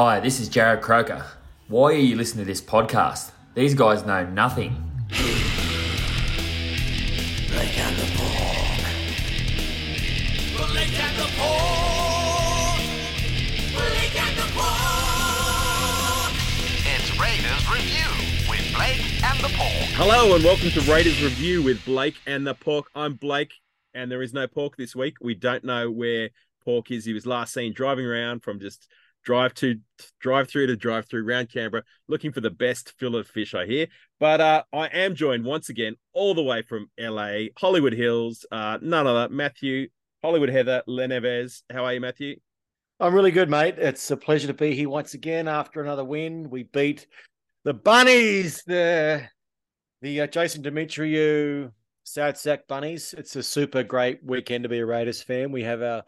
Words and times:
Hi, 0.00 0.20
this 0.20 0.38
is 0.38 0.48
Jarrod 0.48 0.80
Croker. 0.80 1.26
Why 1.66 1.90
are 1.90 1.94
you 1.94 2.14
listening 2.14 2.44
to 2.44 2.48
this 2.48 2.60
podcast? 2.60 3.32
These 3.56 3.74
guys 3.74 4.06
know 4.06 4.24
nothing. 4.24 4.76
Blake 5.08 5.26
and 7.76 7.96
the 7.96 8.06
Pork. 8.14 8.78
Blake 10.70 11.00
and 11.00 11.16
the 11.18 11.28
Pork. 11.34 12.78
Blake 13.74 14.14
and 14.22 14.38
the 14.38 14.46
Pork. 14.54 14.70
It's 16.86 17.10
Raiders 17.18 17.66
Review 17.68 18.06
with 18.48 18.72
Blake 18.76 19.02
and 19.24 19.40
the 19.40 19.48
Pork. 19.48 19.90
Hello 19.96 20.36
and 20.36 20.44
welcome 20.44 20.70
to 20.70 20.80
Raiders 20.82 21.20
Review 21.20 21.64
with 21.64 21.84
Blake 21.84 22.20
and 22.24 22.46
the 22.46 22.54
Pork. 22.54 22.88
I'm 22.94 23.14
Blake, 23.14 23.54
and 23.94 24.12
there 24.12 24.22
is 24.22 24.32
no 24.32 24.46
Pork 24.46 24.76
this 24.76 24.94
week. 24.94 25.16
We 25.20 25.34
don't 25.34 25.64
know 25.64 25.90
where 25.90 26.30
Pork 26.64 26.92
is. 26.92 27.04
He 27.04 27.12
was 27.12 27.26
last 27.26 27.52
seen 27.52 27.72
driving 27.72 28.06
around 28.06 28.44
from 28.44 28.60
just 28.60 28.86
drive 29.24 29.54
to 29.54 29.76
drive 30.20 30.48
through 30.48 30.66
to 30.68 30.76
drive 30.76 31.06
through 31.06 31.26
around 31.26 31.50
Canberra, 31.52 31.82
looking 32.08 32.32
for 32.32 32.40
the 32.40 32.50
best 32.50 32.94
fillet 32.98 33.24
fish. 33.24 33.54
I 33.54 33.66
hear, 33.66 33.86
but 34.20 34.40
uh, 34.40 34.62
I 34.72 34.86
am 34.86 35.14
joined 35.14 35.44
once 35.44 35.68
again 35.68 35.96
all 36.12 36.34
the 36.34 36.42
way 36.42 36.62
from 36.62 36.90
LA, 36.98 37.46
Hollywood 37.56 37.92
Hills. 37.92 38.46
Uh, 38.50 38.78
none 38.80 39.06
other 39.06 39.32
Matthew, 39.32 39.88
Hollywood 40.22 40.50
Heather, 40.50 40.82
Leneves. 40.86 41.62
How 41.70 41.84
are 41.84 41.94
you, 41.94 42.00
Matthew? 42.00 42.36
I'm 43.00 43.14
really 43.14 43.30
good, 43.30 43.48
mate. 43.48 43.76
It's 43.78 44.10
a 44.10 44.16
pleasure 44.16 44.48
to 44.48 44.54
be 44.54 44.74
here 44.74 44.88
once 44.88 45.14
again 45.14 45.46
after 45.46 45.80
another 45.80 46.04
win. 46.04 46.50
We 46.50 46.64
beat 46.64 47.06
the 47.64 47.74
Bunnies, 47.74 48.62
the 48.66 49.24
the 50.02 50.22
uh, 50.22 50.26
Jason 50.26 50.62
Demetriou 50.62 51.70
South 52.04 52.38
Sack 52.38 52.66
Bunnies. 52.66 53.14
It's 53.16 53.36
a 53.36 53.42
super 53.42 53.82
great 53.82 54.24
weekend 54.24 54.62
to 54.62 54.68
be 54.68 54.78
a 54.78 54.86
Raiders 54.86 55.22
fan. 55.22 55.52
We 55.52 55.62
have 55.64 55.82
our 55.82 56.02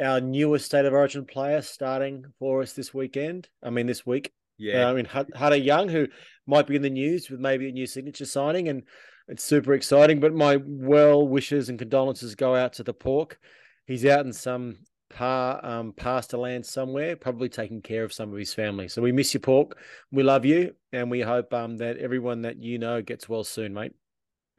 our 0.00 0.20
newest 0.20 0.66
state 0.66 0.84
of 0.84 0.92
origin 0.92 1.24
player 1.24 1.62
starting 1.62 2.24
for 2.38 2.62
us 2.62 2.72
this 2.72 2.92
weekend. 2.92 3.48
I 3.62 3.70
mean, 3.70 3.86
this 3.86 4.04
week. 4.06 4.32
Yeah, 4.58 4.86
Uh, 4.86 4.90
I 4.90 4.94
mean, 4.94 5.04
Hudson 5.04 5.62
Young, 5.62 5.88
who 5.88 6.08
might 6.46 6.66
be 6.66 6.76
in 6.76 6.82
the 6.82 6.90
news 6.90 7.28
with 7.28 7.40
maybe 7.40 7.68
a 7.68 7.72
new 7.72 7.86
signature 7.86 8.24
signing, 8.24 8.68
and 8.68 8.84
it's 9.28 9.44
super 9.44 9.74
exciting. 9.74 10.20
But 10.20 10.34
my 10.34 10.58
well 10.64 11.26
wishes 11.26 11.68
and 11.68 11.78
condolences 11.78 12.34
go 12.34 12.54
out 12.54 12.74
to 12.74 12.82
the 12.82 12.94
pork. 12.94 13.38
He's 13.86 14.06
out 14.06 14.24
in 14.24 14.32
some 14.32 14.78
par 15.10 15.64
um, 15.64 15.92
pasture 15.92 16.38
land 16.38 16.66
somewhere, 16.66 17.16
probably 17.16 17.48
taking 17.48 17.82
care 17.82 18.02
of 18.04 18.12
some 18.12 18.32
of 18.32 18.38
his 18.38 18.54
family. 18.54 18.88
So 18.88 19.02
we 19.02 19.12
miss 19.12 19.34
you, 19.34 19.40
pork. 19.40 19.78
We 20.10 20.22
love 20.22 20.44
you, 20.44 20.74
and 20.92 21.10
we 21.10 21.20
hope 21.20 21.52
um, 21.52 21.76
that 21.78 21.98
everyone 21.98 22.42
that 22.42 22.62
you 22.62 22.78
know 22.78 23.02
gets 23.02 23.28
well 23.28 23.44
soon, 23.44 23.74
mate. 23.74 23.92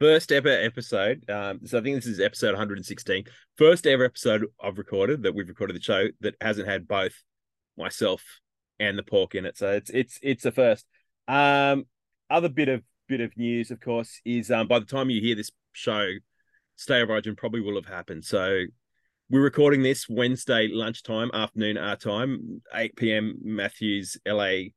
First 0.00 0.32
ever 0.32 0.48
episode. 0.48 1.28
Um, 1.28 1.60
so 1.64 1.78
I 1.78 1.82
think 1.82 1.96
this 1.96 2.06
is 2.06 2.20
episode 2.20 2.52
116. 2.52 3.24
First 3.56 3.86
ever 3.86 4.04
episode 4.04 4.46
I've 4.62 4.78
recorded 4.78 5.22
that 5.22 5.34
we've 5.34 5.48
recorded 5.48 5.76
the 5.76 5.82
show 5.82 6.08
that 6.20 6.34
hasn't 6.40 6.68
had 6.68 6.86
both 6.86 7.14
myself 7.76 8.22
and 8.78 8.96
the 8.98 9.02
pork 9.02 9.34
in 9.34 9.44
it. 9.44 9.56
So 9.56 9.70
it's 9.72 9.90
it's 9.90 10.18
it's 10.22 10.44
a 10.44 10.52
first. 10.52 10.86
Um, 11.26 11.84
other 12.30 12.48
bit 12.48 12.68
of 12.68 12.82
bit 13.08 13.20
of 13.20 13.36
news, 13.36 13.70
of 13.70 13.80
course, 13.80 14.20
is 14.24 14.50
um, 14.50 14.68
by 14.68 14.78
the 14.78 14.86
time 14.86 15.10
you 15.10 15.20
hear 15.20 15.34
this 15.34 15.50
show, 15.72 16.08
State 16.76 17.02
of 17.02 17.10
Origin 17.10 17.36
probably 17.36 17.60
will 17.60 17.74
have 17.74 17.86
happened. 17.86 18.24
So 18.24 18.64
we're 19.30 19.42
recording 19.42 19.82
this 19.82 20.08
Wednesday 20.08 20.68
lunchtime, 20.70 21.30
afternoon 21.34 21.76
our 21.76 21.96
time, 21.96 22.62
8 22.74 22.96
p.m. 22.96 23.38
Matthews, 23.42 24.16
LA, 24.26 24.70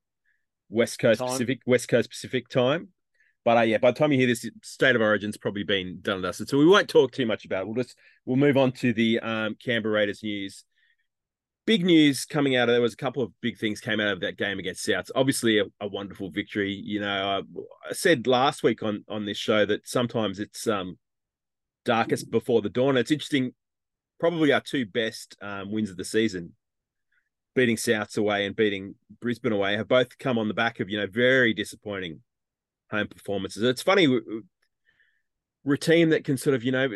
West 0.69 0.99
Coast 0.99 1.19
Time. 1.19 1.29
Pacific, 1.29 1.59
West 1.65 1.87
Coast 1.87 2.09
Pacific 2.09 2.49
time. 2.49 2.89
But 3.43 3.57
uh, 3.57 3.61
yeah, 3.61 3.77
by 3.79 3.91
the 3.91 3.97
time 3.97 4.11
you 4.11 4.19
hear 4.19 4.27
this, 4.27 4.47
State 4.63 4.95
of 4.95 5.01
Origin's 5.01 5.37
probably 5.37 5.63
been 5.63 5.99
done 6.01 6.15
and 6.15 6.23
dusted. 6.23 6.49
So 6.49 6.57
we 6.57 6.65
won't 6.65 6.87
talk 6.87 7.11
too 7.11 7.25
much 7.25 7.45
about 7.45 7.61
it. 7.61 7.65
We'll 7.67 7.83
just 7.83 7.97
we'll 8.25 8.37
move 8.37 8.57
on 8.57 8.71
to 8.73 8.93
the 8.93 9.19
um, 9.19 9.55
Canberra 9.63 9.93
Raiders 9.93 10.21
news. 10.23 10.63
Big 11.65 11.85
news 11.85 12.25
coming 12.25 12.55
out 12.55 12.69
of 12.69 12.73
there 12.73 12.81
was 12.81 12.93
a 12.93 12.97
couple 12.97 13.23
of 13.23 13.31
big 13.41 13.57
things 13.57 13.79
came 13.79 13.99
out 13.99 14.13
of 14.13 14.19
that 14.21 14.37
game 14.37 14.59
against 14.59 14.85
Souths. 14.85 15.11
Obviously, 15.15 15.59
a, 15.59 15.65
a 15.79 15.87
wonderful 15.87 16.29
victory. 16.29 16.71
You 16.71 16.99
know, 16.99 17.07
I, 17.87 17.89
I 17.89 17.93
said 17.93 18.27
last 18.27 18.63
week 18.63 18.83
on 18.83 19.03
on 19.07 19.25
this 19.25 19.37
show 19.37 19.65
that 19.65 19.87
sometimes 19.87 20.39
it's 20.39 20.67
um 20.67 20.97
darkest 21.83 22.29
before 22.29 22.61
the 22.61 22.69
dawn. 22.69 22.97
It's 22.97 23.11
interesting. 23.11 23.53
Probably 24.19 24.53
our 24.53 24.61
two 24.61 24.85
best 24.85 25.35
um, 25.41 25.71
wins 25.71 25.89
of 25.89 25.97
the 25.97 26.05
season, 26.05 26.53
beating 27.55 27.75
Souths 27.75 28.19
away 28.19 28.45
and 28.45 28.55
beating 28.55 28.93
Brisbane 29.19 29.51
away, 29.51 29.77
have 29.77 29.87
both 29.87 30.15
come 30.19 30.37
on 30.37 30.47
the 30.47 30.53
back 30.53 30.79
of 30.79 30.91
you 30.91 30.99
know 30.99 31.07
very 31.07 31.55
disappointing 31.55 32.21
home 32.91 33.07
performances. 33.07 33.63
It's 33.63 33.81
funny, 33.81 34.07
we're 35.63 35.73
a 35.73 35.77
team 35.77 36.09
that 36.09 36.23
can 36.23 36.37
sort 36.37 36.55
of, 36.55 36.63
you 36.63 36.71
know, 36.71 36.89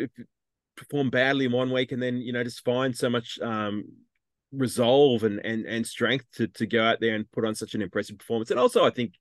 perform 0.75 1.09
badly 1.09 1.45
in 1.45 1.51
one 1.51 1.71
week 1.71 1.91
and 1.91 2.01
then, 2.01 2.17
you 2.17 2.33
know, 2.33 2.43
just 2.43 2.63
find 2.65 2.95
so 2.95 3.09
much 3.09 3.39
um, 3.39 3.85
resolve 4.51 5.23
and, 5.23 5.39
and, 5.45 5.65
and 5.65 5.87
strength 5.87 6.25
to, 6.33 6.47
to 6.47 6.65
go 6.65 6.83
out 6.83 6.99
there 6.99 7.15
and 7.15 7.31
put 7.31 7.45
on 7.45 7.55
such 7.55 7.75
an 7.75 7.81
impressive 7.81 8.17
performance. 8.17 8.51
And 8.51 8.59
also, 8.59 8.85
I 8.85 8.89
think, 8.89 9.13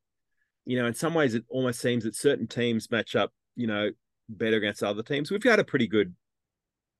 you 0.67 0.79
know, 0.79 0.87
in 0.87 0.95
some 0.95 1.15
ways, 1.15 1.35
it 1.35 1.45
almost 1.49 1.81
seems 1.81 2.05
that 2.05 2.17
certain 2.17 2.47
teams 2.47 2.91
match 2.91 3.15
up, 3.15 3.33
you 3.55 3.67
know, 3.67 3.91
better 4.29 4.57
against 4.57 4.83
other 4.83 5.03
teams. 5.03 5.31
We've 5.31 5.41
got 5.41 5.61
a 5.61 5.65
pretty 5.65 5.87
good 5.87 6.15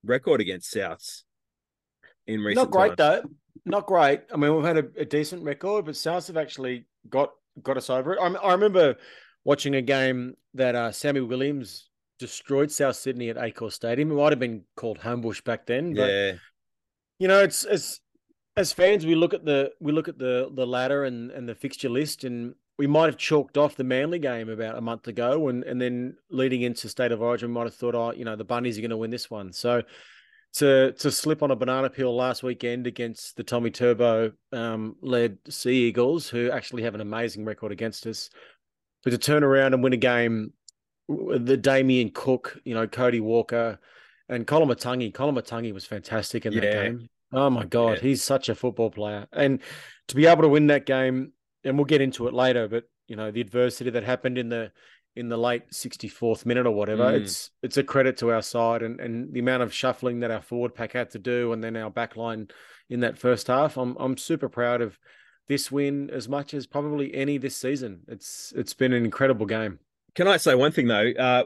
record 0.05 0.41
against 0.41 0.73
Souths 0.73 1.23
in 2.27 2.41
recent 2.41 2.67
Not 2.67 2.71
great 2.71 2.97
times. 2.97 3.23
though. 3.25 3.31
Not 3.65 3.87
great. 3.87 4.21
I 4.33 4.37
mean, 4.37 4.55
we've 4.55 4.65
had 4.65 4.77
a, 4.77 4.85
a 4.99 5.05
decent 5.05 5.43
record, 5.43 5.87
but 5.87 5.95
Souths 5.95 6.27
have 6.27 6.37
actually 6.37 6.87
got 7.09 7.31
got 7.63 7.77
us 7.77 7.89
over 7.89 8.15
it. 8.15 8.19
I, 8.21 8.27
I 8.27 8.53
remember 8.53 8.97
watching 9.45 9.75
a 9.75 9.83
game 9.83 10.37
that 10.55 10.75
uh, 10.75 10.93
Sammy 10.93 11.21
Williams 11.21 11.89
destroyed 12.19 12.71
South 12.71 12.97
Sydney 12.97 13.29
at 13.29 13.37
Accor 13.37 13.73
Stadium. 13.73 14.11
It 14.11 14.15
might 14.15 14.33
have 14.33 14.39
been 14.39 14.65
called 14.77 14.99
Homebush 14.99 15.45
back 15.45 15.67
then, 15.67 15.95
but 15.95 16.09
Yeah, 16.09 16.33
you 17.19 17.29
know, 17.29 17.41
it's 17.41 17.65
as 17.65 18.01
as 18.57 18.73
fans, 18.73 19.05
we 19.05 19.15
look 19.15 19.35
at 19.35 19.45
the 19.45 19.73
we 19.81 19.93
look 19.93 20.09
at 20.09 20.19
the 20.19 20.51
the 20.55 20.67
ladder 20.67 21.05
and 21.05 21.31
and 21.31 21.49
the 21.49 21.55
fixture 21.55 21.89
list, 21.89 22.25
and 22.25 22.55
we 22.79 22.87
might 22.87 23.07
have 23.07 23.17
chalked 23.17 23.57
off 23.57 23.77
the 23.77 23.85
Manly 23.85 24.19
game 24.19 24.49
about 24.49 24.79
a 24.79 24.81
month 24.81 25.09
ago, 25.09 25.49
and 25.49 25.65
and 25.65 25.81
then 25.81 26.17
leading 26.31 26.63
into 26.63 26.89
State 26.89 27.13
of 27.13 27.23
Origin, 27.23 27.49
we 27.51 27.55
might 27.55 27.65
have 27.65 27.75
thought, 27.75 27.95
oh, 27.95 28.13
you 28.13 28.25
know, 28.25 28.37
the 28.37 28.45
Bunnies 28.45 28.79
are 28.79 28.81
going 28.81 28.91
to 28.91 28.97
win 28.97 29.11
this 29.11 29.31
one. 29.31 29.53
So 29.53 29.83
to 30.55 30.93
to 30.93 31.11
slip 31.11 31.43
on 31.43 31.51
a 31.51 31.57
banana 31.57 31.91
peel 31.91 32.15
last 32.15 32.43
weekend 32.43 32.87
against 32.87 33.37
the 33.37 33.43
Tommy 33.43 33.71
Turbo 33.71 34.33
um, 34.53 34.97
led 35.03 35.39
Sea 35.49 35.89
Eagles, 35.89 36.29
who 36.29 36.51
actually 36.51 36.85
have 36.85 36.95
an 36.95 37.01
amazing 37.01 37.45
record 37.45 37.73
against 37.73 38.07
us, 38.07 38.31
but 39.05 39.11
to 39.11 39.19
turn 39.19 39.45
around 39.45 39.75
and 39.75 39.83
win 39.83 39.93
a 39.93 39.99
game, 39.99 40.53
the 41.09 41.57
Damien 41.57 42.11
Cook, 42.13 42.59
you 42.65 42.75
know, 42.75 42.87
Cody 42.87 43.21
Walker, 43.21 43.79
and 44.29 44.47
Koloamatangi. 44.47 45.13
Colin 45.13 45.35
Matangi 45.35 45.73
was 45.75 45.85
fantastic 45.85 46.47
in 46.47 46.55
that 46.55 46.63
game. 46.63 47.09
Oh 47.33 47.51
my 47.51 47.65
god, 47.65 47.97
Yeah. 47.99 48.03
he's 48.03 48.23
such 48.23 48.49
a 48.49 48.55
football 48.55 48.91
player, 48.91 49.27
and 49.33 49.61
to 50.09 50.15
be 50.17 50.27
able 50.27 50.43
to 50.43 50.49
win 50.49 50.69
that 50.69 50.87
game, 50.87 51.33
and 51.65 51.77
we'll 51.77 51.85
get 51.85 52.01
into 52.01 52.27
it 52.29 52.35
later, 52.35 52.69
but 52.69 52.85
you 53.07 53.17
know 53.17 53.31
the 53.31 53.41
adversity 53.41 53.91
that 53.91 54.03
happened 54.05 54.39
in 54.39 54.49
the 54.49 54.73
in 55.17 55.29
the 55.29 55.37
late 55.37 55.63
64th 55.71 56.45
minute 56.47 56.67
or 56.67 56.71
whatever 56.73 57.05
Mm. 57.05 57.21
it's 57.21 57.51
it's 57.63 57.77
a 57.77 57.85
credit 57.85 58.17
to 58.19 58.31
our 58.33 58.41
side 58.43 58.83
and 58.83 58.99
and 58.99 59.33
the 59.33 59.41
amount 59.41 59.63
of 59.63 59.73
shuffling 59.75 60.21
that 60.21 60.31
our 60.31 60.41
forward 60.43 60.75
pack 60.75 60.93
had 60.93 61.11
to 61.11 61.19
do 61.21 61.53
and 61.53 61.63
then 61.63 61.77
our 61.77 61.91
back 61.91 62.17
line 62.17 62.49
in 62.91 63.01
that 63.01 63.17
first 63.19 63.47
half 63.47 63.77
i'm 63.77 63.95
i'm 64.01 64.17
super 64.17 64.49
proud 64.49 64.81
of 64.81 64.99
this 65.49 65.71
win 65.71 66.11
as 66.11 66.29
much 66.29 66.55
as 66.55 66.67
probably 66.67 67.15
any 67.15 67.39
this 67.39 67.57
season 67.57 68.01
it's 68.09 68.53
it's 68.57 68.75
been 68.75 68.93
an 68.93 69.05
incredible 69.05 69.47
game 69.47 69.79
Can 70.15 70.27
I 70.29 70.37
say 70.39 70.55
one 70.55 70.73
thing 70.73 70.89
though? 70.89 71.11
Uh, 71.19 71.45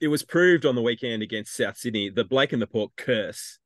it 0.00 0.08
was 0.08 0.22
proved 0.22 0.64
on 0.64 0.74
the 0.74 0.82
weekend 0.82 1.22
against 1.22 1.54
South 1.54 1.76
Sydney 1.76 2.08
the 2.08 2.24
Blake 2.24 2.52
and 2.52 2.62
the 2.62 2.66
Pork 2.66 2.92
curse. 2.96 3.58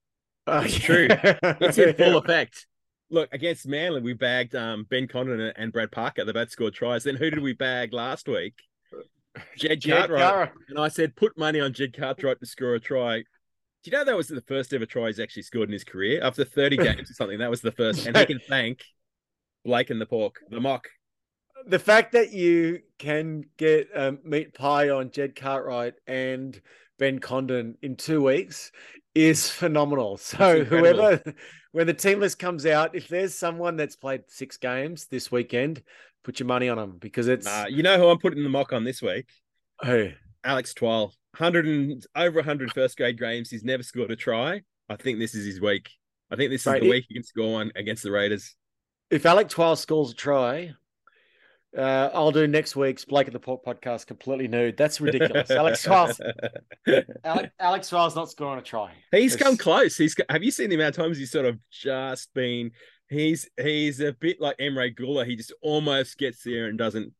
It's 0.49 0.75
true. 0.79 1.07
It's 1.11 1.79
in 1.79 1.95
full 1.95 2.17
effect. 2.23 2.67
Look 3.11 3.33
against 3.33 3.69
Manly, 3.69 4.01
we 4.01 4.15
bagged 4.15 4.55
um, 4.57 4.85
Ben 4.91 5.07
Condon 5.07 5.41
and- 5.41 5.73
Brad 5.73 5.93
Parker. 5.93 6.25
They 6.25 6.33
both 6.33 6.51
scored 6.51 6.75
tries. 6.75 7.05
Then 7.05 7.15
who 7.17 7.31
did 7.31 7.41
we 7.41 7.53
bag 7.53 7.93
last 7.93 8.27
week? 8.29 8.55
Jed, 9.57 9.81
Jed 9.81 10.09
Cartwright. 10.09 10.51
And 10.69 10.79
I 10.79 10.89
said, 10.89 11.15
put 11.15 11.39
money 11.39 11.61
on 11.61 11.73
Jed 11.73 11.97
Cartwright 11.97 12.41
to 12.41 12.47
score 12.47 12.75
a 12.75 12.81
try. 12.81 13.19
Do 13.19 13.91
you 13.91 13.93
know 13.93 14.05
that 14.05 14.17
was 14.17 14.29
the 14.29 14.41
first 14.41 14.73
ever 14.75 14.87
try 14.87 15.07
he's 15.07 15.21
actually 15.21 15.43
scored 15.43 15.69
in 15.69 15.73
his 15.73 15.85
career? 15.85 16.21
After 16.23 16.45
30 16.45 16.77
games 16.89 17.11
or 17.11 17.15
something, 17.15 17.39
that 17.39 17.51
was 17.51 17.61
the 17.61 17.73
first. 17.73 18.07
And 18.07 18.17
he 18.17 18.27
can 18.33 18.41
thank 18.49 18.83
Blake 19.65 19.91
and 19.91 20.01
the 20.01 20.07
Pork, 20.07 20.37
the 20.51 20.61
mock. 20.61 20.89
the 21.67 21.79
fact 21.79 22.13
that 22.13 22.33
you 22.33 22.81
can 22.99 23.45
get 23.57 23.89
um, 23.95 24.19
meat 24.25 24.55
pie 24.55 24.91
on 24.91 25.11
Jed 25.11 25.35
Cartwright 25.35 25.95
and 26.07 26.61
Ben 26.99 27.19
Condon 27.19 27.77
in 27.83 27.97
two 27.97 28.23
weeks 28.23 28.71
is 29.15 29.49
phenomenal. 29.51 30.17
So 30.19 30.65
whoever, 30.65 31.23
when 31.73 31.87
the 31.87 31.95
team 31.95 32.21
list 32.21 32.39
comes 32.39 32.67
out, 32.67 32.95
if 32.95 33.09
there's 33.09 33.35
someone 33.35 33.77
that's 33.77 33.97
played 33.97 34.23
six 34.29 34.57
games 34.57 35.07
this 35.07 35.33
weekend, 35.33 35.83
put 36.23 36.39
your 36.41 36.47
money 36.47 36.69
on 36.69 36.77
them 36.77 36.99
because 36.99 37.29
it's 37.29 37.47
Uh, 37.47 37.67
you 37.69 37.83
know 37.83 37.97
who 37.99 38.09
I'm 38.09 38.19
putting 38.19 38.43
the 38.43 38.49
mock 38.51 38.73
on 38.73 38.85
this 38.85 39.01
week? 39.03 39.27
who 39.85 40.11
Alex 40.45 40.75
Twal, 40.75 41.15
hundred 41.35 41.67
and 41.67 42.05
over 42.15 42.37
100 42.41 42.73
first 42.73 42.97
grade 42.97 43.19
games. 43.19 43.51
He's 43.51 43.65
never 43.65 43.83
scored 43.83 44.11
a 44.11 44.17
try. 44.17 44.63
I 44.89 44.97
think 44.97 45.19
this 45.19 45.35
is 45.35 45.47
his 45.47 45.61
week. 45.61 45.89
I 46.31 46.37
think 46.37 46.51
this 46.51 46.63
is 46.63 46.67
Right, 46.67 46.83
the 46.83 46.91
week 46.91 47.07
he 47.09 47.15
can 47.15 47.25
score 47.25 47.55
one 47.55 47.73
against 47.77 48.03
the 48.03 48.11
Raiders. 48.13 48.55
If 49.15 49.27
Alec 49.27 49.49
Twal 49.49 49.77
scores 49.77 50.11
a 50.11 50.15
try. 50.15 50.73
Uh, 51.77 52.09
I'll 52.15 52.31
do 52.31 52.47
next 52.47 52.77
week's 52.77 53.05
Blake 53.05 53.27
at 53.27 53.33
the 53.33 53.41
Port 53.41 53.65
podcast 53.65 54.07
completely 54.07 54.47
nude. 54.47 54.77
That's 54.77 55.01
ridiculous. 55.01 55.51
Alex 55.51 55.83
Twal's 55.83 56.21
Alex, 57.25 57.49
Alex 57.59 57.89
Twal's 57.89 58.15
not 58.15 58.31
scoring 58.31 58.61
a 58.61 58.63
try. 58.63 58.93
He's 59.11 59.35
It's- 59.35 59.43
come 59.49 59.57
close. 59.57 59.97
He's 59.97 60.15
have 60.29 60.45
you 60.45 60.51
seen 60.53 60.69
the 60.69 60.77
amount 60.77 60.97
of 60.97 61.05
times 61.05 61.19
he's 61.19 61.31
sort 61.33 61.47
of 61.47 61.59
just 61.71 62.33
been 62.35 62.71
He's 63.09 63.49
he's 63.61 64.01
a 64.01 64.13
bit 64.13 64.41
like 64.41 64.57
Emre 64.59 64.97
Guler. 64.97 65.27
He 65.27 65.37
just 65.37 65.53
almost 65.63 66.17
gets 66.17 66.43
there 66.43 66.67
and 66.67 66.79
doesn't 66.79 67.13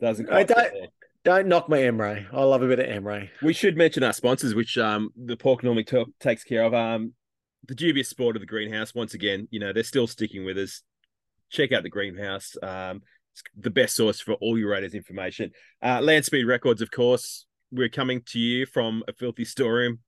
doesn't. 0.00 0.26
I 0.28 0.44
quite 0.44 0.48
get 0.48 0.56
don't- 0.56 0.72
there. 0.74 0.88
Don't 1.24 1.48
knock 1.48 1.68
my 1.68 1.78
Emre. 1.78 2.26
I 2.32 2.42
love 2.44 2.62
a 2.62 2.68
bit 2.68 2.78
of 2.78 2.86
Emre. 2.86 3.28
We 3.42 3.52
should 3.52 3.76
mention 3.76 4.02
our 4.04 4.12
sponsors, 4.12 4.54
which 4.54 4.78
um 4.78 5.10
the 5.16 5.36
pork 5.36 5.62
normally 5.64 5.84
ta- 5.84 6.04
takes 6.20 6.44
care 6.44 6.62
of. 6.64 6.72
Um, 6.72 7.12
the 7.66 7.74
dubious 7.74 8.08
sport 8.08 8.36
of 8.36 8.40
the 8.40 8.46
greenhouse. 8.46 8.94
Once 8.94 9.12
again, 9.14 9.48
you 9.50 9.58
know 9.60 9.72
they're 9.72 9.82
still 9.82 10.06
sticking 10.06 10.44
with 10.44 10.56
us. 10.56 10.82
Check 11.50 11.72
out 11.72 11.82
the 11.82 11.88
greenhouse. 11.88 12.56
Um, 12.62 13.02
it's 13.32 13.42
the 13.56 13.70
best 13.70 13.96
source 13.96 14.20
for 14.20 14.34
all 14.34 14.58
your 14.58 14.70
Raiders 14.70 14.94
information. 14.94 15.52
Uh, 15.82 16.00
Landspeed 16.00 16.46
Records, 16.46 16.82
of 16.82 16.90
course. 16.90 17.46
We're 17.70 17.88
coming 17.88 18.22
to 18.26 18.38
you 18.38 18.66
from 18.66 19.02
a 19.08 19.12
filthy 19.12 19.44
storeroom 19.44 19.98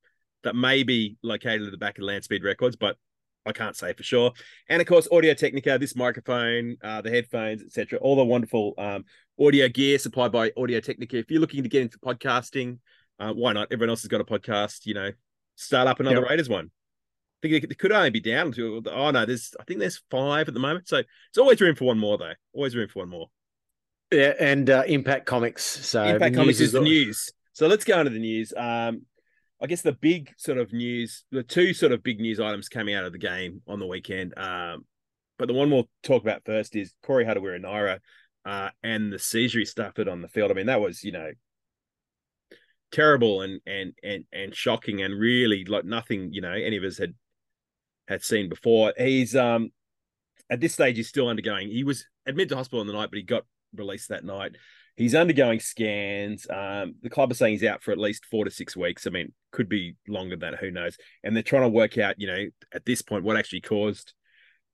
that 0.43 0.55
may 0.55 0.83
be 0.83 1.17
located 1.21 1.63
at 1.63 1.71
the 1.71 1.77
back 1.77 1.97
of 1.97 2.03
Land 2.03 2.23
Speed 2.23 2.43
Records, 2.43 2.75
but 2.75 2.97
I 3.45 3.51
can't 3.51 3.75
say 3.75 3.93
for 3.93 4.03
sure. 4.03 4.31
And 4.69 4.81
of 4.81 4.87
course, 4.87 5.07
Audio 5.11 5.33
Technica, 5.33 5.77
this 5.77 5.95
microphone, 5.95 6.77
uh, 6.83 7.01
the 7.01 7.09
headphones, 7.09 7.61
etc. 7.63 7.99
All 7.99 8.15
the 8.15 8.23
wonderful 8.25 8.73
um, 8.77 9.05
audio 9.39 9.67
gear 9.67 9.97
supplied 9.99 10.31
by 10.31 10.51
Audio 10.57 10.79
Technica. 10.79 11.17
If 11.17 11.31
you're 11.31 11.41
looking 11.41 11.63
to 11.63 11.69
get 11.69 11.83
into 11.83 11.99
podcasting, 11.99 12.79
uh, 13.19 13.33
why 13.33 13.53
not? 13.53 13.67
Everyone 13.71 13.89
else 13.89 14.01
has 14.01 14.09
got 14.09 14.21
a 14.21 14.25
podcast. 14.25 14.85
You 14.85 14.95
know, 14.95 15.11
start 15.55 15.87
up 15.87 15.99
another 15.99 16.21
Yep. 16.21 16.29
Raiders 16.29 16.49
one. 16.49 16.71
I 17.43 17.47
think 17.47 17.63
it 17.63 17.79
could 17.79 17.91
only 17.91 18.11
be 18.11 18.19
down 18.19 18.51
to 18.53 18.83
oh 18.91 19.11
no, 19.11 19.25
there's 19.25 19.53
I 19.59 19.63
think 19.63 19.79
there's 19.79 20.01
five 20.11 20.47
at 20.47 20.53
the 20.53 20.59
moment. 20.59 20.87
So 20.87 20.97
it's 20.97 21.37
always 21.37 21.59
room 21.59 21.75
for 21.75 21.85
one 21.85 21.97
more 21.97 22.17
though. 22.17 22.33
Always 22.53 22.75
room 22.75 22.87
for 22.87 22.99
one 22.99 23.09
more. 23.09 23.27
Yeah, 24.11 24.33
and 24.39 24.69
uh, 24.69 24.83
Impact 24.87 25.25
Comics. 25.25 25.63
So 25.63 26.03
Impact 26.03 26.35
Comics 26.35 26.59
is 26.59 26.73
the 26.73 26.81
news. 26.81 27.31
So 27.53 27.67
let's 27.67 27.83
go 27.83 27.99
into 27.99 28.11
the 28.11 28.19
news. 28.19 28.53
Um, 28.55 29.03
I 29.61 29.67
guess 29.67 29.81
the 29.81 29.93
big 29.93 30.33
sort 30.37 30.57
of 30.57 30.73
news, 30.73 31.23
the 31.31 31.43
two 31.43 31.73
sort 31.73 31.91
of 31.91 32.03
big 32.03 32.19
news 32.19 32.39
items 32.39 32.67
coming 32.67 32.95
out 32.95 33.05
of 33.05 33.11
the 33.11 33.19
game 33.19 33.61
on 33.67 33.79
the 33.79 33.85
weekend. 33.85 34.37
Um, 34.37 34.85
but 35.37 35.47
the 35.47 35.53
one 35.53 35.69
we'll 35.69 35.89
talk 36.03 36.23
about 36.23 36.45
first 36.45 36.75
is 36.75 36.93
Corey 37.03 37.25
Harawira-Naera 37.25 37.99
uh, 38.45 38.69
and 38.83 39.13
the 39.13 39.19
seizure 39.19 39.59
he 39.59 39.65
suffered 39.65 40.07
on 40.07 40.21
the 40.21 40.27
field. 40.27 40.51
I 40.51 40.55
mean, 40.55 40.65
that 40.65 40.81
was, 40.81 41.03
you 41.03 41.11
know, 41.11 41.31
terrible 42.91 43.41
and 43.41 43.61
and 43.65 43.93
and 44.03 44.25
and 44.33 44.53
shocking 44.53 45.01
and 45.01 45.17
really 45.17 45.63
like 45.65 45.85
nothing, 45.85 46.33
you 46.33 46.41
know, 46.41 46.51
any 46.51 46.77
of 46.77 46.83
us 46.83 46.97
had 46.97 47.13
had 48.11 48.23
seen 48.23 48.49
before. 48.49 48.93
He's 48.97 49.35
um 49.35 49.71
at 50.49 50.59
this 50.59 50.73
stage 50.73 50.97
he's 50.97 51.07
still 51.07 51.27
undergoing. 51.29 51.69
He 51.69 51.83
was 51.83 52.05
admitted 52.25 52.49
to 52.49 52.57
hospital 52.57 52.81
in 52.81 52.87
the 52.87 52.93
night, 52.93 53.09
but 53.09 53.17
he 53.17 53.23
got 53.23 53.45
released 53.75 54.09
that 54.09 54.23
night. 54.23 54.55
He's 54.97 55.15
undergoing 55.15 55.59
scans. 55.61 56.45
Um, 56.49 56.95
the 57.01 57.09
club 57.09 57.31
is 57.31 57.37
saying 57.37 57.53
he's 57.53 57.63
out 57.63 57.81
for 57.81 57.91
at 57.91 57.97
least 57.97 58.25
four 58.25 58.43
to 58.45 58.51
six 58.51 58.75
weeks. 58.75 59.07
I 59.07 59.09
mean, 59.09 59.33
could 59.51 59.69
be 59.69 59.95
longer 60.07 60.35
than 60.35 60.51
that. 60.51 60.59
Who 60.59 60.69
knows? 60.69 60.97
And 61.23 61.33
they're 61.33 61.41
trying 61.41 61.63
to 61.63 61.69
work 61.69 61.97
out, 61.97 62.19
you 62.19 62.27
know, 62.27 62.45
at 62.73 62.85
this 62.85 63.01
point, 63.01 63.23
what 63.23 63.37
actually 63.37 63.61
caused 63.61 64.13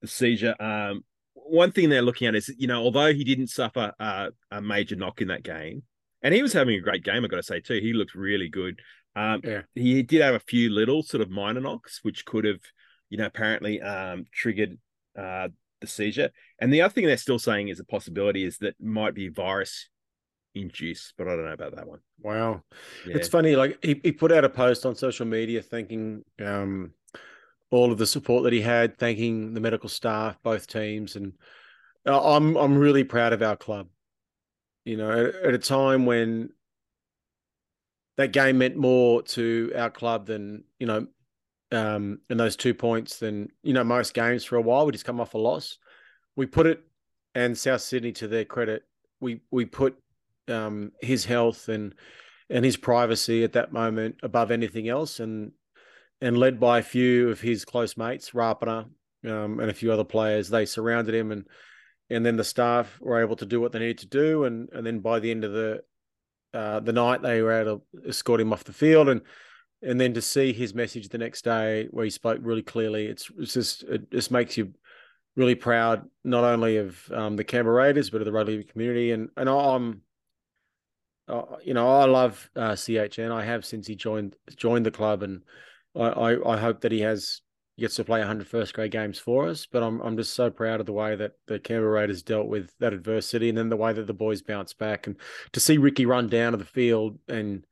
the 0.02 0.08
seizure. 0.08 0.60
Um, 0.60 1.04
one 1.34 1.70
thing 1.70 1.88
they're 1.88 2.02
looking 2.02 2.26
at 2.26 2.34
is, 2.34 2.52
you 2.58 2.66
know, 2.66 2.82
although 2.82 3.14
he 3.14 3.24
didn't 3.24 3.46
suffer 3.46 3.92
uh, 4.00 4.30
a 4.50 4.60
major 4.60 4.96
knock 4.96 5.22
in 5.22 5.28
that 5.28 5.44
game, 5.44 5.84
and 6.22 6.34
he 6.34 6.42
was 6.42 6.52
having 6.52 6.74
a 6.74 6.80
great 6.80 7.04
game, 7.04 7.24
I 7.24 7.28
got 7.28 7.36
to 7.36 7.42
say 7.42 7.60
too. 7.60 7.78
He 7.80 7.92
looked 7.92 8.14
really 8.16 8.48
good. 8.48 8.80
Um, 9.14 9.40
Yeah. 9.44 9.62
He 9.74 10.02
did 10.02 10.20
have 10.20 10.34
a 10.34 10.40
few 10.40 10.68
little 10.70 11.02
sort 11.04 11.22
of 11.22 11.30
minor 11.30 11.60
knocks, 11.60 12.00
which 12.02 12.24
could 12.24 12.44
have, 12.44 12.60
you 13.10 13.18
know, 13.18 13.26
apparently 13.26 13.80
um, 13.80 14.24
triggered 14.32 14.78
uh, 15.18 15.48
the 15.80 15.86
seizure. 15.86 16.30
And 16.58 16.72
the 16.72 16.82
other 16.82 16.92
thing 16.92 17.06
they're 17.06 17.16
still 17.16 17.38
saying 17.38 17.68
is 17.68 17.80
a 17.80 17.84
possibility 17.84 18.44
is 18.44 18.58
that 18.58 18.74
might 18.80 19.14
be 19.14 19.28
virus 19.28 19.88
induced, 20.54 21.14
but 21.16 21.28
I 21.28 21.36
don't 21.36 21.44
know 21.44 21.52
about 21.52 21.76
that 21.76 21.86
one. 21.86 22.00
Wow. 22.20 22.62
Yeah. 23.06 23.16
It's 23.16 23.28
funny, 23.28 23.56
like 23.56 23.78
he, 23.82 24.00
he 24.02 24.12
put 24.12 24.32
out 24.32 24.44
a 24.44 24.48
post 24.48 24.84
on 24.86 24.94
social 24.94 25.26
media 25.26 25.62
thanking 25.62 26.24
um, 26.44 26.92
all 27.70 27.92
of 27.92 27.98
the 27.98 28.06
support 28.06 28.44
that 28.44 28.52
he 28.52 28.60
had, 28.60 28.98
thanking 28.98 29.54
the 29.54 29.60
medical 29.60 29.88
staff, 29.88 30.36
both 30.42 30.66
teams, 30.66 31.16
and 31.16 31.34
uh, 32.06 32.36
I'm 32.36 32.56
I'm 32.56 32.78
really 32.78 33.04
proud 33.04 33.32
of 33.32 33.42
our 33.42 33.56
club. 33.56 33.88
You 34.84 34.96
know, 34.96 35.10
at, 35.10 35.34
at 35.34 35.54
a 35.54 35.58
time 35.58 36.06
when 36.06 36.50
that 38.16 38.32
game 38.32 38.58
meant 38.58 38.76
more 38.76 39.22
to 39.22 39.72
our 39.76 39.90
club 39.90 40.26
than 40.26 40.64
you 40.78 40.86
know, 40.86 41.06
um, 41.72 42.20
in 42.30 42.36
those 42.36 42.56
two 42.56 42.74
points 42.74 43.18
than 43.18 43.50
you 43.62 43.72
know 43.72 43.84
most 43.84 44.14
games 44.14 44.44
for 44.44 44.56
a 44.56 44.62
while. 44.62 44.86
We 44.86 44.92
just 44.92 45.04
come 45.04 45.20
off 45.20 45.34
a 45.34 45.38
loss. 45.38 45.78
We 46.36 46.46
put 46.46 46.66
it, 46.66 46.82
and 47.34 47.56
South 47.56 47.80
Sydney, 47.80 48.12
to 48.12 48.28
their 48.28 48.44
credit, 48.44 48.84
we 49.20 49.40
we 49.50 49.64
put 49.64 49.96
um, 50.48 50.92
his 51.00 51.24
health 51.24 51.68
and 51.68 51.94
and 52.50 52.64
his 52.64 52.76
privacy 52.76 53.44
at 53.44 53.52
that 53.52 53.72
moment 53.72 54.16
above 54.22 54.50
anything 54.50 54.88
else, 54.88 55.20
and 55.20 55.52
and 56.20 56.36
led 56.36 56.58
by 56.58 56.78
a 56.78 56.82
few 56.82 57.30
of 57.30 57.40
his 57.40 57.64
close 57.64 57.96
mates, 57.96 58.30
Rapana, 58.30 58.86
um, 59.24 59.60
and 59.60 59.70
a 59.70 59.74
few 59.74 59.92
other 59.92 60.04
players, 60.04 60.48
they 60.48 60.66
surrounded 60.66 61.14
him, 61.14 61.32
and 61.32 61.46
and 62.10 62.24
then 62.24 62.36
the 62.36 62.44
staff 62.44 62.98
were 63.00 63.20
able 63.20 63.36
to 63.36 63.46
do 63.46 63.60
what 63.60 63.72
they 63.72 63.78
needed 63.78 63.98
to 63.98 64.06
do, 64.06 64.44
and 64.44 64.68
and 64.72 64.86
then 64.86 65.00
by 65.00 65.18
the 65.20 65.30
end 65.30 65.44
of 65.44 65.52
the 65.52 65.82
uh, 66.54 66.80
the 66.80 66.92
night, 66.92 67.22
they 67.22 67.42
were 67.42 67.52
able 67.52 67.78
to 67.78 68.08
escort 68.08 68.40
him 68.40 68.52
off 68.52 68.64
the 68.64 68.72
field, 68.72 69.08
and 69.08 69.20
and 69.82 70.00
then 70.00 70.14
to 70.14 70.22
see 70.22 70.52
his 70.52 70.74
message 70.74 71.08
the 71.08 71.18
next 71.18 71.44
day 71.44 71.88
where 71.90 72.04
he 72.04 72.10
spoke 72.10 72.38
really 72.42 72.62
clearly, 72.62 73.06
it's 73.06 73.30
it's 73.38 73.54
just 73.54 73.82
it 73.84 74.10
just 74.10 74.30
makes 74.30 74.56
you 74.56 74.72
really 75.36 75.54
proud 75.54 76.08
not 76.24 76.44
only 76.44 76.78
of 76.78 77.10
um, 77.12 77.36
the 77.36 77.44
Canberra 77.44 77.76
Raiders 77.76 78.10
but 78.10 78.20
of 78.20 78.24
the 78.24 78.32
rugby 78.32 78.64
community, 78.64 79.12
and 79.12 79.28
and 79.36 79.48
I'm 79.48 80.02
uh, 81.28 81.42
you 81.62 81.74
know, 81.74 81.88
I 81.88 82.06
love 82.06 82.50
uh, 82.56 82.70
CHN. 82.70 83.30
I 83.30 83.44
have 83.44 83.64
since 83.64 83.86
he 83.86 83.94
joined 83.94 84.34
joined 84.56 84.86
the 84.86 84.90
club, 84.90 85.22
and 85.22 85.42
I, 85.94 86.06
I, 86.08 86.54
I 86.54 86.56
hope 86.56 86.80
that 86.80 86.92
he 86.92 87.00
has 87.00 87.42
gets 87.78 87.94
to 87.94 88.04
play 88.04 88.18
100 88.18 88.46
first 88.48 88.74
grade 88.74 88.90
games 88.90 89.18
for 89.18 89.46
us. 89.46 89.66
But 89.66 89.82
I'm 89.82 90.00
I'm 90.00 90.16
just 90.16 90.32
so 90.32 90.50
proud 90.50 90.80
of 90.80 90.86
the 90.86 90.92
way 90.92 91.16
that 91.16 91.32
the 91.46 91.58
Canberra 91.58 91.92
Raiders 91.92 92.22
dealt 92.22 92.48
with 92.48 92.72
that 92.80 92.94
adversity, 92.94 93.50
and 93.50 93.58
then 93.58 93.68
the 93.68 93.76
way 93.76 93.92
that 93.92 94.06
the 94.06 94.14
boys 94.14 94.40
bounced 94.40 94.78
back, 94.78 95.06
and 95.06 95.16
to 95.52 95.60
see 95.60 95.76
Ricky 95.76 96.06
run 96.06 96.28
down 96.28 96.52
to 96.52 96.58
the 96.58 96.64
field 96.64 97.18
and 97.28 97.64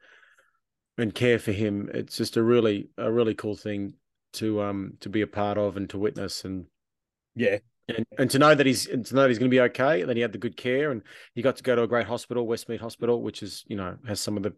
and 0.98 1.14
care 1.14 1.38
for 1.38 1.52
him. 1.52 1.90
It's 1.93 2.16
just 2.16 2.37
a 2.37 2.43
really 2.43 2.88
a 2.98 3.10
really 3.12 3.34
cool 3.34 3.56
thing 3.56 3.94
to 4.34 4.62
um 4.62 4.94
to 5.00 5.08
be 5.08 5.22
a 5.22 5.26
part 5.26 5.58
of 5.58 5.76
and 5.76 5.88
to 5.90 5.98
witness 5.98 6.44
and 6.44 6.66
Yeah. 7.34 7.58
and, 7.88 8.06
and 8.19 8.31
to 8.31 8.38
know 8.38 8.54
that 8.54 8.66
he's 8.66 8.87
and 8.87 9.04
to 9.06 9.14
know 9.14 9.22
that 9.22 9.28
he's 9.28 9.38
going 9.38 9.50
to 9.50 9.54
be 9.54 9.60
okay. 9.60 10.00
And 10.00 10.10
that 10.10 10.16
he 10.16 10.22
had 10.22 10.32
the 10.32 10.38
good 10.38 10.56
care, 10.56 10.90
and 10.90 11.02
he 11.34 11.43
got 11.43 11.56
to 11.56 11.62
go 11.62 11.76
to 11.76 11.82
a 11.82 11.87
great 11.87 12.06
hospital, 12.06 12.46
Westmead 12.46 12.81
Hospital, 12.81 13.22
which 13.22 13.43
is 13.43 13.64
you 13.69 13.76
know 13.76 13.96
has 14.06 14.20
some 14.20 14.37
of 14.37 14.43
the 14.43 14.54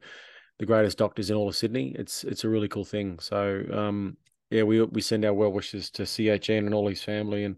the 0.59 0.67
greatest 0.67 0.99
doctors 0.99 1.31
in 1.31 1.37
all 1.37 1.49
of 1.49 1.57
Sydney. 1.57 1.95
It's 1.99 2.25
it's 2.25 2.45
a 2.45 2.49
really 2.49 2.69
cool 2.69 2.85
thing. 2.85 3.19
So 3.21 3.65
um, 3.73 4.17
yeah, 4.51 4.63
we 4.63 4.83
we 4.83 5.01
send 5.01 5.25
our 5.25 5.35
well 5.35 5.53
wishes 5.53 5.91
to 5.93 6.03
CHN 6.03 6.67
and 6.67 6.75
all 6.75 6.89
his 6.89 7.03
family 7.03 7.45
and 7.45 7.57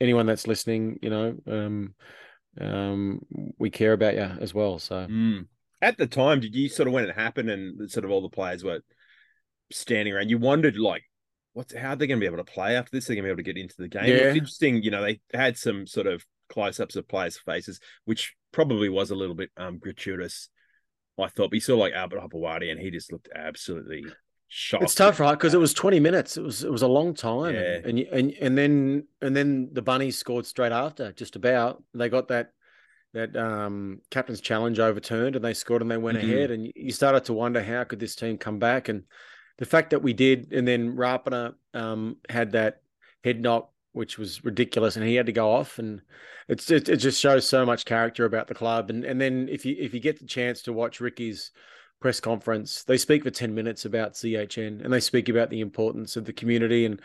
anyone 0.00 0.26
that's 0.26 0.46
listening. 0.46 0.98
You 1.02 1.10
know, 1.10 1.36
um, 1.46 1.94
um, 2.60 3.20
we 3.58 3.70
care 3.70 3.92
about 3.92 4.14
you 4.14 4.30
as 4.40 4.54
well. 4.54 4.78
So 4.78 5.06
Mm. 5.08 5.46
At 5.80 5.96
the 5.98 6.06
time, 6.06 6.40
did 6.40 6.54
you 6.54 6.68
sort 6.68 6.88
of 6.88 6.94
when 6.94 7.04
it 7.04 7.14
happened 7.14 7.50
and 7.50 7.90
sort 7.90 8.04
of 8.04 8.10
all 8.10 8.22
the 8.22 8.28
players 8.28 8.64
were 8.64 8.80
standing 9.70 10.12
around, 10.14 10.30
you 10.30 10.38
wondered 10.38 10.76
like, 10.76 11.04
what's 11.52 11.74
how 11.74 11.90
are 11.90 11.96
they 11.96 12.06
going 12.06 12.18
to 12.18 12.22
be 12.22 12.26
able 12.26 12.44
to 12.44 12.52
play 12.52 12.76
after 12.76 12.90
this? 12.92 13.06
They're 13.06 13.16
going 13.16 13.24
to 13.24 13.28
be 13.28 13.30
able 13.30 13.36
to 13.38 13.42
get 13.54 13.60
into 13.60 13.76
the 13.78 13.88
game. 13.88 14.04
It's 14.06 14.36
interesting, 14.36 14.82
you 14.82 14.90
know, 14.90 15.02
they 15.02 15.20
had 15.32 15.56
some 15.56 15.86
sort 15.86 16.06
of 16.06 16.24
close 16.48 16.80
ups 16.80 16.96
of 16.96 17.06
players' 17.06 17.38
faces, 17.38 17.80
which 18.04 18.34
probably 18.52 18.88
was 18.88 19.10
a 19.10 19.14
little 19.14 19.34
bit 19.34 19.50
um 19.56 19.78
gratuitous. 19.78 20.48
I 21.20 21.26
thought, 21.26 21.50
but 21.50 21.54
you 21.54 21.60
saw 21.60 21.76
like 21.76 21.94
Albert 21.94 22.20
Hopoate 22.20 22.70
and 22.70 22.80
he 22.80 22.90
just 22.92 23.12
looked 23.12 23.28
absolutely 23.34 24.04
shocked. 24.46 24.84
It's 24.84 24.94
tough, 24.94 25.18
right? 25.18 25.32
Because 25.32 25.52
it 25.52 25.58
was 25.58 25.74
twenty 25.74 25.98
minutes. 26.00 26.36
It 26.36 26.42
was 26.42 26.62
it 26.62 26.70
was 26.70 26.82
a 26.82 26.88
long 26.88 27.12
time, 27.12 27.54
Yeah. 27.54 27.80
and 27.84 27.98
and 27.98 28.32
and 28.40 28.56
then 28.56 29.06
and 29.20 29.34
then 29.36 29.70
the 29.72 29.82
bunnies 29.82 30.16
scored 30.16 30.46
straight 30.46 30.72
after. 30.72 31.12
Just 31.12 31.34
about 31.36 31.82
they 31.92 32.08
got 32.08 32.28
that 32.28 32.52
that 33.14 33.36
um, 33.36 34.00
captain's 34.10 34.40
challenge 34.40 34.78
overturned, 34.78 35.36
and 35.36 35.44
they 35.44 35.54
scored 35.54 35.82
and 35.82 35.90
they 35.90 35.96
went 35.96 36.18
Mhm. 36.18 36.22
ahead. 36.24 36.50
And 36.50 36.70
you 36.74 36.90
started 36.90 37.24
to 37.24 37.32
wonder 37.32 37.62
how 37.62 37.84
could 37.84 38.00
this 38.00 38.14
team 38.14 38.38
come 38.38 38.58
back, 38.58 38.88
and 38.88 39.04
the 39.58 39.66
fact 39.66 39.90
that 39.90 40.02
we 40.02 40.12
did, 40.12 40.52
and 40.52 40.66
then 40.68 40.94
Rapana 40.96 41.54
um, 41.74 42.16
had 42.28 42.52
that 42.52 42.82
head 43.24 43.40
knock, 43.40 43.72
which 43.92 44.18
was 44.18 44.44
ridiculous, 44.44 44.96
and 44.96 45.06
he 45.06 45.14
had 45.14 45.26
to 45.26 45.32
go 45.32 45.50
off, 45.50 45.78
and 45.78 46.00
it's 46.48 46.70
it, 46.70 46.88
it 46.88 46.96
just 46.98 47.20
shows 47.20 47.48
so 47.48 47.64
much 47.66 47.84
character 47.84 48.24
about 48.24 48.46
the 48.46 48.54
club. 48.54 48.90
And 48.90 49.04
and 49.04 49.20
then 49.20 49.48
if 49.48 49.64
you 49.64 49.74
if 49.78 49.94
you 49.94 50.00
get 50.00 50.18
the 50.18 50.26
chance 50.26 50.62
to 50.62 50.72
watch 50.72 51.00
Ricky's 51.00 51.50
press 52.00 52.20
conference, 52.20 52.84
they 52.84 52.96
speak 52.96 53.24
for 53.24 53.30
ten 53.30 53.54
minutes 53.54 53.84
about 53.84 54.14
CHN, 54.14 54.82
and 54.84 54.92
they 54.92 55.00
speak 55.00 55.28
about 55.28 55.50
the 55.50 55.60
importance 55.60 56.16
of 56.16 56.24
the 56.26 56.32
community, 56.32 56.84
and 56.84 57.00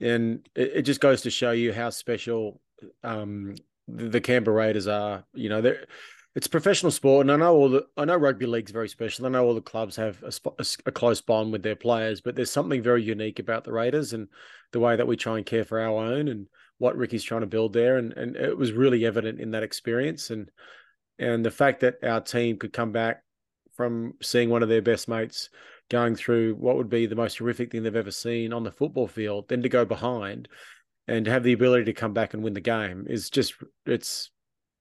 and 0.00 0.48
it, 0.54 0.72
it 0.76 0.82
just 0.82 1.00
goes 1.00 1.22
to 1.22 1.30
show 1.30 1.50
you 1.50 1.72
how 1.72 1.90
special 1.90 2.60
um, 3.02 3.56
the, 3.88 4.20
Canberra 4.20 4.56
Raiders 4.56 4.86
are. 4.86 5.24
You 5.34 5.48
know, 5.48 5.60
they're 5.60 5.86
it's 6.34 6.46
professional 6.46 6.92
sport, 6.92 7.22
and 7.22 7.32
I 7.32 7.36
know 7.36 7.54
all 7.54 7.68
the 7.68 7.86
I 7.96 8.04
know 8.04 8.16
rugby 8.16 8.46
league's 8.46 8.70
very 8.70 8.88
special. 8.88 9.26
I 9.26 9.30
know 9.30 9.44
all 9.44 9.54
the 9.54 9.60
clubs 9.60 9.96
have 9.96 10.22
a, 10.22 10.32
a 10.58 10.66
a 10.86 10.92
close 10.92 11.20
bond 11.20 11.50
with 11.50 11.62
their 11.62 11.74
players, 11.74 12.20
but 12.20 12.36
there's 12.36 12.50
something 12.50 12.82
very 12.82 13.02
unique 13.02 13.38
about 13.38 13.64
the 13.64 13.72
Raiders 13.72 14.12
and 14.12 14.28
the 14.72 14.80
way 14.80 14.94
that 14.94 15.06
we 15.06 15.16
try 15.16 15.38
and 15.38 15.46
care 15.46 15.64
for 15.64 15.80
our 15.80 15.96
own 15.96 16.28
and 16.28 16.46
what 16.78 16.96
Ricky's 16.96 17.24
trying 17.24 17.40
to 17.40 17.48
build 17.48 17.72
there, 17.72 17.96
and 17.96 18.12
and 18.12 18.36
it 18.36 18.56
was 18.56 18.72
really 18.72 19.04
evident 19.04 19.40
in 19.40 19.50
that 19.52 19.64
experience, 19.64 20.30
and 20.30 20.50
and 21.18 21.44
the 21.44 21.50
fact 21.50 21.80
that 21.80 21.96
our 22.04 22.20
team 22.20 22.56
could 22.56 22.72
come 22.72 22.92
back 22.92 23.22
from 23.76 24.14
seeing 24.22 24.50
one 24.50 24.62
of 24.62 24.68
their 24.68 24.82
best 24.82 25.08
mates 25.08 25.50
going 25.90 26.14
through 26.14 26.54
what 26.54 26.76
would 26.76 26.90
be 26.90 27.06
the 27.06 27.16
most 27.16 27.38
horrific 27.38 27.72
thing 27.72 27.82
they've 27.82 27.96
ever 27.96 28.10
seen 28.10 28.52
on 28.52 28.62
the 28.62 28.70
football 28.70 29.08
field, 29.08 29.48
then 29.48 29.62
to 29.62 29.68
go 29.68 29.84
behind 29.84 30.48
and 31.08 31.26
have 31.26 31.42
the 31.42 31.52
ability 31.52 31.84
to 31.84 31.92
come 31.92 32.12
back 32.12 32.34
and 32.34 32.42
win 32.42 32.52
the 32.52 32.60
game 32.60 33.06
is 33.08 33.30
just 33.30 33.54
it's. 33.86 34.30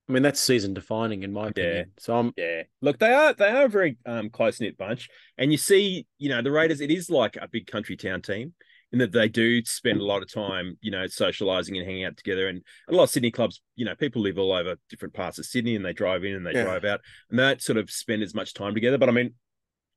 I 0.10 0.14
mean, 0.14 0.24
that's 0.24 0.40
season 0.40 0.74
defining 0.74 1.24
in 1.24 1.34
my 1.34 1.50
opinion. 1.50 1.92
So 1.98 2.16
I'm 2.16 2.32
Yeah, 2.38 2.64
look, 2.82 2.98
they 2.98 3.12
are 3.12 3.34
they 3.34 3.50
are 3.50 3.66
a 3.66 3.70
very 3.70 3.98
um, 4.06 4.30
close 4.30 4.62
knit 4.62 4.78
bunch, 4.78 5.10
and 5.38 5.52
you 5.52 5.58
see, 5.58 6.06
you 6.18 6.30
know, 6.30 6.42
the 6.42 6.52
Raiders. 6.52 6.80
It 6.80 6.92
is 6.92 7.10
like 7.10 7.36
a 7.36 7.48
big 7.50 7.68
country 7.68 7.98
town 7.98 8.22
team 8.22 8.54
in 8.94 9.00
that 9.00 9.12
they 9.12 9.28
do 9.28 9.62
spend 9.66 10.00
a 10.00 10.06
lot 10.06 10.22
of 10.22 10.32
time, 10.32 10.78
you 10.80 10.92
know, 10.92 11.08
socializing 11.08 11.76
and 11.76 11.86
hanging 11.86 12.06
out 12.06 12.16
together. 12.16 12.48
And 12.48 12.62
a 12.88 12.94
lot 12.94 13.04
of 13.04 13.10
Sydney 13.10 13.32
clubs, 13.32 13.62
you 13.76 13.84
know, 13.84 13.96
people 13.96 14.22
live 14.22 14.38
all 14.38 14.54
over 14.54 14.76
different 14.90 15.14
parts 15.14 15.40
of 15.40 15.46
Sydney, 15.46 15.76
and 15.76 15.84
they 15.84 15.92
drive 15.92 16.24
in 16.24 16.36
and 16.36 16.46
they 16.46 16.54
Yeah. 16.54 16.64
drive 16.64 16.86
out, 16.86 17.02
and 17.30 17.38
they 17.38 17.58
sort 17.58 17.78
of 17.78 17.90
spend 17.92 18.24
as 18.24 18.34
much 18.34 18.54
time 18.54 18.74
together. 18.74 18.98
But 18.98 19.10
I 19.10 19.12
mean, 19.12 19.34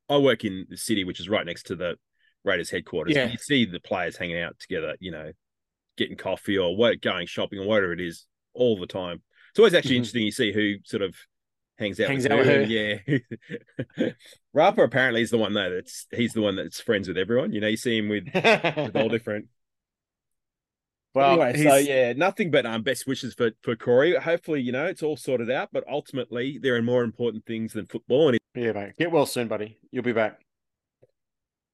I 0.09 0.17
work 0.17 0.45
in 0.45 0.67
the 0.69 0.77
city, 0.77 1.05
which 1.05 1.21
is 1.21 1.29
right 1.29 1.47
next 1.47 1.67
to 1.67 1.77
the 1.77 1.95
Raiders 2.43 2.71
headquarters. 2.71 3.15
Yeah. 3.15 3.23
and 3.25 3.33
You 3.33 3.39
see 3.39 3.65
the 3.65 3.79
players 3.79 4.17
hanging 4.17 4.39
out 4.39 4.59
together, 4.59 4.97
you 4.99 5.13
know, 5.13 5.31
getting 6.01 6.17
coffee 6.17 6.59
or 6.59 6.75
what, 6.77 7.01
going 7.01 7.27
shopping 7.29 7.61
or 7.61 7.67
whatever 7.67 7.93
it 7.93 8.01
is, 8.01 8.27
all 8.55 8.77
the 8.81 8.87
time. 8.89 9.23
It's 9.51 9.59
always 9.61 9.75
actually 9.75 9.95
Mhm. 9.95 9.99
interesting. 9.99 10.23
You 10.25 10.33
see 10.33 10.53
who 10.53 10.75
sort 10.85 11.03
of 11.03 11.15
hangs 11.79 12.01
out 12.01 12.09
Hangs 12.11 12.25
with 12.25 12.33
out 12.33 12.45
who, 12.45 12.51
with 12.51 12.71
and 12.71 13.23
yeah. 13.99 14.09
Rapper 14.53 14.83
apparently 14.85 15.23
is 15.23 15.31
the 15.31 15.39
one 15.39 15.55
though 15.55 15.71
that's 15.75 16.07
he's 16.13 16.33
the 16.33 16.41
one 16.43 16.57
that's 16.57 16.81
friends 16.81 17.07
with 17.09 17.17
everyone. 17.19 17.53
You 17.53 17.61
know, 17.61 17.69
you 17.69 17.77
see 17.77 17.99
him 17.99 18.09
with, 18.09 18.27
with 18.35 18.97
all 18.97 19.09
different. 19.17 19.47
well, 21.15 21.41
anyway, 21.43 21.63
so 21.65 21.77
yeah, 21.77 22.13
nothing 22.13 22.51
but 22.51 22.67
um 22.67 22.83
best 22.83 23.07
wishes 23.07 23.35
for 23.35 23.53
for 23.63 23.77
Corey. 23.77 24.15
Hopefully, 24.17 24.61
you 24.61 24.73
know, 24.73 24.87
it's 24.87 25.03
all 25.03 25.17
sorted 25.17 25.51
out. 25.51 25.71
But 25.73 25.85
ultimately, 25.89 26.59
there 26.59 26.77
are 26.77 26.83
more 26.83 27.03
important 27.05 27.45
things 27.47 27.73
than 27.73 27.87
football. 27.87 28.29
And 28.29 28.39
yeah, 28.55 28.73
mate. 28.73 28.93
Get 28.99 29.11
well 29.13 29.27
soon, 29.27 29.49
buddy. 29.49 29.79
You'll 29.91 30.05
be 30.05 30.13
back. 30.13 30.41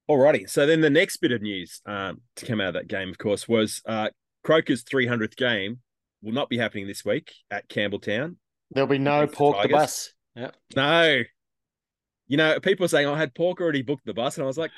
Alrighty. 0.09 0.49
So 0.49 0.67
then 0.67 0.81
the 0.81 0.91
next 0.91 1.17
bit 1.17 1.33
of 1.33 1.43
news 1.43 1.81
um, 1.87 2.21
to 2.37 2.47
come 2.47 2.61
out 2.61 2.69
of 2.69 2.75
that 2.75 2.89
game, 2.89 3.09
of 3.09 3.19
course, 3.19 3.49
was 3.49 3.83
uh, 3.87 4.11
Croker's 4.45 4.85
300th 4.85 5.37
game 5.37 5.81
will 6.23 6.33
not 6.33 6.49
be 6.49 6.59
happening 6.59 6.87
this 6.87 7.05
week 7.05 7.33
at 7.51 7.69
Campbelltown. 7.69 8.37
There'll 8.71 8.89
be 8.89 8.99
no 8.99 9.19
Against 9.19 9.33
the 9.33 9.37
pork 9.37 9.63
the 9.63 9.69
bus. 9.69 10.13
Yeah. 10.35 10.51
No. 10.75 11.23
You 12.29 12.37
know, 12.37 12.61
people 12.61 12.85
are 12.85 12.89
saying, 12.89 13.07
I 13.07 13.17
had 13.19 13.35
Pork 13.35 13.61
already 13.61 13.83
booked 13.83 14.07
the 14.07 14.15
bus. 14.15 14.37
And 14.37 14.45
I 14.45 14.47
was 14.47 14.59
like, 14.59 14.73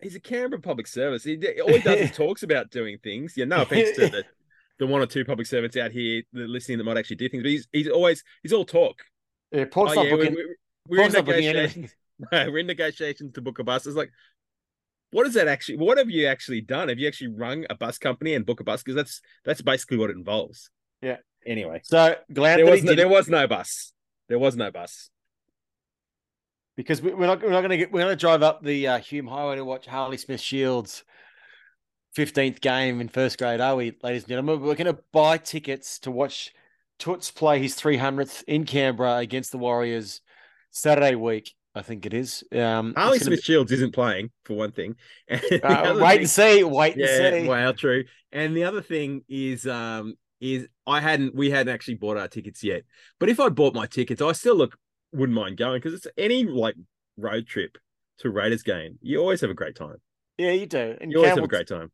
he's 0.00 0.14
a 0.14 0.20
Canberra 0.20 0.60
public 0.60 0.86
service. 0.86 1.24
He, 1.24 1.36
all 1.60 1.72
he 1.72 1.80
does 1.80 2.00
is 2.00 2.10
talks 2.16 2.42
about 2.42 2.70
doing 2.70 2.98
things. 3.02 3.34
Yeah, 3.36 3.46
no 3.46 3.62
offense 3.62 3.96
to 3.96 4.08
the, 4.08 4.24
the 4.78 4.86
one 4.86 5.00
or 5.00 5.06
two 5.06 5.24
public 5.24 5.46
servants 5.46 5.76
out 5.76 5.92
here 5.92 6.22
that 6.32 6.48
listening 6.48 6.78
that 6.78 6.84
might 6.84 6.96
actually 6.96 7.16
do 7.16 7.28
things, 7.28 7.42
but 7.42 7.50
he's 7.50 7.68
he's 7.72 7.88
always 7.88 8.24
he's 8.42 8.52
all 8.52 8.64
talk. 8.64 9.02
Yeah, 9.50 9.64
pork's 9.70 9.92
oh, 9.92 9.94
not 9.96 10.04
yeah, 10.06 10.10
booking. 10.16 10.34
we're, 10.34 10.46
we're, 10.46 10.56
we're 10.88 10.96
in 10.96 11.02
pork's 11.02 11.14
not 11.14 11.24
booking 11.24 11.46
negotiations. 11.46 11.94
we're 12.32 12.58
in 12.58 12.66
negotiations 12.66 13.32
to 13.34 13.40
book 13.40 13.58
a 13.58 13.64
bus. 13.64 13.86
It's 13.86 13.96
like, 13.96 14.10
what 15.10 15.26
is 15.26 15.34
that 15.34 15.48
actually? 15.48 15.78
What 15.78 15.98
have 15.98 16.10
you 16.10 16.26
actually 16.26 16.60
done? 16.60 16.88
Have 16.88 16.98
you 16.98 17.06
actually 17.08 17.28
rung 17.34 17.66
a 17.68 17.74
bus 17.74 17.98
company 17.98 18.34
and 18.34 18.46
book 18.46 18.60
a 18.60 18.64
bus? 18.64 18.82
Because 18.82 18.96
that's 18.96 19.20
that's 19.44 19.62
basically 19.62 19.98
what 19.98 20.10
it 20.10 20.16
involves. 20.16 20.70
Yeah. 21.00 21.16
Anyway, 21.44 21.80
So 21.84 22.16
glad 22.32 22.58
there 22.58 22.66
was 22.66 22.84
no, 22.84 22.94
there 22.94 23.08
was 23.08 23.28
no 23.28 23.46
bus. 23.48 23.92
There 24.28 24.38
was 24.38 24.54
no 24.56 24.70
bus. 24.70 25.10
because 26.76 27.02
we- 27.02 27.12
we're 27.12 27.26
not 27.26 27.42
we're 27.42 27.50
not 27.50 27.60
going 27.60 27.70
to 27.70 27.76
get 27.76 27.92
we're 27.92 28.00
going 28.02 28.12
to 28.12 28.20
drive 28.20 28.42
up 28.42 28.62
the 28.62 28.86
uh, 28.88 28.98
Hume 28.98 29.26
Highway 29.26 29.56
to 29.56 29.64
watch 29.64 29.86
Harley 29.86 30.16
Smith 30.16 30.40
Shields. 30.40 31.04
15th 32.16 32.60
game 32.60 33.00
in 33.00 33.08
first 33.08 33.38
grade, 33.38 33.60
are 33.60 33.74
we, 33.74 33.96
ladies 34.02 34.24
and 34.24 34.28
gentlemen? 34.28 34.60
We're 34.60 34.74
going 34.74 34.94
to 34.94 35.02
buy 35.12 35.38
tickets 35.38 35.98
to 36.00 36.10
watch 36.10 36.52
Toots 36.98 37.30
play 37.30 37.58
his 37.58 37.74
300th 37.74 38.44
in 38.46 38.64
Canberra 38.66 39.16
against 39.16 39.50
the 39.50 39.56
Warriors 39.56 40.20
Saturday 40.70 41.14
week, 41.14 41.54
I 41.74 41.82
think 41.82 42.04
it 42.04 42.12
is. 42.12 42.44
Um, 42.52 42.92
Harley 42.96 43.18
Smith 43.18 43.42
Shields 43.42 43.72
isn't 43.72 43.94
playing 43.94 44.30
for 44.44 44.54
one 44.54 44.72
thing. 44.72 44.96
And 45.28 45.42
uh, 45.64 45.94
wait 45.98 46.10
thing- 46.10 46.18
and 46.20 46.30
see. 46.30 46.64
Wait 46.64 46.96
and 46.96 47.08
see. 47.08 47.48
wow, 47.48 47.72
true. 47.72 48.04
And 48.30 48.56
the 48.56 48.64
other 48.64 48.82
thing 48.82 49.22
is, 49.28 49.66
um, 49.66 50.14
is 50.40 50.66
I 50.86 51.00
hadn't, 51.00 51.34
we 51.34 51.50
hadn't 51.50 51.72
actually 51.72 51.94
bought 51.94 52.16
our 52.16 52.28
tickets 52.28 52.62
yet. 52.62 52.82
But 53.18 53.28
if 53.28 53.40
I'd 53.40 53.54
bought 53.54 53.74
my 53.74 53.86
tickets, 53.86 54.20
I 54.20 54.32
still 54.32 54.56
look 54.56 54.76
wouldn't 55.12 55.36
mind 55.36 55.56
going 55.56 55.80
because 55.80 55.94
it's 55.94 56.06
any 56.18 56.44
like 56.44 56.74
road 57.16 57.46
trip 57.46 57.78
to 58.18 58.30
Raiders 58.30 58.62
game. 58.62 58.98
You 59.00 59.20
always 59.20 59.40
have 59.40 59.50
a 59.50 59.54
great 59.54 59.76
time. 59.76 59.96
Yeah, 60.38 60.50
you 60.52 60.66
do. 60.66 60.96
And 61.00 61.10
You 61.10 61.18
always 61.18 61.34
have 61.34 61.44
a 61.44 61.48
great 61.48 61.68
time. 61.68 61.90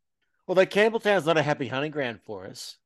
Although 0.46 0.66
Campbelltown's 0.66 1.26
not 1.26 1.36
a 1.36 1.42
happy 1.42 1.68
hunting 1.68 1.90
ground 1.90 2.20
for 2.24 2.46
us. 2.46 2.78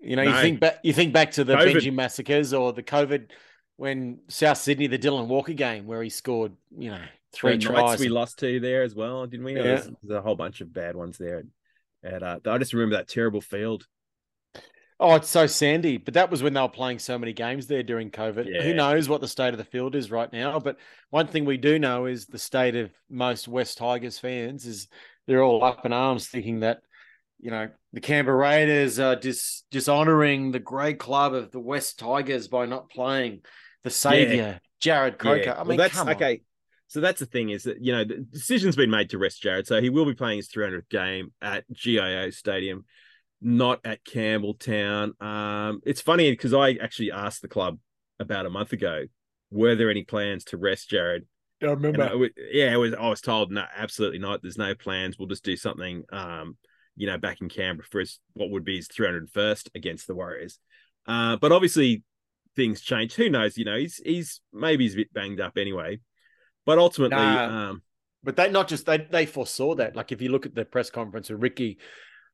You 0.00 0.16
know, 0.16 0.22
you 0.22 0.34
think 0.34 0.60
back 0.60 0.80
you 0.82 0.92
think 0.92 1.14
back 1.14 1.30
to 1.32 1.44
the 1.44 1.54
COVID. 1.54 1.76
Benji 1.76 1.92
massacres 1.92 2.52
or 2.52 2.72
the 2.74 2.82
COVID 2.82 3.30
when 3.76 4.20
South 4.28 4.58
Sydney, 4.58 4.86
the 4.86 4.98
Dylan 4.98 5.26
Walker 5.26 5.52
game 5.52 5.86
where 5.86 6.02
he 6.02 6.10
scored, 6.10 6.52
you 6.76 6.90
know, 6.90 7.02
three 7.32 7.56
The 7.56 7.64
tries. 7.64 7.98
We 7.98 8.08
lost 8.08 8.38
to 8.40 8.60
there 8.60 8.82
as 8.82 8.94
well, 8.94 9.26
didn't 9.26 9.44
we? 9.44 9.56
Yeah. 9.56 9.62
There's, 9.62 9.90
there's 10.02 10.18
a 10.18 10.22
whole 10.22 10.36
bunch 10.36 10.60
of 10.60 10.72
bad 10.72 10.96
ones 10.96 11.18
there. 11.18 11.44
And 12.02 12.22
uh, 12.22 12.38
I 12.46 12.58
just 12.58 12.72
remember 12.72 12.96
that 12.96 13.08
terrible 13.08 13.40
field. 13.40 13.86
Oh, 15.00 15.16
it's 15.16 15.28
so 15.28 15.46
sandy. 15.48 15.96
But 15.96 16.14
that 16.14 16.30
was 16.30 16.42
when 16.42 16.54
they 16.54 16.60
were 16.60 16.68
playing 16.68 17.00
so 17.00 17.18
many 17.18 17.32
games 17.32 17.66
there 17.66 17.82
during 17.82 18.10
COVID. 18.10 18.46
Yeah. 18.48 18.62
Who 18.62 18.74
knows 18.74 19.08
what 19.08 19.20
the 19.20 19.28
state 19.28 19.52
of 19.52 19.58
the 19.58 19.64
field 19.64 19.96
is 19.96 20.10
right 20.10 20.32
now? 20.32 20.60
But 20.60 20.76
one 21.10 21.26
thing 21.26 21.44
we 21.44 21.56
do 21.56 21.78
know 21.78 22.06
is 22.06 22.26
the 22.26 22.38
state 22.38 22.76
of 22.76 22.90
most 23.10 23.48
West 23.48 23.78
Tigers 23.78 24.18
fans 24.18 24.66
is 24.66 24.86
they're 25.26 25.42
all 25.42 25.64
up 25.64 25.84
in 25.84 25.92
arms 25.92 26.28
thinking 26.28 26.60
that, 26.60 26.82
you 27.40 27.50
know, 27.50 27.68
the 27.92 28.00
Canberra 28.00 28.36
Raiders 28.36 29.00
are 29.00 29.16
dis- 29.16 29.64
dishonoring 29.70 30.52
the 30.52 30.60
great 30.60 31.00
club 31.00 31.34
of 31.34 31.50
the 31.50 31.60
West 31.60 31.98
Tigers 31.98 32.46
by 32.46 32.66
not 32.66 32.88
playing 32.88 33.40
the 33.84 33.90
savior, 33.90 34.60
Jarrod 34.82 35.18
Croker. 35.18 35.42
Yeah. 35.44 35.52
I 35.52 35.56
Well, 35.58 35.66
mean, 35.66 35.78
that's 35.78 35.94
come 35.94 36.08
on. 36.08 36.14
okay. 36.16 36.42
So 36.88 37.00
that's 37.00 37.20
the 37.20 37.26
thing 37.26 37.50
is 37.50 37.64
that 37.64 37.82
you 37.82 37.92
know 37.92 38.04
the 38.04 38.18
decision's 38.30 38.76
been 38.76 38.90
made 38.90 39.10
to 39.10 39.18
rest 39.18 39.42
Jarrod, 39.42 39.66
so 39.66 39.80
he 39.80 39.90
will 39.90 40.04
be 40.06 40.14
playing 40.14 40.38
his 40.38 40.48
300th 40.48 40.88
game 40.88 41.32
at 41.40 41.64
GIO 41.72 42.30
Stadium, 42.30 42.84
not 43.40 43.80
at 43.84 44.04
Campbelltown. 44.04 45.20
Um, 45.22 45.80
it's 45.84 46.00
funny 46.00 46.30
because 46.30 46.52
I 46.54 46.72
actually 46.72 47.12
asked 47.12 47.42
the 47.42 47.48
club 47.48 47.78
about 48.20 48.46
a 48.46 48.50
month 48.50 48.72
ago, 48.72 49.04
were 49.50 49.74
there 49.74 49.90
any 49.90 50.04
plans 50.04 50.44
to 50.46 50.56
rest 50.56 50.90
Jared? 50.90 51.26
I 51.62 51.66
remember. 51.66 52.02
I 52.02 52.08
w- 52.08 52.30
yeah, 52.52 52.74
I 52.74 52.76
was 52.76 52.92
I 52.94 53.08
was 53.08 53.20
told 53.20 53.50
no, 53.50 53.64
absolutely 53.76 54.18
not. 54.18 54.42
There's 54.42 54.58
no 54.58 54.74
plans. 54.74 55.18
We'll 55.18 55.28
just 55.28 55.44
do 55.44 55.56
something, 55.56 56.04
um, 56.12 56.56
you 56.96 57.06
know, 57.06 57.16
back 57.18 57.40
in 57.40 57.48
Canberra 57.48 57.86
for 57.90 58.00
his 58.00 58.18
what 58.34 58.50
would 58.50 58.64
be 58.64 58.76
his 58.76 58.88
301st 58.88 59.70
against 59.74 60.06
the 60.06 60.14
Warriors. 60.14 60.58
Uh, 61.06 61.36
but 61.36 61.52
obviously 61.52 62.02
things 62.56 62.80
change. 62.80 63.14
Who 63.14 63.28
knows? 63.28 63.56
You 63.58 63.64
know, 63.64 63.76
he's 63.76 64.00
he's 64.04 64.40
maybe 64.52 64.84
he's 64.84 64.94
a 64.94 64.98
bit 64.98 65.12
banged 65.12 65.40
up 65.40 65.56
anyway. 65.56 66.00
But 66.66 66.78
ultimately, 66.78 67.16
Nah. 67.16 67.70
um, 67.70 67.82
But 68.22 68.36
they 68.36 68.50
not 68.50 68.68
just 68.68 68.86
they 68.86 68.98
they 68.98 69.26
foresaw 69.26 69.74
that. 69.76 69.96
Like 69.96 70.12
if 70.12 70.22
you 70.22 70.30
look 70.30 70.46
at 70.46 70.54
the 70.54 70.64
press 70.64 70.90
conference 70.90 71.30
with 71.30 71.42
Ricky, 71.42 71.78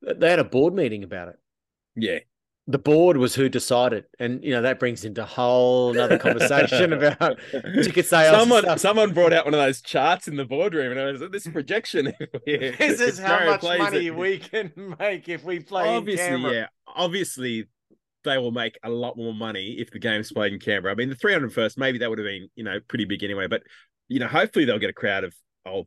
they 0.02 0.30
had 0.30 0.38
a 0.38 0.44
board 0.44 0.74
meeting 0.74 1.02
about 1.04 1.28
it. 1.28 1.36
yeah, 1.96 2.18
the 2.68 2.78
board 2.78 3.16
was 3.16 3.34
who 3.34 3.48
decided, 3.48 4.04
and 4.20 4.44
you 4.44 4.52
know 4.52 4.62
that 4.62 4.78
brings 4.78 5.04
into 5.04 5.22
a 5.22 5.26
whole 5.26 5.90
another 5.90 6.16
conversation 6.18 6.92
about 6.98 7.40
ticket 7.82 8.06
sales. 8.06 8.32
and 8.32 8.40
someone 8.40 8.62
stuff. 8.62 8.78
someone 8.80 9.12
brought 9.12 9.32
out 9.32 9.44
one 9.46 9.54
of 9.54 9.58
those 9.60 9.80
charts 9.82 10.28
in 10.28 10.36
the 10.36 10.44
boardroom, 10.44 10.92
and 10.92 11.00
I 11.00 11.10
was 11.10 11.20
like, 11.20 11.32
"This 11.32 11.48
projection. 11.48 12.12
this 12.46 13.00
is 13.00 13.18
how 13.18 13.38
Jarrod 13.38 13.62
much 13.62 13.78
money 13.78 14.06
it. 14.06 14.14
we 14.16 14.38
can 14.38 14.72
make 15.00 15.28
if 15.28 15.42
we 15.42 15.58
play 15.58 15.88
obviously, 15.88 16.34
in 16.34 16.40
yeah. 16.42 16.66
Obviously, 16.86 17.66
they 18.24 18.38
will 18.38 18.50
make 18.52 18.78
a 18.82 18.90
lot 18.90 19.16
more 19.16 19.34
money 19.34 19.76
if 19.78 19.90
the 19.90 19.98
game's 19.98 20.32
played 20.32 20.52
in 20.52 20.58
Canberra. 20.60 20.92
I 20.92 20.96
mean, 20.96 21.08
the 21.08 21.16
301st, 21.16 21.78
maybe 21.78 21.98
that 21.98 22.10
would 22.10 22.18
have 22.18 22.26
been, 22.26 22.48
you 22.54 22.64
know, 22.64 22.78
pretty 22.88 23.04
big 23.04 23.22
anyway. 23.24 23.46
But, 23.46 23.62
you 24.08 24.18
know, 24.20 24.26
hopefully 24.26 24.64
they'll 24.64 24.78
get 24.78 24.90
a 24.90 24.94
crowd 24.94 25.24
of, 25.24 25.34
of 25.64 25.86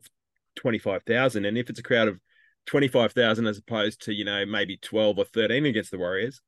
25,000. 0.56 1.44
And 1.44 1.56
if 1.58 1.70
it's 1.70 1.78
a 1.78 1.82
crowd 1.82 2.08
of 2.08 2.18
25,000 2.66 3.46
as 3.46 3.58
opposed 3.58 4.02
to, 4.02 4.12
you 4.14 4.24
know, 4.24 4.44
maybe 4.46 4.76
12 4.78 5.18
or 5.18 5.24
13 5.24 5.66
against 5.66 5.90
the 5.90 5.98
Warriors, 5.98 6.40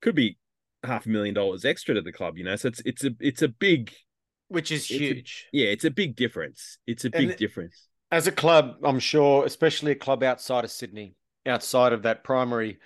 could 0.00 0.14
be 0.14 0.38
half 0.84 1.06
a 1.06 1.08
million 1.08 1.34
dollars 1.34 1.64
extra 1.64 1.94
to 1.94 2.02
the 2.02 2.12
club, 2.12 2.38
you 2.38 2.44
know. 2.44 2.56
So 2.56 2.68
it's 2.68 2.80
it's 2.84 3.04
a 3.04 3.10
it's 3.18 3.42
a 3.42 3.48
big 3.48 3.92
which 4.48 4.70
is 4.70 4.82
It's 4.82 4.90
a- 4.92 4.98
huge. 4.98 5.46
yeah, 5.52 5.66
it's 5.66 5.84
a 5.84 5.90
big 5.90 6.14
difference. 6.16 6.78
It's 6.86 7.04
a 7.04 7.10
big 7.10 7.30
it- 7.30 7.38
difference. 7.38 7.88
As 8.12 8.28
a 8.28 8.32
club, 8.32 8.76
I'm 8.84 9.00
sure, 9.00 9.44
especially 9.44 9.90
a 9.90 9.96
club 9.96 10.22
outside 10.22 10.62
of 10.64 10.70
Sydney, 10.70 11.16
outside 11.44 11.92
of 11.92 12.02
that 12.02 12.22
primary 12.22 12.78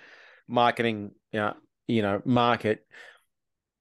marketing, 0.47 1.11
uh, 1.33 1.53
you 1.91 2.01
know, 2.01 2.21
market, 2.25 2.85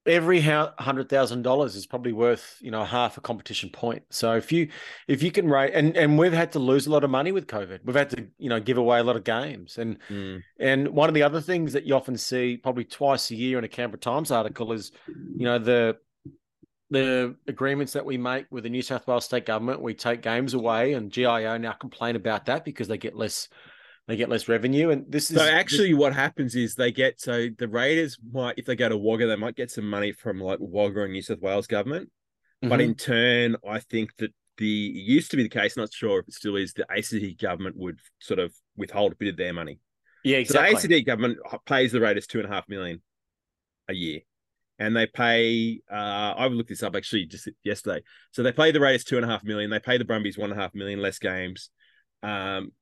every 0.07 0.41
hundred 0.41 1.09
thousand 1.09 1.43
dollars 1.43 1.77
is 1.77 1.87
probably 1.87 2.13
worth 2.13 2.57
you 2.61 2.71
know 2.71 2.85
half 2.85 3.19
a 3.19 3.21
competition 3.21 3.71
point. 3.71 4.03
So 4.11 4.35
if 4.35 4.51
you 4.51 4.69
if 5.07 5.23
you 5.23 5.31
can 5.31 5.49
rate, 5.49 5.73
and 5.75 5.97
and 5.97 6.19
we've 6.19 6.33
had 6.33 6.53
to 6.53 6.59
lose 6.59 6.87
a 6.87 6.91
lot 6.91 7.05
of 7.05 7.11
money 7.11 7.33
with 7.33 7.47
COVID. 7.47 7.81
We've 7.85 7.97
had 7.97 8.11
to 8.11 8.27
you 8.39 8.49
know 8.49 8.61
give 8.61 8.79
away 8.79 8.99
a 8.99 9.05
lot 9.05 9.17
of 9.17 9.25
games, 9.25 9.79
and 9.79 9.99
Mm. 10.11 10.43
and 10.59 10.89
one 10.89 11.09
of 11.09 11.15
the 11.15 11.23
other 11.23 11.41
things 11.41 11.73
that 11.75 11.85
you 11.85 11.95
often 11.95 12.17
see, 12.17 12.57
probably 12.57 12.85
twice 12.85 13.31
a 13.31 13.37
year 13.37 13.59
in 13.59 13.65
a 13.65 13.69
Canberra 13.69 14.01
Times 14.01 14.31
article, 14.31 14.73
is 14.73 14.91
you 15.07 15.45
know 15.45 15.59
the 15.59 15.97
the 16.93 17.37
agreements 17.47 17.93
that 17.93 18.05
we 18.05 18.19
make 18.19 18.47
with 18.51 18.65
the 18.65 18.71
New 18.71 18.83
South 18.83 19.07
Wales 19.07 19.25
state 19.25 19.47
government. 19.47 19.81
We 19.81 19.95
take 19.95 20.23
games 20.23 20.55
away, 20.55 20.95
and 20.95 21.13
GIO 21.13 21.57
now 21.59 21.73
complain 21.73 22.17
about 22.17 22.47
that 22.47 22.65
because 22.65 22.89
they 22.89 22.99
get 22.99 23.15
less 23.15 23.49
they 24.11 24.17
get 24.17 24.29
less 24.29 24.49
revenue. 24.49 24.91
And 24.91 25.05
this 25.09 25.31
is 25.31 25.37
So 25.37 25.45
actually, 25.45 25.95
what 25.95 26.13
happens 26.13 26.57
is 26.57 26.75
they 26.75 26.91
get 26.91 27.21
so 27.21 27.47
the 27.57 27.69
Raiders 27.69 28.19
might, 28.33 28.59
if 28.59 28.67
they 28.67 28.75
go 28.75 28.89
to 28.89 28.97
Wagga, 28.97 29.29
they 29.29 29.37
might 29.37 29.55
get 29.55 29.71
some 29.71 29.89
money 29.89 30.11
from 30.11 30.41
like 30.41 30.59
Wagga 30.61 31.05
and 31.05 31.13
New 31.13 31.23
South 31.23 31.41
Wales 31.41 31.69
government. 31.69 32.11
But 32.61 32.81
Mhm. 32.81 32.85
in 32.85 32.95
turn, 32.97 33.57
I 33.67 33.79
think 33.79 34.17
that 34.17 34.35
the 34.57 34.89
it 34.89 35.03
used 35.05 35.31
to 35.31 35.37
be 35.37 35.45
the 35.45 35.49
case, 35.49 35.77
not 35.77 35.93
sure 35.93 36.19
if 36.19 36.27
it 36.27 36.35
still 36.35 36.57
is, 36.57 36.73
the 36.73 36.91
ACT 36.91 37.35
government 37.41 37.77
would 37.77 38.01
sort 38.19 38.41
of 38.41 38.53
withhold 38.77 39.13
a 39.13 39.15
bit 39.15 39.29
of 39.29 39.37
their 39.37 39.53
money. 39.53 39.79
Yeah, 40.25 40.39
So 40.39 40.61
exactly. 40.61 40.89
the 40.89 40.97
ACT 40.97 41.07
government 41.07 41.39
pays 41.65 41.93
the 41.93 42.01
Raiders 42.01 42.27
two 42.27 42.41
and 42.41 42.51
a 42.51 42.53
half 42.53 42.69
million 42.69 43.03
a 43.87 43.95
year, 43.95 44.23
and 44.81 44.97
they 44.97 45.07
pay. 45.07 45.83
Uh, 45.89 46.35
I 46.37 46.49
looked 46.49 46.69
this 46.69 46.83
up 46.83 46.97
actually 46.97 47.27
just 47.27 47.49
yesterday. 47.63 48.03
So 48.33 48.43
they 48.43 48.51
pay 48.53 48.73
the 48.73 48.81
Raiders 48.81 49.05
two 49.05 49.19
and 49.19 49.25
a 49.25 49.29
half 49.29 49.45
million. 49.45 49.71
They 49.71 49.79
pay 49.79 49.99
the 49.99 50.05
Brumbies 50.05 50.37
one 50.37 50.51
and 50.51 50.59
a 50.59 50.63
half 50.63 50.75
million 50.75 51.01
less 51.01 51.21
games. 51.21 51.71
Um, 52.25 52.73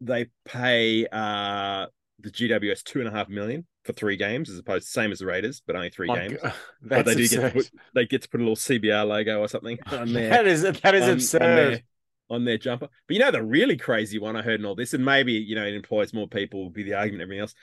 they 0.00 0.26
pay 0.44 1.06
uh 1.10 1.86
the 2.20 2.30
GWS 2.30 2.82
two 2.84 2.98
and 3.00 3.08
a 3.08 3.10
half 3.10 3.28
million 3.28 3.66
for 3.84 3.92
three 3.94 4.16
games, 4.16 4.50
as 4.50 4.58
opposed 4.58 4.84
to 4.86 4.90
same 4.90 5.10
as 5.10 5.20
the 5.20 5.26
Raiders, 5.26 5.62
but 5.66 5.74
only 5.74 5.88
three 5.90 6.06
My 6.08 6.28
games. 6.28 6.38
God, 6.42 6.52
But 6.82 7.06
they 7.06 7.14
do 7.14 7.28
get 7.28 7.40
to 7.40 7.50
put 7.50 7.70
they 7.94 8.06
get 8.06 8.22
to 8.22 8.28
put 8.28 8.40
a 8.40 8.44
little 8.44 8.56
CBR 8.56 9.06
logo 9.06 9.40
or 9.40 9.48
something 9.48 9.78
on 9.86 10.12
there 10.12 10.28
That 10.30 10.46
is 10.46 10.62
that 10.62 10.94
is 10.94 11.04
on- 11.04 11.10
absurd. 11.10 11.42
on 11.42 11.56
their, 11.56 11.80
on 12.28 12.44
their 12.44 12.58
jumper. 12.58 12.88
But 13.08 13.14
you 13.14 13.20
know 13.20 13.30
the 13.30 13.42
really 13.42 13.76
crazy 13.78 14.18
one 14.18 14.36
I 14.36 14.42
heard 14.42 14.60
in 14.60 14.66
all 14.66 14.74
this, 14.74 14.92
and 14.94 15.04
maybe 15.04 15.32
you 15.32 15.54
know 15.54 15.64
it 15.64 15.74
employs 15.74 16.12
more 16.12 16.28
people 16.28 16.64
would 16.64 16.74
be 16.74 16.82
the 16.82 16.94
argument, 16.94 17.22
everything 17.22 17.40
else. 17.40 17.54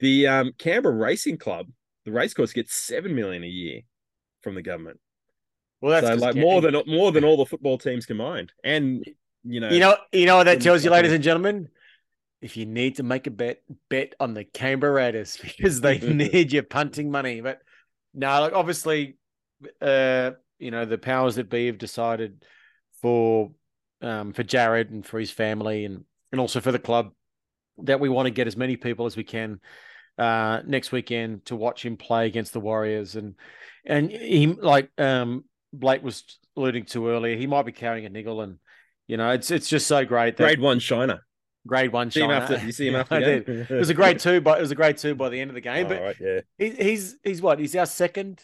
The 0.00 0.26
um, 0.28 0.52
Canberra 0.58 0.94
Racing 0.94 1.38
Club, 1.38 1.66
the 2.04 2.12
racecourse 2.12 2.52
gets 2.52 2.74
seven 2.74 3.14
million 3.14 3.42
a 3.44 3.48
year 3.48 3.80
from 4.42 4.54
the 4.54 4.62
government. 4.62 4.98
well, 5.80 5.92
that's 6.00 6.06
so 6.20 6.24
like 6.24 6.34
Ca- 6.34 6.40
more 6.40 6.60
than 6.60 6.76
more 6.86 7.10
than 7.12 7.24
all 7.24 7.36
the 7.36 7.46
football 7.46 7.78
teams 7.78 8.06
combined. 8.06 8.52
And 8.62 9.04
you 9.44 9.58
know, 9.60 9.70
you 9.70 9.80
know 9.80 9.96
you 10.12 10.26
know 10.26 10.36
what 10.36 10.44
that 10.44 10.60
tells 10.62 10.84
you, 10.84 10.90
ladies 10.90 11.12
and 11.12 11.22
gentlemen. 11.24 11.68
If 12.44 12.56
you 12.56 12.66
need 12.66 12.96
to 12.96 13.02
make 13.02 13.26
a 13.26 13.30
bet, 13.30 13.62
bet 13.88 14.14
on 14.20 14.34
the 14.34 14.44
Canberra 14.44 14.92
Raiders 14.92 15.38
because 15.42 15.80
they 15.80 15.98
need 16.00 16.52
your 16.52 16.62
punting 16.62 17.10
money. 17.10 17.40
But 17.40 17.60
no, 18.12 18.40
like 18.40 18.52
obviously, 18.52 19.16
uh, 19.80 20.32
you 20.58 20.70
know 20.70 20.84
the 20.84 20.98
powers 20.98 21.36
that 21.36 21.50
be 21.50 21.66
have 21.66 21.78
decided 21.78 22.44
for 23.00 23.52
um 24.02 24.32
for 24.32 24.44
Jarrod 24.44 24.90
and 24.90 25.04
for 25.04 25.18
his 25.18 25.30
family 25.30 25.84
and 25.84 26.04
and 26.32 26.40
also 26.40 26.60
for 26.60 26.72
the 26.72 26.78
club 26.78 27.12
that 27.78 28.00
we 28.00 28.08
want 28.08 28.26
to 28.26 28.30
get 28.30 28.46
as 28.46 28.56
many 28.56 28.76
people 28.76 29.06
as 29.06 29.16
we 29.16 29.24
can 29.24 29.60
uh 30.16 30.60
next 30.66 30.92
weekend 30.92 31.44
to 31.46 31.56
watch 31.56 31.84
him 31.84 31.96
play 31.96 32.26
against 32.26 32.52
the 32.52 32.60
Warriors 32.60 33.16
and 33.16 33.34
and 33.84 34.10
he 34.10 34.46
like 34.46 34.90
um 34.98 35.44
Blake 35.72 36.04
was 36.04 36.22
alluding 36.56 36.84
to 36.84 37.08
earlier, 37.08 37.36
he 37.36 37.46
might 37.46 37.66
be 37.66 37.72
carrying 37.72 38.06
a 38.06 38.08
niggle 38.08 38.40
and 38.40 38.58
you 39.06 39.16
know 39.16 39.30
it's 39.30 39.50
it's 39.50 39.68
just 39.68 39.86
so 39.86 40.04
great 40.04 40.36
that 40.36 40.44
grade 40.44 40.60
one 40.60 40.78
shiner. 40.78 41.24
Grade 41.66 41.92
one 41.92 42.10
See 42.10 42.20
him 42.20 42.30
after 42.30 42.58
you 42.58 42.72
see 42.72 42.88
him 42.88 42.94
Yeah, 42.94 43.00
after 43.00 43.20
did. 43.20 43.48
It 43.48 43.70
was 43.70 43.88
a 43.88 43.94
grade 43.94 44.18
two, 44.18 44.40
but 44.40 44.58
it 44.58 44.60
was 44.60 44.70
a 44.70 44.74
grade 44.74 44.98
two 44.98 45.14
by 45.14 45.30
the 45.30 45.40
end 45.40 45.50
of 45.50 45.54
the 45.54 45.60
game. 45.62 45.86
Oh, 45.86 45.88
but 45.88 46.02
right, 46.02 46.16
yeah. 46.20 46.40
he, 46.58 46.70
he's 46.70 47.16
he's 47.24 47.40
what? 47.40 47.58
He's 47.58 47.74
our 47.74 47.86
second 47.86 48.42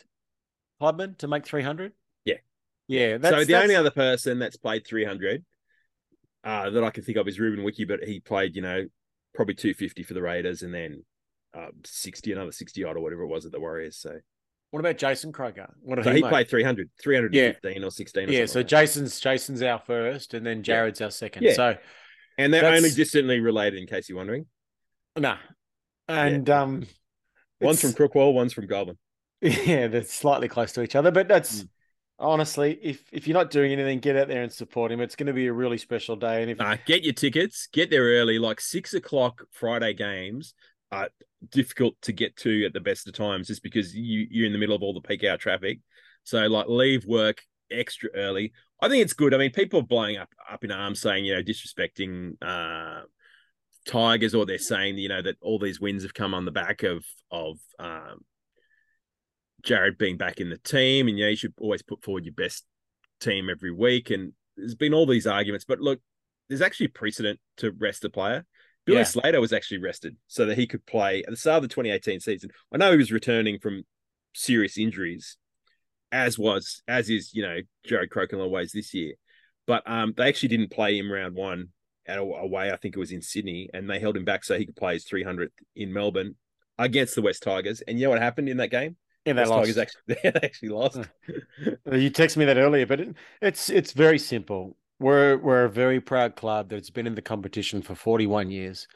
clubman 0.79 1.17
to 1.17 1.29
make 1.29 1.45
three 1.45 1.63
hundred. 1.63 1.93
Yeah. 2.25 2.37
yeah. 2.89 3.13
so 3.15 3.19
That's, 3.19 3.47
the 3.47 3.61
only 3.61 3.77
other 3.77 3.91
person 3.91 4.39
that's 4.39 4.57
played 4.57 4.87
300 4.87 5.45
uh, 6.43 6.71
that 6.71 6.85
I 6.85 6.91
can 6.91 7.05
think 7.05 7.19
of 7.19 7.29
is 7.29 7.39
Ruben 7.39 7.65
Wiki, 7.65 7.85
but 7.85 8.03
he 8.03 8.21
played, 8.21 8.57
you 8.57 8.63
know, 8.63 8.87
probably 9.35 9.55
250 9.55 10.03
for 10.03 10.15
the 10.15 10.23
Raiders 10.23 10.63
and 10.63 10.75
then 10.75 11.05
um, 11.55 11.71
60, 11.85 12.33
another 12.33 12.53
60 12.53 12.85
odd 12.85 12.97
or 12.97 13.01
whatever 13.01 13.23
it 13.23 13.29
was 13.29 13.47
at 13.47 13.53
the 13.53 13.61
Warriors. 13.61 13.97
So, 13.97 14.19
What 14.71 14.81
about 14.81 14.99
Jason 14.99 15.33
Croker? 15.33 15.73
What 15.83 15.97
did 15.97 16.05
so 16.05 16.11
he, 16.11 16.17
he 16.17 16.29
played 16.29 16.49
300, 16.49 16.91
315 17.03 17.85
or 17.85 17.91
16 17.91 18.29
or 18.29 18.33
Yeah, 18.33 18.47
so 18.47 18.61
like. 18.61 18.67
Jason's 18.67 19.21
Jason's 19.21 19.63
our 19.63 19.79
first, 19.79 20.35
and 20.35 20.45
then 20.45 20.63
Jarrod's 20.63 21.01
our 21.01 21.11
second. 21.11 21.45
Yeah. 21.45 21.53
So 21.55 21.77
and 22.41 22.53
they're 22.53 22.63
that's- 22.63 22.79
only 22.79 22.91
distantly 22.91 23.41
related, 23.41 23.79
in 23.81 23.87
case 23.87 24.09
you're 24.09 24.19
wondering. 24.19 24.47
nah, 25.17 25.39
and 26.09 26.49
um, 26.51 26.87
One's 27.61 27.81
from 27.81 27.93
Crookwell, 27.93 28.33
one's 28.33 28.53
from 28.53 28.67
Goulburn. 28.67 28.99
yeah, 29.41 29.87
they're 29.89 30.03
slightly 30.03 30.49
close 30.49 30.73
to 30.73 30.83
each 30.83 30.97
other, 30.97 31.11
but 31.11 31.29
that's. 31.29 31.63
Mm. 31.63 31.69
Honestly, 32.23 32.79
if 32.83 33.03
if 33.13 33.27
you're 33.27 33.33
not 33.39 33.51
doing 33.51 33.73
anything, 33.73 33.99
get 33.99 34.15
out 34.15 34.29
there 34.29 34.43
and 34.43 34.53
support 34.53 34.93
him. 34.93 35.01
It's 35.01 35.17
going 35.17 35.29
to 35.29 35.33
be 35.33 35.47
a 35.47 35.53
really 35.55 35.79
special 35.79 36.17
day. 36.17 36.43
And 36.43 36.51
if 36.51 36.59
Nah, 36.59 36.77
get 36.85 37.03
your 37.03 37.15
tickets, 37.15 37.67
get 37.73 37.89
there 37.89 38.03
early. 38.03 38.39
Like 38.39 38.61
six 38.61 38.93
o'clock 38.93 39.43
Friday 39.53 39.95
games 39.95 40.53
are 40.93 41.09
difficult 41.49 41.95
to 42.03 42.13
get 42.13 42.37
to 42.37 42.67
at 42.67 42.75
the 42.75 42.81
best 42.81 43.09
of 43.09 43.15
times 43.15 43.47
just 43.47 43.63
because 43.63 43.95
you, 43.95 44.27
you're 44.31 44.45
in 44.45 44.53
the 44.53 44.59
middle 44.59 44.77
of 44.77 44.83
all 44.83 44.93
the 44.93 45.01
peak 45.01 45.25
hour 45.25 45.39
traffic. 45.39 45.81
So, 46.25 46.47
like, 46.47 46.67
leave 46.69 47.07
work 47.07 47.41
extra 47.71 48.11
early. 48.15 48.53
I 48.83 48.89
think 48.89 49.03
it's 49.03 49.13
good. 49.13 49.35
I 49.35 49.39
mean, 49.39 49.51
people 49.51 49.81
are 49.81 49.87
blowing 49.87 50.17
up 50.17 50.31
up 50.51 50.65
in 50.65 50.71
arms 50.71 51.01
saying, 51.01 51.25
you 51.25 51.35
know, 51.35 51.43
disrespecting 51.43 52.35
uh, 52.43 53.03
Tigers, 53.87 54.35
or 54.35 54.47
they're 54.47 54.59
saying, 54.59 54.99
you 54.99 55.09
know, 55.09 55.23
that 55.23 55.37
all 55.41 55.59
these 55.59 55.81
wins 55.81 56.03
have 56.03 56.15
come 56.15 56.35
on 56.35 56.45
the 56.45 56.51
back 56.51 56.83
of 56.83 57.05
of 57.31 57.59
um, 57.79 58.21
Jarrod 59.63 59.99
being 59.99 60.17
back 60.17 60.41
in 60.41 60.51
the 60.51 60.59
team, 60.59 61.09
and 61.09 61.19
you 61.19 61.25
know, 61.25 61.31
you 61.31 61.37
should 61.37 61.55
always 61.61 61.83
put 61.83 62.03
forward 62.03 62.25
your 62.25 62.35
best 62.35 62.65
team 63.21 63.49
every 63.51 63.73
week. 63.73 64.11
And 64.11 64.33
there's 64.57 64.75
been 64.75 64.95
all 64.95 65.07
these 65.07 65.27
arguments, 65.27 65.65
but 65.65 65.81
look, 65.81 66.01
there's 66.49 66.63
actually 66.63 66.89
precedent 66.89 67.39
to 67.59 67.73
rest 67.73 68.05
a 68.05 68.11
player. 68.11 68.45
Billy 68.87 68.99
Yeah. 68.99 69.05
Slater 69.05 69.41
was 69.41 69.53
actually 69.53 69.79
rested 69.79 70.17
so 70.27 70.47
that 70.47 70.59
he 70.59 70.67
could 70.67 70.85
play 70.87 71.23
at 71.23 71.31
the 71.31 71.37
start 71.37 71.63
of 71.63 71.63
the 71.63 71.75
2018 71.75 72.21
season. 72.21 72.51
I 72.73 72.79
know 72.79 72.91
he 72.91 72.97
was 72.97 73.13
returning 73.13 73.59
from 73.59 73.85
serious 74.35 74.79
injuries, 74.79 75.37
as 76.13 76.39
was 76.39 76.83
as 76.89 77.09
is 77.11 77.33
you 77.35 77.43
know 77.43 77.59
Jarrod 77.89 78.09
Crokin 78.09 78.41
always 78.41 78.73
this 78.73 78.95
year, 78.95 79.15
but 79.67 79.83
um 79.87 80.15
they 80.17 80.29
actually 80.29 80.49
didn't 80.51 80.71
play 80.71 80.99
him 80.99 81.11
round 81.11 81.35
one 81.35 81.69
at 82.07 82.19
a- 82.19 82.23
away. 82.23 82.71
I 82.71 82.77
think 82.77 82.97
it 82.97 83.01
was 83.01 83.13
in 83.13 83.23
Sydney, 83.23 83.69
and 83.73 83.89
they 83.89 84.01
held 84.01 84.17
him 84.17 84.25
back 84.25 84.45
so 84.45 84.59
he 84.59 84.67
could 84.67 84.77
play 84.77 84.95
his 84.95 85.05
300th 85.05 85.53
in 85.77 85.93
Melbourne 85.93 86.37
against 86.79 87.15
the 87.15 87.23
West 87.23 87.43
Tigers. 87.43 87.81
And 87.83 87.99
you 87.99 88.05
know 88.07 88.11
what 88.11 88.23
happened 88.23 88.49
in 88.49 88.57
that 88.59 88.71
game? 88.71 88.97
yeah, 89.25 89.35
they 89.35 89.41
West 89.41 89.51
lost. 89.51 89.77
Tigers 89.77 89.79
actually 89.79 90.03
they 90.23 90.33
actually 90.43 90.69
lost. 90.71 91.09
You 91.93 92.11
texted 92.11 92.39
me 92.39 92.45
that 92.47 92.57
earlier, 92.57 92.87
but 92.87 93.01
it, 93.01 93.15
it's 93.43 93.69
it's 93.71 93.93
very 93.93 94.19
simple. 94.19 94.77
We're 94.99 95.37
we're 95.37 95.65
a 95.65 95.71
very 95.71 96.01
proud 96.01 96.37
club 96.37 96.69
that's 96.71 96.91
been 96.91 97.07
in 97.07 97.15
the 97.15 97.23
competition 97.23 97.83
for 97.83 97.95
41 97.95 98.51
years. 98.51 98.87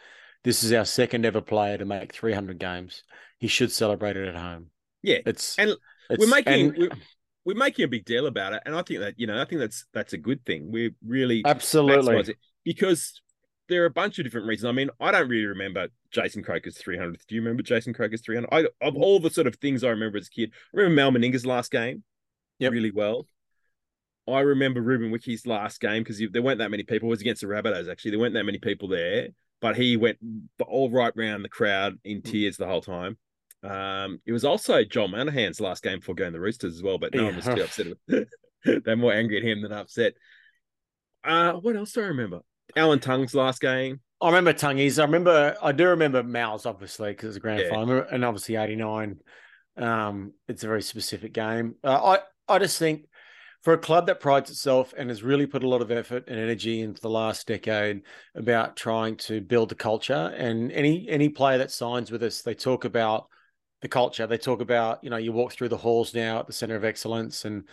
This 0.44 0.62
is 0.62 0.72
our 0.72 0.84
second 0.84 1.24
ever 1.24 1.40
player 1.40 1.78
to 1.78 1.84
make 1.84 2.12
300 2.12 2.58
games. 2.58 3.02
He 3.38 3.48
should 3.48 3.72
celebrate 3.72 4.16
it 4.16 4.28
at 4.28 4.36
home. 4.36 4.70
Yeah, 5.02 5.18
It's 5.26 5.58
and 5.58 5.74
it's, 6.10 6.18
we're 6.20 6.28
making 6.30 6.52
and- 6.70 6.76
we're, 6.78 6.90
we're 7.44 7.54
making 7.56 7.84
a 7.84 7.88
big 7.88 8.04
deal 8.04 8.26
about 8.26 8.52
it, 8.54 8.62
and 8.66 8.74
I 8.74 8.82
think 8.82 9.00
that 9.00 9.14
you 9.18 9.26
know 9.26 9.40
I 9.40 9.44
think 9.44 9.60
that's 9.60 9.84
that's 9.92 10.12
a 10.12 10.18
good 10.18 10.44
thing. 10.46 10.70
We're 10.70 10.90
really 11.06 11.42
absolutely 11.44 12.34
because 12.64 13.20
there 13.68 13.82
are 13.82 13.86
a 13.86 13.90
bunch 13.90 14.18
of 14.18 14.24
different 14.24 14.46
reasons. 14.46 14.66
I 14.68 14.72
mean, 14.72 14.90
I 15.00 15.10
don't 15.10 15.28
really 15.28 15.46
remember 15.46 15.88
Jason 16.10 16.42
Croker's 16.42 16.76
300th. 16.78 17.26
Do 17.26 17.34
you 17.34 17.40
remember 17.40 17.62
Jason 17.62 17.94
Croker's 17.94 18.20
300? 18.20 18.48
I, 18.52 18.66
of 18.86 18.94
all 18.96 19.18
the 19.20 19.30
sort 19.30 19.46
of 19.46 19.56
things 19.56 19.82
I 19.82 19.88
remember 19.88 20.18
as 20.18 20.26
a 20.26 20.30
kid, 20.30 20.50
I 20.74 20.76
remember 20.76 20.96
Mal 20.96 21.10
Meninga's 21.12 21.46
last 21.46 21.70
game 21.70 22.02
Yep. 22.58 22.72
really 22.72 22.90
well. 22.90 23.26
I 24.28 24.40
remember 24.40 24.80
Ruben 24.82 25.10
Wiki's 25.10 25.46
last 25.46 25.80
game 25.80 26.02
because 26.02 26.22
there 26.32 26.42
weren't 26.42 26.58
that 26.58 26.70
many 26.70 26.82
people. 26.82 27.08
It 27.08 27.10
was 27.10 27.20
against 27.22 27.40
the 27.42 27.46
Rabbitohs, 27.46 27.90
actually. 27.90 28.12
There 28.12 28.20
weren't 28.20 28.34
that 28.34 28.44
many 28.44 28.58
people 28.58 28.88
there, 28.88 29.28
but 29.60 29.76
he 29.76 29.96
went 29.96 30.18
all 30.66 30.90
right 30.90 31.12
round 31.16 31.42
the 31.44 31.48
crowd 31.50 31.98
in 32.04 32.20
Mm. 32.20 32.24
tears 32.30 32.56
the 32.58 32.66
whole 32.66 32.80
time. 32.82 33.16
Um, 33.64 34.20
it 34.26 34.32
was 34.32 34.44
also 34.44 34.84
John 34.84 35.12
Manahan's 35.12 35.60
last 35.60 35.82
game 35.82 35.98
before 36.00 36.14
going 36.14 36.32
to 36.32 36.36
the 36.36 36.40
Roosters 36.40 36.74
as 36.74 36.82
well, 36.82 36.98
but 36.98 37.14
no 37.14 37.24
one 37.24 37.36
was 37.36 37.44
too 37.46 37.62
upset. 37.62 37.86
They're 38.84 38.96
more 38.96 39.12
angry 39.12 39.38
at 39.38 39.42
him 39.44 39.62
than 39.62 39.72
upset. 39.72 40.14
Uh, 41.22 41.52
what 41.54 41.76
else 41.76 41.92
do 41.92 42.02
I 42.02 42.06
remember? 42.06 42.40
Alan 42.76 42.98
Tongue's 42.98 43.34
last 43.34 43.60
game. 43.60 44.00
I 44.20 44.26
remember 44.28 44.52
Tungies. 44.52 44.98
I 44.98 45.02
remember. 45.04 45.56
I 45.62 45.72
do 45.72 45.88
remember 45.88 46.22
Mal's 46.22 46.66
obviously 46.66 47.10
because 47.10 47.28
it's 47.30 47.36
a 47.36 47.40
grand 47.40 47.60
Yeah. 47.60 47.70
final, 47.70 48.04
and 48.10 48.24
obviously 48.24 48.56
'89. 48.56 49.18
Um, 49.76 50.32
it's 50.48 50.64
a 50.64 50.68
very 50.68 50.82
specific 50.82 51.32
game. 51.32 51.74
Uh, 51.82 52.18
I 52.48 52.54
I 52.54 52.58
just 52.58 52.78
think 52.78 53.06
for 53.62 53.72
a 53.72 53.78
club 53.78 54.06
that 54.06 54.20
prides 54.20 54.50
itself 54.50 54.92
and 54.96 55.08
has 55.08 55.22
really 55.22 55.46
put 55.46 55.64
a 55.64 55.68
lot 55.68 55.80
of 55.82 55.90
effort 55.90 56.24
and 56.28 56.38
energy 56.38 56.80
into 56.80 57.00
the 57.00 57.08
last 57.10 57.46
decade 57.46 58.02
about 58.34 58.76
trying 58.76 59.16
to 59.16 59.40
build 59.40 59.72
a 59.72 59.74
culture, 59.74 60.32
and 60.36 60.70
any 60.72 61.08
any 61.08 61.28
player 61.28 61.58
that 61.58 61.70
signs 61.70 62.10
with 62.10 62.22
us, 62.22 62.42
they 62.42 62.54
talk 62.54 62.84
about 62.84 63.26
the 63.84 63.88
culture. 63.88 64.26
They 64.26 64.38
talk 64.38 64.60
about 64.60 65.04
you 65.04 65.10
know 65.10 65.16
you 65.16 65.32
walk 65.32 65.52
through 65.52 65.68
the 65.68 65.76
halls 65.76 66.14
now 66.14 66.40
at 66.40 66.46
the 66.46 66.52
center 66.52 66.74
of 66.74 66.84
excellence 66.84 67.44
and 67.44 67.64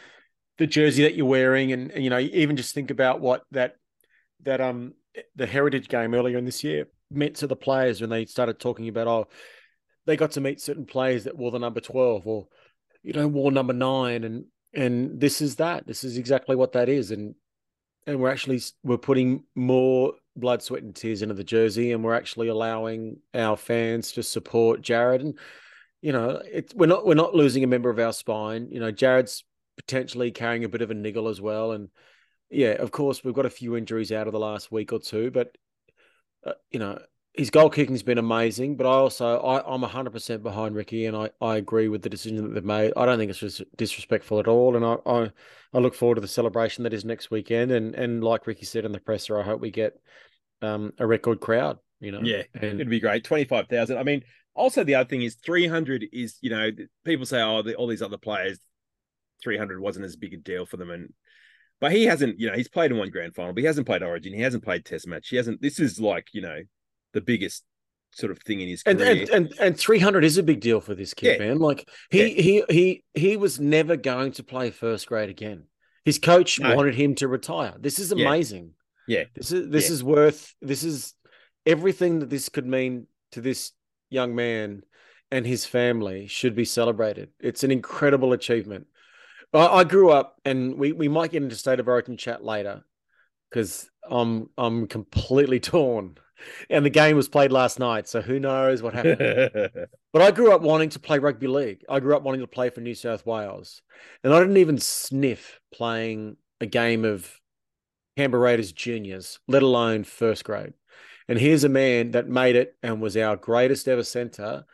the 0.57 0.67
jersey 0.67 1.03
that 1.03 1.15
you're 1.15 1.25
wearing, 1.25 1.71
and, 1.71 1.91
and 1.91 2.03
you 2.03 2.09
know 2.09 2.19
even 2.19 2.55
just 2.55 2.75
think 2.75 2.91
about 2.91 3.19
what 3.19 3.43
that 3.51 3.77
that 4.43 4.61
um 4.61 4.93
the 5.35 5.47
heritage 5.47 5.87
game 5.87 6.13
earlier 6.13 6.37
in 6.37 6.45
this 6.45 6.63
year 6.63 6.87
meant 7.09 7.35
to 7.37 7.47
the 7.47 7.55
players 7.55 7.99
when 7.99 8.09
they 8.09 8.25
started 8.25 8.59
talking 8.59 8.87
about 8.87 9.07
oh 9.07 9.27
they 10.05 10.15
got 10.15 10.31
to 10.31 10.41
meet 10.41 10.61
certain 10.61 10.85
players 10.85 11.25
that 11.25 11.37
wore 11.37 11.51
the 11.51 11.59
number 11.59 11.81
12 11.81 12.25
or 12.25 12.47
you 13.03 13.13
know 13.13 13.27
wore 13.27 13.51
number 13.51 13.73
9 13.73 14.23
and 14.23 14.45
and 14.73 15.19
this 15.19 15.41
is 15.41 15.57
that. 15.57 15.85
This 15.85 16.03
is 16.03 16.17
exactly 16.17 16.55
what 16.55 16.73
that 16.73 16.89
is. 16.89 17.11
And 17.11 17.35
and 18.07 18.19
we're 18.19 18.31
actually 18.31 18.61
we're 18.83 18.97
putting 18.97 19.43
more 19.55 20.13
blood 20.35 20.61
sweat 20.61 20.83
and 20.83 20.95
tears 20.95 21.21
into 21.21 21.35
the 21.35 21.43
jersey 21.43 21.91
and 21.91 22.03
we're 22.03 22.15
actually 22.15 22.47
allowing 22.47 23.17
our 23.33 23.57
fans 23.57 24.13
to 24.13 24.23
support 24.23 24.81
Jarrod. 24.81 25.19
And 25.19 25.37
you 26.01 26.11
know 26.11 26.41
it's 26.45 26.73
we're 26.73 26.87
not 26.87 27.05
we're 27.05 27.13
not 27.13 27.35
losing 27.35 27.63
a 27.63 27.67
member 27.67 27.89
of 27.89 27.99
our 27.99 28.13
spine 28.13 28.69
you 28.71 28.79
know 28.79 28.91
Jarrod's 28.91 29.43
potentially 29.77 30.31
carrying 30.31 30.63
a 30.63 30.69
bit 30.69 30.81
of 30.81 30.91
a 30.91 30.93
niggle 30.93 31.27
as 31.27 31.39
well 31.39 31.71
and 31.71 31.89
yeah, 32.51 32.71
of 32.71 32.91
course, 32.91 33.23
we've 33.23 33.33
got 33.33 33.45
a 33.45 33.49
few 33.49 33.75
injuries 33.77 34.11
out 34.11 34.27
of 34.27 34.33
the 34.33 34.39
last 34.39 34.71
week 34.71 34.91
or 34.91 34.99
two, 34.99 35.31
but 35.31 35.57
uh, 36.45 36.53
you 36.69 36.79
know 36.79 36.99
his 37.33 37.49
goal 37.49 37.69
kicking's 37.69 38.03
been 38.03 38.17
amazing. 38.17 38.75
But 38.75 38.87
I 38.87 38.91
also 38.91 39.39
I, 39.39 39.73
I'm 39.73 39.81
100 39.81 40.11
percent 40.11 40.43
behind 40.43 40.75
Ricky, 40.75 41.05
and 41.05 41.15
I, 41.15 41.29
I 41.39 41.55
agree 41.55 41.87
with 41.87 42.01
the 42.01 42.09
decision 42.09 42.43
that 42.43 42.53
they've 42.53 42.63
made. 42.63 42.91
I 42.97 43.05
don't 43.05 43.17
think 43.17 43.29
it's 43.29 43.39
just 43.39 43.63
disrespectful 43.77 44.39
at 44.39 44.47
all, 44.47 44.75
and 44.75 44.85
I, 44.85 44.97
I 45.05 45.31
I 45.73 45.79
look 45.79 45.95
forward 45.95 46.15
to 46.15 46.21
the 46.21 46.27
celebration 46.27 46.83
that 46.83 46.93
is 46.93 47.05
next 47.05 47.31
weekend. 47.31 47.71
And 47.71 47.95
and 47.95 48.21
like 48.21 48.45
Ricky 48.45 48.65
said 48.65 48.83
in 48.83 48.91
the 48.91 48.99
presser, 48.99 49.39
I 49.39 49.43
hope 49.43 49.61
we 49.61 49.71
get 49.71 49.97
um, 50.61 50.91
a 50.99 51.07
record 51.07 51.39
crowd 51.39 51.79
You 52.01 52.11
know, 52.11 52.19
Yeah, 52.21 52.43
and 52.53 52.81
It'd 52.81 52.89
be 52.89 52.99
great. 52.99 53.23
25,000. 53.23 53.97
I 53.97 54.03
mean, 54.03 54.23
also 54.55 54.83
the 54.83 54.95
other 54.95 55.07
thing 55.07 55.21
is 55.21 55.35
300 55.35 56.05
is, 56.11 56.37
you 56.41 56.49
know, 56.49 56.69
people 57.05 57.25
say, 57.25 57.41
oh, 57.41 57.61
the, 57.61 57.75
all 57.75 57.87
these 57.87 58.01
other 58.01 58.17
players, 58.17 58.59
300 59.43 59.79
wasn't 59.79 60.05
as 60.05 60.15
big 60.15 60.33
a 60.33 60.37
deal 60.37 60.65
for 60.65 60.77
them. 60.77 60.89
And, 60.91 61.13
but 61.79 61.91
he 61.91 62.05
hasn't, 62.05 62.39
you 62.39 62.47
know, 62.49 62.55
he's 62.55 62.67
played 62.69 62.91
in 62.91 62.97
one 62.97 63.09
grand 63.09 63.33
final, 63.35 63.53
but 63.53 63.61
he 63.61 63.65
hasn't 63.67 63.87
played 63.87 64.03
Origin. 64.03 64.33
He 64.33 64.41
hasn't 64.41 64.63
played 64.63 64.85
Test 64.85 65.07
match. 65.07 65.29
He 65.29 65.37
hasn't, 65.37 65.61
this 65.61 65.79
is 65.79 65.99
like, 65.99 66.27
you 66.33 66.41
know, 66.41 66.59
the 67.13 67.21
biggest 67.21 67.63
sort 68.13 68.31
of 68.31 68.39
thing 68.39 68.59
in 68.59 68.67
his 68.67 68.83
and 68.85 68.99
career. 68.99 69.11
and, 69.11 69.29
and 69.29 69.53
and 69.59 69.77
300 69.79 70.25
is 70.25 70.37
a 70.37 70.43
big 70.43 70.59
deal 70.59 70.81
for 70.81 70.93
this 70.93 71.13
kid, 71.13 71.39
Yeah. 71.39 71.47
man. 71.47 71.59
Like 71.59 71.87
he 72.09 72.33
he 72.33 72.63
he 72.69 73.03
he 73.13 73.37
was 73.37 73.57
never 73.57 73.95
going 73.95 74.33
to 74.33 74.43
play 74.43 74.69
first 74.69 75.07
grade 75.07 75.29
again. 75.29 75.63
His 76.03 76.19
coach 76.19 76.59
No. 76.59 76.75
wanted 76.75 76.95
him 76.95 77.15
to 77.15 77.29
retire. 77.29 77.73
This 77.79 77.99
is 77.99 78.11
Yeah. 78.13 78.27
amazing. 78.27 78.73
Yeah. 79.07 79.23
This 79.33 79.53
is 79.53 79.69
this 79.69 79.87
Yeah. 79.87 79.93
is 79.93 80.03
worth 80.03 80.53
this 80.61 80.83
is 80.83 81.13
everything 81.65 82.19
that 82.19 82.29
this 82.29 82.49
could 82.49 82.65
mean 82.67 83.07
to 83.31 83.39
this 83.39 83.71
young 84.11 84.35
man 84.35 84.83
and 85.31 85.47
his 85.47 85.65
family 85.65 86.27
should 86.27 86.55
be 86.55 86.65
celebrated. 86.65 87.29
It's 87.39 87.63
an 87.63 87.71
incredible 87.71 88.33
achievement. 88.33 88.87
I, 89.53 89.67
I 89.67 89.83
grew 89.83 90.11
up, 90.11 90.39
and 90.45 90.75
we 90.75 90.91
we 90.91 91.07
might 91.07 91.31
get 91.31 91.41
into 91.41 91.55
state 91.55 91.79
of 91.79 91.87
origin 91.87 92.17
chat 92.17 92.43
later 92.43 92.83
because 93.49 93.89
I'm 94.09 94.49
I'm 94.57 94.87
completely 94.87 95.59
torn. 95.61 96.17
And 96.71 96.83
the 96.83 96.89
game 96.89 97.15
was 97.15 97.29
played 97.29 97.51
last 97.51 97.77
night, 97.77 98.07
so 98.07 98.19
who 98.19 98.39
knows 98.39 98.81
what 98.81 98.93
happened. 98.93 99.69
But 100.13 100.23
I 100.23 100.31
grew 100.31 100.51
up 100.51 100.61
wanting 100.61 100.89
to 100.89 100.99
play 100.99 101.19
rugby 101.19 101.47
league. 101.47 101.85
I 101.87 102.01
grew 102.01 102.17
up 102.17 102.23
wanting 102.23 102.41
to 102.41 102.47
play 102.47 102.69
for 102.69 102.81
New 102.81 102.95
South 102.95 103.25
Wales. 103.25 103.81
And 104.25 104.33
I 104.33 104.39
didn't 104.39 104.57
even 104.57 104.77
sniff 104.77 105.61
playing 105.73 106.35
a 106.59 106.65
game 106.65 107.05
of 107.05 107.39
Canberra 108.17 108.43
Raiders 108.43 108.73
juniors, 108.73 109.39
let 109.47 109.63
alone 109.63 110.03
first 110.03 110.43
grade. 110.43 110.73
And 111.27 111.39
here's 111.39 111.63
a 111.63 111.69
man 111.69 112.11
that 112.11 112.27
made 112.27 112.55
it 112.55 112.75
and 112.83 113.01
was 113.01 113.15
our 113.15 113.35
greatest 113.35 113.87
ever 113.87 114.03
centre. 114.03 114.65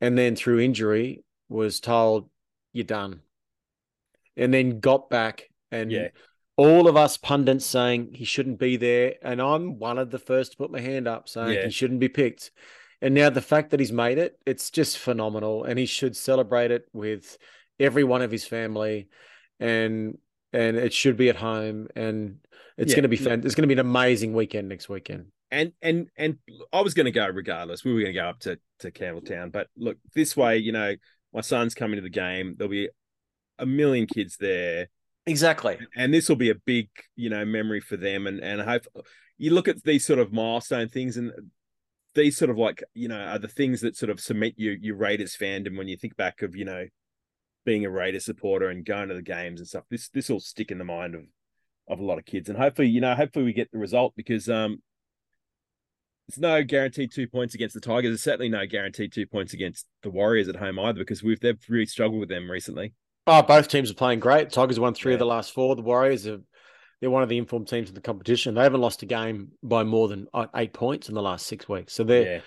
And 0.00 0.16
then 0.18 0.36
through 0.36 0.60
injury 0.60 1.24
was 1.48 1.80
told, 1.80 2.28
you're 2.72 2.84
done. 2.84 3.20
And 4.36 4.52
then 4.52 4.80
got 4.80 5.10
back 5.10 5.48
and 5.70 5.90
Yeah. 5.92 6.08
all 6.56 6.88
of 6.88 6.96
us 6.96 7.16
pundits 7.16 7.64
saying 7.66 8.14
he 8.14 8.24
shouldn't 8.24 8.58
be 8.58 8.76
there. 8.76 9.14
And 9.22 9.40
I'm 9.40 9.78
one 9.78 9.98
of 9.98 10.10
the 10.10 10.18
first 10.18 10.52
to 10.52 10.58
put 10.58 10.70
my 10.70 10.80
hand 10.80 11.08
up 11.08 11.28
saying 11.28 11.52
Yeah. 11.54 11.64
he 11.66 11.70
shouldn't 11.70 12.00
be 12.00 12.08
picked. 12.08 12.50
And 13.00 13.14
now 13.14 13.30
the 13.30 13.42
fact 13.42 13.70
that 13.70 13.80
he's 13.80 13.92
made 13.92 14.18
it, 14.18 14.38
it's 14.46 14.70
just 14.70 14.98
phenomenal. 14.98 15.64
And 15.64 15.78
he 15.78 15.86
should 15.86 16.16
celebrate 16.16 16.70
it 16.70 16.86
with 16.92 17.36
every 17.78 18.04
one 18.04 18.22
of 18.22 18.30
his 18.30 18.46
family. 18.46 19.08
And 19.60 20.18
and 20.52 20.76
it 20.76 20.92
should 20.92 21.16
be 21.16 21.28
at 21.28 21.34
home. 21.36 21.88
And 21.96 22.38
it's 22.78 22.92
Yeah, 22.92 22.96
gonna 22.98 23.08
be 23.08 23.16
no. 23.18 23.24
fan- 23.24 23.42
it's 23.44 23.56
gonna 23.56 23.66
be 23.66 23.72
an 23.74 23.80
amazing 23.80 24.34
weekend 24.34 24.68
next 24.68 24.88
weekend. 24.88 25.32
And 25.50 25.72
and 25.82 26.08
and 26.16 26.38
I 26.72 26.80
was 26.80 26.94
going 26.94 27.06
to 27.06 27.12
go 27.12 27.26
regardless. 27.28 27.84
We 27.84 27.92
were 27.92 28.00
going 28.00 28.14
to 28.14 28.20
go 28.20 28.28
up 28.28 28.40
to 28.40 28.58
to 28.80 28.90
Campbelltown, 28.90 29.52
but 29.52 29.68
look, 29.76 29.98
this 30.14 30.36
way, 30.36 30.58
you 30.58 30.72
know, 30.72 30.94
my 31.32 31.40
son's 31.40 31.74
coming 31.74 31.96
to 31.96 32.02
the 32.02 32.10
game. 32.10 32.54
There'll 32.56 32.70
be 32.70 32.88
a 33.58 33.66
million 33.66 34.06
kids 34.06 34.36
there, 34.38 34.88
Exactly. 35.26 35.78
and 35.96 36.12
this 36.12 36.28
will 36.28 36.36
be 36.36 36.50
a 36.50 36.54
big, 36.54 36.88
you 37.16 37.30
know, 37.30 37.44
memory 37.44 37.80
for 37.80 37.96
them. 37.96 38.26
And 38.26 38.40
and 38.40 38.60
I 38.60 38.64
hope 38.64 38.86
you 39.38 39.52
look 39.52 39.68
at 39.68 39.82
these 39.84 40.04
sort 40.06 40.18
of 40.18 40.32
milestone 40.32 40.88
things, 40.88 41.16
and 41.16 41.32
these 42.14 42.36
sort 42.36 42.50
of 42.50 42.58
like 42.58 42.82
you 42.94 43.08
know 43.08 43.18
are 43.18 43.38
the 43.38 43.48
things 43.48 43.80
that 43.80 43.96
sort 43.96 44.10
of 44.10 44.20
cement 44.20 44.54
you 44.56 44.76
your 44.80 44.96
Raiders 44.96 45.36
fandom 45.36 45.76
when 45.76 45.88
you 45.88 45.96
think 45.96 46.16
back 46.16 46.42
of 46.42 46.54
you 46.56 46.64
know 46.64 46.86
being 47.64 47.84
a 47.84 47.90
Raiders 47.90 48.24
supporter 48.24 48.68
and 48.68 48.84
going 48.84 49.08
to 49.08 49.14
the 49.14 49.22
games 49.22 49.60
and 49.60 49.68
stuff. 49.68 49.84
This 49.90 50.08
this 50.10 50.28
will 50.28 50.40
stick 50.40 50.70
in 50.70 50.78
the 50.78 50.84
mind 50.84 51.14
of 51.14 51.22
of 51.88 52.00
a 52.00 52.04
lot 52.04 52.18
of 52.18 52.24
kids, 52.24 52.48
and 52.48 52.58
hopefully, 52.58 52.88
you 52.88 53.00
know, 53.00 53.14
hopefully 53.14 53.44
we 53.44 53.52
get 53.52 53.70
the 53.70 53.78
result 53.78 54.14
because 54.16 54.48
um 54.48 54.82
there's 56.28 56.40
no 56.40 56.62
guaranteed 56.62 57.12
two 57.12 57.28
points 57.28 57.54
against 57.54 57.74
the 57.74 57.80
Tigers. 57.80 58.10
There's 58.10 58.22
certainly 58.22 58.48
no 58.48 58.66
guaranteed 58.66 59.12
two 59.12 59.26
points 59.26 59.52
against 59.52 59.86
the 60.02 60.10
Warriors 60.10 60.48
at 60.48 60.56
home 60.56 60.78
either 60.78 60.98
because 60.98 61.22
we've 61.22 61.40
they've 61.40 61.62
really 61.68 61.86
struggled 61.86 62.20
with 62.20 62.28
them 62.28 62.50
recently. 62.50 62.94
Oh, 63.26 63.42
both 63.42 63.68
teams 63.68 63.90
are 63.90 63.94
playing 63.94 64.20
great. 64.20 64.50
Tigers 64.50 64.80
won 64.80 64.94
three 64.94 65.12
of 65.14 65.18
the 65.18 65.26
last 65.26 65.52
four. 65.52 65.76
The 65.76 65.82
Warriors 65.82 66.26
are 66.26 66.40
they're 67.00 67.10
one 67.10 67.22
of 67.22 67.28
the 67.28 67.38
informed 67.38 67.68
teams 67.68 67.88
in 67.88 67.94
the 67.94 68.00
competition. 68.00 68.54
They 68.54 68.62
haven't 68.62 68.80
lost 68.80 69.02
a 69.02 69.06
game 69.06 69.52
by 69.62 69.84
more 69.84 70.08
than 70.08 70.26
uh, 70.32 70.46
eight 70.56 70.72
points 70.72 71.08
in 71.08 71.14
the 71.14 71.22
last 71.22 71.46
six 71.46 71.68
weeks. 71.68 71.92
So 71.92 72.04
they're 72.04 72.34
yeah. 72.36 72.40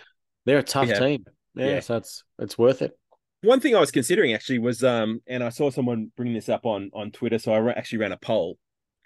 they're 0.46 0.58
a 0.58 0.64
tough 0.64 0.90
have. 0.90 1.00
team. 1.00 1.26
Yeah, 1.56 1.66
Yeah. 1.66 1.80
so 1.82 1.98
it's 1.98 2.24
it's 2.40 2.58
worth 2.58 2.82
it. 2.82 2.98
One 3.44 3.60
thing 3.60 3.76
I 3.76 3.80
was 3.80 3.92
considering 3.92 4.34
actually 4.34 4.60
was 4.60 4.84
um 4.84 5.22
and 5.28 5.44
I 5.44 5.50
saw 5.50 5.70
someone 5.70 6.12
bring 6.18 6.34
this 6.34 6.50
up 6.50 6.66
on 6.66 6.90
on 6.94 7.12
Twitter, 7.12 7.38
so 7.38 7.54
I 7.54 7.72
actually 7.72 8.00
ran 8.00 8.12
a 8.12 8.18
poll. 8.18 8.58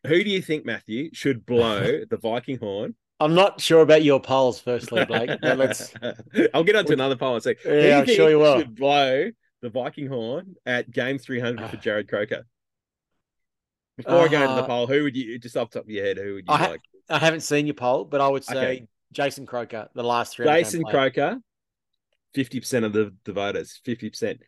Who 0.07 0.23
do 0.23 0.29
you 0.29 0.41
think, 0.41 0.65
Matthew, 0.65 1.09
should 1.13 1.45
blow 1.45 1.99
the 2.09 2.17
Viking 2.17 2.57
horn? 2.57 2.95
I'm 3.21 3.35
not 3.35 3.61
sure 3.61 3.81
about 3.81 4.03
your 4.03 4.19
polls, 4.19 4.59
firstly, 4.59 5.05
Blake. 5.05 5.29
let's. 5.43 5.93
I'll 6.53 6.63
get 6.63 6.75
onto 6.75 6.93
another 6.93 7.15
poll 7.15 7.35
and 7.35 7.43
say, 7.43 7.55
Yeah, 7.65 7.99
I'm 7.99 8.07
sure 8.07 8.29
you 8.29 8.39
will. 8.39 8.57
should 8.57 8.75
blow 8.75 9.29
the 9.61 9.69
Viking 9.69 10.07
horn 10.07 10.55
at 10.65 10.89
game 10.89 11.17
300 11.19 11.69
for 11.69 11.77
Jarrod 11.77 12.09
Croker? 12.09 12.45
Before 13.97 14.21
I 14.21 14.27
go 14.27 14.41
into 14.41 14.55
the 14.55 14.63
Uh, 14.63 14.67
poll, 14.67 14.87
who 14.87 15.03
would 15.03 15.15
you 15.15 15.37
just 15.37 15.55
off 15.55 15.69
the 15.69 15.79
top 15.79 15.85
of 15.85 15.89
your 15.91 16.03
head? 16.03 16.17
Who 16.17 16.33
would 16.35 16.45
you 16.47 16.53
I 16.53 16.57
ha- 16.57 16.67
like? 16.69 16.81
I 17.09 17.19
haven't 17.19 17.41
seen 17.41 17.67
your 17.67 17.75
poll, 17.75 18.05
but 18.05 18.21
I 18.21 18.27
would 18.27 18.43
say 18.43 18.57
Okay. 18.57 18.87
Jason 19.11 19.45
Croker, 19.45 19.89
the 19.93 20.03
last 20.03 20.35
three. 20.35 20.45
Jason 20.45 20.83
Croker, 20.83 21.37
50% 22.35 22.85
of 22.85 22.93
the, 22.93 23.13
the 23.25 23.33
voters, 23.33 23.81
50%. 23.85 24.39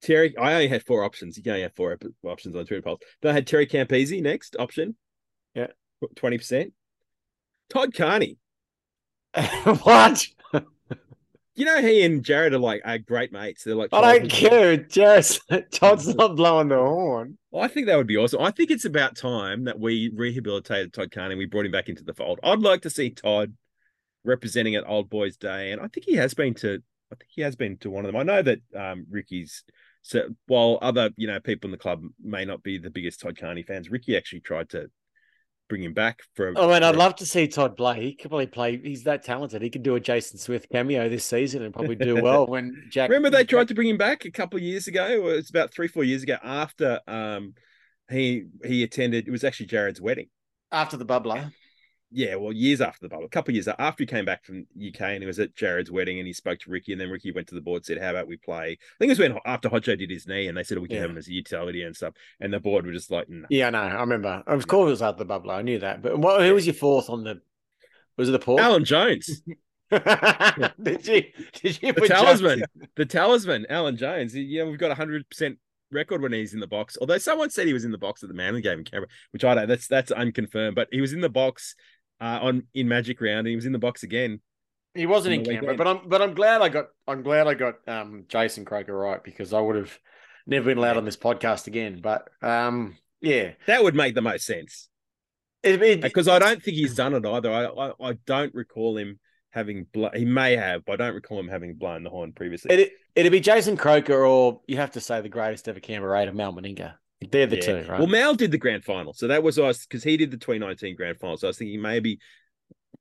Terry, 0.00 0.36
I 0.38 0.52
only 0.54 0.68
had 0.68 0.84
four 0.86 1.02
options. 1.04 1.36
You 1.36 1.42
can 1.42 1.52
only 1.52 1.62
have 1.62 1.74
four 1.74 1.92
op- 1.92 2.04
options 2.22 2.54
on 2.54 2.64
Twitter 2.64 2.82
polls. 2.82 3.00
Then 3.20 3.32
I 3.32 3.34
had 3.34 3.46
Terry 3.46 3.66
Campese 3.66 4.22
next 4.22 4.54
option. 4.58 4.96
Yeah. 5.54 5.68
20%. 6.16 6.72
Todd 7.74 7.92
Carney. 7.92 8.38
what? 9.82 10.26
You 11.56 11.64
know, 11.64 11.80
he 11.80 12.02
and 12.02 12.24
Jarrod 12.24 12.52
are 12.52 12.58
like 12.58 12.82
are 12.84 12.98
great 12.98 13.32
mates. 13.32 13.62
They're 13.62 13.74
like, 13.74 13.90
I 13.92 14.18
don't 14.18 14.30
care. 14.30 14.76
Jarrod, 14.78 15.70
Todd's 15.70 16.14
not 16.14 16.36
blowing 16.36 16.68
the 16.68 16.76
horn. 16.76 17.38
Well, 17.50 17.62
I 17.62 17.68
think 17.68 17.86
that 17.86 17.96
would 17.96 18.06
be 18.06 18.16
awesome. 18.16 18.42
I 18.42 18.50
think 18.50 18.70
it's 18.70 18.84
about 18.84 19.16
time 19.16 19.64
that 19.64 19.78
we 19.78 20.10
rehabilitated 20.14 20.92
Todd 20.92 21.12
Carney. 21.12 21.34
And 21.34 21.38
we 21.38 21.46
brought 21.46 21.66
him 21.66 21.72
back 21.72 21.88
into 21.88 22.04
the 22.04 22.14
fold. 22.14 22.40
I'd 22.42 22.60
like 22.60 22.82
to 22.82 22.90
see 22.90 23.10
Todd 23.10 23.54
representing 24.24 24.74
at 24.74 24.88
Old 24.88 25.10
Boys 25.10 25.36
Day, 25.36 25.70
and 25.70 25.80
I 25.80 25.88
think 25.88 26.06
he 26.06 26.14
has 26.14 26.34
been 26.34 26.54
to. 26.54 26.82
I 27.12 27.16
think 27.16 27.30
he 27.30 27.42
has 27.42 27.54
been 27.54 27.76
to 27.78 27.90
one 27.90 28.04
of 28.04 28.12
them. 28.12 28.20
I 28.20 28.24
know 28.24 28.42
that 28.42 28.60
um, 28.76 29.06
Ricky's. 29.10 29.64
So 30.02 30.28
while 30.46 30.78
other 30.82 31.10
you 31.16 31.26
know 31.26 31.40
people 31.40 31.68
in 31.68 31.72
the 31.72 31.78
club 31.78 32.02
may 32.22 32.44
not 32.44 32.62
be 32.62 32.78
the 32.78 32.90
biggest 32.90 33.20
Todd 33.20 33.38
Carney 33.38 33.62
fans, 33.62 33.90
Ricky 33.90 34.16
actually 34.16 34.40
tried 34.40 34.70
to 34.70 34.90
bring 35.74 35.82
him 35.82 35.92
back 35.92 36.20
for. 36.34 36.52
Oh 36.54 36.68
man, 36.68 36.84
I'd 36.84 36.94
love 36.94 37.16
to 37.16 37.26
see 37.26 37.48
Todd 37.48 37.76
play. 37.76 38.00
He 38.00 38.14
could 38.14 38.30
probably 38.30 38.46
play. 38.46 38.78
He's 38.78 39.02
that 39.04 39.24
talented. 39.24 39.60
He 39.60 39.70
could 39.70 39.82
do 39.82 39.96
a 39.96 40.00
Jason 40.00 40.38
Smith 40.38 40.66
cameo 40.70 41.08
this 41.08 41.24
season 41.24 41.62
and 41.62 41.74
probably 41.74 41.96
do 41.96 42.22
well. 42.22 42.46
When 42.54 42.86
Jack, 42.90 43.10
Remember 43.10 43.30
they 43.30 43.44
tried 43.44 43.66
to 43.68 43.74
bring 43.74 43.88
him 43.88 43.98
back 43.98 44.24
a 44.24 44.30
couple 44.30 44.56
of 44.58 44.62
years 44.62 44.86
ago. 44.86 45.22
Or 45.22 45.34
It's 45.34 45.50
about 45.50 45.74
three, 45.74 45.88
four 45.88 46.04
years 46.04 46.22
ago 46.22 46.36
after 46.42 47.00
um 47.08 47.54
he 48.08 48.44
he 48.64 48.84
attended. 48.84 49.26
It 49.26 49.32
was 49.32 49.42
actually 49.42 49.66
Jarrod's 49.66 50.00
wedding. 50.00 50.28
after 50.70 50.96
the 50.96 51.06
bubbler. 51.06 51.52
Yeah, 52.16 52.36
well, 52.36 52.52
years 52.52 52.80
after 52.80 53.00
the 53.02 53.08
bubble, 53.08 53.24
a 53.24 53.28
couple 53.28 53.50
of 53.50 53.56
years 53.56 53.66
after 53.66 54.04
he 54.04 54.06
came 54.06 54.24
back 54.24 54.44
from 54.44 54.66
UK 54.76 55.00
and 55.00 55.20
he 55.20 55.26
was 55.26 55.40
at 55.40 55.56
Jarrod's 55.56 55.90
wedding 55.90 56.20
and 56.20 56.26
he 56.28 56.32
spoke 56.32 56.60
to 56.60 56.70
Ricky 56.70 56.92
and 56.92 57.00
then 57.00 57.10
Ricky 57.10 57.32
went 57.32 57.48
to 57.48 57.56
the 57.56 57.60
board 57.60 57.84
said, 57.84 58.00
"How 58.00 58.10
about 58.10 58.28
we 58.28 58.36
play?" 58.36 58.78
I 58.80 58.98
think 58.98 59.08
it 59.08 59.18
was 59.18 59.18
when 59.18 59.36
after 59.44 59.68
Hodjo 59.68 59.98
did 59.98 60.10
his 60.10 60.28
knee 60.28 60.46
and 60.46 60.56
they 60.56 60.62
said 60.62 60.78
oh, 60.78 60.80
we 60.80 60.86
can 60.86 60.98
have 60.98 61.10
him 61.10 61.18
as 61.18 61.26
a 61.26 61.32
utility 61.32 61.82
and 61.82 61.96
stuff, 61.96 62.14
and 62.38 62.52
the 62.52 62.60
board 62.60 62.86
were 62.86 62.92
just 62.92 63.10
like, 63.10 63.28
no. 63.28 63.46
Yeah, 63.50 63.70
know. 63.70 63.80
I 63.80 64.00
remember. 64.00 64.44
Of 64.46 64.68
course, 64.68 64.86
it 64.86 64.90
was 64.90 65.02
after 65.02 65.18
the 65.18 65.24
bubble. 65.24 65.50
I 65.50 65.62
knew 65.62 65.80
that. 65.80 66.02
But 66.02 66.16
what, 66.16 66.40
who 66.40 66.54
was 66.54 66.66
your 66.66 66.74
fourth 66.74 67.10
on 67.10 67.24
the? 67.24 67.40
Was 68.16 68.28
it 68.28 68.32
the 68.32 68.38
Port? 68.38 68.62
Alan 68.62 68.84
Jones, 68.84 69.42
did 69.90 71.06
you? 71.06 71.24
Did 71.52 71.82
you 71.82 71.92
the 71.92 71.94
put 71.94 72.08
talisman, 72.08 72.60
Jones 72.60 72.88
the 72.94 73.06
talisman, 73.06 73.66
Alan 73.68 73.96
Jones. 73.96 74.36
Yeah, 74.36 74.62
we've 74.64 74.78
got 74.78 74.92
a 74.92 74.94
hundred 74.94 75.28
percent 75.28 75.58
record 75.90 76.22
when 76.22 76.32
he's 76.32 76.54
in 76.54 76.60
the 76.60 76.66
box. 76.68 76.96
Although 77.00 77.18
someone 77.18 77.50
said 77.50 77.66
he 77.66 77.72
was 77.72 77.84
in 77.84 77.90
the 77.90 77.98
box 77.98 78.22
at 78.22 78.28
the 78.28 78.34
Manly 78.34 78.60
game 78.60 78.84
which 79.32 79.44
I 79.44 79.54
don't. 79.54 79.68
That's 79.68 79.88
that's 79.88 80.12
unconfirmed, 80.12 80.76
but 80.76 80.88
he 80.92 81.00
was 81.00 81.12
in 81.12 81.20
the 81.20 81.28
box 81.28 81.74
uh, 82.20 82.38
on 82.42 82.64
in 82.74 82.88
Magic 82.88 83.20
Round 83.20 83.40
and 83.40 83.48
he 83.48 83.56
was 83.56 83.66
in 83.66 83.72
the 83.72 83.78
box 83.78 84.02
again. 84.02 84.40
He 84.94 85.06
wasn't 85.06 85.34
in 85.34 85.42
the 85.42 85.50
Canberra, 85.50 85.76
but 85.76 85.86
I'm 85.88 86.08
but 86.08 86.22
I'm 86.22 86.34
glad 86.34 86.62
I 86.62 86.68
got 86.68 86.86
I'm 87.08 87.22
glad 87.22 87.46
I 87.48 87.54
got 87.54 87.74
um 87.88 88.24
Jason 88.28 88.64
Croker 88.64 88.96
right 88.96 89.22
because 89.22 89.52
I 89.52 89.60
would 89.60 89.76
have 89.76 89.98
never 90.46 90.66
been 90.66 90.78
allowed 90.78 90.96
on 90.96 91.04
this 91.04 91.16
podcast 91.16 91.66
again. 91.66 92.00
But 92.02 92.28
um 92.42 92.96
yeah, 93.20 93.52
That 93.66 93.82
would 93.82 93.94
make 93.94 94.14
the 94.14 94.22
most 94.22 94.44
sense. 94.46 94.88
because 95.62 96.28
I 96.28 96.38
don't 96.38 96.62
think 96.62 96.76
he's 96.76 96.94
done 96.94 97.14
it 97.14 97.26
either. 97.26 97.50
I 97.50 97.64
I, 97.64 98.10
I 98.10 98.12
don't 98.26 98.54
recall 98.54 98.96
him 98.96 99.18
having 99.50 99.86
blo- 99.92 100.10
he 100.14 100.24
may 100.24 100.56
have, 100.56 100.84
but 100.84 101.00
I 101.00 101.06
don't 101.06 101.14
recall 101.14 101.40
him 101.40 101.48
having 101.48 101.74
blown 101.74 102.02
the 102.04 102.10
horn 102.10 102.32
previously. 102.32 102.74
It, 102.74 102.92
it'd 103.14 103.32
be 103.32 103.40
Jason 103.40 103.76
Croker 103.76 104.24
or 104.24 104.60
you 104.66 104.76
have 104.76 104.92
to 104.92 105.00
say 105.00 105.20
the 105.20 105.28
greatest 105.28 105.68
ever 105.68 105.80
Canberra 105.80 106.12
Raider, 106.12 106.32
Mal 106.32 106.52
Meninga. 106.52 106.94
They're 107.30 107.46
the 107.46 107.56
Yeah. 107.56 107.62
two, 107.82 107.90
right? 107.90 107.98
Well, 107.98 108.06
Mal 108.08 108.34
did 108.34 108.50
the 108.50 108.58
grand 108.58 108.84
final, 108.84 109.12
so 109.12 109.26
that 109.28 109.42
was 109.42 109.58
us 109.58 109.86
because 109.86 110.02
he 110.04 110.16
did 110.16 110.30
the 110.30 110.36
2019 110.36 110.96
grand 110.96 111.18
final. 111.18 111.36
So 111.36 111.46
I 111.46 111.50
was 111.50 111.58
thinking 111.58 111.80
maybe 111.80 112.18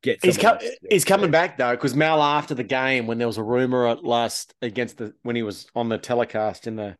get 0.01 0.23
he's 0.23 0.37
com- 0.37 0.57
he's 0.89 1.05
coming 1.05 1.31
back 1.31 1.57
though 1.57 1.71
because 1.71 1.95
Mal 1.95 2.21
after 2.21 2.53
the 2.53 2.63
game 2.63 3.07
when 3.07 3.17
there 3.19 3.27
was 3.27 3.37
a 3.37 3.43
rumor 3.43 3.87
at 3.87 4.03
last 4.03 4.53
against 4.61 4.97
the 4.97 5.13
when 5.23 5.35
he 5.35 5.43
was 5.43 5.67
on 5.75 5.89
the 5.89 5.97
telecast 5.97 6.67
in 6.67 6.75
the 6.75 6.97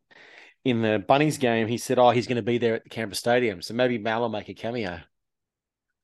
in 0.63 0.81
the 0.81 1.03
Bunnies 1.05 1.37
game, 1.37 1.67
he 1.67 1.77
said, 1.77 1.99
"Oh, 1.99 2.11
he's 2.11 2.25
going 2.27 2.37
to 2.37 2.41
be 2.41 2.57
there 2.57 2.75
at 2.75 2.83
the 2.85 2.89
Canberra 2.89 3.15
Stadium, 3.15 3.61
so 3.61 3.73
maybe 3.73 3.97
Mal 3.97 4.21
will 4.21 4.29
make 4.29 4.47
a 4.47 4.53
cameo." 4.53 5.01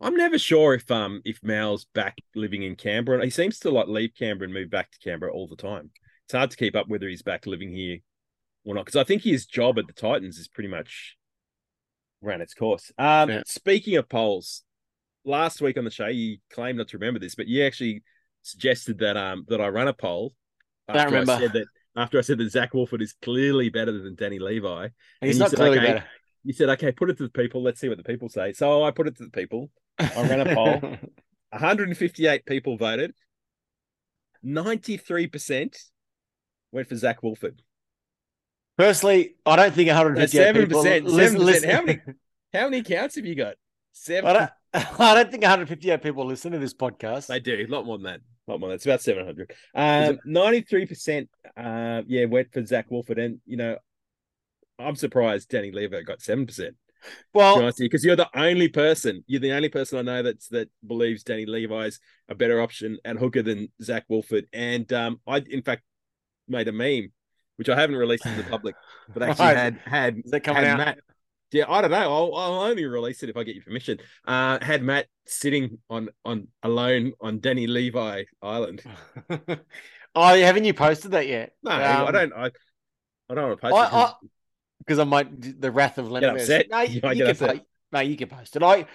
I'm 0.01 0.15
never 0.15 0.37
sure 0.37 0.73
if 0.73 0.89
um 0.91 1.21
if 1.25 1.39
Mal's 1.43 1.85
back 1.93 2.17
living 2.35 2.63
in 2.63 2.75
Canberra. 2.75 3.23
He 3.23 3.29
seems 3.29 3.59
to 3.59 3.69
like 3.69 3.87
leave 3.87 4.11
Canberra 4.17 4.45
and 4.45 4.53
move 4.53 4.69
back 4.69 4.91
to 4.91 4.99
Canberra 4.99 5.31
all 5.33 5.47
the 5.47 5.55
time. 5.55 5.91
It's 6.25 6.33
hard 6.33 6.51
to 6.51 6.57
keep 6.57 6.75
up 6.75 6.87
whether 6.87 7.07
he's 7.07 7.21
back 7.21 7.45
living 7.47 7.73
here 7.73 7.99
or 8.69 8.75
not 8.75 8.85
because 8.85 8.99
I 8.99 9.03
think 9.03 9.23
his 9.23 9.47
job 9.47 9.79
at 9.79 9.87
the 9.87 9.93
Titans 9.93 10.37
is 10.37 10.47
pretty 10.47 10.69
much 10.69 11.17
ran 12.21 12.39
its 12.39 12.53
course. 12.53 12.91
Um, 12.97 13.29
Yeah. 13.29 13.41
speaking 13.45 13.95
of 13.97 14.07
polls, 14.07 14.63
last 15.25 15.59
week 15.59 15.77
on 15.77 15.85
the 15.85 15.91
show 15.91 16.07
you 16.07 16.37
claimed 16.51 16.77
not 16.77 16.89
to 16.89 16.97
remember 16.97 17.19
this, 17.19 17.35
but 17.35 17.47
you 17.47 17.65
actually 17.65 18.03
suggested 18.43 18.99
that 18.99 19.17
um 19.17 19.45
that 19.47 19.59
I 19.59 19.69
run 19.69 19.87
a 19.87 19.93
poll. 19.93 20.35
After 20.87 21.05
remember. 21.05 21.33
I 21.33 21.39
said 21.39 21.53
that 21.53 21.65
after 21.95 22.19
I 22.19 22.21
said 22.21 22.37
that 22.37 22.51
Zac 22.51 22.73
Woolford 22.73 23.01
is 23.01 23.15
clearly 23.23 23.69
better 23.69 23.91
than 23.91 24.15
Danny 24.15 24.37
Levi. 24.37 24.89
He's 25.21 25.35
you 25.35 25.39
not 25.39 25.49
said, 25.49 25.57
clearly 25.57 25.79
okay, 25.79 25.93
better. 25.93 26.05
You 26.43 26.53
said, 26.53 26.69
okay, 26.69 26.91
put 26.91 27.09
it 27.09 27.17
to 27.17 27.23
the 27.23 27.29
people. 27.29 27.63
Let's 27.63 27.81
see 27.81 27.89
what 27.89 27.97
the 27.97 28.03
people 28.03 28.29
say. 28.29 28.53
So 28.53 28.83
I 28.83 28.91
put 28.91 29.07
it 29.07 29.17
to 29.17 29.23
the 29.23 29.31
people. 29.31 29.71
I 29.97 30.27
ran 30.27 30.39
a 30.41 30.55
poll. 30.55 30.79
158 31.49 32.45
people 32.45 32.77
voted. 32.77 33.13
93% 34.45 35.75
went 36.71 36.87
for 36.87 36.95
Zac 36.95 37.23
Woolford. 37.23 37.61
Personally, 38.79 39.35
I 39.45 39.57
don't 39.57 39.75
think 39.75 39.87
158 39.87 40.41
That's 40.41 40.57
people 40.57 40.83
7%, 40.85 41.03
listen. 41.03 41.37
7%. 41.37 41.43
listen- 41.43 41.69
How 41.69 41.81
many- 41.81 41.99
How 42.53 42.63
many 42.63 42.81
counts 42.81 43.15
have 43.15 43.25
you 43.25 43.35
got? 43.35 43.55
Seven. 43.91 44.29
I 44.29 44.33
don't, 44.33 44.51
I 45.01 45.15
don't 45.15 45.29
think 45.29 45.43
158 45.43 46.01
people 46.01 46.25
listen 46.25 46.53
to 46.53 46.59
this 46.59 46.73
podcast. 46.73 47.27
They 47.27 47.41
do. 47.41 47.65
A 47.67 47.67
lot 47.69 47.85
more 47.85 47.97
than 47.97 48.05
that. 48.05 48.21
A 48.47 48.51
lot 48.51 48.61
more 48.61 48.69
than 48.69 48.69
that. 48.69 48.75
It's 48.75 48.85
about 48.85 49.01
700. 49.01 49.51
Um, 49.75 50.19
93%, 50.25 51.27
uh, 51.57 52.03
yeah, 52.07 52.23
went 52.23 52.53
for 52.53 52.65
Zac 52.65 52.89
Woolford. 52.89 53.19
And, 53.19 53.41
you 53.45 53.57
know, 53.57 53.77
I'm 54.79 54.95
surprised 54.95 55.49
Danny 55.49 55.71
Levi 55.71 56.01
got 56.03 56.19
7%. 56.19 56.69
well, 57.33 57.71
because 57.77 58.05
you're 58.05 58.15
the 58.15 58.29
only 58.33 58.69
person, 58.69 59.25
you're 59.27 59.41
the 59.41 59.51
only 59.51 59.69
person 59.69 59.99
I 59.99 60.03
know 60.03 60.23
that's 60.23 60.47
that 60.47 60.69
believes 60.87 61.23
Danny 61.23 61.45
Levi's 61.45 61.99
a 62.29 62.33
better 62.35 62.61
option 62.61 62.97
at 63.03 63.17
hooker 63.17 63.41
than 63.43 63.73
Zac 63.81 64.05
Woolford. 64.07 64.47
And 64.53 64.91
um, 64.93 65.19
I, 65.27 65.39
in 65.49 65.63
fact, 65.63 65.83
made 66.47 66.69
a 66.69 66.71
meme, 66.71 67.11
which 67.59 67.69
I 67.69 67.79
haven't 67.79 67.97
released 67.97 68.23
to 68.23 68.29
the 68.33 68.43
public, 68.49 68.75
but 69.13 69.21
actually 69.21 69.45
Right. 69.47 69.57
had 69.57 69.77
had 69.85 70.17
Is 70.25 70.31
that 70.31 70.39
coming 70.45 70.63
had 70.63 70.71
out? 70.71 70.77
Matt. 70.77 70.99
Yeah, 71.51 71.65
I 71.67 71.81
don't 71.81 71.91
know. 71.91 71.97
I'll, 71.97 72.35
I'll 72.35 72.61
only 72.61 72.85
release 72.85 73.21
it 73.23 73.29
if 73.29 73.35
I 73.35 73.43
get 73.43 73.55
your 73.55 73.63
permission. 73.65 73.97
Uh, 74.25 74.59
had 74.63 74.81
Matt 74.83 75.07
sitting 75.25 75.79
on 75.89 76.09
on 76.23 76.47
alone 76.63 77.13
on 77.19 77.39
Danny 77.41 77.67
Levi 77.67 78.23
Island. 78.41 78.81
oh, 80.15 80.39
haven't 80.39 80.63
you 80.65 80.73
posted 80.73 81.11
that 81.11 81.27
yet? 81.27 81.53
No, 81.63 81.71
I 81.71 82.07
Um, 82.07 82.13
don't. 82.13 82.33
I, 82.33 82.45
I 83.29 83.35
don't 83.35 83.47
want 83.49 83.57
to 83.59 83.61
post 83.61 83.75
I, 83.75 83.85
it. 83.85 83.89
'cause- 83.89 84.13
I, 84.21 84.27
because 84.79 84.99
I 84.99 85.03
might 85.03 85.59
the 85.61 85.71
wrath 85.71 85.97
of 85.97 86.09
Leonard. 86.09 86.39
upset. 86.39 86.67
No, 86.69 86.79
You 86.81 86.93
you, 86.93 87.01
get 87.01 87.13
can 87.17 87.27
upset. 87.29 87.65
no, 87.91 87.99
you 87.99 88.15
can 88.15 88.29
post 88.29 88.55
it. 88.55 88.63
I, 88.63 88.85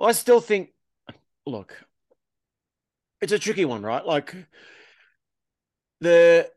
I 0.00 0.12
still 0.12 0.40
think. 0.40 0.70
Look, 1.46 1.80
it's 3.20 3.32
a 3.32 3.38
tricky 3.38 3.64
one, 3.64 3.82
right? 3.82 4.04
Like 4.04 4.34
the 6.00 6.50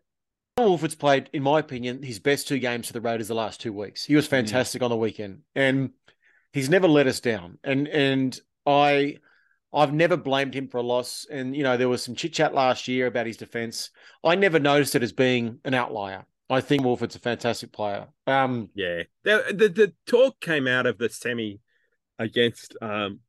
Woolford's 0.63 0.95
played, 0.95 1.29
in 1.33 1.43
my 1.43 1.59
opinion, 1.59 2.03
his 2.03 2.19
best 2.19 2.47
two 2.47 2.59
games 2.59 2.87
for 2.87 2.93
the 2.93 3.01
Raiders 3.01 3.27
the 3.27 3.35
last 3.35 3.61
two 3.61 3.73
weeks. 3.73 4.05
He 4.05 4.15
was 4.15 4.25
Mm. 4.27 4.31
fantastic 4.31 4.81
on 4.81 4.89
the 4.89 4.97
weekend, 4.97 5.41
and 5.55 5.91
he's 6.53 6.69
never 6.69 6.87
let 6.87 7.07
us 7.07 7.19
down. 7.19 7.57
And 7.63 7.87
and 7.87 8.39
I. 8.65 9.17
I've 9.73 9.93
never 9.93 10.17
blamed 10.17 10.53
him 10.53 10.67
for 10.67 10.79
a 10.79 10.81
loss. 10.81 11.25
And, 11.31 11.55
you 11.55 11.63
know, 11.63 11.77
there 11.77 11.87
was 11.87 12.03
some 12.03 12.13
chit 12.13 12.33
chat 12.33 12.53
last 12.53 12.89
year 12.89 13.07
about 13.07 13.25
his 13.25 13.37
defense. 13.37 13.89
I 14.21 14.35
never 14.35 14.59
noticed 14.59 14.95
it 14.95 15.01
as 15.01 15.13
being 15.13 15.59
an 15.63 15.73
outlier. 15.73 16.25
I 16.49 16.59
think 16.59 16.83
Woolford's 16.83 17.15
a 17.15 17.19
fantastic 17.19 17.71
player. 17.71 18.07
Um, 18.27 18.69
Yeah, 18.75 19.03
the, 19.23 19.45
the 19.57 19.69
the 19.69 19.93
talk 20.07 20.41
came 20.41 20.67
out 20.67 20.87
of 20.87 20.97
the 20.97 21.07
semi 21.07 21.61
against 22.19 22.75
um 22.81 23.21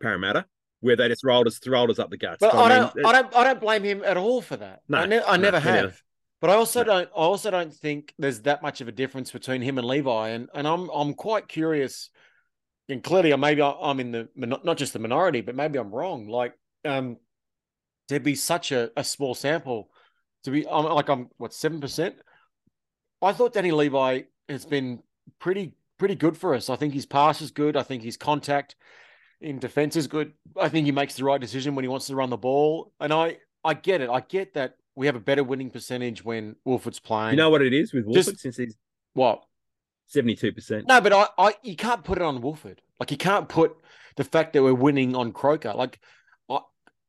Parramatta, 0.00 0.46
where 0.78 0.94
they 0.94 1.08
just 1.08 1.24
rolled 1.24 1.48
us 1.48 1.58
rolled 1.66 1.90
us 1.90 1.98
up 1.98 2.10
the 2.10 2.18
guts. 2.18 2.38
But 2.38 2.52
So, 2.52 2.58
I 2.58 2.68
mean, 2.68 2.90
don't, 2.94 3.06
I 3.06 3.12
don't, 3.20 3.34
I 3.34 3.42
don't 3.44 3.60
blame 3.60 3.82
him 3.82 4.02
at 4.04 4.16
all 4.16 4.40
for 4.42 4.56
that. 4.58 4.82
No, 4.88 4.98
I, 4.98 5.06
ne- 5.06 5.22
I 5.22 5.36
no, 5.36 5.42
never 5.42 5.58
have. 5.58 6.00
But 6.40 6.50
I 6.50 6.54
also 6.54 6.84
don't, 6.84 7.08
I 7.08 7.20
also 7.20 7.50
don't 7.50 7.72
think 7.72 8.12
there's 8.18 8.42
that 8.42 8.62
much 8.62 8.80
of 8.80 8.88
a 8.88 8.92
difference 8.92 9.30
between 9.30 9.62
him 9.62 9.78
and 9.78 9.86
Levi. 9.86 10.28
And 10.28 10.48
and 10.54 10.68
I'm, 10.68 10.88
I'm 10.90 11.14
quite 11.14 11.48
curious. 11.48 12.10
And 12.88 13.02
clearly, 13.02 13.34
maybe 13.36 13.62
I- 13.62 13.78
I'm 13.82 14.00
in 14.00 14.12
the 14.12 14.28
not 14.36 14.76
just 14.76 14.92
the 14.92 14.98
minority, 14.98 15.40
but 15.40 15.56
maybe 15.56 15.78
I'm 15.78 15.94
wrong. 15.94 16.28
Like, 16.28 16.52
um, 16.84 17.16
there'd 18.08 18.22
be 18.22 18.34
such 18.34 18.70
a, 18.70 18.90
a 18.96 19.02
small 19.02 19.34
sample 19.34 19.90
to 20.44 20.50
be. 20.50 20.66
I'm 20.68 20.84
like, 20.84 21.08
I'm 21.08 21.28
what 21.38 21.52
seven 21.52 21.80
percent. 21.80 22.16
I 23.22 23.32
thought 23.32 23.54
Danny 23.54 23.72
Levi 23.72 24.22
has 24.48 24.66
been 24.66 25.00
pretty, 25.40 25.72
pretty 25.98 26.14
good 26.14 26.36
for 26.36 26.54
us. 26.54 26.70
I 26.70 26.76
think 26.76 26.94
his 26.94 27.06
pass 27.06 27.40
is 27.40 27.50
good. 27.50 27.76
I 27.76 27.82
think 27.82 28.02
his 28.02 28.16
contact 28.16 28.76
in 29.40 29.58
defense 29.58 29.96
is 29.96 30.06
good. 30.06 30.34
I 30.60 30.68
think 30.68 30.84
he 30.84 30.92
makes 30.92 31.14
the 31.14 31.24
right 31.24 31.40
decision 31.40 31.74
when 31.74 31.82
he 31.82 31.88
wants 31.88 32.06
to 32.06 32.14
run 32.14 32.30
the 32.30 32.36
ball. 32.36 32.92
And 33.00 33.12
I, 33.12 33.38
I 33.64 33.74
get 33.74 34.00
it. 34.00 34.10
I 34.10 34.20
get 34.20 34.54
that 34.54 34.76
we 34.96 35.06
have 35.06 35.14
a 35.16 35.20
better 35.20 35.44
winning 35.44 35.70
percentage 35.70 36.24
when 36.24 36.56
Woolford's 36.64 36.98
playing. 36.98 37.32
you 37.32 37.36
know 37.36 37.50
what 37.50 37.62
it 37.62 37.72
is 37.72 37.92
with 37.92 38.04
Woolford 38.06 38.24
Just- 38.24 38.40
since 38.40 38.56
he's 38.56 38.76
what? 39.12 39.42
seventy 40.06 40.34
two 40.36 40.52
percent. 40.52 40.86
No, 40.88 41.00
but 41.00 41.12
I, 41.12 41.26
I, 41.38 41.54
you 41.62 41.76
can't 41.76 42.02
put 42.04 42.18
it 42.18 42.22
on 42.22 42.40
Woolford. 42.40 42.80
Like 43.00 43.10
you 43.10 43.16
can't 43.16 43.48
put 43.48 43.76
the 44.16 44.24
fact 44.24 44.52
that 44.54 44.62
we're 44.62 44.72
winning 44.74 45.14
on 45.16 45.32
Croker. 45.32 45.72
Like 45.74 45.98
I, 46.48 46.58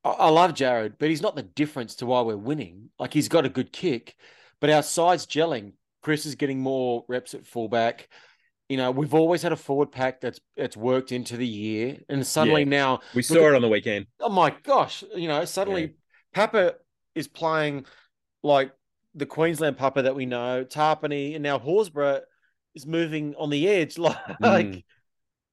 I 0.03 0.09
I 0.09 0.29
love 0.29 0.53
Jarrod, 0.53 0.93
but 0.99 1.09
he's 1.09 1.21
not 1.21 1.35
the 1.35 1.43
difference 1.43 1.95
to 1.97 2.05
why 2.05 2.21
we're 2.21 2.37
winning. 2.37 2.89
Like 2.99 3.13
he's 3.13 3.29
got 3.29 3.45
a 3.45 3.49
good 3.49 3.71
kick, 3.71 4.15
but 4.59 4.69
our 4.69 4.83
side's 4.83 5.25
gelling. 5.25 5.73
Chris 6.01 6.25
is 6.25 6.35
getting 6.35 6.59
more 6.59 7.03
reps 7.07 7.33
at 7.33 7.45
fullback. 7.45 8.07
You 8.69 8.77
know, 8.77 8.91
we've 8.91 9.13
always 9.13 9.41
had 9.41 9.51
a 9.53 9.55
forward 9.57 9.91
pack 9.91 10.19
that's 10.19 10.39
that's 10.57 10.75
worked 10.75 11.11
into 11.11 11.37
the 11.37 11.47
year, 11.47 11.97
and 12.09 12.25
suddenly 12.25 12.63
Yeah. 12.63 12.69
now 12.69 12.99
We 13.15 13.21
saw 13.21 13.35
at- 13.35 13.53
it 13.53 13.55
on 13.55 13.61
the 13.61 13.69
weekend. 13.69 14.07
oh 14.19 14.29
my 14.29 14.53
gosh, 14.63 15.03
you 15.15 15.27
know, 15.27 15.45
suddenly 15.45 15.81
Yeah. 15.83 15.87
Papa 16.33 16.75
is 17.17 17.27
playing 17.27 17.85
like 18.43 18.71
the 19.15 19.25
Queensland 19.25 19.77
Papa 19.77 20.03
that 20.03 20.15
we 20.15 20.25
know, 20.25 20.63
Tarpany, 20.63 21.33
and 21.33 21.43
now 21.43 21.57
Horsburgh 21.59 22.21
is 22.75 22.85
moving 22.85 23.33
on 23.37 23.49
the 23.49 23.67
edge, 23.67 23.97
like 24.07 24.15
Mm. 24.41 24.83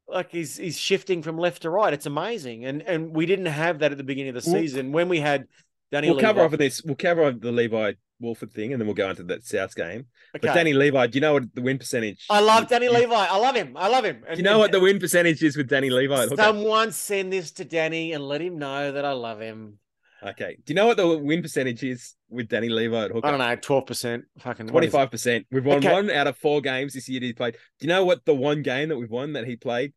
like 0.06 0.30
he's 0.30 0.56
he's 0.56 0.78
shifting 0.78 1.22
from 1.22 1.38
left 1.38 1.62
to 1.62 1.70
right. 1.70 1.92
It's 1.94 2.06
amazing, 2.06 2.64
and 2.66 2.82
and 2.82 3.14
we 3.16 3.26
didn't 3.26 3.46
have 3.46 3.78
that 3.78 3.90
at 3.92 3.98
the 3.98 4.04
beginning 4.04 4.36
of 4.36 4.44
the 4.44 4.50
season 4.50 4.92
when 4.92 5.08
we 5.08 5.20
had 5.20 5.46
Danny. 5.90 6.10
We'll 6.10 6.20
cover 6.20 6.40
Levi- 6.40 6.46
off 6.46 6.52
of 6.52 6.58
this. 6.58 6.82
We'll 6.84 6.96
cover 6.96 7.24
off 7.24 7.40
the 7.40 7.52
Levi 7.52 7.92
Woolford 8.20 8.52
thing, 8.52 8.72
and 8.72 8.80
then 8.80 8.86
we'll 8.86 8.94
go 8.94 9.08
into 9.10 9.22
that 9.24 9.44
South 9.44 9.74
game. 9.74 10.06
But 10.32 10.42
Danny 10.42 10.72
Levi, 10.74 11.06
do 11.06 11.16
you 11.16 11.20
know 11.20 11.32
what 11.34 11.54
the 11.54 11.62
win 11.62 11.78
percentage? 11.78 12.26
I 12.28 12.40
love 12.40 12.68
Danny 12.68 12.88
Levi. 12.88 13.14
I 13.14 13.36
love 13.38 13.54
him. 13.56 13.76
I 13.76 13.88
love 13.88 14.04
him. 14.04 14.22
Do 14.30 14.36
you 14.36 14.42
know 14.42 14.58
what 14.58 14.72
the 14.72 14.80
win 14.80 14.98
percentage 14.98 15.42
is 15.42 15.56
with 15.56 15.68
Danny 15.68 15.88
Levi? 15.90 16.26
Someone 16.36 16.92
send 16.92 17.32
this 17.32 17.50
to 17.52 17.64
Danny 17.64 18.12
and 18.12 18.22
let 18.26 18.40
him 18.42 18.58
know 18.58 18.92
that 18.92 19.04
I 19.04 19.12
love 19.12 19.40
him. 19.40 19.78
Okay. 20.24 20.56
Do 20.64 20.72
you 20.72 20.74
know 20.74 20.86
what 20.86 20.96
the 20.96 21.18
win 21.18 21.42
percentage 21.42 21.82
is 21.84 22.14
with 22.30 22.48
Danny 22.48 22.68
Levi 22.68 23.04
at 23.04 23.10
hooker? 23.10 23.26
I 23.26 23.30
don't 23.30 23.40
know, 23.40 23.56
twelve 23.56 23.86
percent. 23.86 24.24
Fucking 24.38 24.66
it? 24.66 24.70
Twenty-five 24.70 25.10
percent. 25.10 25.46
We've 25.50 25.64
won 25.64 25.78
Okay. 25.78 25.92
one 25.92 26.10
out 26.10 26.26
of 26.26 26.36
four 26.38 26.60
games 26.60 26.94
this 26.94 27.08
year. 27.08 27.20
that 27.20 27.26
He 27.26 27.32
played. 27.32 27.54
Do 27.78 27.86
you 27.86 27.88
know 27.88 28.04
what 28.04 28.24
the 28.24 28.34
one 28.34 28.62
game 28.62 28.88
that 28.88 28.96
we've 28.96 29.10
won 29.10 29.34
that 29.34 29.46
he 29.46 29.56
played 29.56 29.92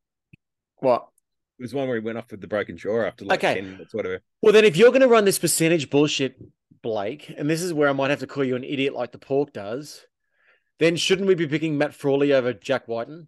What? 0.79 1.07
it 1.59 1.63
was 1.63 1.73
one 1.73 1.87
where 1.87 1.97
he 1.97 2.03
went 2.03 2.17
off 2.17 2.29
with 2.29 2.41
the 2.41 2.47
broken 2.47 2.77
jaw 2.77 3.03
after 3.03 3.25
like 3.25 3.39
Okay. 3.43 3.55
ten 3.61 3.71
minutes, 3.71 3.93
whatever. 3.93 4.19
Well, 4.41 4.53
then, 4.53 4.65
if 4.65 4.75
you're 4.77 4.89
going 4.91 5.01
to 5.01 5.07
run 5.07 5.25
this 5.25 5.39
percentage 5.39 5.89
bullshit, 5.89 6.35
Blake, 6.83 7.33
and 7.35 7.49
this 7.49 7.61
is 7.63 7.73
where 7.73 7.89
I 7.89 7.93
might 7.93 8.09
have 8.11 8.19
to 8.19 8.27
call 8.27 8.43
you 8.43 8.55
an 8.55 8.63
idiot 8.63 8.93
like 8.93 9.11
the 9.11 9.17
pork 9.17 9.53
does, 9.53 10.05
then 10.79 10.95
shouldn't 10.95 11.27
we 11.27 11.33
be 11.35 11.47
picking 11.47 11.77
Matt 11.77 11.93
Frawley 11.95 12.33
over 12.33 12.53
Jack 12.53 12.87
Wighton? 12.87 13.27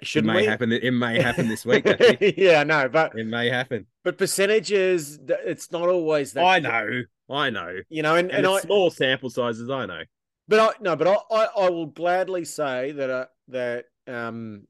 It 0.00 0.06
Shouldn't 0.06 0.32
may 0.32 0.40
we? 0.42 0.46
happen. 0.46 0.72
It 0.72 0.92
may 0.92 1.20
happen 1.20 1.48
this 1.48 1.64
week. 1.66 1.84
Yeah, 2.36 2.62
no, 2.64 2.88
but 2.88 3.18
it 3.18 3.26
may 3.26 3.48
happen. 3.50 3.86
but 4.04 4.16
percentages, 4.18 5.18
it's 5.28 5.70
not 5.70 5.88
always 5.88 6.32
that. 6.32 6.44
I 6.44 6.58
know. 6.58 7.02
I 7.28 7.50
know. 7.50 7.76
you 7.88 8.02
know, 8.02 8.16
and, 8.16 8.30
And, 8.30 8.44
and, 8.44 8.46
I, 8.46 8.60
small 8.60 8.90
sample 8.90 9.30
sizes. 9.30 9.68
I 9.70 9.86
know. 9.86 10.02
but 10.48 10.58
I 10.58 10.70
no, 10.80 10.96
but 10.96 11.06
I, 11.06 11.16
I, 11.30 11.44
I 11.66 11.70
will 11.70 11.86
gladly 11.86 12.44
say 12.44 12.92
that 12.92 13.10
uh, 13.10 13.26
that 13.48 13.84
um, 14.06 14.66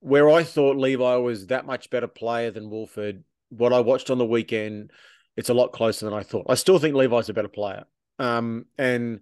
where 0.00 0.28
I 0.30 0.42
thought 0.42 0.76
Levi 0.76 1.16
was 1.16 1.46
that 1.46 1.64
much 1.64 1.88
better 1.90 2.08
player 2.08 2.50
than 2.50 2.68
Woolford, 2.70 3.22
what 3.50 3.72
I 3.72 3.80
watched 3.80 4.10
on 4.10 4.18
the 4.18 4.26
weekend, 4.26 4.90
it's 5.36 5.48
a 5.48 5.54
lot 5.54 5.72
closer 5.72 6.04
than 6.06 6.14
I 6.14 6.22
thought. 6.22 6.46
I 6.48 6.54
still 6.54 6.78
think 6.78 6.94
Levi's 6.96 7.28
a 7.28 7.34
better 7.34 7.48
player. 7.48 7.84
Um, 8.18 8.66
and 8.76 9.20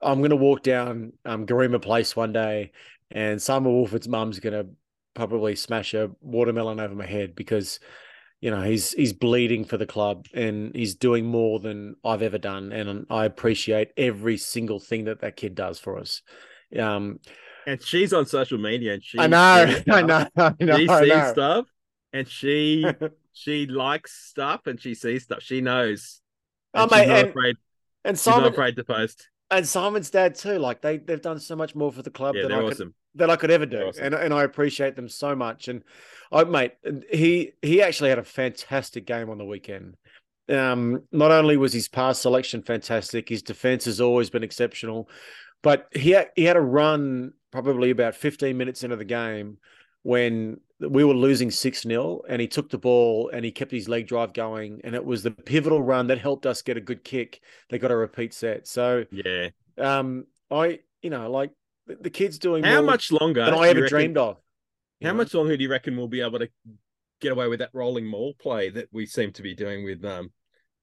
I'm 0.00 0.18
going 0.18 0.30
to 0.30 0.36
walk 0.36 0.62
down 0.62 1.12
um, 1.24 1.46
Garema 1.46 1.80
Place 1.80 2.16
one 2.16 2.32
day, 2.32 2.72
and 3.10 3.40
Simon 3.40 3.72
Woolford's 3.72 4.08
mum's 4.08 4.40
going 4.40 4.54
to 4.54 4.66
probably 5.14 5.54
smash 5.56 5.94
a 5.94 6.10
watermelon 6.20 6.80
over 6.80 6.94
my 6.94 7.06
head 7.06 7.34
because, 7.34 7.80
you 8.40 8.50
know, 8.50 8.62
he's 8.62 8.92
he's 8.92 9.12
bleeding 9.12 9.64
for 9.64 9.76
the 9.76 9.86
club 9.86 10.26
and 10.34 10.74
he's 10.74 10.94
doing 10.94 11.26
more 11.26 11.60
than 11.60 11.96
I've 12.04 12.22
ever 12.22 12.38
done, 12.38 12.72
and 12.72 13.06
I 13.10 13.24
appreciate 13.24 13.90
every 13.96 14.36
single 14.36 14.80
thing 14.80 15.04
that 15.04 15.20
that 15.20 15.36
kid 15.36 15.54
does 15.54 15.78
for 15.78 15.98
us. 15.98 16.22
Um, 16.78 17.20
And 17.66 17.80
she's 17.82 18.12
on 18.12 18.26
social 18.26 18.58
media, 18.58 18.94
and 18.94 19.04
she. 19.04 19.18
I 19.20 19.26
know, 19.28 19.76
I 19.90 20.02
know, 20.02 20.26
I 20.36 20.54
know, 20.60 20.76
She 20.78 20.88
I 20.88 21.00
sees 21.00 21.08
know. 21.08 21.32
stuff, 21.32 21.66
and 22.12 22.26
she 22.28 22.84
she 23.32 23.66
likes 23.66 24.12
stuff, 24.12 24.66
and 24.66 24.80
she 24.80 24.94
sees 24.94 25.24
stuff. 25.24 25.42
She 25.42 25.60
knows. 25.60 26.20
Oh, 26.74 26.82
And 26.84 26.90
mate, 26.90 27.08
not 27.08 27.18
and- 27.18 27.28
afraid. 27.28 27.56
And 28.04 28.16
She's 28.18 28.34
not 28.34 28.34
Simon 28.36 28.52
afraid 28.52 28.74
to 28.76 28.84
post. 28.84 29.28
and 29.50 29.68
Simon's 29.68 30.10
dad 30.10 30.34
too. 30.34 30.58
Like 30.58 30.80
they 30.82 30.96
they've 30.98 31.22
done 31.22 31.38
so 31.38 31.54
much 31.54 31.76
more 31.76 31.92
for 31.92 32.02
the 32.02 32.10
club 32.10 32.34
Yeah, 32.34 32.42
than 32.42 32.50
they're 32.50 32.58
I 32.58 32.62
could 32.64 32.72
awesome. 32.72 32.94
That 33.14 33.30
I 33.30 33.36
could 33.36 33.50
ever 33.50 33.66
do, 33.66 33.88
awesome. 33.88 34.04
and 34.04 34.14
and 34.14 34.34
I 34.34 34.44
appreciate 34.44 34.96
them 34.96 35.08
so 35.08 35.34
much. 35.34 35.68
And 35.68 35.82
I, 36.30 36.44
mate, 36.44 36.72
he 37.12 37.52
he 37.62 37.82
actually 37.82 38.10
had 38.10 38.18
a 38.18 38.24
fantastic 38.24 39.06
game 39.06 39.30
on 39.30 39.38
the 39.38 39.44
weekend. 39.44 39.96
Um, 40.48 41.02
not 41.12 41.30
only 41.30 41.56
was 41.56 41.72
his 41.72 41.88
pass 41.88 42.18
selection 42.20 42.62
fantastic, 42.62 43.28
his 43.28 43.42
defense 43.42 43.84
has 43.84 44.00
always 44.00 44.28
been 44.28 44.42
exceptional, 44.42 45.08
but 45.62 45.88
he 45.92 46.10
had, 46.10 46.30
he 46.34 46.44
had 46.44 46.56
a 46.56 46.60
run 46.60 47.32
probably 47.52 47.90
about 47.90 48.16
15 48.16 48.56
minutes 48.56 48.82
into 48.82 48.96
the 48.96 49.04
game 49.04 49.58
when 50.02 50.58
we 50.80 51.04
were 51.04 51.14
losing 51.14 51.50
6 51.50 51.82
0 51.82 52.22
and 52.28 52.40
he 52.40 52.48
took 52.48 52.70
the 52.70 52.78
ball 52.78 53.30
and 53.32 53.44
he 53.44 53.52
kept 53.52 53.70
his 53.70 53.88
leg 53.88 54.08
drive 54.08 54.32
going. 54.34 54.80
And 54.82 54.94
it 54.96 55.04
was 55.04 55.22
the 55.22 55.30
pivotal 55.30 55.80
run 55.80 56.08
that 56.08 56.18
helped 56.18 56.44
us 56.44 56.60
get 56.62 56.76
a 56.76 56.80
good 56.80 57.04
kick. 57.04 57.40
They 57.70 57.78
got 57.78 57.92
a 57.92 57.96
repeat 57.96 58.34
set. 58.34 58.66
So, 58.66 59.04
Yeah. 59.12 59.50
um, 59.78 60.26
I, 60.50 60.80
you 61.02 61.10
know, 61.10 61.30
like 61.30 61.52
the, 62.00 62.10
kid's 62.10 62.38
doing 62.38 62.64
How 62.64 62.82
much 62.82 63.10
longer 63.12 63.44
than 63.44 63.54
I 63.54 63.68
ever 63.68 63.82
reckon- 63.82 63.88
dreamed 63.98 64.18
of. 64.18 64.36
How 65.02 65.08
know? 65.10 65.14
much 65.14 65.34
longer 65.34 65.56
do 65.56 65.62
you 65.62 65.70
reckon 65.70 65.96
we'll 65.96 66.08
be 66.08 66.20
able 66.20 66.38
to 66.38 66.48
get 67.20 67.32
away 67.32 67.48
with 67.48 67.58
that 67.60 67.70
rolling 67.72 68.06
maul 68.06 68.34
play 68.40 68.70
that 68.70 68.88
we 68.92 69.06
seem 69.06 69.32
to 69.32 69.42
be 69.42 69.54
doing 69.54 69.84
with 69.84 70.04
um 70.04 70.30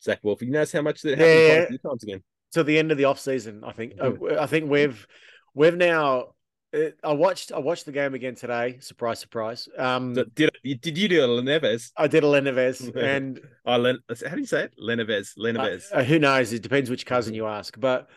Zach 0.03 0.19
Wolf? 0.23 0.41
You 0.41 0.49
notice 0.51 0.71
how 0.73 0.81
much 0.81 1.01
that 1.03 1.17
happened 1.17 1.27
Yeah. 1.39 1.47
quite 1.55 1.63
a 1.63 1.67
few 1.67 1.77
times 1.77 2.03
again. 2.03 2.23
to 2.53 2.63
the 2.63 2.77
end 2.79 2.91
of 2.91 2.97
the 2.97 3.05
off 3.05 3.19
season. 3.19 3.63
I 3.63 3.71
think. 3.71 3.95
Mhm. 3.95 4.31
Uh, 4.37 4.41
I 4.41 4.45
think 4.47 4.69
we've 4.69 5.05
we've 5.53 5.75
now. 5.77 6.33
uh, 6.73 6.89
I 7.03 7.13
watched. 7.13 7.51
I 7.51 7.59
watched 7.59 7.85
the 7.85 7.91
game 7.91 8.13
again 8.13 8.35
today. 8.35 8.77
Surprise, 8.79 9.19
surprise. 9.19 9.67
Um, 9.77 10.13
So 10.15 10.23
did 10.35 10.49
did 10.63 10.97
you 10.97 11.07
do 11.07 11.23
a 11.23 11.27
Leneves? 11.27 11.91
I 11.95 12.07
did 12.07 12.23
a 12.23 12.27
Leneves, 12.27 12.81
and 12.95 13.39
Oh, 13.65 13.77
Len, 13.77 13.99
how 14.09 14.35
do 14.35 14.39
you 14.41 14.45
say 14.45 14.63
it? 14.65 14.73
Leneves. 14.77 15.33
Leneves. 15.37 15.89
uh, 15.93 16.03
who 16.03 16.19
knows? 16.19 16.51
It 16.53 16.61
depends 16.61 16.89
which 16.89 17.05
cousin 17.05 17.33
you 17.33 17.45
ask. 17.47 17.79
But 17.79 18.07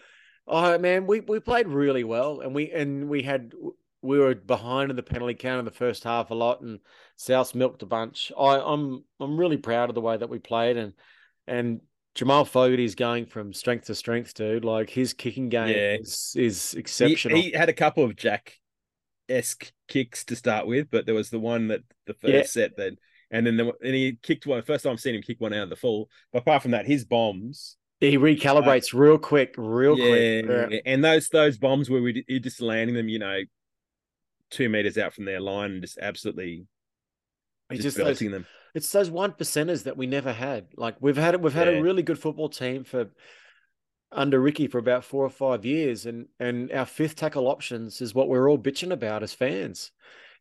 oh 0.46 0.78
man, 0.78 1.06
we 1.06 1.20
we 1.20 1.40
played 1.40 1.68
really 1.68 2.04
well, 2.04 2.40
and 2.40 2.54
we 2.54 2.70
and 2.70 3.08
we 3.08 3.22
had 3.22 3.52
we 4.02 4.18
were 4.18 4.34
behind 4.34 4.90
in 4.90 4.96
the 4.96 5.02
penalty 5.02 5.34
count 5.34 5.60
in 5.60 5.64
the 5.64 5.70
first 5.70 6.04
half 6.04 6.30
a 6.30 6.34
lot, 6.34 6.60
and 6.60 6.80
South 7.16 7.54
milked 7.54 7.82
a 7.82 7.86
bunch. 7.86 8.32
I, 8.38 8.58
I'm 8.58 9.04
I'm 9.20 9.38
really 9.38 9.56
proud 9.58 9.88
of 9.88 9.94
the 9.94 10.00
way 10.00 10.16
that 10.16 10.28
we 10.30 10.38
played, 10.38 10.76
and 10.76 10.92
and 11.46 11.80
Jamal 12.14 12.44
Fogarty's 12.44 12.94
going 12.94 13.26
from 13.26 13.52
strength 13.52 13.86
to 13.86 13.94
strength, 13.94 14.34
dude. 14.34 14.64
Like 14.64 14.90
his 14.90 15.12
kicking 15.14 15.48
game 15.48 15.68
Yeah. 15.68 15.96
is 16.00 16.34
is 16.36 16.72
He- 16.72 16.78
exceptional. 16.80 17.40
He, 17.40 17.52
had 17.52 17.68
a 17.68 17.72
couple 17.74 18.04
of 18.04 18.16
Jack 18.16 18.58
esque 19.28 19.72
kicks 19.88 20.24
to 20.26 20.36
start 20.36 20.66
with, 20.66 20.90
but 20.90 21.06
there 21.06 21.14
was 21.14 21.30
the 21.30 21.38
one 21.40 21.68
that 21.68 21.80
the 22.06 22.14
first 22.14 22.32
Yeah. 22.34 22.42
set 22.42 22.76
that, 22.76 22.94
and 23.30 23.46
then 23.46 23.56
the, 23.56 23.72
and 23.82 23.94
he 23.94 24.18
kicked 24.22 24.46
one. 24.46 24.62
First 24.62 24.84
time 24.84 24.92
I've 24.94 25.00
seen 25.00 25.14
him 25.14 25.22
kick 25.22 25.40
one 25.40 25.52
out 25.54 25.62
of 25.64 25.70
the 25.70 25.76
full. 25.76 26.10
But 26.32 26.40
apart 26.42 26.62
from 26.62 26.72
that, 26.72 26.86
his 26.86 27.04
bombs, 27.04 27.76
He 28.10 28.18
recalibrates 28.18 28.92
real 28.92 29.16
quick, 29.18 29.54
real 29.56 29.96
yeah, 29.98 30.42
quick. 30.42 30.70
Yeah. 30.72 30.80
and 30.92 31.04
those 31.04 31.28
those 31.28 31.56
bombs 31.58 31.88
where 31.88 32.02
we 32.02 32.24
he 32.26 32.40
just 32.40 32.60
landing 32.60 32.96
them, 32.96 33.08
you 33.08 33.18
know, 33.18 33.40
two 34.50 34.68
meters 34.68 34.98
out 34.98 35.14
from 35.14 35.24
their 35.24 35.40
line 35.40 35.70
and 35.72 35.82
just 35.82 35.98
absolutely 35.98 36.66
He 37.70 37.76
just, 37.76 37.84
just 37.84 37.96
those, 37.96 38.06
belting 38.06 38.30
them. 38.32 38.46
it's 38.74 38.90
those 38.90 39.08
one 39.10 39.32
percenters 39.32 39.84
that 39.84 39.96
we 39.96 40.06
never 40.06 40.32
had. 40.32 40.66
Like 40.76 40.96
we've 41.00 41.16
had 41.16 41.40
we've 41.42 41.54
had 41.54 41.68
Yeah. 41.68 41.74
a 41.74 41.82
really 41.82 42.02
good 42.02 42.18
football 42.18 42.48
team 42.48 42.84
for 42.84 43.08
under 44.10 44.38
Ricky 44.40 44.66
for 44.66 44.78
about 44.78 45.04
four 45.04 45.24
or 45.24 45.30
five 45.30 45.64
years, 45.64 46.04
and 46.04 46.26
and 46.40 46.70
our 46.72 46.84
fifth 46.86 47.16
tackle 47.16 47.46
options 47.48 48.00
is 48.00 48.14
what 48.14 48.28
we're 48.28 48.50
all 48.50 48.58
bitching 48.58 48.92
about 48.92 49.22
as 49.22 49.32
fans. 49.32 49.92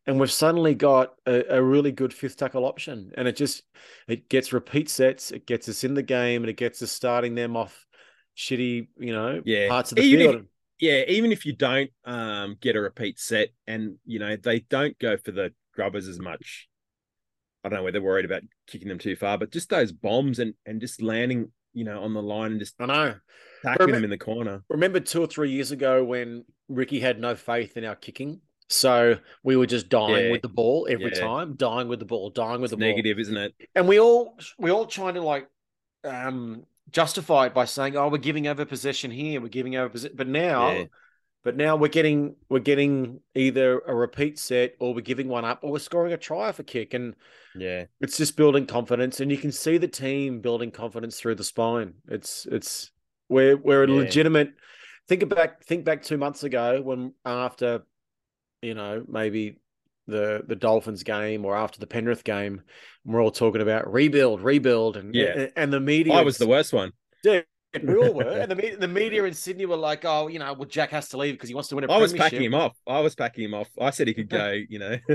And 0.06 0.18
we've 0.18 0.32
suddenly 0.32 0.74
got 0.74 1.14
a, 1.26 1.44
a 1.58 1.62
really 1.62 1.92
good 1.92 2.12
fifth 2.12 2.36
tackle 2.36 2.64
option, 2.64 3.12
and 3.16 3.28
it 3.28 3.36
just 3.36 3.62
it 4.08 4.28
gets 4.28 4.52
repeat 4.52 4.88
sets, 4.88 5.30
it 5.30 5.46
gets 5.46 5.68
us 5.68 5.84
in 5.84 5.94
the 5.94 6.02
game, 6.02 6.42
and 6.42 6.50
it 6.50 6.56
gets 6.56 6.82
us 6.82 6.90
starting 6.90 7.34
them 7.36 7.56
off 7.56 7.86
shitty, 8.36 8.88
you 8.98 9.12
know, 9.12 9.42
Yeah. 9.44 9.68
parts 9.68 9.92
of 9.92 9.96
the 9.96 10.02
Even 10.02 10.34
if- 10.38 10.44
Yeah, 10.80 11.04
even 11.06 11.30
if 11.30 11.46
you 11.46 11.52
don't 11.54 11.90
um 12.04 12.56
get 12.60 12.74
a 12.74 12.80
repeat 12.80 13.20
set, 13.20 13.50
and 13.68 13.96
you 14.04 14.18
know 14.18 14.34
they 14.36 14.60
don't 14.60 14.98
go 14.98 15.16
for 15.16 15.30
the 15.30 15.52
grubbers 15.74 16.08
as 16.08 16.18
much. 16.18 16.68
I 17.62 17.68
don't 17.68 17.76
know 17.78 17.84
whether 17.84 17.92
they're 18.00 18.02
worried 18.02 18.24
about 18.24 18.42
kicking 18.66 18.88
them 18.88 18.98
too 18.98 19.14
far, 19.14 19.38
but 19.38 19.52
just 19.52 19.68
those 19.68 19.92
bombs 19.92 20.40
and 20.40 20.54
and 20.66 20.80
just 20.80 21.00
landing, 21.00 21.52
you 21.74 21.84
know, 21.84 22.02
on 22.02 22.12
the 22.12 22.22
line 22.22 22.50
and 22.50 22.58
just 22.60 22.74
I 22.80 22.86
know. 22.86 23.14
tackling 23.62 23.90
Remem- 23.90 23.92
them 23.92 24.04
in 24.04 24.10
the 24.10 24.18
corner. 24.18 24.64
Remember 24.68 24.98
two 24.98 25.20
or 25.22 25.28
three 25.28 25.52
years 25.52 25.70
ago 25.70 26.02
when 26.02 26.44
Ricky 26.68 26.98
had 26.98 27.20
no 27.20 27.36
faith 27.36 27.76
in 27.76 27.84
our 27.84 27.94
kicking? 27.94 28.40
So 28.72 29.18
we 29.42 29.56
were 29.56 29.66
just 29.66 29.88
dying 29.88 30.26
Yeah. 30.26 30.32
with 30.32 30.42
the 30.42 30.48
ball 30.48 30.86
every 30.90 31.12
Yeah. 31.14 31.20
time, 31.20 31.54
dying 31.54 31.88
with 31.88 31.98
the 31.98 32.04
ball, 32.06 32.30
dying 32.30 32.60
with 32.60 32.64
It's 32.64 32.70
the 32.72 32.76
ball. 32.78 32.88
negative, 32.88 33.18
isn't 33.18 33.36
it? 33.36 33.54
And 33.74 33.86
we 33.88 34.00
all 34.00 34.38
we 34.58 34.70
all 34.70 34.86
trying 34.86 35.14
to 35.14 35.20
like 35.22 35.48
um 36.04 36.64
justify 36.90 37.46
it 37.46 37.54
by 37.54 37.64
saying, 37.64 37.96
"Oh, 37.96 38.08
we're 38.08 38.18
giving 38.18 38.46
over 38.46 38.64
possession 38.64 39.10
here, 39.10 39.40
we're 39.40 39.48
giving 39.48 39.76
over 39.76 39.88
possession." 39.90 40.16
But 40.16 40.28
now, 40.28 40.72
Yeah. 40.72 40.84
but 41.44 41.56
now 41.56 41.76
we're 41.76 41.88
getting 41.88 42.36
we're 42.48 42.58
getting 42.60 43.20
either 43.34 43.78
a 43.80 43.94
repeat 43.94 44.38
set 44.38 44.74
or 44.78 44.94
we're 44.94 45.00
giving 45.02 45.28
one 45.28 45.44
up 45.44 45.60
or 45.62 45.72
we're 45.72 45.78
scoring 45.78 46.12
a 46.12 46.16
try 46.16 46.48
off 46.48 46.58
a 46.58 46.64
kick, 46.64 46.94
and 46.94 47.14
Yeah, 47.54 47.84
it's 48.00 48.16
just 48.16 48.36
building 48.36 48.64
confidence. 48.66 49.20
And 49.20 49.30
you 49.30 49.36
can 49.36 49.52
see 49.52 49.76
the 49.76 49.88
team 49.88 50.40
building 50.40 50.70
confidence 50.70 51.20
through 51.20 51.34
the 51.34 51.44
spine. 51.44 51.94
It's 52.08 52.46
it's 52.46 52.90
we're 53.28 53.56
we're 53.56 53.84
a 53.84 53.88
Yeah. 53.88 53.96
legitimate. 53.96 54.54
Think 55.08 55.28
back 55.28 55.62
think 55.64 55.84
back 55.84 56.02
two 56.02 56.16
months 56.16 56.42
ago 56.44 56.80
when 56.80 57.12
after, 57.24 57.82
you 58.62 58.74
know, 58.74 59.04
maybe 59.08 59.56
the 60.06 60.42
the 60.46 60.56
Dolphins 60.56 61.02
game 61.02 61.44
or 61.44 61.56
after 61.56 61.78
the 61.80 61.86
Penrith 61.86 62.24
game, 62.24 62.62
we're 63.04 63.22
all 63.22 63.30
talking 63.30 63.60
about 63.60 63.92
rebuild, 63.92 64.40
rebuild, 64.40 64.96
and 64.96 65.14
Yeah. 65.14 65.32
and, 65.36 65.52
and 65.56 65.72
the 65.72 65.80
media. 65.80 66.14
I 66.14 66.22
was 66.22 66.38
the 66.38 66.46
worst 66.48 66.72
one. 66.72 66.92
Dude, 67.22 67.44
we 67.82 67.96
all 67.96 68.12
were. 68.12 68.22
And 68.42 68.50
the, 68.50 68.76
the 68.76 68.88
media 68.88 69.24
in 69.24 69.34
Sydney 69.34 69.66
were 69.66 69.76
like, 69.76 70.04
oh, 70.04 70.28
you 70.28 70.38
know, 70.38 70.52
well, 70.52 70.68
Jack 70.68 70.90
has 70.90 71.08
to 71.10 71.16
leave 71.18 71.34
because 71.34 71.48
he 71.48 71.54
wants 71.54 71.68
to 71.70 71.76
win 71.76 71.84
a." 71.84 71.92
I 71.92 71.98
was 71.98 72.12
packing 72.12 72.42
him 72.42 72.54
off. 72.54 72.76
I 72.86 73.00
was 73.00 73.14
packing 73.14 73.44
him 73.44 73.54
off. 73.54 73.68
I 73.80 73.90
said 73.90 74.08
he 74.08 74.14
could 74.14 74.28
go. 74.28 74.52
You 74.68 74.78
know, 74.78 74.98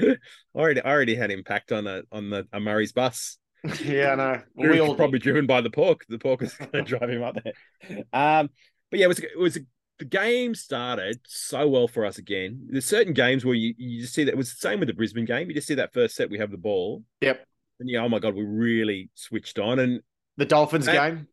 I 0.00 0.16
already, 0.54 0.80
I 0.80 0.90
already 0.90 1.14
had 1.14 1.30
him 1.30 1.42
packed 1.44 1.72
on 1.72 1.86
a 1.86 2.02
on 2.12 2.30
the 2.30 2.46
a 2.52 2.60
Murray's 2.60 2.92
bus. 2.92 3.38
yeah, 3.84 4.12
I 4.12 4.14
know. 4.14 4.42
we 4.54 4.68
we 4.68 4.80
were 4.80 4.86
all 4.86 4.94
probably 4.94 5.18
driven 5.18 5.46
by 5.46 5.60
the 5.60 5.70
pork. 5.70 6.04
The 6.08 6.18
pork 6.18 6.40
was 6.40 6.54
going 6.54 6.70
to 6.72 6.82
drive 6.82 7.10
him 7.10 7.22
up 7.22 7.36
there. 7.42 8.04
Um, 8.12 8.48
but 8.90 8.98
yeah, 8.98 9.04
it 9.04 9.08
was 9.08 9.18
it 9.18 9.38
was 9.38 9.58
the 10.00 10.04
game 10.06 10.54
started 10.54 11.20
so 11.26 11.68
well 11.68 11.86
for 11.86 12.04
us 12.04 12.18
again. 12.18 12.66
There's 12.70 12.86
certain 12.86 13.12
games 13.12 13.44
where 13.44 13.54
you, 13.54 13.74
you 13.76 14.00
just 14.00 14.14
see 14.14 14.24
that 14.24 14.32
it 14.32 14.36
was 14.36 14.50
the 14.50 14.56
same 14.56 14.80
with 14.80 14.88
the 14.88 14.94
Brisbane 14.94 15.26
game. 15.26 15.48
You 15.48 15.54
just 15.54 15.68
see 15.68 15.74
that 15.74 15.92
first 15.92 16.16
set 16.16 16.30
we 16.30 16.38
have 16.38 16.50
the 16.50 16.56
ball. 16.56 17.04
Yep. 17.20 17.46
And 17.78 17.88
yeah, 17.88 18.00
oh 18.00 18.08
my 18.08 18.18
god, 18.18 18.34
we 18.34 18.42
really 18.42 19.10
switched 19.14 19.58
on. 19.58 19.78
And 19.78 20.00
the 20.38 20.46
Dolphins 20.46 20.86
That- 20.86 20.94
game. 21.10 21.28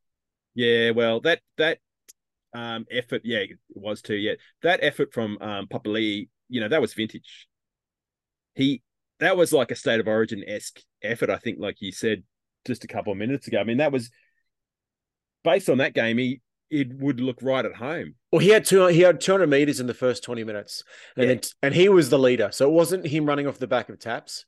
yeah, 0.54 0.92
well 0.92 1.22
that 1.22 1.40
that 1.58 1.80
um 2.54 2.86
effort, 2.92 3.22
yeah, 3.24 3.40
it 3.40 3.58
was 3.70 4.02
too. 4.02 4.16
Yeah, 4.16 4.34
that 4.64 4.80
effort 4.84 5.14
from 5.14 5.38
um 5.42 5.68
Papali'i, 5.68 6.30
you 6.50 6.60
know, 6.62 6.68
that 6.68 6.82
was 6.82 6.94
vintage. 6.94 7.48
He 8.54 8.84
that 9.20 9.38
was 9.38 9.54
like 9.54 9.72
a 9.72 9.76
state 9.76 10.00
of 10.02 10.08
origin 10.08 10.44
esque 10.46 10.82
effort, 11.02 11.30
I 11.30 11.38
think, 11.38 11.58
like 11.60 11.78
you 11.82 11.92
said 11.92 12.24
just 12.66 12.84
a 12.84 12.88
couple 12.88 13.14
of 13.14 13.18
minutes 13.18 13.48
ago. 13.48 13.60
I 13.60 13.64
mean, 13.64 13.78
that 13.78 13.94
was 13.94 14.12
based 15.46 15.70
on 15.70 15.78
that 15.78 15.94
game. 15.94 16.18
He 16.18 16.42
it 16.70 16.94
would 17.00 17.20
look 17.20 17.38
right 17.42 17.66
at 17.66 17.76
home. 17.76 18.16
Well, 18.32 18.40
he 18.40 18.50
had 18.50 18.66
two. 18.66 18.86
He 18.88 19.02
had 19.02 19.22
200 19.22 19.48
meters 19.48 19.80
in 19.80 19.88
the 19.88 19.94
first 19.94 20.24
20 20.24 20.44
minutes, 20.44 20.84
and 21.16 21.24
Yeah. 21.24 21.34
then, 21.36 21.42
and 21.64 21.74
he 21.76 21.90
was 21.90 22.10
the 22.10 22.20
leader. 22.20 22.50
So 22.52 22.68
it 22.68 22.74
wasn't 22.74 23.06
him 23.08 23.26
running 23.26 23.48
off 23.48 23.58
the 23.60 23.68
back 23.68 23.90
of 23.90 24.00
taps. 24.00 24.46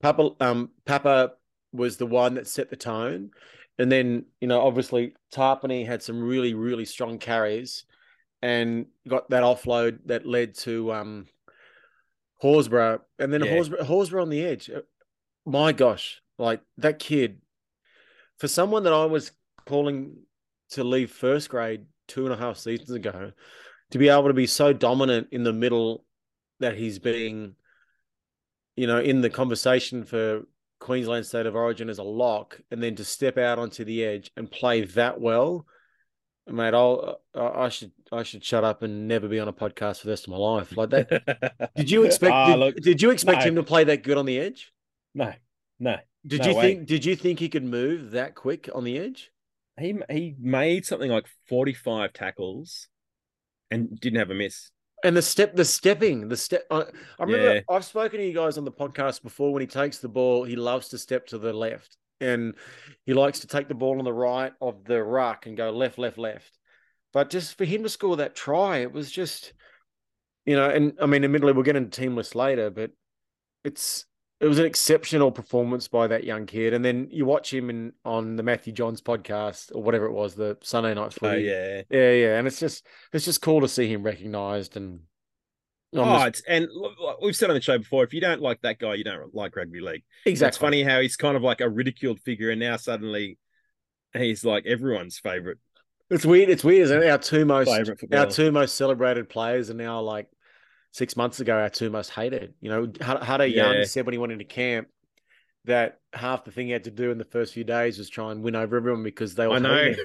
Papa, 0.00 0.30
um, 0.40 0.70
Papa 0.84 1.32
was 1.72 1.96
the 1.96 2.06
one 2.06 2.34
that 2.34 2.46
set 2.46 2.70
the 2.70 2.76
tone, 2.76 3.30
and 3.78 3.90
then 3.90 4.26
you 4.40 4.48
know, 4.48 4.60
obviously, 4.60 5.14
Tapine 5.32 5.86
had 5.86 6.02
some 6.02 6.22
really, 6.22 6.54
really 6.54 6.84
strong 6.84 7.18
carries, 7.18 7.84
and 8.42 8.86
got 9.08 9.28
that 9.30 9.42
offload 9.42 9.98
that 10.06 10.26
led 10.26 10.54
to 10.58 10.92
um, 10.92 11.26
Horsburgh, 12.42 13.00
and 13.18 13.32
then 13.32 13.42
Yeah. 13.42 13.52
Horsburgh, 13.54 13.80
Horsburgh 13.86 14.22
on 14.22 14.28
the 14.30 14.44
edge. 14.44 14.70
Uh, 14.70 14.82
My 15.44 15.72
gosh, 15.72 16.20
like 16.38 16.60
that 16.78 16.98
kid, 16.98 17.40
for 18.38 18.48
someone 18.48 18.82
that 18.82 18.92
I 18.92 19.04
was 19.06 19.32
calling 19.64 20.25
to 20.70 20.84
leave 20.84 21.10
first 21.10 21.48
grade 21.48 21.86
two 22.08 22.24
and 22.24 22.34
a 22.34 22.36
half 22.36 22.56
seasons 22.56 22.90
ago, 22.90 23.32
to 23.90 23.98
be 23.98 24.08
able 24.08 24.28
to 24.28 24.34
be 24.34 24.46
so 24.46 24.72
dominant 24.72 25.28
in 25.32 25.42
the 25.44 25.52
middle 25.52 26.04
that 26.60 26.76
he's 26.76 26.98
being, 26.98 27.54
you 28.76 28.86
know, 28.86 28.98
in 29.00 29.20
the 29.20 29.30
conversation 29.30 30.04
for 30.04 30.42
Queensland 30.78 31.26
State 31.26 31.46
of 31.46 31.54
Origin 31.56 31.88
as 31.88 31.98
a 31.98 32.02
lock, 32.04 32.60
and 32.70 32.82
then 32.82 32.96
to 32.96 33.04
step 33.04 33.38
out 33.38 33.58
onto 33.58 33.84
the 33.84 34.04
edge 34.04 34.30
and 34.36 34.50
play 34.50 34.82
that 34.84 35.20
well, 35.20 35.66
mate, 36.46 36.74
I'll 36.74 37.20
I 37.34 37.64
I 37.64 37.68
should 37.68 37.92
I 38.12 38.22
should 38.22 38.44
shut 38.44 38.64
up 38.64 38.82
and 38.82 39.08
never 39.08 39.28
be 39.28 39.40
on 39.40 39.48
a 39.48 39.52
podcast 39.52 40.00
for 40.00 40.06
the 40.06 40.12
rest 40.12 40.24
of 40.24 40.30
my 40.30 40.36
life 40.36 40.76
like 40.76 40.90
that. 40.90 41.70
Did 41.76 41.90
you 41.90 42.04
expect? 42.04 42.32
Ah, 42.32 42.46
did, 42.50 42.58
look, 42.58 42.76
did 42.76 43.02
you 43.02 43.10
expect 43.10 43.40
no. 43.40 43.48
him 43.48 43.54
to 43.56 43.62
play 43.62 43.84
that 43.84 44.02
good 44.02 44.16
on 44.18 44.26
the 44.26 44.38
edge? 44.38 44.72
no, 45.14 45.32
no. 45.78 45.96
Did 46.26 46.40
No 46.42 46.48
you 46.48 46.56
way. 46.56 46.62
think? 46.62 46.86
Did 46.88 47.04
you 47.04 47.14
think 47.14 47.38
he 47.38 47.48
could 47.48 47.64
move 47.64 48.10
that 48.12 48.34
quick 48.34 48.68
on 48.74 48.82
the 48.82 48.98
edge? 48.98 49.30
He 49.78 49.94
he 50.10 50.34
made 50.38 50.86
something 50.86 51.10
like 51.10 51.26
forty 51.48 51.74
five 51.74 52.12
tackles, 52.12 52.88
and 53.70 53.98
didn't 54.00 54.18
have 54.18 54.30
a 54.30 54.34
miss. 54.34 54.70
And 55.04 55.16
the 55.16 55.22
step, 55.22 55.54
the 55.54 55.64
stepping, 55.64 56.28
the 56.28 56.36
step. 56.36 56.64
I, 56.70 56.84
I 57.18 57.24
remember 57.24 57.54
Yeah. 57.54 57.60
I've 57.68 57.84
spoken 57.84 58.18
to 58.18 58.26
you 58.26 58.34
guys 58.34 58.56
on 58.56 58.64
the 58.64 58.72
podcast 58.72 59.22
before. 59.22 59.52
When 59.52 59.60
he 59.60 59.66
takes 59.66 59.98
the 59.98 60.08
ball, 60.08 60.44
he 60.44 60.56
loves 60.56 60.88
to 60.88 60.98
step 60.98 61.26
to 61.28 61.38
the 61.38 61.52
left, 61.52 61.96
and 62.20 62.54
he 63.04 63.12
likes 63.12 63.40
to 63.40 63.46
take 63.46 63.68
the 63.68 63.74
ball 63.74 63.98
on 63.98 64.04
the 64.04 64.12
right 64.12 64.52
of 64.60 64.84
the 64.84 65.02
ruck 65.02 65.46
and 65.46 65.56
go 65.56 65.70
left, 65.70 65.98
left, 65.98 66.18
left. 66.18 66.58
But 67.12 67.30
just 67.30 67.56
for 67.58 67.64
him 67.64 67.82
to 67.82 67.88
score 67.88 68.16
that 68.16 68.34
try, 68.34 68.78
it 68.78 68.92
was 68.92 69.10
just 69.10 69.52
you 70.46 70.54
know, 70.54 70.70
and 70.70 70.94
I 71.00 71.06
mean, 71.06 71.24
admittedly, 71.24 71.52
we'll 71.52 71.64
get 71.64 71.76
into 71.76 71.90
team 71.90 72.16
list 72.16 72.34
later, 72.34 72.70
but 72.70 72.92
it's 73.64 74.06
it 74.40 74.46
was 74.46 74.58
an 74.58 74.66
exceptional 74.66 75.30
performance 75.30 75.88
by 75.88 76.06
that 76.08 76.24
young 76.24 76.46
kid. 76.46 76.74
And 76.74 76.84
then 76.84 77.08
you 77.10 77.24
watch 77.24 77.52
him 77.52 77.70
in 77.70 77.92
on 78.04 78.36
the 78.36 78.42
Matthew 78.42 78.72
Johns 78.72 79.00
podcast 79.00 79.74
or 79.74 79.82
whatever 79.82 80.06
it 80.06 80.12
was, 80.12 80.34
the 80.34 80.58
Sunday 80.62 80.94
night 80.94 81.16
Oh 81.22 81.32
yeah. 81.32 81.82
yeah, 81.90 82.12
yeah, 82.12 82.38
and 82.38 82.46
it's 82.46 82.60
just 82.60 82.86
it's 83.12 83.24
just 83.24 83.40
cool 83.40 83.60
to 83.62 83.68
see 83.68 83.88
him 83.88 84.02
recognised 84.02 84.76
and. 84.76 85.00
Oh, 85.94 86.24
it's 86.24 86.42
and 86.46 86.68
we've 87.22 87.36
said 87.36 87.48
on 87.48 87.54
the 87.54 87.62
show 87.62 87.78
before, 87.78 88.04
if 88.04 88.12
you 88.12 88.20
don't 88.20 88.42
like 88.42 88.60
that 88.62 88.78
guy, 88.78 88.94
you 88.94 89.04
don't 89.04 89.34
like 89.34 89.56
rugby 89.56 89.80
league. 89.80 90.02
exactly. 90.26 90.48
It's 90.48 90.58
funny 90.58 90.82
how 90.82 91.00
he's 91.00 91.16
kind 91.16 91.36
of 91.36 91.42
like 91.42 91.62
a 91.62 91.70
ridiculed 91.70 92.20
figure, 92.20 92.50
and 92.50 92.60
now 92.60 92.76
suddenly 92.76 93.38
he's 94.12 94.44
like 94.44 94.66
everyone's 94.66 95.18
favorite 95.18 95.58
It's 96.10 96.26
weird. 96.26 96.50
It's 96.50 96.64
weird, 96.64 96.84
isn't 96.84 97.02
it? 97.02 97.08
Our 97.08 97.18
two 97.18 97.46
most 97.46 97.70
our 98.12 98.26
two 98.26 98.52
most 98.52 98.74
celebrated 98.74 99.30
players 99.30 99.70
are 99.70 99.74
now 99.74 100.00
like 100.00 100.28
six 100.96 101.14
months 101.14 101.40
ago 101.40 101.54
our 101.54 101.68
two 101.68 101.90
most 101.90 102.08
hated. 102.10 102.54
You 102.62 102.70
know, 102.70 102.86
Hada 102.86 103.52
Young 103.52 103.74
Yeah. 103.74 103.84
said 103.84 104.06
when 104.06 104.14
he 104.14 104.18
went 104.18 104.32
into 104.32 104.46
camp 104.46 104.88
that 105.66 105.98
half 106.14 106.44
the 106.44 106.50
thing 106.50 106.66
he 106.68 106.72
had 106.72 106.84
to 106.84 106.90
do 106.90 107.10
in 107.10 107.18
the 107.18 107.24
first 107.24 107.52
few 107.52 107.64
days 107.64 107.98
was 107.98 108.08
try 108.08 108.32
and 108.32 108.42
win 108.42 108.56
over 108.56 108.78
everyone 108.78 109.02
because 109.02 109.34
they 109.34 109.44
all 109.44 109.52
I 109.54 109.58
know. 109.58 109.74
him. 109.76 109.96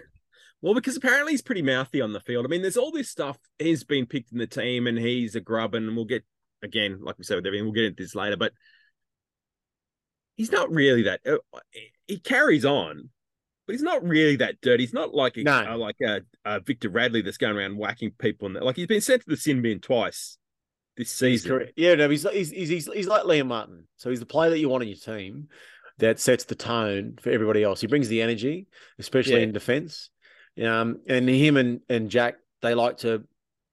Well, 0.62 0.74
because 0.74 0.98
apparently 0.98 1.32
he's 1.32 1.42
pretty 1.42 1.62
mouthy 1.62 2.02
on 2.02 2.12
the 2.12 2.20
field. 2.20 2.46
I 2.46 2.50
mean, 2.50 2.62
there's 2.62 2.76
all 2.78 2.92
this 2.92 3.10
stuff. 3.10 3.38
He's 3.58 3.86
been 3.86 4.06
picked 4.06 4.34
in 4.34 4.38
the 4.38 4.48
team, 4.48 4.86
and 4.86 4.98
he's 4.98 5.34
a 5.36 5.40
grub, 5.40 5.76
and 5.76 5.96
we'll 5.96 6.06
get 6.06 6.26
again, 6.62 7.00
like 7.02 7.18
we 7.18 7.24
said 7.24 7.36
with 7.36 7.46
everything, 7.48 7.66
we'll 7.66 7.74
get 7.74 7.86
into 7.86 8.04
this 8.04 8.14
later. 8.14 8.36
But 8.36 8.52
he's 10.36 10.52
not 10.52 10.70
really 10.72 11.04
that. 11.04 11.22
uh, 11.26 11.38
He 12.08 12.20
carries 12.20 12.66
on, 12.66 13.10
but 13.66 13.74
he's 13.74 13.82
not 13.82 14.04
really 14.04 14.36
that 14.38 14.60
dirty. 14.62 14.84
He's 14.84 14.94
not 14.94 15.14
like 15.14 15.38
a, 15.38 15.44
No. 15.44 15.74
uh, 15.74 15.78
like 15.78 15.96
a, 16.06 16.22
a 16.46 16.60
Victor 16.60 16.90
Radley 16.90 17.22
that's 17.22 17.38
going 17.38 17.56
around 17.56 17.78
whacking 17.78 18.12
people. 18.20 18.48
And 18.48 18.56
like 18.64 18.76
he's 18.76 18.88
been 18.88 19.02
sent 19.02 19.22
to 19.24 19.30
the 19.30 19.38
sin 19.38 19.62
bin 19.62 19.80
twice 19.80 20.38
this 20.98 21.12
season. 21.12 21.68
Yeah, 21.76 21.96
no, 21.96 22.10
he's, 22.10 22.28
he's 22.30 22.52
he's 22.52 22.70
he's 22.70 22.86
he's 22.94 23.08
like 23.08 23.24
Liam 23.24 23.48
Martin. 23.48 23.88
So 23.98 24.10
he's 24.10 24.20
the 24.20 24.26
player 24.26 24.50
that 24.50 24.60
you 24.60 24.70
want 24.70 24.84
on 24.84 24.88
your 24.88 24.98
team 24.98 25.48
that 26.00 26.20
sets 26.20 26.46
the 26.46 26.56
tone 26.56 27.18
for 27.22 27.30
everybody 27.30 27.64
else. 27.64 27.82
He 27.82 27.88
brings 27.88 28.08
the 28.08 28.22
energy, 28.22 28.68
especially 29.00 29.36
Yeah. 29.38 29.44
in 29.44 29.52
defense. 29.52 30.10
Um, 30.62 31.00
and 31.08 31.30
him 31.30 31.58
and 31.58 31.82
and 31.90 32.10
Jack, 32.10 32.36
they 32.62 32.74
like 32.74 32.98
to 32.98 33.24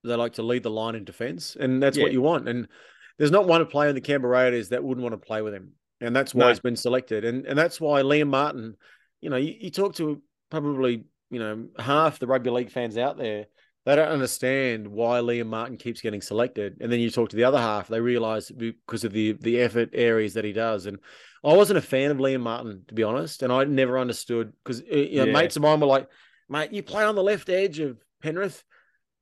they 0.05 0.15
like 0.15 0.35
to 0.35 0.43
lead 0.43 0.63
the 0.63 0.71
line 0.71 0.95
in 0.95 1.05
defense, 1.05 1.57
and 1.59 1.83
that's 1.83 1.97
Yeah. 1.97 2.05
what 2.05 2.13
you 2.13 2.23
want. 2.23 2.49
And 2.49 2.69
there's 3.19 3.33
not 3.33 3.49
one 3.49 3.65
player 3.67 3.89
in 3.89 3.95
the 3.95 4.01
Canberra 4.01 4.45
Raiders 4.45 4.69
that 4.69 4.85
wouldn't 4.85 5.03
want 5.03 5.13
to 5.21 5.27
play 5.27 5.43
with 5.43 5.55
him, 5.55 5.73
and 6.01 6.15
that's 6.15 6.35
why 6.35 6.45
No. 6.45 6.49
he's 6.51 6.61
been 6.61 6.77
selected. 6.77 7.25
And 7.25 7.47
and 7.47 7.59
that's 7.59 7.81
why 7.81 8.03
Liam 8.03 8.29
Martin. 8.29 8.77
You 9.21 9.31
know, 9.31 9.37
you, 9.37 9.55
you 9.59 9.71
talk 9.73 9.97
to 9.97 10.23
probably 10.51 11.05
you 11.31 11.41
know 11.41 11.67
half 11.79 12.21
the 12.21 12.29
rugby 12.29 12.51
league 12.51 12.71
fans 12.71 12.97
out 12.97 13.19
there 13.19 13.47
they 13.89 13.97
don't 13.97 14.11
understand 14.11 14.87
why 14.87 15.19
Liam 15.21 15.47
Martin 15.47 15.79
keeps 15.79 16.03
getting 16.03 16.21
selected. 16.21 16.77
And 16.83 16.93
then 16.93 17.01
you 17.01 17.11
talk 17.11 17.31
to 17.31 17.37
the 17.37 17.45
other 17.45 17.59
half, 17.59 17.89
they 17.89 18.03
realize 18.03 18.51
because 18.51 19.03
of 19.03 19.15
the 19.15 19.33
the 19.41 19.59
effort 19.61 19.89
areas 19.95 20.35
that 20.35 20.45
he 20.45 20.53
does. 20.53 20.85
And 20.85 20.99
I 21.43 21.55
wasn't 21.55 21.79
a 21.79 21.81
fan 21.83 22.11
of 22.11 22.19
Liam 22.19 22.41
Martin, 22.43 22.85
to 22.89 22.95
be 22.95 23.03
honest. 23.03 23.43
And 23.43 23.51
I 23.51 23.65
never 23.65 23.99
understood 23.99 24.53
because 24.63 24.83
you 24.83 25.17
know, 25.17 25.25
Yeah. 25.25 25.33
mates 25.33 25.57
of 25.57 25.63
mine 25.63 25.81
were 25.81 25.87
like, 25.87 26.07
mate, 26.51 26.71
you 26.71 26.83
play 26.83 27.03
on 27.03 27.15
the 27.15 27.23
left 27.23 27.49
edge 27.49 27.79
of 27.79 27.97
Penrith, 28.21 28.63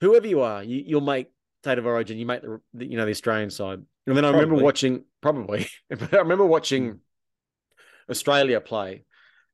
whoever 0.00 0.26
you 0.26 0.40
are, 0.40 0.64
you, 0.64 0.82
you'll 0.84 1.00
make 1.00 1.30
state 1.62 1.78
of 1.78 1.86
origin, 1.86 2.18
you 2.18 2.26
make 2.26 2.42
the, 2.42 2.60
you 2.74 2.96
know 2.96 3.04
the 3.04 3.12
Australian 3.12 3.50
side. 3.50 3.80
And 4.08 4.16
then 4.16 4.24
I 4.24 4.30
remember 4.30 4.54
Probably. 4.54 4.64
watching 4.64 5.04
probably, 5.20 5.68
but 5.90 6.12
I 6.12 6.18
remember 6.18 6.44
watching 6.44 6.98
Australia 8.10 8.60
play 8.60 9.04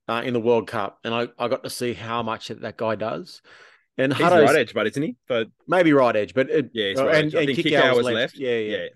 uh, 0.09 0.23
in 0.25 0.33
the 0.33 0.41
World 0.41 0.69
Cup, 0.69 1.01
and 1.05 1.15
I, 1.15 1.29
I 1.39 1.49
got 1.49 1.65
to 1.65 1.71
see 1.71 1.93
how 1.93 2.23
much 2.23 2.49
that, 2.49 2.63
that 2.63 2.79
guy 2.79 2.95
does. 2.95 3.43
And 3.99 4.13
He's 4.13 4.25
Hutto's- 4.25 4.49
right 4.49 4.57
edge, 4.57 4.75
but 4.75 4.87
isn't 4.87 5.03
he? 5.03 5.17
But 5.29 5.49
maybe 5.69 5.93
right 5.93 6.17
edge, 6.17 6.35
but 6.35 6.49
it, 6.51 6.71
yeah, 6.73 6.95
oh, 6.97 7.07
right 7.07 7.17
and, 7.17 7.35
edge. 7.35 7.49
And 7.49 7.57
kick 7.57 7.67
Kikau 7.67 7.83
out 7.83 7.97
was 7.97 8.07
left. 8.07 8.15
left. 8.17 8.37
Yeah, 8.39 8.57
yeah, 8.59 8.77
yeah. 8.77 8.87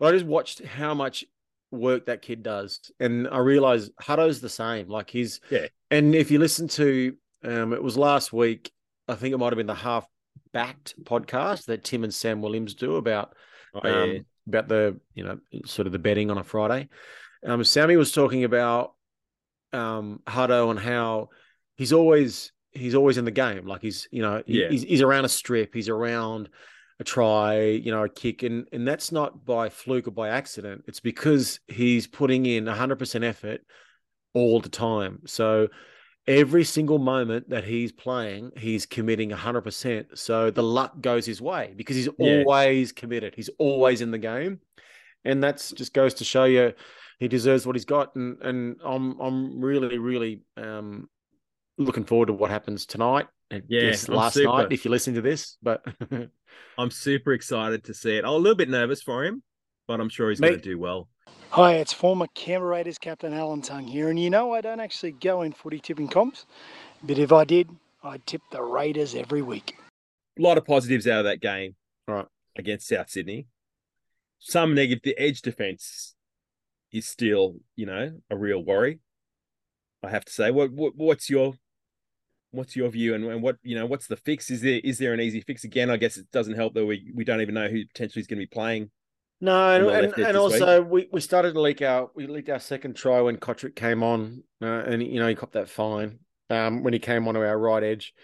But 0.00 0.06
I 0.08 0.12
just 0.16 0.26
watched 0.26 0.64
how 0.64 0.92
much 0.94 1.24
work 1.70 2.06
that 2.06 2.22
kid 2.22 2.42
does, 2.42 2.90
and 2.98 3.28
I 3.28 3.38
realized 3.38 3.92
Hutto's 4.02 4.40
the 4.40 4.48
same. 4.48 4.88
Like 4.88 5.10
he's 5.10 5.40
Yeah. 5.50 5.66
And 5.90 6.14
if 6.14 6.30
you 6.30 6.38
listen 6.40 6.66
to, 6.68 7.16
um, 7.44 7.72
it 7.72 7.82
was 7.82 7.96
last 7.96 8.32
week. 8.32 8.72
I 9.06 9.14
think 9.14 9.34
it 9.34 9.38
might 9.38 9.52
have 9.52 9.56
been 9.58 9.66
the 9.66 9.74
half 9.74 10.06
backed 10.52 10.94
podcast 11.04 11.66
that 11.66 11.84
Tim 11.84 12.04
and 12.04 12.14
Sam 12.14 12.40
Williams 12.42 12.74
do 12.74 12.96
about 12.96 13.34
Oh, 13.74 13.80
um, 13.88 14.24
about 14.46 14.68
the 14.68 14.98
you 15.14 15.24
know 15.24 15.38
sort 15.66 15.86
of 15.86 15.92
the 15.92 15.98
betting 15.98 16.30
on 16.30 16.38
a 16.38 16.44
Friday. 16.44 16.88
Um, 17.46 17.62
Sammy 17.64 17.96
was 17.96 18.12
talking 18.12 18.44
about 18.44 18.94
um, 19.72 20.22
Hutto 20.26 20.70
and 20.70 20.78
how 20.78 21.28
he's 21.76 21.92
always 21.92 22.52
he's 22.74 22.94
always 22.94 23.16
in 23.18 23.24
the 23.24 23.30
game. 23.30 23.66
Like 23.66 23.82
he's 23.82 24.08
you 24.10 24.22
know 24.22 24.42
he- 24.46 24.60
Yeah. 24.62 24.68
he's 24.70 24.82
he's 24.82 25.02
around 25.02 25.24
a 25.24 25.28
strip, 25.28 25.74
he's 25.74 25.88
around 25.88 26.48
a 27.00 27.04
try, 27.04 27.60
you 27.62 27.90
know, 27.90 28.04
a 28.04 28.08
kick, 28.08 28.42
and 28.42 28.68
and 28.72 28.86
that's 28.86 29.10
not 29.12 29.44
by 29.44 29.68
fluke 29.68 30.06
or 30.08 30.12
by 30.12 30.28
accident. 30.28 30.84
It's 30.86 31.00
because 31.00 31.60
he's 31.68 32.06
putting 32.06 32.46
in 32.46 32.66
hundred 32.66 32.96
percent 32.98 33.24
effort 33.24 33.62
all 34.32 34.60
the 34.60 34.68
time. 34.68 35.20
So 35.26 35.68
every 36.26 36.64
single 36.64 36.98
moment 36.98 37.50
that 37.50 37.64
he's 37.64 37.92
playing, 37.92 38.50
he's 38.56 38.86
committing 38.86 39.30
100%. 39.30 40.16
So 40.16 40.50
the 40.50 40.62
luck 40.62 40.98
goes 41.00 41.26
his 41.26 41.40
way 41.42 41.74
because 41.76 41.96
he's 41.96 42.08
Yeah. 42.18 42.38
always 42.46 42.92
committed. 42.92 43.34
He's 43.34 43.50
always 43.58 44.00
in 44.00 44.10
the 44.10 44.18
game. 44.18 44.60
And 45.24 45.42
that's 45.44 45.70
just 45.72 45.92
goes 45.92 46.14
to 46.14 46.24
show 46.24 46.44
you 46.44 46.72
he 47.18 47.28
deserves 47.28 47.66
what 47.66 47.76
he's 47.76 47.84
got. 47.84 48.16
And 48.16 48.40
and 48.42 48.76
I'm 48.84 49.20
I'm 49.20 49.60
really, 49.60 49.98
really 49.98 50.42
um 50.56 51.08
looking 51.78 52.04
forward 52.04 52.26
to 52.26 52.32
what 52.32 52.50
happens 52.50 52.86
tonight. 52.86 53.26
And 53.50 53.62
Yeah, 53.68 53.82
yes, 53.82 54.08
last 54.08 54.34
super. 54.34 54.48
night, 54.48 54.72
if 54.72 54.84
you're 54.84 54.90
listening 54.92 55.16
to 55.16 55.22
this. 55.22 55.56
But 55.62 55.84
I'm 56.78 56.90
super 56.90 57.32
excited 57.32 57.84
to 57.84 57.94
see 57.94 58.16
it. 58.16 58.24
I'm 58.24 58.30
a 58.30 58.36
little 58.36 58.56
bit 58.56 58.68
nervous 58.68 59.02
for 59.02 59.24
him, 59.24 59.42
but 59.86 60.00
I'm 60.00 60.08
sure 60.08 60.30
he's 60.30 60.40
Me- 60.40 60.48
going 60.48 60.60
to 60.60 60.64
do 60.64 60.78
well. 60.78 61.08
Hi, 61.50 61.74
it's 61.74 61.92
former 61.92 62.26
Canberra 62.34 62.70
Raiders 62.70 62.98
captain 62.98 63.32
Alan 63.32 63.62
Tongue 63.62 63.86
here, 63.86 64.10
and 64.10 64.18
you 64.18 64.28
know 64.28 64.52
I 64.52 64.60
don't 64.60 64.80
actually 64.80 65.12
go 65.12 65.42
in 65.42 65.52
footy 65.52 65.78
tipping 65.78 66.08
comps, 66.08 66.46
but 67.04 67.16
if 67.18 67.32
I 67.32 67.44
did, 67.44 67.70
I'd 68.02 68.26
tip 68.26 68.42
the 68.50 68.60
Raiders 68.60 69.14
every 69.14 69.40
week. 69.40 69.76
A 70.38 70.42
lot 70.42 70.58
of 70.58 70.64
positives 70.64 71.06
out 71.06 71.20
of 71.20 71.24
that 71.26 71.40
game, 71.40 71.76
Right. 72.08 72.26
against 72.56 72.88
South 72.88 73.08
Sydney. 73.08 73.46
Some 74.40 74.74
negative. 74.74 75.02
The 75.04 75.16
edge 75.16 75.42
defense 75.42 76.14
is 76.90 77.06
still, 77.06 77.56
you 77.76 77.86
know, 77.86 78.20
a 78.30 78.36
real 78.36 78.62
worry. 78.64 78.98
I 80.02 80.10
have 80.10 80.24
to 80.24 80.32
say. 80.32 80.50
What, 80.50 80.72
what 80.72 80.96
what's 80.96 81.30
your 81.30 81.54
what's 82.54 82.76
your 82.76 82.88
view 82.88 83.14
and, 83.14 83.24
and 83.24 83.42
what 83.42 83.56
you 83.62 83.76
know 83.76 83.86
what's 83.86 84.06
the 84.06 84.16
fix? 84.16 84.50
Is 84.50 84.60
there 84.60 84.80
is 84.82 84.98
there 84.98 85.12
an 85.12 85.20
easy 85.20 85.40
fix? 85.40 85.64
Again, 85.64 85.90
I 85.90 85.96
guess 85.96 86.16
it 86.16 86.30
doesn't 86.30 86.54
help 86.54 86.74
that 86.74 86.86
we 86.86 87.12
we 87.14 87.24
don't 87.24 87.40
even 87.40 87.54
know 87.54 87.68
who 87.68 87.84
potentially 87.86 88.20
is 88.20 88.26
going 88.26 88.38
to 88.38 88.42
be 88.42 88.46
playing. 88.46 88.90
No, 89.40 89.74
and, 89.74 89.86
and, 89.86 90.04
and 90.04 90.16
week. 90.16 90.36
also 90.36 90.82
we, 90.82 91.08
we 91.12 91.20
started 91.20 91.54
to 91.54 91.60
leak 91.60 91.82
out. 91.82 92.12
We 92.14 92.26
leaked 92.26 92.48
our 92.48 92.60
second 92.60 92.94
try 92.96 93.20
when 93.20 93.36
Cotric 93.36 93.74
came 93.74 94.02
on, 94.02 94.42
uh, 94.62 94.66
and 94.66 95.02
you 95.02 95.20
know 95.20 95.28
he 95.28 95.34
copped 95.34 95.54
that 95.54 95.68
fine 95.68 96.20
um, 96.50 96.82
when 96.82 96.92
he 96.92 96.98
came 96.98 97.28
onto 97.28 97.40
our 97.40 97.58
right 97.58 97.82
edge, 97.82 98.14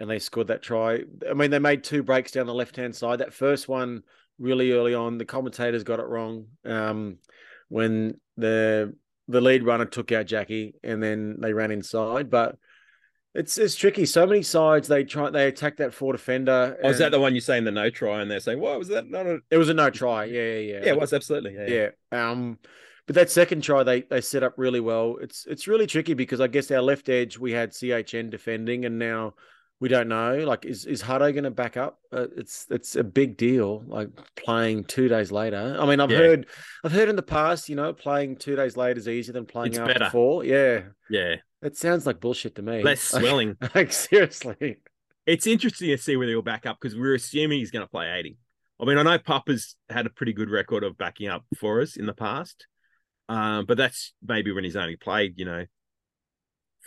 and 0.00 0.08
they 0.08 0.18
scored 0.18 0.46
that 0.48 0.62
try. 0.62 1.00
I 1.28 1.34
mean, 1.34 1.50
they 1.50 1.58
made 1.58 1.84
two 1.84 2.02
breaks 2.02 2.32
down 2.32 2.46
the 2.46 2.54
left 2.54 2.76
hand 2.76 2.94
side. 2.94 3.18
That 3.18 3.34
first 3.34 3.68
one 3.68 4.02
really 4.38 4.72
early 4.72 4.94
on, 4.94 5.18
the 5.18 5.24
commentators 5.24 5.84
got 5.84 6.00
it 6.00 6.06
wrong 6.06 6.46
um, 6.64 7.18
when 7.68 8.20
the 8.36 8.94
the 9.28 9.40
lead 9.40 9.64
runner 9.64 9.84
took 9.84 10.12
out 10.12 10.26
Jackie, 10.26 10.74
and 10.82 11.02
then 11.02 11.36
they 11.40 11.52
ran 11.52 11.70
inside, 11.70 12.30
but. 12.30 12.56
It's 13.36 13.58
it's 13.58 13.74
tricky. 13.74 14.06
So 14.06 14.26
many 14.26 14.42
sides 14.42 14.88
they 14.88 15.04
try 15.04 15.30
they 15.30 15.46
attack 15.48 15.76
that 15.76 15.92
four 15.92 16.12
defender. 16.12 16.76
Oh, 16.82 16.88
is 16.88 16.98
that 16.98 17.10
the 17.12 17.20
one 17.20 17.34
you 17.34 17.40
say 17.40 17.58
in 17.58 17.64
the 17.64 17.70
no 17.70 17.90
try? 17.90 18.22
And 18.22 18.30
they're 18.30 18.40
saying, 18.40 18.60
"What 18.60 18.78
was 18.78 18.88
that?" 18.88 19.10
Not 19.10 19.26
a... 19.26 19.40
It 19.50 19.58
was 19.58 19.68
a 19.68 19.74
no 19.74 19.90
try. 19.90 20.24
Yeah, 20.24 20.42
yeah, 20.42 20.58
yeah. 20.58 20.80
Yeah, 20.84 20.92
it 20.92 21.00
was 21.00 21.12
absolutely. 21.12 21.54
Yeah, 21.54 21.90
Yeah. 22.12 22.30
Um, 22.30 22.58
but 23.06 23.14
that 23.14 23.30
second 23.30 23.62
try 23.62 23.82
they 23.82 24.02
they 24.02 24.20
set 24.20 24.42
up 24.42 24.54
really 24.56 24.80
well. 24.80 25.18
It's 25.20 25.46
it's 25.46 25.68
really 25.68 25.86
tricky 25.86 26.14
because 26.14 26.40
I 26.40 26.46
guess 26.46 26.70
our 26.70 26.80
left 26.80 27.08
edge 27.08 27.38
we 27.38 27.52
had 27.52 27.72
CHN 27.72 28.30
defending, 28.30 28.84
and 28.84 28.98
now 28.98 29.34
we 29.80 29.88
don't 29.88 30.08
know. 30.08 30.36
Like, 30.38 30.64
is 30.64 30.86
is 30.86 31.02
Hutto 31.02 31.32
going 31.32 31.44
to 31.44 31.50
back 31.50 31.76
up? 31.76 31.98
Uh, 32.12 32.26
it's 32.36 32.66
it's 32.70 32.96
a 32.96 33.04
big 33.04 33.36
deal. 33.36 33.82
Like 33.86 34.08
playing 34.36 34.84
two 34.84 35.08
days 35.08 35.30
later. 35.30 35.76
I 35.78 35.84
mean, 35.86 36.00
I've 36.00 36.10
Yeah. 36.10 36.18
heard 36.18 36.46
I've 36.84 36.92
heard 36.92 37.08
in 37.08 37.16
the 37.16 37.22
past, 37.22 37.68
you 37.68 37.76
know, 37.76 37.92
playing 37.92 38.36
two 38.36 38.56
days 38.56 38.76
later 38.76 38.98
is 38.98 39.08
easier 39.08 39.32
than 39.34 39.44
playing 39.46 39.72
It's 39.72 39.78
after 39.78 39.92
better. 39.94 40.10
four. 40.10 40.44
Yeah, 40.44 40.82
yeah. 41.10 41.36
it 41.62 41.76
sounds 41.76 42.06
like 42.06 42.20
bullshit 42.20 42.54
to 42.56 42.62
me. 42.62 42.82
Less 42.82 43.00
swelling. 43.02 43.56
like 43.74 43.92
seriously. 43.92 44.78
it's 45.26 45.46
interesting 45.46 45.88
to 45.88 45.98
see 45.98 46.16
whether 46.16 46.30
he'll 46.30 46.42
back 46.42 46.64
up 46.66 46.78
because 46.80 46.96
we're 46.96 47.14
assuming 47.14 47.58
he's 47.58 47.70
going 47.70 47.84
to 47.84 47.90
play 47.90 48.10
80. 48.18 48.38
I 48.80 48.84
mean, 48.84 48.98
I 48.98 49.02
know 49.02 49.18
Papa's 49.18 49.74
had 49.90 50.06
a 50.06 50.10
pretty 50.10 50.32
good 50.32 50.50
record 50.50 50.84
of 50.84 50.96
backing 50.98 51.28
up 51.28 51.44
for 51.58 51.80
us 51.80 51.96
in 51.96 52.04
the 52.06 52.12
past, 52.14 52.66
um, 53.28 53.64
but 53.66 53.76
that's 53.76 54.12
maybe 54.22 54.52
when 54.52 54.64
he's 54.64 54.76
only 54.76 54.96
played, 54.96 55.34
you 55.38 55.44
know, 55.46 55.64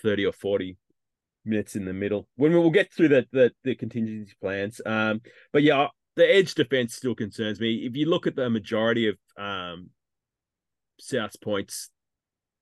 30 0.02 0.26
or 0.26 0.32
40 0.32 0.78
minutes 1.46 1.76
in 1.76 1.86
the 1.86 1.94
middle. 1.94 2.28
When 2.36 2.52
we'll 2.54 2.70
get 2.70 2.94
through 2.94 3.10
the, 3.10 3.26
the, 3.32 3.52
the 3.64 3.76
contingency 3.76 4.34
plans. 4.42 4.82
Um, 4.86 5.22
but 5.54 5.64
yeah, 5.64 5.88
the 6.16 6.30
edge 6.30 6.54
defense 6.56 6.96
still 6.96 7.16
concerns 7.16 7.60
me. 7.60 7.86
If 7.86 7.96
you 7.96 8.10
look 8.10 8.28
at 8.28 8.36
the 8.36 8.50
majority 8.50 9.08
of 9.08 9.18
um, 9.38 9.90
South's 11.00 11.38
points, 11.38 11.90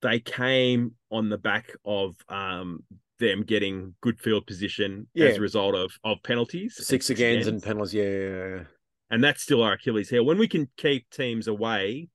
they 0.01 0.19
came 0.19 0.93
on 1.11 1.29
the 1.29 1.37
back 1.37 1.71
of 1.83 2.15
um, 2.29 2.83
them 3.19 3.43
getting 3.43 3.95
good 4.01 4.19
field 4.19 4.45
position 4.45 5.07
Yeah. 5.13 5.27
as 5.27 5.37
a 5.37 5.41
result 5.41 5.73
of 5.75 5.91
of 6.03 6.21
penalties, 6.23 6.75
Six 6.77 7.09
and 7.09 7.17
agains 7.17 7.47
and 7.47 7.63
penalties. 7.63 7.95
Yeah, 7.95 8.63
and 9.09 9.23
that's 9.23 9.41
still 9.41 9.63
our 9.63 9.73
Achilles 9.73 10.09
heel. 10.09 10.23
When 10.23 10.37
we 10.37 10.47
can 10.47 10.69
keep 10.77 11.09
teams 11.09 11.47
away, 11.47 12.09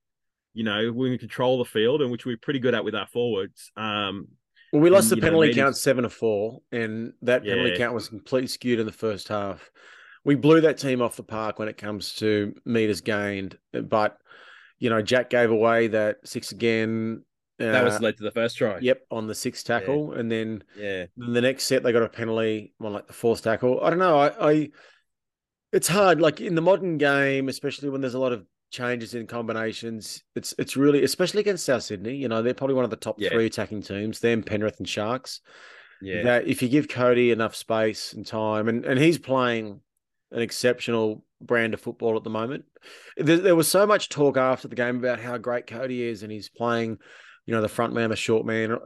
you 0.55 0.63
know, 0.63 0.93
when 0.93 1.11
we 1.11 1.19
control 1.19 1.59
the 1.59 1.65
field, 1.65 2.03
and 2.03 2.13
which 2.13 2.25
we're 2.25 2.37
pretty 2.37 2.61
good 2.61 2.75
at 2.75 2.85
with 2.85 2.95
our 2.95 3.09
forwards. 3.09 3.73
Um, 3.77 4.29
Well, 4.73 4.81
we 4.81 4.91
lost 4.91 5.11
the 5.11 5.17
you 5.17 5.21
know, 5.23 5.27
penalty 5.27 5.55
count 5.55 5.77
seven 5.77 6.05
to 6.05 6.11
four, 6.11 6.63
and 6.73 7.13
that 7.23 7.45
penalty 7.45 7.71
Yeah. 7.73 7.77
count 7.77 7.95
was 7.95 8.09
completely 8.09 8.49
skewed 8.49 8.81
in 8.81 8.87
the 8.87 8.93
first 8.93 9.29
half. 9.29 9.71
We 10.25 10.35
blew 10.35 10.61
that 10.63 10.79
team 10.79 11.03
off 11.03 11.17
the 11.17 11.23
park 11.23 11.59
when 11.59 11.69
it 11.69 11.77
comes 11.77 12.15
to 12.17 12.55
meters 12.65 13.01
gained, 13.03 13.59
but 13.73 14.17
you 14.79 14.91
know, 14.91 15.01
Jack 15.03 15.31
gave 15.31 15.51
away 15.51 15.89
that 15.89 16.17
six 16.25 16.51
again. 16.53 17.25
that 17.59 17.85
was 17.85 17.97
uh, 17.97 18.01
led 18.01 18.17
to 18.17 18.25
the 18.25 18.31
first 18.33 18.57
try. 18.57 18.79
yep 18.81 19.03
on 19.11 19.27
the 19.29 19.35
sixth 19.35 19.65
tackle, 19.67 20.15
and 20.15 20.33
then 20.33 20.65
Yeah. 20.77 21.05
the 21.17 21.41
next 21.41 21.65
set 21.65 21.83
they 21.85 21.93
got 21.93 22.03
a 22.03 22.09
penalty 22.09 22.73
on 22.81 22.93
like 22.93 23.07
the 23.07 23.13
fourth 23.13 23.43
tackle. 23.43 23.81
I 23.83 23.91
don't 23.91 23.99
know. 24.01 24.19
I, 24.19 24.51
I 24.53 24.71
it's 25.73 25.87
hard. 25.89 26.21
Like 26.21 26.41
in 26.41 26.55
the 26.55 26.63
modern 26.63 26.99
game, 26.99 27.49
especially 27.49 27.91
when 27.91 28.01
there's 28.01 28.15
a 28.15 28.19
lot 28.19 28.33
of 28.33 28.45
changes 28.73 29.15
in 29.15 29.27
combinations, 29.29 30.23
it's 30.35 30.55
it's 30.59 30.77
really 30.77 31.05
especially 31.05 31.41
against 31.41 31.65
South 31.67 31.85
Sydney. 31.85 32.17
You 32.17 32.29
know, 32.29 32.43
they're 32.43 32.55
probably 32.55 32.75
one 32.75 32.85
of 32.85 32.91
the 32.91 32.97
top 32.97 33.17
Yeah. 33.21 33.31
three 33.31 33.47
attacking 33.47 33.83
teams. 33.83 34.19
Them, 34.19 34.43
Penrith, 34.43 34.79
and 34.79 34.89
Sharks. 34.89 35.41
Yeah. 36.01 36.23
That 36.25 36.49
if 36.49 36.63
you 36.63 36.69
give 36.69 36.89
Cody 36.89 37.31
enough 37.31 37.55
space 37.55 38.13
and 38.13 38.27
time, 38.27 38.69
and 38.69 38.85
and 38.85 38.99
he's 38.99 39.19
playing 39.19 39.81
an 40.33 40.41
exceptional 40.43 41.25
brand 41.41 41.75
of 41.75 41.81
football 41.81 42.17
at 42.17 42.25
the 42.25 42.31
moment. 42.31 42.65
There, 43.17 43.37
there 43.37 43.57
was 43.57 43.69
so 43.69 43.87
much 43.87 44.09
talk 44.09 44.37
after 44.37 44.67
the 44.69 44.75
game 44.77 44.97
about 44.97 45.21
how 45.21 45.37
great 45.39 45.67
Cody 45.67 46.03
is, 46.03 46.23
and 46.23 46.33
he's 46.33 46.49
playing, 46.49 46.99
you 47.47 47.55
know, 47.55 47.61
the 47.61 47.69
front 47.69 47.93
man, 47.93 48.11
the 48.11 48.17
short 48.17 48.47
man. 48.47 48.79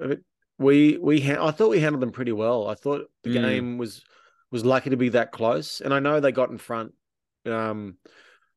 We 0.58 0.98
we 0.98 1.20
ha- 1.20 1.46
I 1.46 1.50
thought 1.52 1.70
we 1.70 1.80
handled 1.80 2.02
them 2.02 2.12
pretty 2.12 2.32
well. 2.32 2.66
I 2.66 2.74
thought 2.74 3.02
the 3.22 3.30
Mm. 3.30 3.42
game 3.42 3.78
was 3.78 4.02
was 4.50 4.64
lucky 4.64 4.90
to 4.90 4.96
be 4.96 5.10
that 5.10 5.32
close, 5.32 5.80
and 5.80 5.92
I 5.94 6.00
know 6.00 6.18
they 6.20 6.32
got 6.32 6.50
in 6.50 6.58
front. 6.58 6.92
Um, 7.46 7.96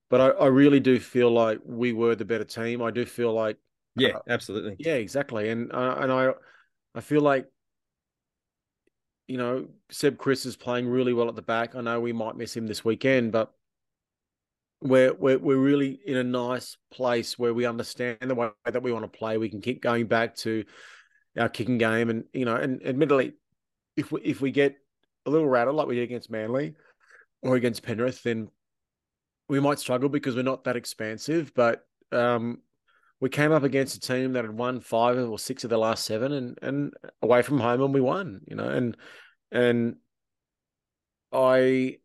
but 0.10 0.22
I, 0.22 0.30
I 0.30 0.48
really 0.48 0.80
do 0.80 1.00
feel 1.00 1.32
like 1.32 1.60
we 1.66 1.94
were 1.94 2.16
the 2.16 2.26
better 2.26 2.44
team. 2.44 2.82
I 2.82 2.92
do 2.92 3.06
feel 3.06 3.34
like 3.34 3.58
yeah, 3.96 4.18
absolutely. 4.28 4.76
yeah, 4.80 4.96
exactly. 4.96 5.50
And 5.50 5.72
uh, 5.72 5.96
and 6.00 6.12
I 6.12 6.32
I 6.96 7.02
feel 7.02 7.22
like 7.22 7.48
you 9.28 9.38
know 9.38 9.68
Seb 9.92 10.18
Kris 10.18 10.46
is 10.46 10.56
playing 10.56 10.88
really 10.88 11.14
well 11.14 11.30
at 11.30 11.36
the 11.36 11.42
back. 11.42 11.76
I 11.76 11.82
know 11.82 12.00
we 12.00 12.14
might 12.14 12.36
miss 12.36 12.56
him 12.56 12.68
this 12.68 12.84
weekend, 12.84 13.32
but 13.32 13.54
we're 14.82 15.14
we're 15.14 15.38
we're 15.38 15.58
really 15.58 16.00
in 16.06 16.18
a 16.18 16.24
nice 16.24 16.78
place 16.92 17.38
where 17.38 17.54
we 17.54 17.66
understand 17.66 18.18
the 18.22 18.36
way 18.36 18.50
that 18.66 18.84
we 18.84 18.92
want 18.92 19.12
to 19.12 19.18
play. 19.18 19.38
We 19.38 19.50
can 19.50 19.62
keep 19.62 19.82
going 19.82 20.08
back 20.08 20.36
to 20.38 20.64
our 21.38 21.50
kicking 21.50 21.78
game, 21.78 22.10
and 22.10 22.24
you 22.34 22.46
know, 22.46 22.56
and 22.56 22.86
admittedly, 22.86 23.34
if 23.96 24.12
we 24.12 24.22
if 24.22 24.42
we 24.42 24.52
get 24.52 24.76
a 25.26 25.30
little 25.30 25.48
rattled 25.48 25.76
like 25.76 25.88
we 25.88 25.96
did 25.96 26.04
against 26.04 26.32
Manly 26.32 26.76
or 27.42 27.56
against 27.56 27.84
Penrith, 27.84 28.24
then 28.24 28.50
we 29.50 29.60
might 29.60 29.80
struggle 29.80 30.08
because 30.08 30.36
we're 30.36 30.44
not 30.44 30.64
that 30.64 30.78
expansive. 30.78 31.54
But 31.54 31.86
um, 32.12 32.60
we 33.20 33.30
came 33.30 33.52
up 33.52 33.64
against 33.64 33.98
a 33.98 34.00
team 34.00 34.34
that 34.34 34.46
had 34.46 34.58
won 34.58 34.80
five 34.80 35.18
or 35.18 35.38
six 35.38 35.64
of 35.66 35.70
the 35.70 35.78
last 35.78 36.06
seven, 36.06 36.32
and 36.32 36.58
and 36.62 36.94
away 37.22 37.42
from 37.42 37.60
home, 37.60 37.82
and 37.82 37.94
we 37.94 38.02
won. 38.02 38.42
You 38.48 38.56
know, 38.56 38.70
and 38.70 38.96
and 39.52 39.96
I 41.34 41.98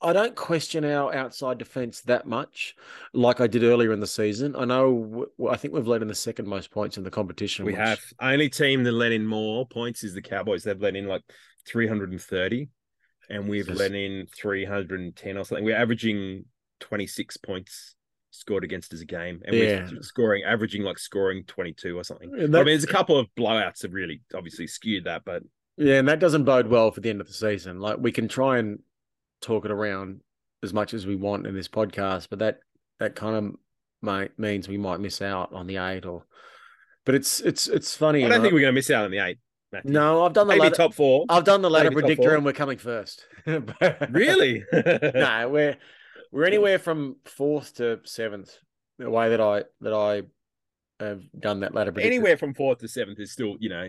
I 0.00 0.12
don't 0.12 0.36
question 0.36 0.84
our 0.84 1.14
outside 1.14 1.58
defense 1.58 2.02
that 2.02 2.26
much, 2.26 2.76
like 3.12 3.40
I 3.40 3.46
did 3.46 3.64
earlier 3.64 3.92
in 3.92 4.00
the 4.00 4.06
season. 4.06 4.54
I 4.54 4.64
know 4.64 5.26
I 5.50 5.56
think 5.56 5.74
we've 5.74 5.86
led 5.86 6.02
in 6.02 6.08
the 6.08 6.14
second 6.14 6.46
most 6.46 6.70
points 6.70 6.98
in 6.98 7.04
the 7.04 7.10
competition. 7.10 7.64
We 7.64 7.72
which- 7.72 7.80
have 7.80 8.00
only 8.20 8.48
team 8.48 8.84
that 8.84 8.92
let 8.92 9.12
in 9.12 9.26
more 9.26 9.66
points 9.66 10.04
is 10.04 10.14
the 10.14 10.22
Cowboys. 10.22 10.62
They've 10.62 10.80
let 10.80 10.96
in 10.96 11.06
like 11.06 11.22
330, 11.66 12.58
and 12.58 12.68
we've 13.48 13.66
Just- 13.66 13.78
let 13.78 13.92
in 13.92 14.26
310 14.26 15.36
or 15.36 15.44
something. 15.44 15.64
We're 15.64 15.76
averaging 15.76 16.44
26 16.80 17.36
points 17.38 17.94
scored 18.30 18.64
against 18.64 18.92
us 18.92 19.00
a 19.00 19.04
game, 19.06 19.40
and 19.46 19.56
Yeah. 19.56 19.88
we're 19.90 20.02
scoring, 20.02 20.42
averaging 20.44 20.82
like 20.82 20.98
scoring 20.98 21.44
22 21.44 21.98
or 21.98 22.04
something. 22.04 22.30
And 22.34 22.54
I 22.54 22.58
mean, 22.60 22.66
there's 22.66 22.84
a 22.84 22.88
couple 22.88 23.18
of 23.18 23.28
blowouts 23.34 23.78
that 23.78 23.90
really 23.92 24.20
obviously 24.34 24.66
skewed 24.66 25.04
that, 25.04 25.24
but 25.24 25.42
Yeah, 25.78 25.98
and 25.98 26.08
that 26.08 26.18
doesn't 26.20 26.44
bode 26.44 26.66
well 26.68 26.90
for 26.90 27.00
the 27.00 27.10
end 27.10 27.20
of 27.20 27.26
the 27.26 27.32
season. 27.32 27.80
Like 27.80 27.98
we 27.98 28.12
can 28.12 28.28
try 28.28 28.58
and 28.58 28.82
talk 29.40 29.64
it 29.64 29.70
around 29.70 30.20
as 30.62 30.72
much 30.72 30.92
as 30.94 31.06
we 31.06 31.16
want 31.16 31.46
in 31.46 31.54
this 31.54 31.68
podcast, 31.68 32.28
but 32.30 32.38
that 32.40 32.60
that 32.98 33.14
kind 33.14 33.36
of 33.36 33.56
might 34.02 34.38
means 34.38 34.68
we 34.68 34.78
might 34.78 35.00
miss 35.00 35.20
out 35.22 35.52
on 35.52 35.66
the 35.66 35.76
eight 35.78 36.04
or. 36.06 36.24
But 37.04 37.14
it's 37.14 37.40
it's 37.40 37.68
it's 37.68 37.94
funny. 37.96 38.24
I 38.24 38.28
don't 38.28 38.40
think 38.42 38.52
we're 38.52 38.60
going 38.60 38.72
to 38.72 38.78
miss 38.78 38.90
out 38.90 39.04
on 39.04 39.10
the 39.10 39.18
eight. 39.18 39.38
Matthew. 39.72 39.92
No, 39.92 40.24
I've 40.24 40.32
done 40.32 40.46
the 40.46 40.54
maybe 40.54 40.62
ladder, 40.62 40.76
top 40.76 40.94
four. 40.94 41.24
I've 41.28 41.44
done 41.44 41.62
the 41.62 41.70
ladder 41.70 41.90
maybe 41.90 42.02
predictor, 42.02 42.34
and 42.34 42.44
we're 42.44 42.52
coming 42.52 42.78
first. 42.78 43.24
Really? 44.10 44.64
no, 44.72 45.48
we're 45.50 45.76
we're 46.32 46.44
anywhere 46.44 46.78
from 46.78 47.16
fourth 47.24 47.74
to 47.76 48.00
seventh. 48.04 48.52
The 48.98 49.10
way 49.10 49.30
that 49.30 49.40
I 49.40 49.64
that 49.80 49.92
I 49.92 50.22
have 51.04 51.22
done 51.38 51.60
that 51.60 51.74
ladder 51.74 51.92
predictor. 51.92 52.14
Anywhere 52.14 52.36
from 52.36 52.54
fourth 52.54 52.78
to 52.78 52.88
seventh 52.88 53.20
is 53.20 53.32
still, 53.32 53.56
you 53.60 53.68
know, 53.68 53.88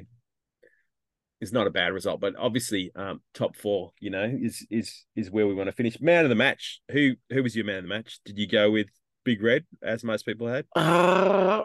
is 1.39 1.53
not 1.53 1.67
a 1.67 1.71
bad 1.71 1.93
result. 1.93 2.19
But 2.19 2.35
obviously, 2.37 2.91
um, 2.95 3.21
top 3.33 3.55
four, 3.55 3.91
you 3.99 4.09
know, 4.09 4.23
is 4.23 4.65
is 4.69 5.05
is 5.15 5.31
where 5.31 5.47
we 5.47 5.53
want 5.53 5.67
to 5.67 5.73
finish. 5.73 5.99
Man 6.01 6.25
of 6.25 6.29
the 6.29 6.35
match. 6.35 6.81
Who 6.91 7.13
who 7.29 7.43
was 7.43 7.55
your 7.55 7.65
man 7.65 7.77
of 7.77 7.83
the 7.83 7.89
match? 7.89 8.19
Did 8.25 8.37
you 8.37 8.47
go 8.47 8.71
with 8.71 8.87
Big 9.23 9.41
Red, 9.41 9.65
as 9.81 10.03
most 10.03 10.25
people 10.25 10.47
had? 10.47 10.65
Uh, 10.75 11.63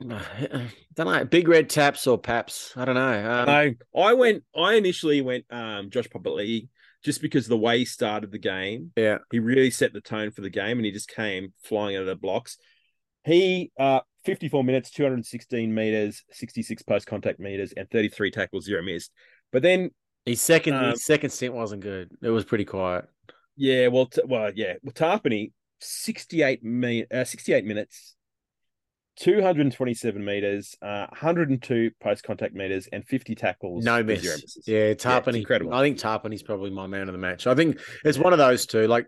don't 0.00 1.06
know. 1.06 1.24
Big 1.24 1.48
red 1.48 1.68
taps 1.70 2.06
or 2.06 2.18
paps. 2.18 2.72
I 2.76 2.84
don't 2.84 2.94
know. 2.94 3.30
Um, 3.32 3.46
No, 3.46 4.02
I 4.02 4.12
went. 4.14 4.44
I 4.56 4.74
initially 4.74 5.20
went 5.20 5.44
um, 5.50 5.90
Josh 5.90 6.08
Papali'i 6.08 6.68
just 7.04 7.22
because 7.22 7.44
of 7.46 7.50
the 7.50 7.58
way 7.58 7.78
he 7.78 7.84
started 7.84 8.30
the 8.32 8.38
game. 8.38 8.90
Yeah. 8.96 9.18
he 9.30 9.38
really 9.38 9.70
set 9.70 9.92
the 9.92 10.00
tone 10.00 10.30
for 10.30 10.40
the 10.40 10.50
game, 10.50 10.78
and 10.78 10.84
he 10.84 10.92
just 10.92 11.08
came 11.08 11.52
flying 11.62 11.96
out 11.96 12.02
of 12.02 12.06
the 12.08 12.16
blocks. 12.16 12.58
He 13.24 13.72
uh, 13.78 14.00
54 14.24 14.64
minutes, 14.64 14.90
216 14.90 15.74
meters, 15.74 16.22
66 16.32 16.82
post 16.82 17.06
contact 17.06 17.40
meters, 17.40 17.72
and 17.76 17.88
33 17.90 18.30
tackles, 18.30 18.64
zero 18.64 18.82
missed. 18.82 19.12
But 19.52 19.62
then, 19.62 19.90
His 20.26 20.40
second 20.40 20.74
Um, 20.74 20.90
his 20.90 21.04
second 21.04 21.30
stint 21.30 21.54
wasn't 21.54 21.82
good. 21.82 22.10
It 22.22 22.30
was 22.30 22.44
pretty 22.44 22.64
quiet. 22.64 23.06
yeah, 23.56 23.88
well, 23.88 24.06
t- 24.06 24.22
well, 24.24 24.50
yeah, 24.54 24.74
well, 24.82 24.92
Tapine 24.92 25.52
68 25.80 26.62
mi- 26.62 27.06
uh, 27.12 27.24
68 27.24 27.64
minutes. 27.64 28.14
227 29.20 30.24
meters, 30.24 30.76
uh, 30.82 31.06
102 31.10 31.90
post 32.00 32.22
contact 32.22 32.54
meters, 32.54 32.88
and 32.92 33.04
50 33.06 33.34
tackles. 33.34 33.84
No 33.84 34.02
miss. 34.02 34.22
Yeah, 34.66 34.94
Tapine. 34.94 35.36
incredible. 35.36 35.74
I 35.74 35.82
think 35.82 35.98
Tapine's 35.98 36.42
probably 36.42 36.70
my 36.70 36.86
man 36.86 37.08
of 37.08 37.12
the 37.12 37.18
match. 37.18 37.46
I 37.46 37.54
think 37.54 37.80
it's 38.04 38.18
one 38.18 38.32
of 38.32 38.38
those 38.38 38.66
two. 38.66 38.86
Like 38.86 39.06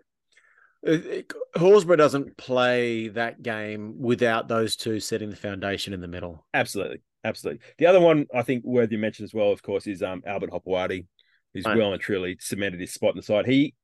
it- 0.83 1.05
it- 1.05 1.33
Horsburgh 1.55 1.97
doesn't 1.97 2.37
play 2.37 3.07
that 3.09 3.41
game 3.41 3.99
without 3.99 4.47
those 4.47 4.75
two 4.75 4.99
setting 4.99 5.29
the 5.29 5.35
foundation 5.35 5.93
in 5.93 6.01
the 6.01 6.07
middle. 6.07 6.45
Absolutely, 6.53 7.01
absolutely. 7.23 7.61
The 7.77 7.85
other 7.85 7.99
one 8.01 8.25
I 8.33 8.41
think 8.41 8.63
worthy 8.63 8.97
mention 8.97 9.23
as 9.23 9.33
well, 9.33 9.51
of 9.51 9.61
course, 9.63 9.85
is 9.87 10.01
um 10.01 10.23
Albert 10.25 10.51
Hopoate, 10.51 11.05
who's 11.53 11.65
Right. 11.65 11.77
well 11.77 11.93
and 11.93 12.01
truly 12.01 12.37
cemented 12.39 12.79
his 12.79 12.93
spot 12.93 13.11
in 13.11 13.17
the 13.17 13.23
side. 13.23 13.45
He 13.45 13.75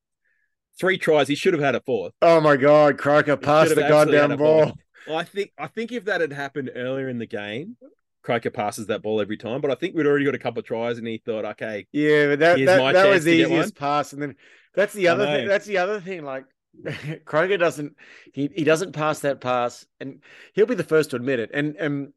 three 0.80 0.98
tries, 0.98 1.28
he 1.28 1.36
should 1.36 1.54
have 1.54 1.62
had 1.62 1.76
a 1.76 1.82
fourth. 1.82 2.14
Oh 2.22 2.40
my 2.42 2.56
God, 2.58 2.98
Croker 2.98 3.36
passed 3.38 3.76
the 3.76 3.82
goddamn 3.82 4.30
had 4.30 4.32
a 4.32 4.38
fourth. 4.38 4.68
ball. 4.70 4.78
I 5.10 5.24
think 5.24 5.52
I 5.58 5.68
think 5.68 5.92
if 5.92 6.06
that 6.06 6.22
had 6.22 6.34
happened 6.34 6.72
earlier 6.76 7.10
in 7.10 7.18
the 7.18 7.26
game, 7.26 7.78
Croker 8.22 8.50
passes 8.50 8.88
that 8.88 9.02
ball 9.02 9.22
every 9.22 9.38
time. 9.38 9.62
But 9.62 9.72
I 9.72 9.76
think 9.76 9.96
we'd 9.96 10.06
already 10.06 10.26
got 10.26 10.36
a 10.36 10.40
couple 10.40 10.60
of 10.60 10.66
tries, 10.66 10.98
and 10.98 11.08
he 11.08 11.18
thought, 11.18 11.46
okay, 11.46 11.88
Yeah, 11.92 12.28
but 12.28 12.40
that, 12.40 12.66
that, 12.66 12.80
my 12.80 12.94
that 12.94 13.10
was 13.10 13.24
the 13.24 13.32
easiest 13.32 13.76
pass, 13.76 14.14
and 14.14 14.22
then 14.22 14.36
that's 14.74 14.94
the 14.94 15.08
other 15.08 15.26
thing. 15.26 15.48
That's 15.48 15.66
the 15.66 15.78
other 15.78 16.02
thing. 16.02 16.24
Like 16.24 16.46
Croker 17.26 17.58
doesn't 17.58 17.96
he 18.34 18.50
he 18.54 18.64
doesn't 18.64 18.92
pass 18.92 19.20
that 19.22 19.42
pass, 19.42 19.86
and 20.00 20.22
he'll 20.54 20.66
be 20.66 20.76
the 20.76 20.84
first 20.84 21.12
to 21.12 21.16
admit 21.16 21.40
it. 21.40 21.52
And 21.54 21.76
and 21.78 22.14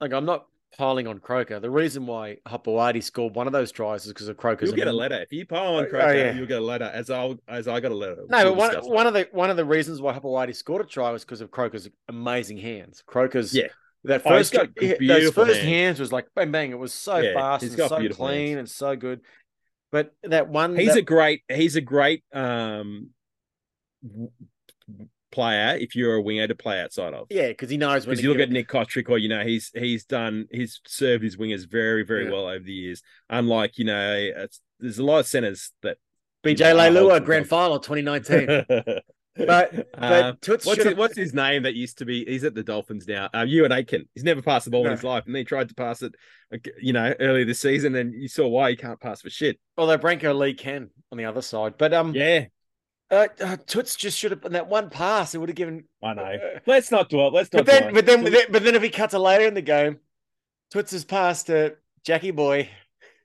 like 0.00 0.12
I'm 0.12 0.24
not 0.24 0.46
piling 0.76 1.06
on 1.06 1.18
Croker. 1.20 1.60
The 1.60 1.70
reason 1.70 2.06
why 2.06 2.38
Hopoate 2.46 3.02
scored 3.02 3.34
one 3.34 3.46
of 3.46 3.52
those 3.52 3.72
tries 3.72 4.06
is 4.06 4.12
because 4.12 4.28
of 4.28 4.36
Croker's. 4.36 4.68
you'll 4.68 4.76
get 4.76 4.88
a 4.88 4.92
letter 4.92 5.20
if 5.20 5.32
you 5.32 5.46
pile 5.46 5.76
on 5.76 5.84
Oh, 5.84 5.88
Croker. 5.88 6.14
yeah. 6.14 6.32
You'll 6.34 6.46
get 6.46 6.58
a 6.58 6.64
letter, 6.64 6.90
as 6.92 7.10
I 7.10 7.34
as 7.48 7.68
I 7.68 7.80
got 7.80 7.92
a 7.92 7.94
letter. 7.94 8.24
No, 8.28 8.52
We'll 8.52 8.56
but 8.56 8.82
one, 8.84 8.92
one 8.92 9.06
of 9.06 9.14
the 9.14 9.28
one 9.32 9.50
of 9.50 9.56
the 9.56 9.64
reasons 9.64 10.00
why 10.00 10.12
Hopoate 10.12 10.54
scored 10.54 10.82
a 10.82 10.84
try 10.86 11.10
was 11.10 11.24
because 11.24 11.40
of 11.40 11.50
Croker's 11.50 11.88
amazing 12.08 12.58
hands. 12.58 13.02
Croker's 13.06 13.54
Yeah. 13.54 13.68
That 14.06 14.20
Oh, 14.26 14.30
first, 14.30 14.52
got 14.52 14.68
those 14.76 15.30
first 15.32 15.54
hands. 15.54 15.64
hands. 15.64 16.00
was 16.00 16.12
like 16.12 16.26
bang 16.34 16.52
bang. 16.52 16.70
It 16.72 16.78
was 16.78 16.92
so 16.92 17.16
Yeah, 17.18 17.32
fast 17.34 17.62
and 17.64 17.72
so 17.72 17.88
clean 18.10 18.48
hands. 18.48 18.58
and 18.58 18.70
so 18.70 18.96
good. 18.96 19.20
But 19.90 20.12
that 20.24 20.48
one, 20.48 20.76
He's 20.76 20.88
that- 20.88 20.98
a 20.98 21.02
great 21.02 21.42
he's 21.48 21.76
a 21.76 21.80
great 21.80 22.22
um 22.32 23.10
player 25.34 25.76
if 25.78 25.94
you're 25.96 26.14
a 26.14 26.22
winger 26.22 26.46
to 26.48 26.54
play 26.54 26.80
outside 26.80 27.12
of. 27.14 27.26
yeah, 27.30 27.48
because 27.48 27.68
he 27.70 27.76
knows 27.76 28.06
when 28.06 28.12
Because 28.14 28.22
you 28.24 28.30
look 28.32 28.40
at 28.40 28.50
Nick 28.50 28.68
Cotric, 28.68 29.08
or 29.10 29.18
you 29.18 29.28
know, 29.28 29.42
he's 29.44 29.70
he's 29.74 30.04
done 30.04 30.46
he's 30.50 30.80
served 30.86 31.22
his 31.24 31.36
wingers 31.36 31.68
very 31.68 32.04
very 32.04 32.24
Yeah. 32.24 32.30
well 32.32 32.46
over 32.46 32.64
the 32.64 32.72
years. 32.72 33.02
Unlike 33.28 33.78
you 33.78 33.84
know, 33.84 34.14
it's, 34.36 34.60
there's 34.80 34.98
a 34.98 35.04
lot 35.04 35.18
of 35.20 35.26
centers 35.26 35.72
that. 35.82 35.98
BJ 36.44 36.60
Yeah, 36.60 36.72
Leilua 36.74 37.24
grand 37.24 37.48
final 37.48 37.78
2019. 37.78 38.64
but 39.36 39.88
but 39.98 40.24
Um, 40.24 40.36
Toots 40.40 40.64
what's 40.66 40.84
his, 40.84 40.94
what's 40.94 41.16
his 41.16 41.34
name 41.34 41.62
that 41.64 41.74
used 41.74 41.98
to 41.98 42.04
be? 42.04 42.24
He's 42.24 42.44
at 42.44 42.54
the 42.54 42.62
Dolphins 42.62 43.08
now. 43.08 43.28
Um, 43.34 43.48
Euan 43.48 43.70
Aitken. 43.76 44.04
He's 44.14 44.24
never 44.24 44.42
passed 44.42 44.66
the 44.66 44.70
ball 44.70 44.82
No. 44.84 44.90
in 44.90 44.96
his 44.96 45.02
life, 45.04 45.24
and 45.26 45.34
he 45.36 45.42
tried 45.44 45.70
to 45.70 45.74
pass 45.74 46.02
it, 46.02 46.14
you 46.80 46.92
know, 46.92 47.14
earlier 47.18 47.44
this 47.44 47.60
season, 47.60 47.94
and 47.96 48.14
you 48.14 48.28
saw 48.28 48.46
why 48.46 48.70
he 48.70 48.76
can't 48.76 49.00
pass 49.00 49.22
for 49.22 49.30
shit. 49.30 49.58
although 49.78 49.98
Brenko 49.98 50.36
Lee 50.38 50.54
can 50.54 50.90
on 51.10 51.18
the 51.18 51.24
other 51.24 51.42
side. 51.42 51.74
But 51.78 51.92
um, 51.94 52.14
Yeah, 52.14 52.44
Uh, 53.14 53.28
uh, 53.40 53.56
Toots 53.66 53.96
just 53.96 54.18
should 54.18 54.32
have 54.32 54.44
in 54.44 54.52
that 54.52 54.68
one 54.68 54.90
pass. 54.90 55.34
It 55.34 55.38
would 55.38 55.48
have 55.48 55.56
given. 55.56 55.84
I 56.02 56.14
know. 56.14 56.36
Let's 56.66 56.90
not 56.90 57.08
dwell. 57.08 57.30
Let's 57.30 57.52
not. 57.52 57.64
But 57.64 57.66
then, 57.72 57.82
dwell. 57.82 57.94
but 57.94 58.06
then, 58.06 58.22
but 58.24 58.32
then, 58.32 58.46
but 58.50 58.62
then, 58.64 58.74
if 58.74 58.82
he 58.82 58.90
cuts 58.90 59.14
it 59.14 59.18
later 59.18 59.46
in 59.46 59.54
the 59.54 59.62
game, 59.62 59.98
Toots' 60.72 61.04
pass 61.04 61.44
to 61.44 61.76
Jackie 62.04 62.32
Boy 62.32 62.68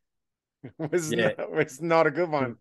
was 0.78 1.12
Yeah. 1.12 1.32
not, 1.38 1.52
was 1.52 1.82
not 1.82 2.08
a 2.08 2.12
good 2.12 2.30
one. 2.30 2.58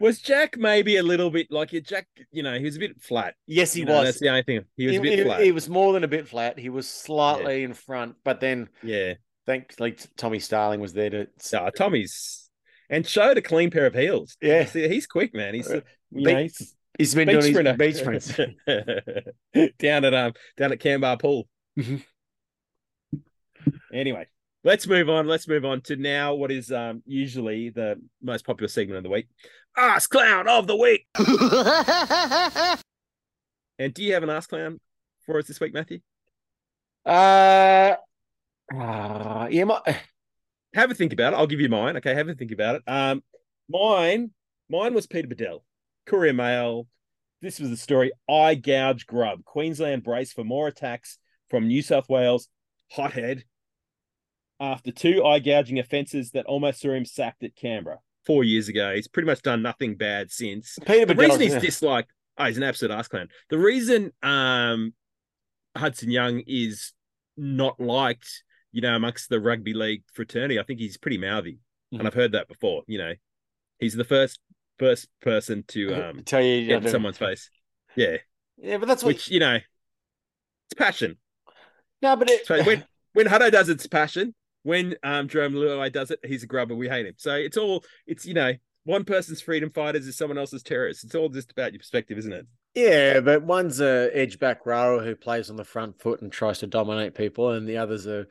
was 0.00 0.20
Jack 0.20 0.56
maybe 0.56 0.96
a 0.96 1.02
little 1.02 1.30
bit 1.30 1.48
like 1.50 1.70
Jack? 1.84 2.06
You 2.30 2.42
know, 2.42 2.58
he 2.58 2.64
was 2.64 2.76
a 2.76 2.80
bit 2.80 3.00
flat. 3.00 3.34
Yes, 3.46 3.72
he 3.74 3.80
You 3.80 3.86
know, 3.86 3.98
was. 3.98 4.06
That's 4.06 4.20
the 4.20 4.28
only 4.30 4.42
thing. 4.42 4.64
He 4.76 4.86
was 4.86 4.92
he, 4.92 4.98
a 4.98 5.00
bit 5.02 5.18
he- 5.18 5.24
flat. 5.24 5.42
he 5.42 5.52
was 5.52 5.68
more 5.68 5.92
than 5.92 6.04
a 6.04 6.08
bit 6.08 6.28
flat. 6.28 6.58
He 6.58 6.68
was 6.70 6.88
slightly 6.88 7.62
in 7.62 7.74
front, 7.74 8.16
but 8.24 8.40
then 8.40 8.68
yeah. 8.82 9.14
thankfully 9.46 9.96
Tommy 10.16 10.38
Starling 10.38 10.80
was 10.80 10.92
there 10.92 11.10
to. 11.10 11.28
So 11.38 11.68
Tommy's 11.76 12.48
and 12.90 13.06
showed 13.06 13.38
a 13.38 13.42
clean 13.42 13.70
pair 13.70 13.86
of 13.86 13.94
heels. 13.94 14.36
Yeah. 14.40 14.64
See, 14.66 14.88
he's 14.88 15.06
quick, 15.06 15.34
man. 15.34 15.54
He's 15.54 15.70
you 16.14 16.24
Beat- 16.24 16.32
know, 16.34 16.42
he's 16.42 16.74
He's 16.98 17.14
been 17.14 17.26
beach 17.26 17.54
doing 17.54 17.76
beach 17.78 17.96
sprints. 18.02 18.28
down 19.78 20.04
at 20.04 20.12
um 20.14 20.32
down 20.56 20.72
at 20.72 20.78
Kambah 20.80 21.20
Pool. 21.20 21.48
Anyway, 23.92 24.26
let's 24.64 24.86
move 24.88 25.08
on. 25.08 25.26
Let's 25.28 25.46
move 25.46 25.64
on 25.64 25.82
to 25.82 25.96
now 25.96 26.34
what 26.34 26.50
is 26.50 26.72
um 26.72 27.02
usually 27.06 27.70
the 27.70 28.00
most 28.20 28.44
popular 28.44 28.66
segment 28.68 28.96
of 28.98 29.04
the 29.04 29.10
week. 29.10 29.28
Ask 29.76 30.10
Clown 30.10 30.48
of 30.48 30.66
the 30.66 30.76
Week. 30.76 31.06
And 33.78 33.94
do 33.94 34.02
you 34.02 34.14
have 34.14 34.22
an 34.22 34.30
Ask 34.30 34.48
Clown 34.50 34.80
for 35.26 35.38
us 35.38 35.46
this 35.46 35.60
week, 35.60 35.72
Matthew? 35.74 36.00
Uh, 37.06 37.94
uh, 38.74 39.48
yeah, 39.50 39.64
my, 39.64 39.80
Have 40.74 40.90
a 40.90 40.94
think 40.94 41.12
about 41.12 41.32
it. 41.32 41.36
I'll 41.36 41.46
give 41.46 41.60
you 41.60 41.68
mine. 41.68 41.96
Okay, 41.98 42.14
have 42.14 42.28
a 42.28 42.34
think 42.34 42.52
about 42.52 42.76
it. 42.76 42.82
Um, 42.86 43.22
mine, 43.68 44.30
mine 44.68 44.94
was 44.94 45.06
Peter 45.06 45.28
Badel, 45.28 45.60
Courier 46.06 46.32
Mail. 46.32 46.86
This 47.40 47.58
was 47.58 47.70
the 47.70 47.76
story. 47.76 48.12
Eye 48.28 48.54
gouge 48.54 49.06
grub. 49.06 49.44
Queensland 49.44 50.02
brace 50.04 50.32
for 50.32 50.44
more 50.44 50.68
attacks 50.68 51.18
from 51.50 51.66
New 51.66 51.82
South 51.82 52.08
Wales. 52.08 52.48
Hothead. 52.92 53.44
After 54.60 54.92
two 54.92 55.24
eye 55.24 55.40
gouging 55.40 55.78
offences 55.80 56.30
that 56.32 56.46
almost 56.46 56.80
saw 56.80 56.92
him 56.92 57.04
sacked 57.04 57.42
at 57.42 57.56
Canberra 57.56 57.98
four 58.24 58.44
years 58.44 58.68
ago, 58.68 58.94
he's 58.94 59.08
pretty 59.08 59.26
much 59.26 59.42
done 59.42 59.60
nothing 59.62 59.96
bad 59.96 60.30
since. 60.30 60.78
Peter 60.86 61.06
The 61.06 61.16
reason 61.16 61.40
he's 61.40 61.56
disliked, 61.56 62.12
oh, 62.38 62.44
he's 62.44 62.58
an 62.58 62.62
absolute 62.62 62.94
ass 62.94 63.08
clown. 63.08 63.28
The 63.50 63.58
reason 63.58 64.12
um 64.22 64.94
Hudson 65.76 66.10
Young 66.10 66.42
is 66.46 66.92
not 67.36 67.80
liked, 67.80 68.44
you 68.70 68.82
know, 68.82 68.94
amongst 68.94 69.30
the 69.30 69.40
rugby 69.40 69.74
league 69.74 70.04
fraternity, 70.12 70.60
I 70.60 70.62
think 70.62 70.78
he's 70.78 70.96
pretty 70.98 71.18
mouthy, 71.18 71.58
Mhm. 71.92 71.98
and 71.98 72.06
I've 72.06 72.14
heard 72.14 72.32
that 72.32 72.46
before. 72.46 72.84
You 72.86 72.98
know, 72.98 73.14
he's 73.80 73.94
the 73.94 74.04
first 74.04 74.38
first 74.78 75.08
person 75.20 75.64
to 75.68 75.94
um 75.94 76.22
tell 76.24 76.42
you, 76.42 76.66
get 76.66 76.84
in 76.84 76.90
someone's 76.90 77.18
face. 77.18 77.50
Yeah, 77.96 78.18
yeah, 78.58 78.78
but 78.78 78.88
that's 78.88 79.02
what. 79.02 79.14
which 79.14 79.28
you 79.30 79.40
know, 79.40 79.56
it's 79.56 80.74
passion. 80.76 81.16
no, 82.00 82.16
but 82.16 82.30
it, 82.30 82.46
So 82.46 82.62
when 82.64 82.84
when 83.12 83.26
Hutto 83.26 83.50
does 83.50 83.68
it, 83.68 83.74
it's 83.74 83.86
passion. 83.86 84.34
When 84.62 84.94
um 85.02 85.28
Jarome 85.28 85.54
Luai 85.54 85.92
does 85.92 86.10
it, 86.10 86.20
he's 86.24 86.42
a 86.42 86.46
grubber. 86.46 86.74
We 86.74 86.88
hate 86.88 87.06
him. 87.06 87.14
So 87.16 87.34
it's 87.34 87.56
all 87.56 87.84
it's 88.06 88.24
you 88.24 88.34
know, 88.34 88.52
one 88.84 89.04
person's 89.04 89.40
freedom 89.40 89.70
fighters 89.70 90.06
is 90.06 90.16
someone 90.16 90.38
else's 90.38 90.62
terrorists. 90.62 91.04
It's 91.04 91.14
all 91.14 91.28
just 91.28 91.52
about 91.52 91.72
your 91.72 91.80
perspective, 91.80 92.18
isn't 92.18 92.32
it? 92.32 92.46
Yeah, 92.74 93.20
but 93.20 93.42
one's 93.42 93.80
a 93.80 94.10
edge 94.14 94.38
back 94.38 94.64
rower 94.64 95.02
who 95.02 95.14
plays 95.14 95.50
on 95.50 95.56
the 95.56 95.64
front 95.64 96.00
foot 96.00 96.22
and 96.22 96.32
tries 96.32 96.60
to 96.60 96.66
dominate 96.66 97.14
people, 97.14 97.50
and 97.50 97.68
the 97.68 97.76
other's 97.76 98.06
a 98.06 98.26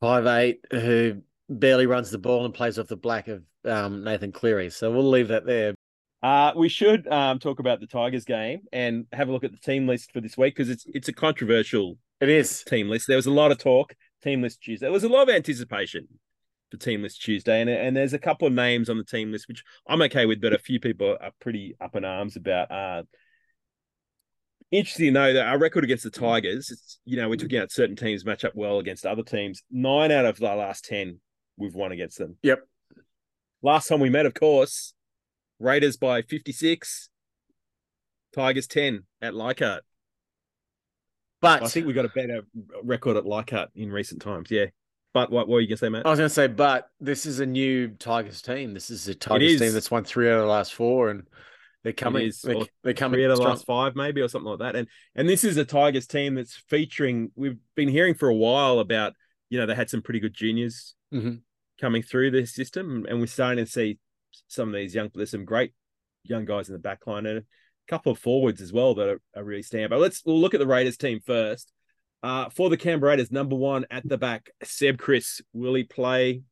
five 0.00 0.26
eight 0.26 0.60
who 0.70 1.22
barely 1.48 1.86
runs 1.86 2.10
the 2.10 2.18
ball 2.18 2.44
and 2.44 2.54
plays 2.54 2.78
off 2.78 2.86
the 2.86 2.96
black 2.96 3.28
of 3.28 3.42
um, 3.66 4.04
Nathan 4.04 4.32
Cleary. 4.32 4.70
So 4.70 4.90
we'll 4.90 5.08
leave 5.10 5.28
that 5.28 5.46
there. 5.46 5.74
Uh, 6.22 6.52
we 6.56 6.68
should 6.70 7.06
um, 7.08 7.38
talk 7.38 7.58
about 7.58 7.80
the 7.80 7.86
Tigers 7.86 8.24
game 8.24 8.60
and 8.72 9.06
have 9.12 9.28
a 9.28 9.32
look 9.32 9.44
at 9.44 9.52
the 9.52 9.58
team 9.58 9.86
list 9.86 10.10
for 10.12 10.20
this 10.22 10.38
week 10.38 10.54
because 10.56 10.70
it's 10.70 10.84
it's 10.86 11.08
a 11.08 11.12
controversial 11.12 11.98
It 12.20 12.30
is. 12.30 12.62
team 12.64 12.88
list. 12.88 13.06
There 13.06 13.16
was 13.16 13.26
a 13.26 13.30
lot 13.30 13.52
of 13.52 13.58
talk. 13.58 13.94
Team 14.22 14.40
list 14.40 14.62
Tuesday. 14.62 14.86
There 14.86 14.92
was 14.92 15.04
a 15.04 15.08
lot 15.08 15.28
of 15.28 15.34
anticipation 15.34 16.08
for 16.70 16.78
team 16.78 17.02
list 17.02 17.20
Tuesday, 17.20 17.60
and 17.60 17.68
and 17.68 17.94
there's 17.94 18.14
a 18.14 18.18
couple 18.18 18.46
of 18.48 18.54
names 18.54 18.88
on 18.88 18.96
the 18.96 19.04
team 19.04 19.32
list 19.32 19.48
which 19.48 19.62
I'm 19.86 20.00
okay 20.02 20.24
with, 20.24 20.40
but 20.40 20.54
a 20.54 20.58
few 20.58 20.80
people 20.80 21.18
are 21.20 21.32
pretty 21.42 21.76
up 21.78 21.94
in 21.94 22.06
arms 22.06 22.36
about. 22.36 22.70
Uh, 22.70 23.02
interesting 24.70 25.06
to 25.06 25.12
know 25.12 25.32
that 25.34 25.46
our 25.46 25.58
record 25.58 25.84
against 25.84 26.04
the 26.04 26.10
Tigers, 26.10 26.70
it's 26.70 27.00
you 27.04 27.18
know 27.18 27.28
we're 27.28 27.36
talking 27.36 27.58
about 27.58 27.70
certain 27.70 27.96
teams 27.96 28.24
match 28.24 28.44
up 28.46 28.52
well 28.54 28.78
against 28.78 29.04
other 29.04 29.22
teams. 29.22 29.62
Nine 29.70 30.10
out 30.10 30.24
of 30.24 30.38
the 30.38 30.44
last 30.46 30.86
ten 30.86 31.20
we've 31.58 31.74
won 31.74 31.92
against 31.92 32.16
them. 32.16 32.38
Yep. 32.42 32.60
Last 33.64 33.88
time 33.88 33.98
we 33.98 34.10
met, 34.10 34.26
of 34.26 34.34
course, 34.34 34.92
Raiders 35.58 35.96
by 35.96 36.20
56, 36.20 37.08
Tigers 38.34 38.66
10 38.66 39.04
at 39.22 39.34
Leichhardt. 39.34 39.82
But 41.40 41.62
I 41.62 41.68
think 41.68 41.86
we 41.86 41.94
got 41.94 42.04
a 42.04 42.10
better 42.10 42.42
record 42.82 43.16
at 43.16 43.24
Leichhardt 43.24 43.70
in 43.74 43.90
recent 43.90 44.20
times. 44.20 44.50
Yeah. 44.50 44.66
But 45.14 45.30
what, 45.30 45.48
what 45.48 45.54
were 45.54 45.60
you 45.60 45.68
going 45.68 45.76
to 45.78 45.80
say, 45.80 45.88
Matt? 45.88 46.04
I 46.04 46.10
was 46.10 46.18
going 46.18 46.28
to 46.28 46.34
say, 46.34 46.46
but 46.46 46.88
this 47.00 47.24
is 47.24 47.40
a 47.40 47.46
new 47.46 47.88
Tigers 47.88 48.42
team. 48.42 48.74
This 48.74 48.90
is 48.90 49.08
a 49.08 49.14
Tigers 49.14 49.52
is. 49.54 49.60
team 49.60 49.72
that's 49.72 49.90
won 49.90 50.04
three 50.04 50.28
out 50.28 50.34
of 50.34 50.40
the 50.42 50.46
last 50.46 50.74
four, 50.74 51.08
and 51.08 51.26
they're 51.84 51.94
coming. 51.94 52.26
is. 52.26 52.42
They're, 52.42 52.66
they're 52.82 52.92
coming. 52.92 53.16
Three 53.16 53.24
out 53.24 53.30
of 53.30 53.38
the 53.38 53.44
last 53.44 53.64
five, 53.64 53.96
maybe, 53.96 54.20
or 54.20 54.28
something 54.28 54.50
like 54.50 54.58
that. 54.58 54.76
And 54.76 54.88
and 55.14 55.26
this 55.26 55.42
is 55.42 55.56
a 55.56 55.64
Tigers 55.64 56.06
team 56.06 56.34
that's 56.34 56.56
featuring. 56.68 57.30
We've 57.34 57.56
been 57.76 57.88
hearing 57.88 58.14
for 58.14 58.28
a 58.28 58.34
while 58.34 58.80
about, 58.80 59.14
you 59.48 59.58
know, 59.58 59.64
they 59.64 59.74
had 59.74 59.88
some 59.88 60.02
pretty 60.02 60.20
good 60.20 60.34
juniors 60.34 60.94
Mhm. 61.14 61.40
Coming 61.80 62.02
through 62.02 62.30
the 62.30 62.46
system, 62.46 63.04
and 63.08 63.20
we're 63.20 63.26
starting 63.26 63.64
to 63.64 63.70
see 63.70 63.98
some 64.48 64.68
of 64.68 64.74
these 64.74 64.94
young. 64.94 65.10
There's 65.14 65.30
some 65.30 65.44
great 65.44 65.72
young 66.22 66.44
guys 66.44 66.68
in 66.68 66.72
the 66.72 66.78
back 66.78 67.06
line 67.06 67.26
and 67.26 67.38
a 67.38 67.44
couple 67.88 68.12
of 68.12 68.18
forwards 68.18 68.60
as 68.60 68.72
well 68.72 68.94
that 68.94 69.08
are, 69.08 69.20
are 69.36 69.44
really 69.44 69.62
stand. 69.62 69.90
But 69.90 70.00
let's 70.00 70.22
we'll 70.24 70.40
look 70.40 70.54
at 70.54 70.60
the 70.60 70.66
Raiders 70.66 70.96
team 70.96 71.20
first. 71.24 71.72
Uh, 72.22 72.48
for 72.48 72.70
the 72.70 72.76
Canberra 72.76 73.10
Raiders, 73.10 73.30
number 73.30 73.54
one 73.54 73.84
at 73.90 74.08
the 74.08 74.16
back, 74.16 74.48
Seb 74.62 74.98
Kris. 74.98 75.42
Will 75.52 75.74
he 75.74 75.84
play? 75.84 76.42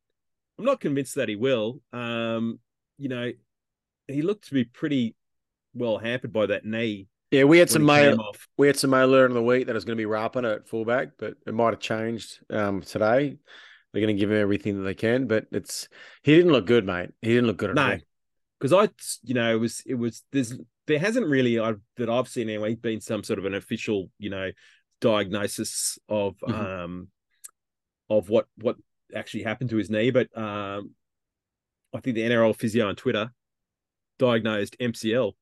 I'm 0.59 0.65
not 0.65 0.81
convinced 0.81 1.15
that 1.15 1.31
he 1.31 1.37
will. 1.37 1.81
Um, 1.95 2.61
you 2.99 3.09
know, 3.09 3.33
he 4.07 4.23
looked 4.23 4.49
to 4.49 4.55
be 4.55 4.65
pretty 4.65 5.17
well 5.73 5.97
hampered 5.99 6.33
by 6.33 6.47
that 6.47 6.67
knee. 6.67 7.09
Yeah, 7.31 7.45
we 7.45 7.59
had 7.59 7.71
some 7.71 7.87
mail. 7.87 8.21
off. 8.21 8.47
We 8.59 8.67
had 8.67 8.77
some 8.77 8.91
mail 8.91 9.15
earlier 9.15 9.25
in 9.25 9.33
the 9.33 9.43
week 9.43 9.67
that 9.67 9.75
was 9.75 9.87
going 9.87 9.97
to 9.97 10.05
be 10.05 10.09
Rapana 10.09 10.57
at 10.57 10.69
fullback, 10.69 11.13
but 11.19 11.35
it 11.47 11.55
might 11.55 11.73
have 11.73 11.81
changed 11.81 12.41
um, 12.51 12.83
today. 12.83 13.39
They're 13.93 14.03
going 14.03 14.17
to 14.17 14.21
give 14.21 14.31
him 14.31 14.41
everything 14.41 14.79
that 14.79 14.85
they 14.85 14.95
can, 14.95 15.27
but 15.27 15.47
it's 15.53 15.89
he 16.23 16.35
didn't 16.35 16.53
look 16.53 16.67
good, 16.67 16.87
mate. 16.87 17.11
He 17.21 17.29
didn't 17.29 17.47
look 17.47 17.59
good 17.59 17.71
at 17.71 17.77
No, 17.77 17.93
all. 17.93 17.99
because 18.59 18.73
I, 18.73 18.89
you 19.23 19.35
know, 19.35 19.55
it 19.55 19.59
was 19.59 19.83
it 19.87 19.95
was 19.95 20.23
there's 20.33 20.55
there 20.87 20.99
hasn't 20.99 21.27
really 21.27 21.61
I, 21.61 21.75
that 21.99 22.09
I've 22.09 22.29
seen 22.29 22.49
anyway 22.49 22.75
been 22.75 23.01
some 23.01 23.23
sort 23.23 23.39
of 23.39 23.45
an 23.45 23.55
official, 23.55 24.11
you 24.19 24.31
know, 24.31 24.51
diagnosis 25.01 25.99
of 26.09 26.37
Mhm. 26.39 26.55
um 26.55 27.09
of 28.09 28.29
what 28.31 28.47
what 28.57 28.77
actually 29.15 29.43
happened 29.43 29.71
to 29.71 29.77
his 29.77 29.91
knee, 29.91 30.11
but 30.11 30.35
um 30.37 30.95
I 31.95 32.01
think 32.01 32.15
the 32.15 32.23
NRL 32.23 32.57
physio 32.57 32.89
on 32.89 32.97
Twitter 32.97 33.31
diagnosed 34.19 34.77
MCL 34.81 35.33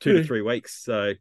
two 0.00 0.12
to 0.14 0.24
three 0.24 0.40
weeks. 0.40 0.82
So 0.82 1.12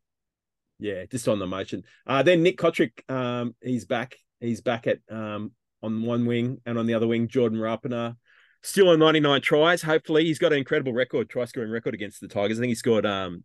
yeah, 0.80 1.06
just 1.08 1.28
on 1.28 1.40
the 1.40 1.48
motion. 1.48 1.84
Uh 2.08 2.24
then 2.24 2.44
Nick 2.44 2.58
Cotric, 2.58 2.92
um, 3.12 3.54
he's 3.62 3.84
back. 3.84 4.16
He's 4.40 4.62
back 4.62 4.88
at 4.88 5.00
um 5.10 5.52
on 5.82 6.04
one 6.04 6.26
wing 6.26 6.60
and 6.66 6.78
on 6.78 6.86
the 6.86 6.94
other 6.94 7.08
wing, 7.08 7.28
Jordan 7.28 7.60
Rapana. 7.60 8.16
Still 8.62 8.90
on 8.90 9.00
99 9.00 9.42
tries. 9.42 9.82
Hopefully, 9.82 10.26
he's 10.26 10.40
got 10.40 10.52
an 10.52 10.58
incredible 10.58 10.92
record, 10.94 11.30
try 11.30 11.46
scoring 11.46 11.72
record 11.72 11.94
against 11.94 12.20
the 12.20 12.28
Tigers. 12.28 12.60
I 12.60 12.62
think 12.62 12.70
he 12.72 12.76
scored 12.76 13.06
um 13.06 13.44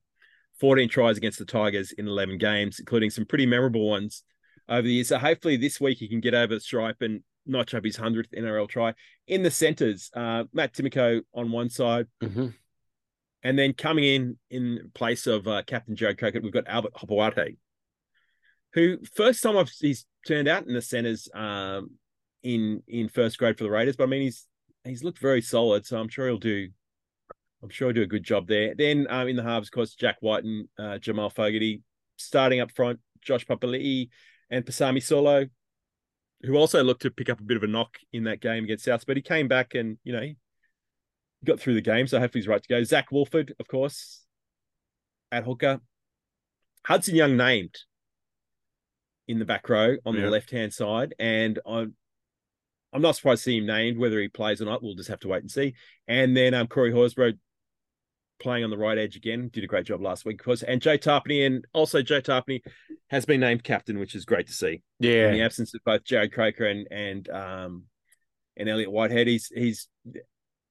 14 0.60 0.88
tries 0.88 1.16
against 1.16 1.38
the 1.38 1.44
Tigers 1.44 1.92
in 1.92 2.06
11 2.08 2.38
games, 2.38 2.78
including 2.78 3.10
some 3.10 3.24
pretty 3.24 3.46
memorable 3.46 3.88
ones 3.88 4.24
over 4.68 4.82
the 4.82 4.92
years. 4.94 5.08
So 5.08 5.18
hopefully 5.18 5.56
this 5.56 5.80
week 5.80 5.98
he 5.98 6.08
can 6.08 6.20
get 6.20 6.34
over 6.34 6.54
the 6.54 6.60
stripe 6.60 6.96
and 7.00 7.22
notch 7.46 7.74
up 7.74 7.84
his 7.84 7.96
100th 7.96 8.32
NRL 8.36 8.68
try. 8.68 8.94
In 9.26 9.42
the 9.42 9.50
centres, 9.50 10.10
uh, 10.14 10.44
Matt 10.52 10.72
Timoko 10.72 11.22
on 11.34 11.52
one 11.52 11.68
side, 11.68 12.06
Mhm. 12.22 12.54
and 13.42 13.58
then 13.58 13.72
coming 13.74 14.04
in 14.04 14.38
in 14.50 14.90
place 14.94 15.26
of 15.26 15.46
uh, 15.46 15.62
Captain 15.66 15.94
Jarrod 15.94 16.18
Croker, 16.18 16.40
we've 16.40 16.52
got 16.52 16.66
Albert 16.66 16.94
Hopoate, 16.94 17.56
who 18.72 18.98
first 19.14 19.42
time 19.42 19.56
I've 19.56 19.70
he's 19.70 20.06
turned 20.26 20.48
out 20.48 20.66
in 20.66 20.72
the 20.74 20.82
centres 20.82 21.28
um, 21.34 21.90
in 22.44 22.82
in 22.86 23.08
first 23.08 23.38
grade 23.38 23.58
for 23.58 23.64
the 23.64 23.70
Raiders, 23.70 23.96
but 23.96 24.04
I 24.04 24.06
mean 24.06 24.22
he's 24.22 24.46
he's 24.84 25.02
looked 25.02 25.18
very 25.18 25.42
solid, 25.42 25.84
so 25.84 25.98
I'm 25.98 26.08
sure 26.08 26.28
he'll 26.28 26.38
do. 26.38 26.68
I'm 27.62 27.70
sure 27.70 27.88
he'll 27.88 27.94
do 27.94 28.02
a 28.02 28.06
good 28.06 28.22
job 28.22 28.46
there. 28.46 28.74
Then 28.74 29.06
um, 29.08 29.26
in 29.26 29.36
the 29.36 29.42
halves, 29.42 29.68
of 29.68 29.72
course, 29.72 29.94
Jack 29.94 30.18
Wighton 30.20 30.68
and 30.78 30.86
uh, 30.86 30.98
Jamal 30.98 31.30
Fogarty 31.30 31.82
starting 32.16 32.60
up 32.60 32.70
front, 32.70 33.00
Josh 33.22 33.46
Papali'i 33.46 34.10
and 34.50 34.64
Pasami 34.64 34.98
Saulo, 34.98 35.48
who 36.42 36.56
also 36.56 36.84
looked 36.84 37.02
to 37.02 37.10
pick 37.10 37.30
up 37.30 37.40
a 37.40 37.44
bit 37.44 37.56
of 37.56 37.62
a 37.62 37.66
knock 37.66 37.96
in 38.12 38.24
that 38.24 38.40
game 38.40 38.64
against 38.64 38.84
South, 38.84 39.06
but 39.06 39.16
he 39.16 39.22
came 39.22 39.48
back 39.48 39.74
and 39.74 39.98
you 40.04 40.12
know 40.12 40.20
he 40.20 40.36
got 41.44 41.58
through 41.58 41.74
the 41.74 41.80
game, 41.80 42.06
so 42.06 42.20
hopefully 42.20 42.42
he's 42.42 42.48
right 42.48 42.62
to 42.62 42.68
go. 42.68 42.82
Zac 42.84 43.10
Woolford, 43.10 43.54
of 43.58 43.66
course, 43.66 44.24
at 45.32 45.44
hooker. 45.44 45.80
Hudson 46.86 47.14
Young 47.14 47.38
named 47.38 47.74
in 49.26 49.38
the 49.38 49.46
back 49.46 49.70
row 49.70 49.96
on 50.04 50.16
the 50.16 50.28
left 50.28 50.50
hand 50.50 50.74
side, 50.74 51.14
and 51.18 51.58
I'm 51.66 51.94
I'm 52.94 53.02
not 53.02 53.16
surprised 53.16 53.40
to 53.40 53.50
see 53.50 53.58
him 53.58 53.66
named. 53.66 53.98
Whether 53.98 54.20
he 54.20 54.28
plays 54.28 54.62
or 54.62 54.66
not, 54.66 54.82
we'll 54.82 54.94
just 54.94 55.08
have 55.08 55.20
to 55.20 55.28
wait 55.28 55.42
and 55.42 55.50
see. 55.50 55.74
And 56.06 56.36
then 56.36 56.54
um, 56.54 56.68
Corey 56.68 56.92
Horsburgh 56.92 57.38
playing 58.38 58.62
on 58.62 58.70
the 58.70 58.78
right 58.78 58.96
edge 58.96 59.16
again. 59.16 59.50
Did 59.52 59.64
a 59.64 59.66
great 59.66 59.86
job 59.86 60.00
last 60.00 60.24
week, 60.24 60.40
of 60.40 60.44
course. 60.44 60.62
And 60.62 60.80
Joe 60.80 60.96
Tapine, 60.96 61.46
and 61.46 61.66
also 61.72 62.02
Joe 62.02 62.20
Tapine 62.20 62.60
has 63.10 63.24
been 63.24 63.40
named 63.40 63.64
captain, 63.64 63.98
which 63.98 64.14
is 64.14 64.24
great 64.24 64.46
to 64.46 64.52
see. 64.52 64.82
Yeah, 65.00 65.28
In 65.28 65.34
the 65.34 65.42
absence 65.42 65.74
of 65.74 65.80
both 65.84 66.04
Jarrod 66.04 66.32
Croker 66.32 66.66
and 66.66 66.86
and 66.90 67.28
um 67.30 67.84
and 68.56 68.68
Elliot 68.68 68.92
Whitehead, 68.92 69.26
he's 69.26 69.48
he's 69.48 69.88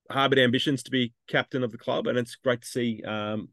harbored 0.09 0.39
ambitions 0.39 0.83
to 0.83 0.91
be 0.91 1.13
captain 1.27 1.63
of 1.63 1.71
the 1.71 1.77
club, 1.77 2.07
and 2.07 2.17
it's 2.17 2.35
great 2.35 2.61
to 2.61 2.67
see. 2.67 3.03
Um, 3.03 3.49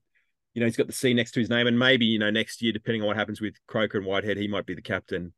you 0.55 0.61
know, 0.61 0.66
he's 0.66 0.77
got 0.77 0.89
the 0.89 0.93
C 0.93 1.14
next 1.14 1.33
to 1.33 1.41
his 1.41 1.51
name, 1.51 1.66
and 1.66 1.79
maybe 1.79 2.07
you 2.07 2.18
know 2.18 2.31
next 2.31 2.62
year, 2.62 2.73
depending 2.73 3.03
on 3.03 3.09
what 3.09 3.16
happens 3.16 3.41
with 3.41 3.55
Croker 3.66 3.99
and 3.99 4.07
Whitehead, 4.07 4.37
he 4.37 4.49
might 4.49 4.66
be 4.66 4.75
the 4.75 4.83
captain 4.83 5.33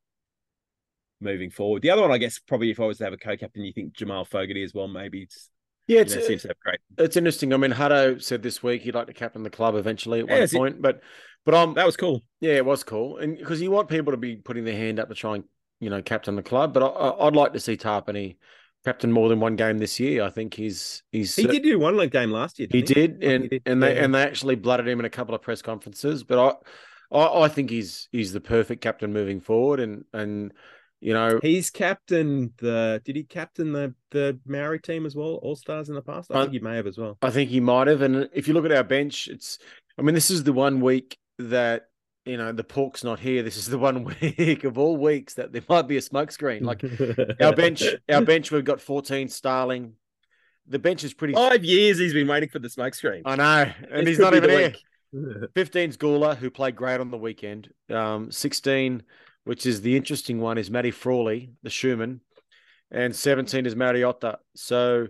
moving 1.22 1.50
forward. 1.50 1.82
The 1.82 1.90
other 1.90 2.02
one, 2.02 2.10
I 2.12 2.18
guess, 2.18 2.38
probably 2.38 2.70
if 2.70 2.80
I 2.80 2.84
was 2.86 2.98
to 2.98 3.04
have 3.04 3.12
a 3.12 3.18
co-captain, 3.18 3.64
you 3.64 3.72
think 3.72 3.94
Jamal 3.94 4.24
Fogarty 4.24 4.62
as 4.62 4.74
well. 4.74 4.88
Maybe 4.88 5.22
it's 5.22 5.48
yeah. 5.86 5.96
you 5.96 6.02
It's, 6.02 6.14
know, 6.14 6.20
seems 6.22 6.42
to 6.42 6.48
have 6.48 6.58
great. 6.60 6.78
it's 6.98 7.16
interesting. 7.16 7.52
I 7.52 7.56
mean, 7.56 7.72
Hutto 7.72 8.22
said 8.22 8.42
this 8.42 8.62
week 8.62 8.82
he'd 8.82 8.94
like 8.94 9.06
to 9.08 9.12
captain 9.14 9.42
the 9.42 9.50
club 9.50 9.74
eventually 9.74 10.20
at 10.20 10.26
Yeah, 10.28 10.34
one 10.34 10.42
is 10.42 10.52
it- 10.54 10.56
point, 10.58 10.82
but 10.82 11.00
but 11.44 11.54
I'm 11.54 11.74
That 11.74 11.86
was 11.86 11.96
cool. 11.96 12.22
Yeah, 12.40 12.52
it 12.54 12.64
was 12.64 12.84
cool, 12.84 13.18
and 13.18 13.36
because 13.36 13.60
you 13.60 13.70
want 13.70 13.88
people 13.88 14.12
to 14.12 14.16
be 14.16 14.36
putting 14.36 14.64
their 14.64 14.76
hand 14.76 15.00
up 15.00 15.08
to 15.08 15.14
try 15.14 15.36
and 15.36 15.44
you 15.80 15.90
know 15.90 16.00
captain 16.02 16.36
the 16.36 16.42
club, 16.42 16.72
but 16.72 16.82
I, 16.84 17.26
I'd 17.26 17.34
like 17.36 17.52
to 17.54 17.60
see 17.60 17.76
Tapine 17.76 18.36
captain 18.84 19.10
more 19.12 19.28
than 19.28 19.38
one 19.40 19.56
game 19.56 19.78
this 19.78 19.98
year. 20.00 20.22
I 20.22 20.30
think 20.30 20.54
he's 20.54 21.02
he's 21.10 21.34
He 21.34 21.46
did 21.46 21.62
do 21.64 21.78
one 21.78 21.96
like 21.96 22.10
game 22.12 22.30
last 22.30 22.58
year. 22.60 22.68
he 22.70 22.82
Didn't 22.82 23.18
did, 23.20 23.24
oh, 23.24 23.34
and 23.34 23.42
He 23.44 23.48
did, 23.48 23.62
and 23.66 23.82
they 23.82 23.96
yeah. 23.96 24.04
and 24.04 24.14
they 24.14 24.22
actually 24.22 24.54
blooded 24.56 24.86
him 24.86 25.00
in 25.00 25.04
a 25.04 25.10
couple 25.10 25.34
of 25.34 25.42
press 25.42 25.62
conferences. 25.62 26.22
But 26.22 26.38
I, 27.12 27.16
I 27.16 27.42
I 27.42 27.48
think 27.48 27.70
he's 27.70 28.08
he's 28.12 28.32
the 28.32 28.40
perfect 28.40 28.80
captain 28.82 29.12
moving 29.12 29.40
forward, 29.40 29.80
and 29.80 30.04
and 30.12 30.52
you 31.02 31.12
know 31.12 31.38
He's 31.42 31.68
captain 31.70 32.52
the. 32.58 33.02
Did 33.04 33.16
he 33.16 33.24
captain 33.24 33.72
the 33.72 33.94
the 34.10 34.38
Maori 34.46 34.78
team 34.78 35.04
as 35.04 35.14
well? 35.16 35.34
All 35.42 35.56
stars 35.56 35.88
in 35.88 35.94
the 35.94 36.02
past. 36.02 36.30
I 36.30 36.34
Uh, 36.34 36.40
think 36.42 36.52
he 36.54 36.58
may 36.60 36.76
have 36.76 36.86
as 36.86 36.96
well. 36.96 37.18
I 37.20 37.30
think 37.30 37.50
he 37.50 37.60
might 37.60 37.88
have. 37.88 38.00
And 38.02 38.28
if 38.32 38.46
you 38.48 38.54
look 38.54 38.64
at 38.64 38.72
our 38.72 38.84
bench, 38.84 39.28
it's 39.28 39.58
I 39.98 40.02
mean 40.02 40.14
this 40.14 40.30
is 40.30 40.44
the 40.44 40.52
one 40.54 40.80
week 40.80 41.18
that. 41.38 41.86
You 42.24 42.36
know 42.36 42.52
the 42.52 42.62
pork's 42.62 43.02
not 43.02 43.18
here. 43.18 43.42
This 43.42 43.56
is 43.56 43.66
the 43.66 43.80
one 43.80 44.04
week 44.22 44.62
of 44.62 44.78
all 44.78 44.96
weeks 44.96 45.34
that 45.34 45.52
there 45.52 45.62
might 45.68 45.88
be 45.88 45.96
a 45.96 46.00
smokescreen. 46.00 46.62
Like 46.62 46.84
our 47.40 47.52
bench, 47.52 47.82
our 48.08 48.22
bench, 48.22 48.52
we've 48.52 48.64
got 48.64 48.80
14 48.80 49.28
Starling. 49.28 49.94
The 50.68 50.78
bench 50.78 51.02
is 51.02 51.12
pretty. 51.14 51.34
Five 51.34 51.64
years 51.64 51.98
he's 51.98 52.12
been 52.12 52.28
waiting 52.28 52.48
for 52.48 52.60
the 52.60 52.68
smoke 52.70 52.94
screen. 52.94 53.22
I 53.24 53.34
know, 53.34 53.72
and 53.90 54.06
This 54.06 54.10
he's 54.10 54.18
not 54.20 54.36
even 54.36 54.50
here. 54.50 54.72
week. 55.12 55.48
15's 55.56 55.96
Guler, 55.96 56.36
who 56.36 56.48
played 56.48 56.76
great 56.76 57.00
on 57.00 57.10
the 57.10 57.18
weekend. 57.18 57.68
Um, 57.90 58.30
16, 58.30 59.02
which 59.44 59.66
is 59.66 59.80
the 59.82 59.96
interesting 59.96 60.40
one, 60.40 60.58
is 60.58 60.70
Matty 60.70 60.90
Frawley, 60.90 61.52
the 61.62 61.70
shoeman, 61.70 62.20
and 62.90 63.14
17 63.14 63.66
is 63.66 63.74
Mariota. 63.76 64.38
So 64.54 65.08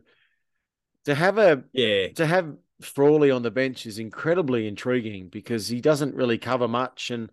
to 1.05 1.15
have 1.15 1.39
a 1.39 1.65
yeah, 1.73 2.09
to 2.15 2.27
have 2.27 2.55
Frawley 2.81 3.31
on 3.31 3.43
the 3.43 3.51
bench 3.51 3.87
is 3.87 3.99
incredibly 3.99 4.67
intriguing 4.67 5.29
because 5.29 5.69
he 5.69 5.81
doesn't 5.81 6.15
really 6.15 6.39
cover 6.39 6.69
much, 6.69 7.11
and 7.11 7.31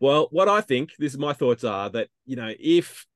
Well, 0.00 0.28
what 0.30 0.48
I 0.48 0.60
think, 0.60 0.90
this 0.98 1.12
is 1.12 1.18
my 1.18 1.32
thoughts 1.32 1.64
are 1.64 1.88
that, 1.90 2.08
you 2.26 2.36
know, 2.36 2.52
if 2.58 3.06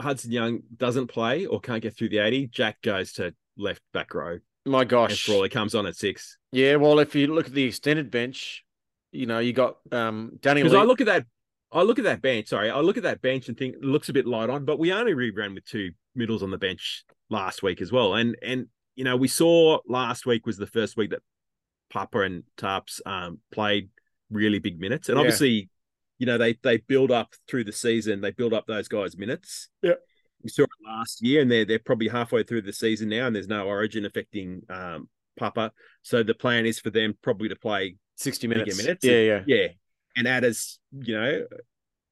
Hudson 0.00 0.32
Young 0.32 0.60
doesn't 0.76 1.08
play 1.08 1.46
or 1.46 1.60
can't 1.60 1.82
get 1.82 1.94
through 1.96 2.08
the 2.08 2.18
80, 2.18 2.46
Jack 2.48 2.80
goes 2.82 3.12
to 3.14 3.34
left 3.56 3.82
back 3.92 4.14
row. 4.14 4.38
my 4.64 4.80
And 4.82 4.88
gosh, 4.90 5.24
Frawley 5.26 5.50
comes 5.50 5.74
on 5.74 5.86
at 5.86 5.96
six. 5.96 6.38
yeah. 6.52 6.76
Well, 6.76 6.98
if 6.98 7.14
you 7.14 7.26
look 7.28 7.46
at 7.46 7.52
the 7.52 7.64
extended 7.64 8.10
bench, 8.10 8.64
you 9.12 9.26
know 9.26 9.38
you 9.38 9.52
got 9.52 9.76
um, 9.92 10.38
Danny. 10.40 10.62
Because 10.62 10.74
I 10.74 10.84
look 10.84 11.00
at 11.00 11.06
that, 11.06 11.26
I 11.74 11.82
look 11.82 11.98
at 11.98 12.04
that 12.04 12.22
bench, 12.22 12.48
sorry, 12.48 12.70
I 12.70 12.78
look 12.80 12.96
at 12.96 13.02
that 13.02 13.20
bench 13.20 13.48
and 13.48 13.58
think 13.58 13.74
it 13.74 13.82
looks 13.82 14.08
a 14.08 14.12
bit 14.12 14.26
light 14.26 14.48
on, 14.48 14.64
but 14.64 14.78
we 14.78 14.92
only 14.92 15.12
reran 15.12 15.54
with 15.54 15.64
two 15.64 15.90
middles 16.14 16.42
on 16.42 16.50
the 16.50 16.58
bench 16.58 17.04
last 17.30 17.62
week 17.62 17.82
as 17.82 17.90
well. 17.90 18.14
And 18.14 18.36
and 18.42 18.68
you 18.94 19.02
know, 19.04 19.16
we 19.16 19.26
saw 19.28 19.80
last 19.88 20.24
week 20.24 20.46
was 20.46 20.56
the 20.56 20.68
first 20.68 20.96
week 20.96 21.10
that 21.10 21.22
Papa 21.90 22.20
and 22.20 22.44
Tarps 22.56 23.00
um 23.06 23.40
played 23.52 23.90
really 24.30 24.60
big 24.60 24.80
minutes. 24.80 25.08
And 25.08 25.16
Yeah. 25.16 25.22
obviously, 25.22 25.68
you 26.18 26.26
know, 26.26 26.38
they 26.38 26.54
they 26.62 26.76
build 26.78 27.10
up 27.10 27.34
through 27.48 27.64
the 27.64 27.72
season, 27.72 28.20
they 28.20 28.30
build 28.30 28.54
up 28.54 28.66
those 28.66 28.86
guys' 28.86 29.18
minutes. 29.18 29.68
Yeah. 29.82 29.94
We 30.42 30.50
saw 30.50 30.62
it 30.62 30.70
last 30.86 31.22
year, 31.22 31.42
and 31.42 31.50
they're 31.50 31.64
they're 31.64 31.78
probably 31.80 32.08
halfway 32.08 32.44
through 32.44 32.62
the 32.62 32.72
season 32.72 33.08
now, 33.08 33.26
and 33.26 33.34
there's 33.34 33.48
no 33.48 33.66
origin 33.66 34.04
affecting 34.04 34.62
um 34.68 35.08
Papa. 35.36 35.72
So 36.02 36.22
the 36.22 36.34
plan 36.34 36.66
is 36.66 36.78
for 36.78 36.90
them 36.90 37.18
probably 37.20 37.48
to 37.48 37.56
play 37.56 37.96
60 38.16 38.46
bigger 38.46 38.60
minutes. 38.60 38.76
minutes. 38.78 39.04
Yeah, 39.04 39.20
yeah. 39.20 39.42
Yeah. 39.46 39.66
And 40.16 40.28
add 40.28 40.44
as, 40.44 40.78
you 40.92 41.14
know, 41.20 41.46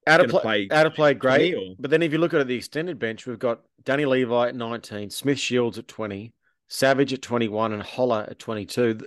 Out 0.07 0.21
of 0.25 0.31
play, 0.31 0.69
of 0.71 0.95
play, 0.95 1.15
great. 1.15 1.55
or- 1.55 1.75
But 1.79 1.91
then 1.91 2.03
if 2.03 2.13
you 2.13 2.19
look 2.19 2.35
at 2.35 2.47
the 2.47 2.57
extended 2.57 2.99
bench, 2.99 3.27
we've 3.27 3.39
got 3.39 3.63
Danny 3.85 4.05
Levi 4.05 4.49
at 4.49 4.57
19, 4.57 5.11
Smith 5.11 5.39
Shields 5.39 5.79
at 5.79 5.87
20, 5.87 6.33
Savage 6.69 7.13
at 7.13 7.23
21, 7.23 7.73
and 7.73 7.83
Holler 7.83 8.27
at 8.29 8.39
22. 8.39 8.99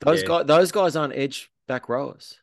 Those 0.00 0.22
Yeah. 0.22 0.28
guys, 0.28 0.46
those 0.46 0.72
guys 0.72 0.94
aren't 0.96 1.14
edge 1.14 1.50
back 1.66 1.88
rowers. 1.88 2.38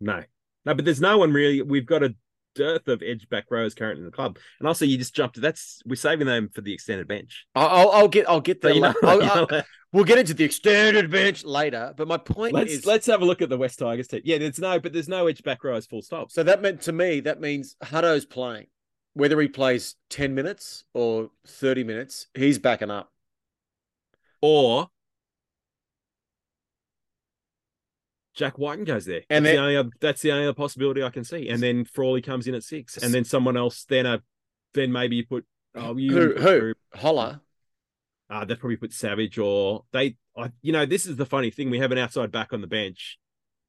No, 0.00 0.22
no, 0.64 0.74
but 0.74 0.84
there's 0.84 1.00
no 1.00 1.18
one 1.18 1.32
really. 1.32 1.62
We've 1.62 1.86
got 1.86 2.02
a 2.04 2.14
dearth 2.56 2.88
of 2.88 3.02
edge 3.02 3.28
back 3.28 3.44
rows 3.50 3.74
currently 3.74 4.00
in 4.00 4.06
the 4.06 4.10
club, 4.10 4.38
and 4.58 4.66
also 4.66 4.84
you 4.84 4.98
just 4.98 5.14
jumped 5.14 5.40
that's 5.40 5.80
we're 5.86 5.94
saving 5.94 6.26
them 6.26 6.48
for 6.52 6.62
the 6.62 6.72
extended 6.74 7.06
bench. 7.06 7.46
I'll, 7.54 7.90
I'll, 7.90 8.08
get, 8.08 8.28
I'll 8.28 8.40
get 8.40 8.60
So, 8.62 8.68
there. 8.68 8.74
you 8.74 8.80
know, 8.80 8.94
I'll- 9.04 9.22
I'll- 9.52 9.62
we'll 9.92 10.04
get 10.04 10.18
into 10.18 10.34
the 10.34 10.44
extended 10.44 11.10
bench 11.10 11.44
later. 11.44 11.94
But 11.96 12.08
my 12.08 12.16
point 12.18 12.52
let's 12.54 12.72
is, 12.72 12.86
let's 12.86 13.06
have 13.06 13.22
a 13.22 13.24
look 13.24 13.40
at 13.40 13.48
the 13.48 13.56
West 13.56 13.78
Tigers 13.78 14.08
team. 14.08 14.22
Yeah, 14.24 14.38
there's 14.38 14.58
no, 14.58 14.80
but 14.80 14.92
there's 14.92 15.08
no 15.08 15.26
edge 15.28 15.42
back 15.42 15.62
rows 15.64 15.86
full 15.86 16.02
stop. 16.02 16.30
so 16.32 16.42
that 16.42 16.60
meant 16.60 16.82
to 16.82 16.92
me 16.92 17.20
that 17.20 17.40
means 17.40 17.76
Hutto's 17.82 18.24
playing, 18.26 18.66
whether 19.14 19.40
he 19.40 19.48
plays 19.48 19.94
10 20.10 20.34
minutes 20.34 20.84
or 20.94 21.30
30 21.46 21.84
minutes, 21.84 22.26
he's 22.34 22.58
backing 22.58 22.90
up. 22.90 23.10
or 24.42 24.88
Jack 28.36 28.58
Wighton 28.58 28.84
goes 28.84 29.06
there, 29.06 29.22
And 29.30 29.44
that's, 29.44 29.52
then- 29.52 29.56
the 29.56 29.62
only 29.62 29.76
other, 29.76 29.90
that's 30.00 30.22
the 30.22 30.30
only 30.30 30.44
other 30.44 30.54
possibility 30.54 31.02
I 31.02 31.10
can 31.10 31.24
see. 31.24 31.48
And 31.48 31.60
then 31.62 31.84
Frawley 31.86 32.20
comes 32.22 32.46
in 32.46 32.54
at 32.54 32.62
six, 32.62 32.96
and 32.98 33.12
then 33.12 33.24
someone 33.24 33.56
else. 33.56 33.84
Then 33.88 34.06
a, 34.06 34.22
then 34.74 34.92
maybe 34.92 35.16
you 35.16 35.26
put 35.26 35.44
oh 35.74 35.96
you 35.96 36.12
Who, 36.12 36.34
who? 36.34 36.72
Holler. 36.94 37.40
Uh, 38.28 38.44
they 38.44 38.54
probably 38.56 38.76
put 38.76 38.92
Savage 38.92 39.38
or 39.38 39.84
they, 39.92 40.16
I, 40.36 40.50
you 40.60 40.72
know, 40.72 40.84
this 40.84 41.06
is 41.06 41.16
the 41.16 41.26
funny 41.26 41.50
thing. 41.50 41.70
We 41.70 41.78
have 41.78 41.92
an 41.92 41.98
outside 41.98 42.30
back 42.32 42.52
on 42.52 42.60
the 42.60 42.66
bench. 42.66 43.18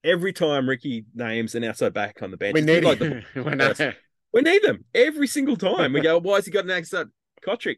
Every 0.03 0.33
time 0.33 0.67
Ricky 0.67 1.05
names 1.13 1.55
an 1.55 1.63
outside 1.63 1.93
back 1.93 2.21
on 2.21 2.31
the 2.31 2.37
bench, 2.37 2.53
We 2.55 2.61
need 2.61 2.83
like 2.83 2.99
the- 2.99 3.23
We 4.33 4.41
we 4.41 4.41
need 4.41 4.63
them 4.63 4.83
every 4.93 5.27
single 5.27 5.55
time. 5.55 5.93
We 5.93 6.01
go, 6.01 6.19
why 6.19 6.35
has 6.35 6.45
he 6.45 6.51
got 6.51 6.65
an 6.65 6.71
outside 6.71 7.07
Cotric? 7.45 7.77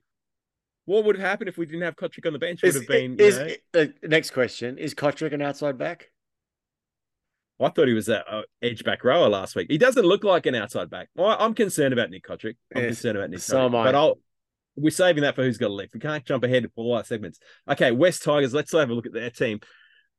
What 0.86 1.06
would 1.06 1.18
have 1.18 1.28
happened 1.30 1.50
if 1.50 1.58
we 1.58 1.66
didn't 1.68 1.84
have 1.84 1.96
Cotric 1.96 2.26
on 2.26 2.34
the 2.34 2.40
bench? 2.40 2.64
Would 2.64 2.70
Is, 2.70 2.76
have 2.76 2.88
been. 2.88 3.18
you 3.20 3.26
is, 3.26 3.58
uh, 3.76 3.86
next 4.04 4.32
question 4.32 4.78
is 4.80 4.96
Cotric 4.96 5.34
an 5.34 5.42
outside 5.42 5.78
back? 5.78 6.10
I 7.62 7.70
thought 7.70 7.88
he 7.88 7.94
was 7.94 8.08
a 8.10 8.44
edge 8.62 8.84
back 8.84 9.04
rower 9.04 9.28
last 9.28 9.56
week. 9.56 9.68
He 9.70 9.78
doesn't 9.78 10.06
look 10.06 10.24
like 10.24 10.46
an 10.46 10.56
outside 10.56 10.90
back. 10.90 11.10
I, 11.18 11.36
I'm 11.40 11.54
concerned 11.54 11.94
about 11.94 12.10
Nick 12.10 12.24
Cotric. 12.24 12.56
I'm 12.76 12.84
Yes, 12.84 12.88
concerned 12.90 13.18
about 13.18 13.30
Nick. 13.32 13.40
so 13.42 13.58
Cotric. 13.58 13.66
am 13.66 13.76
I. 13.76 13.84
But 13.86 13.96
I'll. 13.96 14.20
We're 14.76 14.92
saving 14.92 15.24
that 15.24 15.36
for 15.36 15.44
who's 15.44 15.58
got 15.58 15.72
a 15.72 15.74
leave. 15.74 15.90
We 15.94 16.00
can't 16.00 16.24
jump 16.24 16.44
ahead 16.46 16.64
of 16.64 16.72
all 16.78 16.94
our 16.96 17.04
segments. 17.04 17.38
Okay, 17.70 17.92
West 17.92 18.24
Tigers. 18.24 18.54
Let's 18.54 18.72
have 18.72 18.90
a 18.90 18.94
look 18.94 19.06
at 19.08 19.12
their 19.14 19.30
team. 19.30 19.60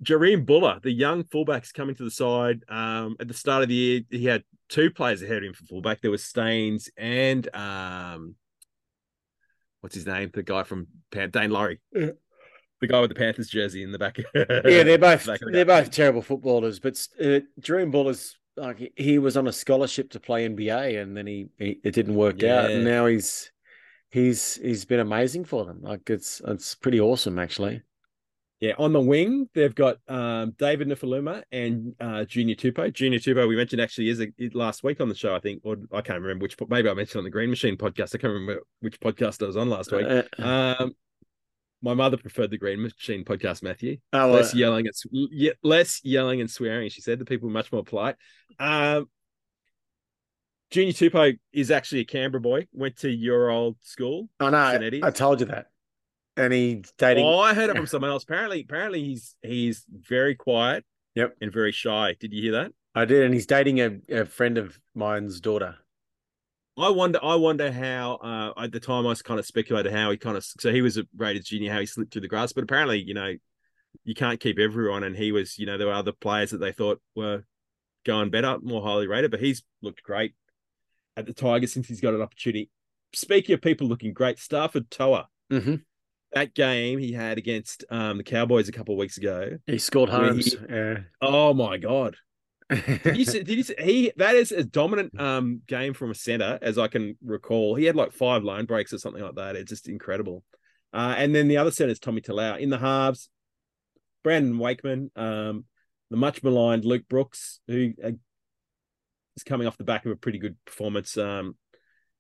Jahream 0.05 0.45
Bula, 0.45 0.81
the 0.83 0.91
young 0.91 1.25
fullback's 1.25 1.73
coming 1.73 1.95
to 1.95 2.05
the 2.05 2.11
side. 2.11 2.63
Um, 2.69 3.17
at 3.21 3.29
the 3.29 3.35
start 3.35 3.63
of 3.63 3.69
the 3.71 3.75
year, 3.75 4.01
he 4.11 4.27
had 4.27 4.45
two 4.69 4.91
players 4.91 5.23
ahead 5.23 5.39
of 5.39 5.45
him 5.45 5.53
for 5.55 5.65
fullback. 5.65 6.01
There 6.03 6.11
was 6.11 6.25
Staines 6.25 6.91
and 6.99 7.49
um, 7.55 8.35
what's 9.81 9.95
his 9.95 10.07
name? 10.07 10.31
The 10.33 10.43
guy 10.43 10.63
from 10.63 10.89
Daine 11.13 11.51
Laurie, 11.51 11.81
Yeah. 11.95 12.11
The 12.81 12.87
guy 12.87 13.01
with 13.01 13.11
the 13.11 13.15
Panthers 13.15 13.49
jersey 13.49 13.83
in 13.83 13.93
the 13.93 13.99
back. 13.99 14.19
Yeah, 14.35 14.83
they're 14.83 14.99
both 14.99 15.25
the 15.25 15.39
they're 15.53 15.65
both 15.65 15.91
terrible 15.91 16.23
footballers. 16.23 16.79
But 16.81 16.95
uh, 17.21 17.41
Jahream 17.61 17.91
Bula's 17.91 18.37
like 18.57 18.93
he- 18.97 19.19
was 19.19 19.37
on 19.37 19.47
a 19.47 19.53
scholarship 19.53 20.11
to 20.11 20.21
play 20.21 20.49
NBA, 20.49 21.01
and 21.03 21.17
then 21.17 21.27
he, 21.27 21.49
he 21.59 21.79
it 21.85 21.93
didn't 21.93 22.15
work 22.15 22.43
out, 22.43 22.71
and 22.71 22.85
now 22.85 23.07
he's 23.07 23.51
he's 24.11 24.57
he's 24.57 24.85
been 24.85 25.01
amazing 25.01 25.45
for 25.45 25.65
them. 25.65 25.81
Like 25.83 26.09
it's 26.11 26.41
it's 26.47 26.75
pretty 26.75 27.01
awesome 27.01 27.39
actually. 27.39 27.83
Yeah, 28.61 28.73
on 28.77 28.93
the 28.93 29.01
wing, 29.01 29.49
they've 29.55 29.75
got 29.75 29.97
um, 30.07 30.53
David 30.59 30.87
Nofoaluma 30.89 31.43
and 31.51 31.95
uh, 31.99 32.27
Junior 32.27 32.55
Tupou. 32.55 32.93
Junior 32.93 33.19
Tupou, 33.19 33.49
we 33.49 33.57
mentioned 33.57 33.81
actually 33.81 34.11
is 34.11 34.21
a, 34.21 34.27
it- 34.37 34.55
last 34.55 34.85
week 34.85 35.01
on 35.01 35.09
the 35.09 35.15
show, 35.15 35.35
I 35.35 35.39
think, 35.41 35.63
or 35.65 35.77
I 35.93 36.03
can't 36.03 36.21
remember 36.21 36.43
which. 36.43 36.57
Maybe 36.69 36.89
I 36.91 36.93
mentioned 36.95 37.19
on 37.21 37.25
the 37.25 37.31
Green 37.31 37.49
Machine 37.49 37.79
podcast. 37.79 38.15
I 38.15 38.19
can't 38.19 38.35
remember 38.35 38.61
which 38.81 39.01
podcast 39.01 39.43
I 39.43 39.47
was 39.47 39.57
on 39.57 39.71
last 39.71 39.91
week. 39.93 40.05
Uh, 40.07 40.23
Um, 40.79 40.95
my 41.83 41.95
mother 41.95 42.17
preferred 42.17 42.51
the 42.51 42.59
Green 42.59 42.83
Machine 42.83 43.25
podcast, 43.25 43.63
Matthew. 43.63 43.99
oh, 44.13 44.31
less 44.31 44.55
uh, 44.55 44.59
yelling 44.59 44.87
and 44.87 45.53
less 45.63 46.01
yelling 46.05 46.41
and 46.41 46.51
swearing. 46.51 46.91
She 46.91 47.01
said 47.01 47.19
the 47.19 47.25
people 47.25 47.49
were 47.49 47.53
much 47.53 47.73
more 47.73 47.85
polite. 47.85 48.17
Um, 48.59 49.09
Junior 50.71 50.93
Tupou 50.93 51.39
is 51.53 51.71
actually 51.71 52.03
a 52.03 52.05
Canberra 52.05 52.41
boy. 52.41 52.67
Went 52.73 52.97
to 52.99 53.11
your 53.11 53.51
old 53.51 53.77
school. 53.81 54.29
I 54.39 54.51
know. 54.51 54.79
St. 54.79 55.05
I 55.05 55.11
told 55.11 55.41
you 55.41 55.47
that. 55.47 55.67
And 56.37 56.53
he's 56.53 56.93
dating. 56.97 57.27
Oh, 57.27 57.39
I 57.39 57.55
heard 57.55 57.71
it 57.71 57.77
from 57.77 57.87
someone 57.89 58.11
else. 58.11 58.23
Apparently, 58.23 58.61
apparently 58.61 59.03
he's 59.03 59.35
he's 59.43 59.85
very 59.91 60.35
quiet. 60.35 60.85
Yep. 61.17 61.37
And 61.41 61.53
very 61.53 61.73
shy. 61.73 62.15
Did 62.21 62.33
you 62.33 62.43
hear 62.43 62.53
that? 62.53 62.73
I 62.95 63.05
did, 63.05 63.25
and 63.25 63.35
he's 63.35 63.47
dating 63.47 63.81
a, 63.81 63.99
a 64.21 64.25
friend 64.25 64.59
of 64.59 64.79
mine's 64.95 65.41
daughter. 65.41 65.77
I 66.81 66.89
wonder. 66.91 67.19
I 67.23 67.35
wonder 67.37 67.71
how. 67.71 68.15
Uh, 68.17 68.53
at 68.65 68.73
the 68.73 68.81
time, 68.81 69.07
I 69.07 69.11
was 69.11 69.23
kind 69.23 69.39
of 69.39 69.47
speculated 69.47 69.93
how 69.93 70.11
he 70.11 70.17
kind 70.17 70.37
of. 70.37 70.45
So 70.45 70.73
he 70.73 70.83
was 70.83 70.97
a 70.99 71.05
rated 71.17 71.45
junior, 71.45 71.73
how 71.73 71.81
he 71.81 71.87
slipped 71.87 72.13
through 72.13 72.23
the 72.23 72.29
grass. 72.29 72.53
But 72.53 72.65
apparently, 72.65 73.01
you 73.03 73.15
know, 73.15 73.35
you 74.05 74.15
can't 74.15 74.41
keep 74.41 74.59
everyone. 74.59 75.03
And 75.05 75.17
he 75.17 75.33
was, 75.33 75.59
you 75.59 75.67
know, 75.67 75.77
there 75.79 75.87
were 75.89 75.93
other 75.93 76.13
players 76.13 76.51
that 76.53 76.59
they 76.59 76.73
thought 76.73 77.01
were 77.15 77.45
going 78.07 78.31
better, 78.31 78.59
more 78.63 78.83
highly 78.83 79.07
rated, 79.07 79.31
but 79.31 79.41
he's 79.41 79.63
looked 79.83 80.03
great 80.03 80.35
at 81.17 81.27
the 81.27 81.35
Tigers 81.35 81.73
since 81.73 81.89
he's 81.89 82.01
got 82.01 82.15
an 82.15 82.23
opportunity. 82.23 82.71
Speaking 83.13 83.55
of 83.55 83.61
people 83.61 83.87
looking 83.89 84.13
great, 84.13 84.37
Starford 84.39 84.89
To'a, 84.91 85.27
Mm-hmm. 85.53 85.75
that 86.33 86.55
game 86.55 86.99
he 87.01 87.13
had 87.13 87.37
against 87.37 87.85
um, 87.91 88.19
the 88.19 88.23
Cowboys 88.23 88.69
a 88.69 88.73
couple 88.73 88.95
of 88.95 88.99
weeks 88.99 89.19
ago. 89.19 89.59
He 89.67 89.79
scored 89.79 90.09
he- 90.11 90.57
Yeah. 90.69 90.99
Oh 91.21 91.53
my 91.53 91.77
god! 91.77 92.17
Did 92.71 93.17
you 93.17 93.25
see, 93.25 93.43
did 93.43 93.57
you 93.57 93.63
see, 93.63 93.75
he 93.81 94.13
that 94.17 94.37
is 94.37 94.53
as 94.53 94.67
dominant 94.67 95.19
um 95.21 95.63
game 95.67 95.93
from 95.95 96.11
a 96.11 96.15
center 96.15 96.59
as 96.63 96.79
I 96.79 96.89
can 96.89 97.17
recall. 97.25 97.75
He 97.75 97.85
had 97.85 97.97
like 97.97 98.13
five 98.13 98.45
line 98.45 98.65
breaks 98.65 98.93
or 98.93 98.99
something 98.99 99.23
like 99.23 99.35
that. 99.35 99.57
It's 99.57 99.69
just 99.69 99.89
incredible. 99.89 100.45
Uh, 100.93 101.15
and 101.17 101.35
then 101.35 101.49
the 101.49 101.57
other 101.57 101.71
center 101.71 101.93
is 101.93 102.01
Tommy 102.01 102.21
Talau 102.21 102.59
in 102.59 102.71
the 102.71 102.79
halves. 102.79 103.29
Brandon 104.23 104.59
Wakeham, 104.59 105.11
um, 105.17 105.65
the 106.11 106.17
much 106.17 106.43
maligned 106.43 106.85
Luke 106.85 107.09
Brooks, 107.09 107.61
who 107.69 107.93
uh, 108.05 108.11
is 109.37 109.43
coming 109.45 109.67
off 109.67 109.79
the 109.79 109.85
back 109.85 110.05
of 110.05 110.13
a 110.13 110.17
pretty 110.17 110.39
good 110.39 110.57
performance 110.65 111.17
um 111.17 111.57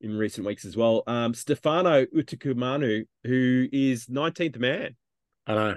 in 0.00 0.16
recent 0.16 0.46
weeks 0.46 0.64
as 0.64 0.76
well. 0.76 1.02
Um, 1.06 1.34
Stefano 1.34 2.06
Utoikamanu, 2.06 3.04
who 3.24 3.68
is 3.70 4.06
19th 4.06 4.58
man, 4.58 4.96
I 5.46 5.54
know. 5.54 5.76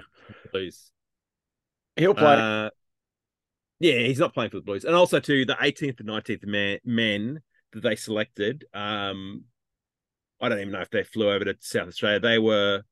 please. 0.50 0.90
He'll 1.96 2.14
play. 2.14 2.34
Uh, 2.36 2.70
yeah, 3.80 3.98
he's 3.98 4.18
not 4.18 4.34
playing 4.34 4.50
for 4.50 4.56
the 4.58 4.62
Blues, 4.62 4.84
and 4.84 4.94
also 4.94 5.20
to 5.20 5.44
the 5.44 5.54
18th 5.54 6.00
and 6.00 6.08
19th 6.08 6.46
man, 6.46 6.78
men 6.84 7.40
that 7.72 7.82
they 7.82 7.96
selected. 7.96 8.64
Um, 8.72 9.44
I 10.40 10.48
don't 10.48 10.60
even 10.60 10.72
know 10.72 10.80
if 10.80 10.90
they 10.90 11.04
flew 11.04 11.30
over 11.30 11.44
to 11.44 11.56
South 11.60 11.88
Australia. 11.88 12.20
They 12.20 12.38
were 12.38 12.82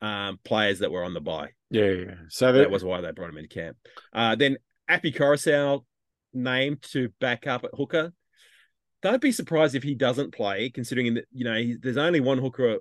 um, 0.00 0.38
players 0.44 0.80
that 0.80 0.90
were 0.90 1.04
on 1.04 1.14
the 1.14 1.20
bye. 1.20 1.50
yeah, 1.70 1.84
yeah. 1.84 2.14
So 2.28 2.52
That 2.52 2.58
that 2.58 2.70
was 2.70 2.84
why 2.84 3.00
they 3.00 3.10
brought 3.12 3.30
him 3.30 3.38
into 3.38 3.48
camp. 3.48 3.76
Uh, 4.12 4.34
then 4.36 4.56
Api 4.88 5.12
Koroisau 5.12 5.84
named 6.32 6.82
to 6.92 7.08
back 7.20 7.46
up 7.46 7.64
at 7.64 7.70
hooker. 7.74 8.12
Don't 9.02 9.22
be 9.22 9.32
surprised 9.32 9.74
if 9.74 9.82
he 9.82 9.94
doesn't 9.94 10.34
play, 10.34 10.70
considering 10.70 11.14
that 11.14 11.24
you 11.32 11.44
know 11.44 11.54
he, 11.54 11.76
there's 11.80 11.96
only 11.96 12.20
one 12.20 12.38
hooker 12.38 12.78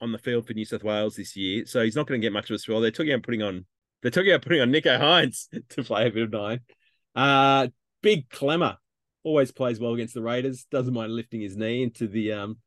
on 0.00 0.12
the 0.12 0.18
field 0.18 0.46
for 0.46 0.52
New 0.52 0.64
South 0.64 0.84
Wales 0.84 1.16
this 1.16 1.36
year, 1.36 1.66
so 1.66 1.82
he's 1.82 1.96
not 1.96 2.06
going 2.06 2.20
to 2.20 2.24
get 2.24 2.32
much 2.32 2.50
of 2.50 2.54
a 2.54 2.58
spell. 2.58 2.80
They're 2.80 2.90
talking 2.90 3.12
about 3.12 3.24
putting 3.24 3.42
on 3.42 3.66
they're 4.02 4.10
talking 4.10 4.30
about 4.30 4.42
putting 4.42 4.60
on 4.60 4.70
Nicho 4.70 4.98
Hynes 4.98 5.48
to 5.70 5.82
play 5.82 6.06
a 6.06 6.10
bit 6.10 6.24
of 6.24 6.32
nine. 6.32 6.60
Uh, 7.14 7.68
Big 8.02 8.28
Klemmer 8.28 8.76
always 9.24 9.50
plays 9.50 9.80
well 9.80 9.94
against 9.94 10.14
the 10.14 10.22
Raiders. 10.22 10.66
Doesn't 10.70 10.94
mind 10.94 11.12
lifting 11.12 11.40
his 11.40 11.56
knee 11.56 11.82
into 11.82 12.06
the 12.06 12.32
um, 12.32 12.58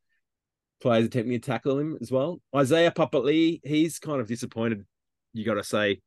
players 0.80 1.06
attempting 1.06 1.32
to 1.32 1.38
tackle 1.38 1.78
him 1.78 1.96
as 2.00 2.10
well. 2.10 2.40
Isaiah 2.54 2.90
Papali'i, 2.90 3.60
he's 3.64 3.98
kind 3.98 4.20
of 4.20 4.28
disappointed. 4.28 4.84
You 5.32 5.44
got 5.44 5.54
to 5.54 5.64
say, 5.64 6.00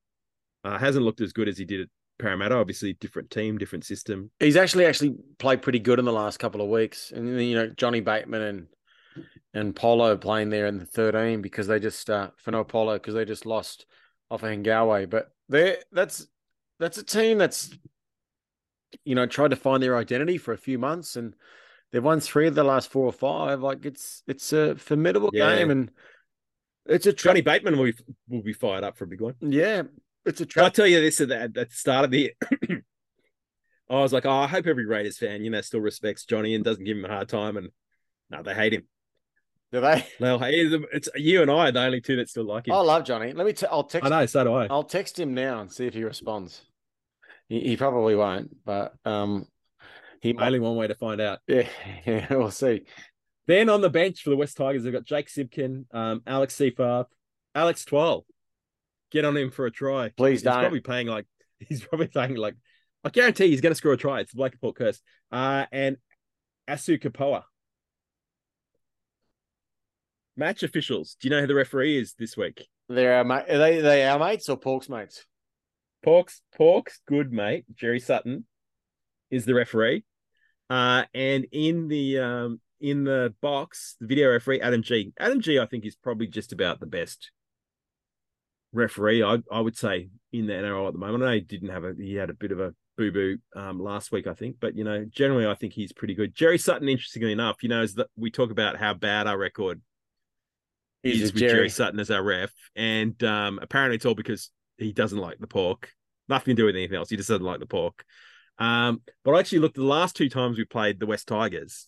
uh, 0.64 0.78
hasn't 0.78 1.06
looked 1.06 1.22
as 1.22 1.34
good 1.34 1.48
as 1.48 1.58
he 1.58 1.66
did 1.66 1.82
at 1.82 1.88
Parramatta. 2.20 2.56
Obviously, 2.56 2.94
different 2.94 3.32
team, 3.32 3.58
different 3.58 3.86
system. 3.86 4.30
he's 4.40 4.56
actually 4.56 4.86
actually 4.86 5.16
played 5.40 5.62
pretty 5.62 5.80
good 5.80 6.00
in 6.00 6.06
the 6.06 6.14
last 6.14 6.38
couple 6.38 6.62
of 6.62 6.70
weeks, 6.70 7.12
and 7.12 7.42
you 7.42 7.56
know 7.56 7.68
Johnny 7.76 8.02
Bateman 8.02 8.42
and 8.42 8.68
and 9.54 9.76
Polo 9.76 10.18
playing 10.18 10.50
there 10.50 10.68
in 10.68 10.78
the 10.78 10.86
thirteen 10.86 11.42
because 11.42 11.68
they 11.68 11.80
just 11.80 12.10
uh, 12.10 12.30
for 12.38 12.52
no 12.52 12.64
Polo 12.64 12.94
because 12.94 13.16
they 13.16 13.26
just 13.26 13.46
lost 13.46 13.86
off 14.30 14.44
of 14.44 14.50
Hengawe, 14.50 15.10
but 15.10 15.32
they 15.50 15.78
that's 15.92 16.28
that's 16.80 16.98
a 16.98 17.04
team 17.04 17.38
that's 17.38 17.76
you 19.04 19.16
know 19.16 19.26
tried 19.26 19.50
to 19.52 19.56
find 19.56 19.82
their 19.84 19.98
identity 19.98 20.38
for 20.38 20.54
a 20.54 20.58
few 20.58 20.78
months 20.80 21.16
and 21.16 21.34
they've 21.92 22.04
won 22.04 22.20
three 22.20 22.48
of 22.48 22.56
the 22.56 22.64
last 22.64 22.92
four 22.92 23.06
or 23.06 23.12
five. 23.14 23.62
Like 23.62 23.86
it's 23.86 24.24
it's 24.28 24.54
a 24.54 24.76
formidable 24.76 25.30
Yeah. 25.34 25.56
game 25.56 25.72
and 25.72 25.92
it's 26.86 27.06
a 27.06 27.14
tra- 27.14 27.32
Johnny 27.32 27.42
Bateman 27.42 27.78
will 27.78 27.86
be, 27.86 27.94
will 28.30 28.44
be 28.44 28.54
fired 28.54 28.84
up 28.84 28.98
for 28.98 29.04
a 29.06 29.08
big 29.08 29.22
one. 29.22 29.36
yeah 29.42 29.84
it's 30.26 30.42
a 30.42 30.44
I 30.44 30.48
trap. 30.48 30.74
tell 30.74 30.88
you 30.88 31.00
this 31.02 31.22
at 31.22 31.28
the, 31.30 31.40
at 31.42 31.54
the 31.54 31.68
start 31.70 32.06
of 32.06 32.12
the. 32.12 32.34
I 33.90 33.94
was 34.02 34.12
like, 34.12 34.26
oh, 34.26 34.32
I 34.32 34.48
hope 34.48 34.66
every 34.66 34.88
Raiders 34.88 35.20
fan, 35.20 35.44
you 35.44 35.52
know, 35.52 35.62
still 35.62 35.80
respects 35.82 36.26
Johnny 36.26 36.56
and 36.56 36.64
doesn't 36.64 36.84
give 36.84 36.98
him 36.98 37.06
a 37.06 37.10
hard 37.10 37.30
time. 37.30 37.56
And 37.58 37.70
no, 38.32 38.42
they 38.42 38.56
hate 38.56 38.74
him. 38.74 38.88
Do 39.76 39.82
they? 39.82 40.00
Him. 40.20 40.86
It's 40.94 41.10
you 41.16 41.42
and 41.42 41.52
I 41.52 41.68
are 41.68 41.72
the 41.74 41.82
only 41.82 42.00
two 42.00 42.16
that 42.16 42.30
still 42.30 42.46
like 42.46 42.66
him. 42.66 42.74
I 42.74 42.78
love 42.78 43.04
Johnny. 43.04 43.34
Let 43.34 43.46
me. 43.46 43.52
T- 43.52 43.66
I'll 43.70 43.84
text. 43.84 44.06
I 44.06 44.10
know, 44.10 44.26
so 44.26 44.46
do 44.46 44.54
I. 44.54 44.68
I'll 44.68 44.86
text 44.86 45.20
him 45.20 45.34
now 45.34 45.60
and 45.60 45.70
see 45.70 45.86
if 45.86 45.94
he 45.94 46.06
responds. 46.06 46.62
He, 47.50 47.60
he 47.60 47.76
probably 47.76 48.16
won't, 48.16 48.56
but 48.64 48.94
um, 49.04 49.48
he 50.22 50.32
might. 50.32 50.46
Only 50.46 50.60
one 50.60 50.78
way 50.78 50.88
to 50.88 50.96
find 50.96 51.20
out. 51.20 51.40
Yeah, 51.46 51.68
yeah, 52.06 52.26
we'll 52.30 52.52
see. 52.52 52.84
Then 53.48 53.68
on 53.68 53.82
the 53.82 53.90
bench 53.90 54.22
for 54.22 54.30
the 54.30 54.38
West 54.38 54.56
Tigers, 54.56 54.86
they've 54.86 54.94
got 54.94 55.04
Jake 55.04 55.28
Simpkin, 55.28 55.88
um, 55.92 56.22
Alex 56.26 56.56
Seyfarth, 56.56 57.08
Alex 57.54 57.84
Twal. 57.84 58.26
Get 59.12 59.26
on 59.26 59.36
him 59.36 59.52
for 59.52 59.66
a 59.66 59.72
try. 59.72 60.08
Please 60.16 60.40
He's 60.40 60.44
don't. 60.44 60.62
probably 60.62 60.80
paying 60.80 61.08
like 61.08 61.26
he's 61.60 61.84
probably 61.84 62.08
paying 62.08 62.36
like 62.36 62.56
I 63.04 63.10
guarantee 63.10 63.50
he's 63.50 63.60
going 63.60 63.72
to 63.72 63.78
score 63.78 63.92
a 63.92 63.98
try. 63.98 64.22
It's 64.22 64.32
the 64.32 64.38
Blake 64.38 64.54
and 64.54 64.62
Pork 64.62 64.78
curse. 64.78 65.02
Uh, 65.34 65.66
and 65.74 65.98
Asu 66.70 66.98
Kepaoa. 66.98 67.44
Match 70.38 70.64
officials. 70.64 71.16
Do 71.20 71.28
you 71.28 71.34
know 71.34 71.42
who 71.42 71.48
the 71.48 71.56
referee 71.56 71.98
is 71.98 72.14
this 72.20 72.36
week? 72.36 72.68
They're 72.90 73.16
our 73.16 73.32
are 73.32 73.58
they 73.58 73.82
they 73.82 74.08
our 74.08 74.20
mates 74.20 74.50
or 74.50 74.58
Pork's 74.58 74.90
mates? 74.90 75.26
Pork's 76.04 76.42
Pork's 76.56 77.00
good 77.08 77.32
mate 77.32 77.66
Jerry 77.74 78.00
Sutton 78.00 78.46
is 79.32 79.46
the 79.46 79.56
referee, 79.56 80.04
uh, 80.70 81.06
and 81.14 81.48
in 81.52 81.88
the 81.88 82.20
um 82.20 82.62
in 82.80 83.06
the 83.06 83.34
box, 83.42 83.96
the 84.00 84.08
video 84.08 84.30
referee 84.30 84.62
Adam 84.62 84.84
Gee 84.84 85.14
Adam 85.20 85.42
Gee 85.42 85.60
I 85.60 85.66
think 85.66 85.86
is 85.86 85.96
probably 85.96 86.28
just 86.28 86.52
about 86.54 86.80
the 86.80 86.86
best 86.86 87.32
referee 88.74 89.24
I 89.24 89.38
I 89.52 89.62
would 89.62 89.78
say 89.78 90.10
in 90.32 90.48
the 90.48 90.54
NRL 90.54 90.88
at 90.88 90.94
the 90.94 91.00
moment. 91.00 91.24
I 91.24 91.28
know 91.28 91.34
he 91.34 91.42
didn't 91.42 91.70
have 91.70 91.86
a 91.86 91.94
he 91.98 92.16
had 92.16 92.30
a 92.30 92.34
bit 92.34 92.52
of 92.52 92.60
a 92.60 92.74
boo 92.98 93.12
boo 93.12 93.38
um 93.56 93.80
last 93.80 94.12
week 94.12 94.28
I 94.28 94.34
think, 94.34 94.58
but 94.60 94.76
you 94.76 94.84
know 94.84 95.06
generally 95.06 95.48
I 95.48 95.56
think 95.56 95.74
he's 95.74 95.94
pretty 95.94 96.14
good. 96.14 96.36
Jerry 96.36 96.58
Sutton, 96.58 96.90
interestingly 96.90 97.32
enough, 97.32 97.64
you 97.64 97.70
know, 97.70 97.82
is 97.82 97.96
that 97.96 98.08
we 98.18 98.30
talk 98.30 98.52
about 98.52 98.78
how 98.78 98.94
bad 98.94 99.28
our 99.28 99.38
record 99.38 99.82
He's 101.06 101.22
is 101.22 101.34
with 101.34 101.40
Jerry. 101.42 101.52
Jerry. 101.52 101.70
Sutton 101.70 102.00
as 102.00 102.12
our 102.12 102.24
ref, 102.24 102.52
and 102.76 103.22
um, 103.24 103.60
apparently 103.62 103.96
it's 103.96 104.06
all 104.06 104.16
because 104.16 104.52
he 104.78 104.92
doesn't 104.92 105.20
like 105.20 105.40
the 105.40 105.48
pork. 105.48 105.92
Nothing 106.28 106.56
to 106.56 106.62
do 106.62 106.66
with 106.66 106.76
anything 106.76 106.98
else. 106.98 107.10
He 107.10 107.18
just 107.18 107.30
doesn't 107.30 107.46
like 107.46 107.60
the 107.60 107.68
pork. 107.68 108.04
Um, 108.58 109.02
but 109.24 109.34
I 109.34 109.40
actually 109.40 109.60
looked 109.60 109.76
the 109.76 109.84
last 109.84 110.16
two 110.16 110.30
times 110.30 110.58
we 110.58 110.66
played 110.66 111.00
the 111.00 111.06
West 111.06 111.28
Tigers, 111.28 111.88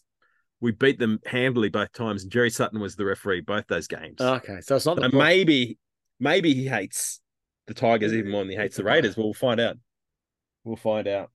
we 0.59 0.72
beat 0.72 0.99
them 0.99 1.20
handily 1.26 1.70
both 1.70 1.91
times, 1.93 2.24
and 2.24 2.32
Jerry 2.32 2.49
Sutton 2.49 2.80
was 2.80 2.95
the 2.95 3.05
referee 3.05 3.41
both 3.41 3.68
those 3.68 3.88
games. 3.88 4.20
Okay, 4.20 4.59
so 4.61 4.76
it's 4.76 4.86
not 4.86 4.97
the 4.97 5.09
maybe, 5.09 5.78
maybe 6.20 6.53
he 6.53 6.68
hates 6.68 7.22
the 7.68 7.74
Tigers 7.74 8.13
even 8.13 8.32
more 8.32 8.41
than 8.41 8.51
he 8.51 8.57
hates 8.57 8.78
the 8.78 8.84
Raiders. 8.84 9.15
But 9.15 9.24
we'll 9.24 9.34
find 9.34 9.59
out. 9.59 9.78
We'll 10.63 10.76
find 10.76 11.07
out. 11.07 11.32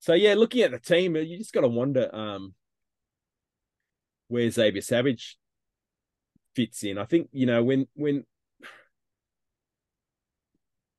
So 0.00 0.14
yeah, 0.14 0.34
looking 0.34 0.62
at 0.62 0.70
the 0.70 0.78
team, 0.78 1.16
you 1.16 1.38
just 1.38 1.52
got 1.52 1.62
to 1.62 1.68
wonder 1.68 2.14
um, 2.14 2.54
where 4.28 4.48
Xavier 4.50 4.82
Savage 4.82 5.37
fits 6.58 6.82
in. 6.82 6.98
I 6.98 7.04
think 7.04 7.28
you 7.30 7.46
know 7.46 7.62
when 7.62 7.86
when 7.94 8.24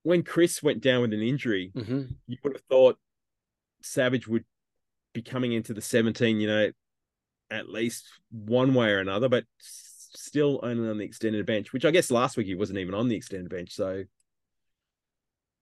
when 0.03 0.23
Kris 0.23 0.63
went 0.63 0.81
down 0.81 1.01
with 1.01 1.13
an 1.13 1.21
injury, 1.21 1.71
Mhm. 1.75 2.15
you 2.27 2.37
would 2.43 2.53
have 2.53 2.63
thought 2.69 2.97
Savage 3.81 4.25
would 4.27 4.45
be 5.13 5.21
coming 5.21 5.51
into 5.51 5.73
the 5.73 5.81
17, 5.81 6.39
you 6.39 6.47
know, 6.47 6.71
at 7.51 7.67
least 7.69 8.07
one 8.29 8.73
way 8.73 8.91
or 8.91 8.99
another, 8.99 9.27
but 9.27 9.45
still 9.57 10.59
only 10.63 10.87
on 10.89 10.97
the 10.97 11.03
extended 11.05 11.45
bench, 11.45 11.73
which 11.73 11.83
I 11.83 11.91
guess 11.91 12.09
last 12.11 12.37
week 12.37 12.47
he 12.47 12.55
wasn't 12.55 12.79
even 12.79 12.93
on 12.93 13.09
the 13.09 13.15
extended 13.15 13.49
bench. 13.49 13.71
So, 13.73 14.05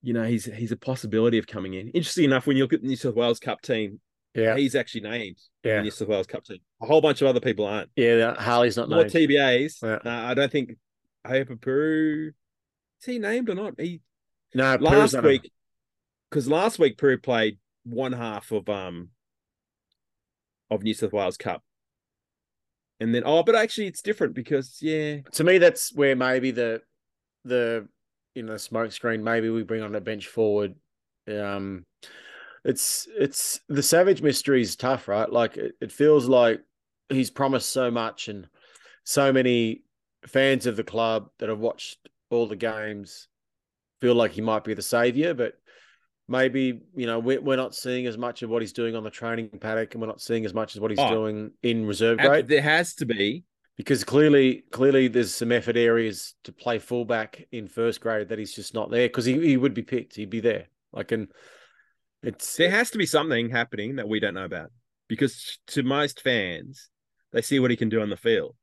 you 0.03 0.13
know, 0.13 0.25
he's 0.25 0.45
he's 0.45 0.71
a 0.71 0.77
possibility 0.77 1.39
of 1.39 1.47
coming 1.47 1.73
in. 1.73 1.89
Interesting 1.89 2.25
enough, 2.25 2.45
when 2.45 2.57
you 2.57 2.63
look 2.63 2.73
at 2.73 2.81
the 2.81 2.87
New 2.87 2.95
South 2.95 3.15
Wales 3.15 3.39
Cup 3.39 3.61
team, 3.61 3.99
Yeah, 4.37 4.55
he's 4.55 4.75
actually 4.75 5.01
named 5.01 5.37
in 5.63 5.69
yeah, 5.69 5.77
the 5.77 5.83
New 5.83 5.91
South 5.91 6.07
Wales 6.07 6.27
Cup 6.27 6.45
team. 6.45 6.59
A 6.81 6.85
whole 6.85 7.01
bunch 7.01 7.21
of 7.21 7.27
other 7.27 7.39
people 7.39 7.65
aren't. 7.65 7.89
yeah. 7.95 8.35
Harley's 8.35 8.77
not 8.77 8.87
More 8.87 8.99
named. 8.99 9.11
TBAs. 9.11 9.81
Yeah. 9.81 10.27
I 10.29 10.35
don't 10.35 10.51
think 10.51 10.77
I 11.25 11.29
hope 11.29 11.59
Peru 11.59 12.31
is 12.99 13.05
he 13.05 13.19
named 13.19 13.49
or 13.49 13.55
not? 13.55 13.79
He 13.79 14.01
no, 14.53 14.75
last 14.79 15.13
not 15.13 15.23
week 15.23 15.51
because 16.29 16.47
last 16.47 16.77
week 16.77 16.97
Peru 16.97 17.17
played 17.17 17.57
one 17.83 18.13
half 18.13 18.51
of 18.51 18.69
um 18.69 19.09
of 20.69 20.83
New 20.83 20.93
South 20.93 21.13
Wales 21.13 21.37
Cup. 21.37 21.63
And 22.99 23.13
then 23.13 23.23
oh, 23.25 23.43
but 23.43 23.55
actually 23.55 23.87
it's 23.87 24.01
different 24.01 24.33
because 24.33 24.77
yeah, 24.81 25.17
to 25.33 25.43
me, 25.43 25.57
that's 25.57 25.93
where 25.93 26.15
maybe 26.15 26.51
the 26.51 26.81
the 27.43 27.87
you 28.33 28.43
know 28.43 28.57
smoke 28.57 28.91
screen. 28.91 29.23
Maybe 29.23 29.49
we 29.49 29.63
bring 29.63 29.83
on 29.83 29.95
a 29.95 30.01
bench 30.01 30.27
forward. 30.27 30.75
Um, 31.27 31.85
it's 32.63 33.07
it's 33.17 33.59
the 33.69 33.83
Savage 33.83 34.21
mystery 34.21 34.61
is 34.61 34.75
tough, 34.75 35.07
right? 35.07 35.31
Like 35.31 35.57
it, 35.57 35.75
it 35.81 35.91
feels 35.91 36.27
like 36.27 36.61
he's 37.09 37.29
promised 37.29 37.69
so 37.71 37.89
much, 37.91 38.27
and 38.27 38.47
so 39.03 39.31
many 39.31 39.83
fans 40.25 40.65
of 40.65 40.75
the 40.75 40.83
club 40.83 41.29
that 41.39 41.49
have 41.49 41.59
watched 41.59 42.09
all 42.29 42.47
the 42.47 42.55
games 42.55 43.27
feel 44.01 44.15
like 44.15 44.31
he 44.31 44.41
might 44.41 44.63
be 44.63 44.73
the 44.73 44.81
savior, 44.81 45.33
but 45.33 45.53
maybe 46.27 46.81
you 46.95 47.05
know 47.07 47.19
we're, 47.19 47.39
we're 47.41 47.55
not 47.55 47.73
seeing 47.73 48.05
as 48.05 48.17
much 48.17 48.43
of 48.43 48.49
what 48.49 48.61
he's 48.61 48.73
doing 48.73 48.95
on 48.95 49.03
the 49.03 49.09
training 49.09 49.49
paddock, 49.61 49.93
and 49.93 50.01
we're 50.01 50.07
not 50.07 50.21
seeing 50.21 50.45
as 50.45 50.53
much 50.53 50.75
as 50.75 50.81
what 50.81 50.91
he's 50.91 50.99
Oh. 50.99 51.09
doing 51.09 51.51
in 51.63 51.85
reserve 51.85 52.17
grade. 52.19 52.47
there 52.47 52.61
has 52.61 52.93
to 52.95 53.05
be 53.05 53.43
because 53.77 54.03
clearly, 54.03 54.63
clearly, 54.71 55.07
there's 55.07 55.33
some 55.33 55.51
effort 55.51 55.77
areas 55.77 56.33
to 56.43 56.51
play 56.51 56.79
fullback 56.79 57.47
in 57.51 57.67
first 57.67 58.01
grade 58.01 58.29
that 58.29 58.39
he's 58.39 58.53
just 58.53 58.73
not 58.73 58.89
there 58.89 59.07
because 59.07 59.25
he, 59.25 59.39
he 59.39 59.55
would 59.55 59.75
be 59.75 59.83
picked. 59.83 60.15
He'd 60.15 60.31
be 60.31 60.39
there. 60.39 60.65
Like, 60.91 61.11
and 61.11 61.27
it's 62.23 62.57
There 62.57 62.71
has 62.71 62.91
to 62.91 62.97
be 62.97 63.05
something 63.05 63.49
happening 63.49 63.97
that 63.97 64.07
we 64.07 64.19
don't 64.19 64.33
know 64.33 64.45
about 64.45 64.71
because 65.07 65.59
to 65.67 65.83
most 65.83 66.21
fans, 66.21 66.89
they 67.31 67.41
see 67.41 67.59
what 67.59 67.71
he 67.71 67.77
can 67.77 67.89
do 67.89 68.01
on 68.01 68.09
the 68.09 68.17
field. 68.17 68.55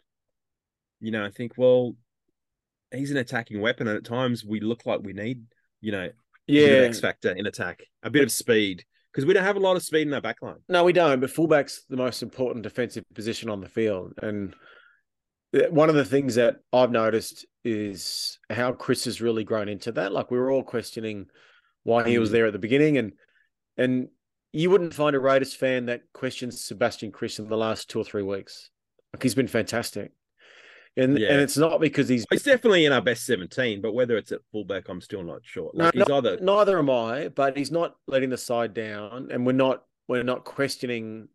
You 1.00 1.10
know, 1.10 1.24
I 1.24 1.30
think, 1.30 1.52
well, 1.56 1.94
he's 2.92 3.10
an 3.10 3.16
attacking 3.16 3.60
weapon, 3.60 3.88
and 3.88 3.96
at 3.96 4.04
times 4.04 4.44
we 4.44 4.60
look 4.60 4.86
like 4.86 5.00
we 5.02 5.12
need, 5.12 5.42
you 5.80 5.92
know, 5.92 6.04
a 6.04 6.52
bit 6.52 6.70
of 6.70 6.82
yeah. 6.82 6.88
X 6.88 7.00
factor 7.00 7.32
in 7.32 7.46
attack, 7.46 7.82
a 8.02 8.10
bit 8.10 8.22
of 8.22 8.32
speed 8.32 8.84
because 9.14 9.26
we 9.26 9.32
don't 9.32 9.44
have 9.44 9.56
a 9.56 9.60
lot 9.60 9.76
of 9.76 9.82
speed 9.82 10.08
in 10.08 10.14
our 10.14 10.20
back 10.20 10.42
line. 10.42 10.58
No, 10.68 10.82
we 10.82 10.92
don't. 10.92 11.20
But 11.20 11.30
fullback's 11.30 11.84
the 11.88 11.96
most 11.96 12.22
important 12.22 12.64
defensive 12.64 13.04
position 13.14 13.48
on 13.48 13.60
the 13.60 13.68
field, 13.68 14.12
and 14.20 14.54
one 15.70 15.88
of 15.88 15.94
the 15.94 16.04
things 16.04 16.34
that 16.34 16.56
I've 16.72 16.90
noticed 16.90 17.46
is 17.64 18.38
how 18.50 18.72
Kris 18.72 19.04
has 19.04 19.20
really 19.20 19.44
grown 19.44 19.68
into 19.68 19.92
that. 19.92 20.12
Like 20.12 20.30
we 20.30 20.38
were 20.38 20.50
all 20.50 20.64
questioning 20.64 21.26
why 21.84 22.08
he 22.08 22.18
was 22.18 22.30
mm. 22.30 22.32
there 22.32 22.46
at 22.46 22.52
the 22.52 22.58
beginning, 22.58 22.98
and 22.98 23.12
and 23.76 24.08
you 24.52 24.70
wouldn't 24.70 24.94
find 24.94 25.16
a 25.16 25.18
Raiders 25.20 25.54
fan 25.54 25.86
that 25.86 26.02
questions 26.12 26.62
Sebastian 26.64 27.10
Kris 27.12 27.38
in 27.38 27.48
the 27.48 27.56
last 27.56 27.90
two 27.90 28.00
or 28.00 28.04
three 28.04 28.22
weeks. 28.22 28.70
Like 29.12 29.22
he's 29.22 29.34
been 29.34 29.48
fantastic, 29.48 30.12
and 30.96 31.18
Yeah. 31.18 31.32
and 31.32 31.40
it's 31.40 31.56
not 31.56 31.80
because 31.80 32.08
he's 32.08 32.24
He's 32.30 32.42
definitely 32.42 32.84
in 32.84 32.92
our 32.92 33.00
best 33.02 33.26
17, 33.26 33.80
but 33.80 33.94
whether 33.94 34.16
it's 34.16 34.32
at 34.32 34.40
fullback, 34.52 34.88
I'm 34.88 35.00
still 35.00 35.22
not 35.22 35.40
sure. 35.42 35.70
No, 35.74 35.90
he's 35.92 36.06
no, 36.08 36.18
either 36.18 36.38
neither 36.40 36.78
am 36.78 36.90
I, 36.90 37.28
but 37.28 37.56
he's 37.56 37.70
not 37.70 37.96
letting 38.06 38.30
the 38.30 38.38
side 38.38 38.74
down, 38.74 39.28
and 39.30 39.44
we're 39.46 39.52
not 39.52 39.84
we're 40.08 40.22
not 40.22 40.44
questioning 40.44 41.28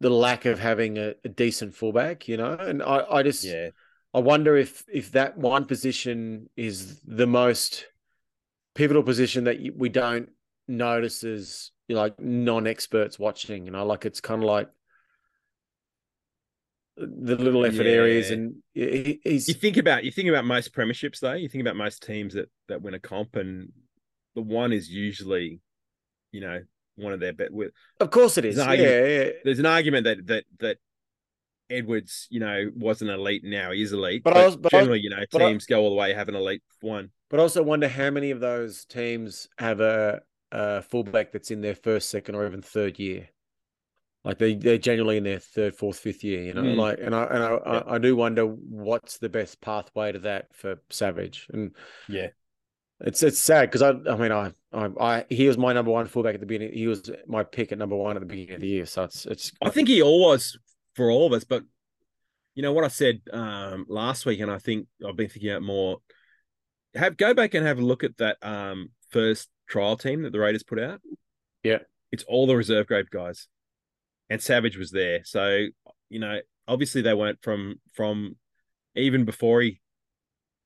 the 0.00 0.10
lack 0.10 0.46
of 0.46 0.58
having 0.58 0.96
a, 0.98 1.14
a 1.24 1.28
decent 1.28 1.74
fullback, 1.74 2.26
you 2.26 2.36
know. 2.36 2.52
And 2.52 2.82
I, 2.82 3.04
I 3.10 3.22
just 3.22 3.44
yeah. 3.44 3.70
I 4.14 4.20
wonder 4.20 4.56
if 4.56 4.84
if 4.92 5.12
that 5.12 5.36
one 5.36 5.66
position 5.66 6.48
is 6.56 7.00
the 7.02 7.26
most 7.26 7.86
pivotal 8.80 9.02
position 9.02 9.44
that 9.44 9.58
we 9.76 9.88
don't 9.90 10.30
notice 10.66 11.22
as 11.22 11.70
you 11.86 11.94
know, 11.94 12.00
like 12.02 12.18
non-experts 12.18 13.18
watching. 13.18 13.66
You 13.66 13.72
know, 13.72 13.84
like 13.84 14.06
it's 14.06 14.20
kind 14.22 14.42
of 14.42 14.48
like 14.48 14.68
the 16.96 17.36
little 17.36 17.64
effort 17.64 17.86
areas, 17.86 18.30
and 18.30 18.56
he's 18.74 19.48
You 19.48 19.54
think 19.54 19.76
about 19.76 20.04
you 20.04 20.10
think 20.10 20.28
about 20.28 20.44
most 20.44 20.72
premierships 20.74 21.20
though. 21.20 21.32
You 21.34 21.48
think 21.48 21.62
about 21.62 21.76
most 21.76 22.02
teams 22.02 22.34
that 22.34 22.48
that 22.68 22.82
win 22.82 22.94
a 22.94 22.98
comp, 22.98 23.36
and 23.36 23.70
the 24.34 24.42
one 24.42 24.72
is 24.72 24.88
usually, 24.90 25.60
you 26.32 26.40
know, 26.40 26.60
one 26.96 27.12
of 27.12 27.20
their 27.20 27.32
bet 27.32 27.52
with. 27.52 27.72
of 28.00 28.10
course 28.10 28.38
it 28.38 28.44
is. 28.44 28.56
There's 28.56 28.66
Yeah, 28.66 28.72
an 28.72 28.80
argument- 28.80 29.10
yeah. 29.10 29.40
There's 29.44 29.58
an 29.58 29.66
argument 29.66 30.04
that 30.04 30.26
that 30.26 30.44
that 30.60 30.78
Edwards, 31.70 32.26
you 32.30 32.40
know, 32.40 32.70
wasn't 32.74 33.10
elite. 33.10 33.44
Now 33.44 33.70
he's 33.72 33.92
elite, 33.92 34.22
But 34.24 34.34
but, 34.34 34.40
I 34.42 34.46
was- 34.46 34.56
but 34.56 34.74
I 34.74 34.76
was- 34.78 34.82
generally, 34.86 35.00
you 35.02 35.10
know, 35.10 35.24
but 35.30 35.42
I- 35.42 35.50
teams 35.50 35.66
go 35.66 35.80
all 35.80 35.90
the 35.90 35.96
way 35.96 36.12
have 36.14 36.28
an 36.28 36.34
elite 36.34 36.62
one. 36.80 37.10
But 37.30 37.40
also 37.40 37.62
wonder 37.62 37.88
how 37.88 38.10
many 38.10 38.32
of 38.32 38.40
those 38.40 38.84
teams 38.84 39.48
have 39.58 39.80
a, 39.80 40.20
a 40.52 40.82
fullback 40.82 41.32
that's 41.32 41.50
in 41.50 41.60
their 41.60 41.76
first, 41.76 42.10
second, 42.10 42.34
or 42.34 42.46
even 42.46 42.60
third 42.60 42.98
year. 42.98 43.28
Like 44.24 44.36
they 44.36 44.54
they're 44.54 44.76
generally 44.76 45.16
in 45.16 45.24
their 45.24 45.38
third, 45.38 45.74
fourth, 45.74 45.98
fifth 45.98 46.22
year, 46.22 46.42
you 46.42 46.52
know. 46.52 46.62
Mm. 46.62 46.76
Like, 46.76 46.98
and 47.00 47.14
I 47.14 47.24
and 47.24 47.42
I, 47.42 47.48
I 47.48 47.94
I 47.94 47.98
do 47.98 48.14
wonder 48.14 48.44
what's 48.44 49.16
the 49.16 49.30
best 49.30 49.62
pathway 49.62 50.12
to 50.12 50.18
that 50.18 50.54
for 50.54 50.82
Savage, 50.90 51.46
and 51.52 51.74
Yeah, 52.06 52.28
it's 53.00 53.22
it's 53.22 53.38
sad 53.38 53.70
because 53.70 53.80
I 53.80 53.90
I 54.10 54.16
mean 54.16 54.30
I, 54.30 54.52
I 54.72 54.88
I 55.00 55.24
he 55.30 55.48
was 55.48 55.56
my 55.56 55.72
number 55.72 55.90
one 55.90 56.06
fullback 56.06 56.34
at 56.34 56.40
the 56.40 56.46
beginning. 56.46 56.74
He 56.74 56.86
was 56.86 57.10
my 57.26 57.44
pick 57.44 57.72
at 57.72 57.78
number 57.78 57.96
one 57.96 58.16
at 58.16 58.20
the 58.20 58.26
beginning 58.26 58.56
of 58.56 58.60
the 58.60 58.68
year. 58.68 58.84
So 58.86 59.04
it's 59.04 59.24
it's 59.24 59.52
I 59.62 59.70
think 59.70 59.88
he 59.88 60.02
always 60.02 60.58
for 60.94 61.10
all 61.10 61.26
of 61.26 61.32
us, 61.32 61.44
but 61.44 61.62
you 62.54 62.62
know 62.62 62.72
what 62.72 62.84
I 62.84 62.88
said 62.88 63.22
um, 63.32 63.86
last 63.88 64.26
week, 64.26 64.40
and 64.40 64.50
I 64.50 64.58
think 64.58 64.86
I've 65.06 65.16
been 65.16 65.28
thinking 65.28 65.50
about 65.50 65.62
more. 65.62 65.98
Have 66.94 67.16
go 67.16 67.34
back 67.34 67.54
and 67.54 67.66
have 67.66 67.78
a 67.78 67.84
look 67.84 68.04
at 68.04 68.16
that 68.18 68.36
um, 68.42 68.90
first 69.10 69.48
trial 69.68 69.96
team 69.96 70.22
that 70.22 70.32
the 70.32 70.40
Raiders 70.40 70.62
put 70.62 70.80
out. 70.80 71.00
Yeah. 71.62 71.78
it's 72.10 72.24
all 72.24 72.46
the 72.46 72.56
reserve 72.56 72.86
grade 72.86 73.10
guys, 73.10 73.46
and 74.28 74.42
Savage 74.42 74.76
was 74.76 74.90
there. 74.90 75.20
So 75.24 75.66
you 76.08 76.18
know, 76.18 76.40
obviously 76.66 77.02
they 77.02 77.14
weren't 77.14 77.42
from 77.42 77.80
from 77.92 78.36
even 78.96 79.24
before 79.24 79.62
he 79.62 79.80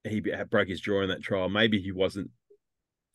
he 0.05 0.21
broke 0.21 0.69
his 0.69 0.81
jaw 0.81 1.03
in 1.03 1.09
that 1.09 1.23
trial. 1.23 1.49
Maybe 1.49 1.81
he 1.81 1.93
wasn't 1.93 2.31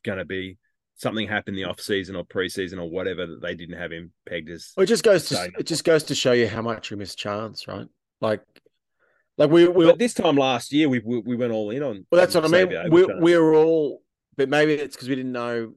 going 0.03 0.17
to 0.17 0.25
be. 0.25 0.57
Something 0.95 1.27
happened 1.29 1.55
in 1.57 1.63
the 1.63 1.69
off 1.69 1.79
season 1.79 2.17
or 2.17 2.25
preseason 2.25 2.77
or 2.77 2.89
whatever 2.89 3.25
that 3.25 3.41
they 3.41 3.55
didn't 3.55 3.77
have 3.77 3.91
him 3.91 4.11
pegged 4.27 4.49
as. 4.49 4.73
Well, 4.75 4.83
it 4.83 4.87
just 4.87 5.03
goes 5.03 5.25
to 5.29 5.49
it 5.57 5.65
just 5.65 5.85
goes 5.85 6.03
to 6.03 6.15
show 6.15 6.33
you 6.33 6.47
how 6.47 6.61
much 6.61 6.91
we 6.91 6.97
miss 6.97 7.15
Charnze, 7.15 7.67
right? 7.67 7.87
Like, 8.19 8.41
like 9.39 9.49
we 9.49 9.67
we 9.67 9.85
But 9.85 9.97
this 9.97 10.13
time 10.13 10.35
last 10.35 10.71
year, 10.71 10.87
we 10.89 10.99
we, 10.99 11.19
we 11.21 11.35
went 11.35 11.51
all 11.53 11.71
in 11.71 11.81
on. 11.81 12.05
Well, 12.11 12.21
that's 12.21 12.35
what 12.35 12.45
I 12.45 12.47
mean. 12.49 12.91
We 12.91 13.05
we 13.05 13.35
were 13.37 13.55
all, 13.55 14.03
but 14.37 14.49
maybe 14.49 14.73
it's 14.73 14.95
because 14.95 15.09
we 15.09 15.15
didn't 15.15 15.31
know 15.31 15.73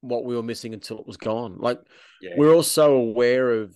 what 0.00 0.24
we 0.24 0.34
were 0.34 0.42
missing 0.42 0.74
until 0.74 0.98
it 0.98 1.06
was 1.06 1.16
gone. 1.16 1.58
Like 1.58 1.78
Yeah. 2.20 2.34
we're 2.36 2.52
all 2.52 2.62
so 2.64 2.94
aware 2.96 3.50
of 3.52 3.74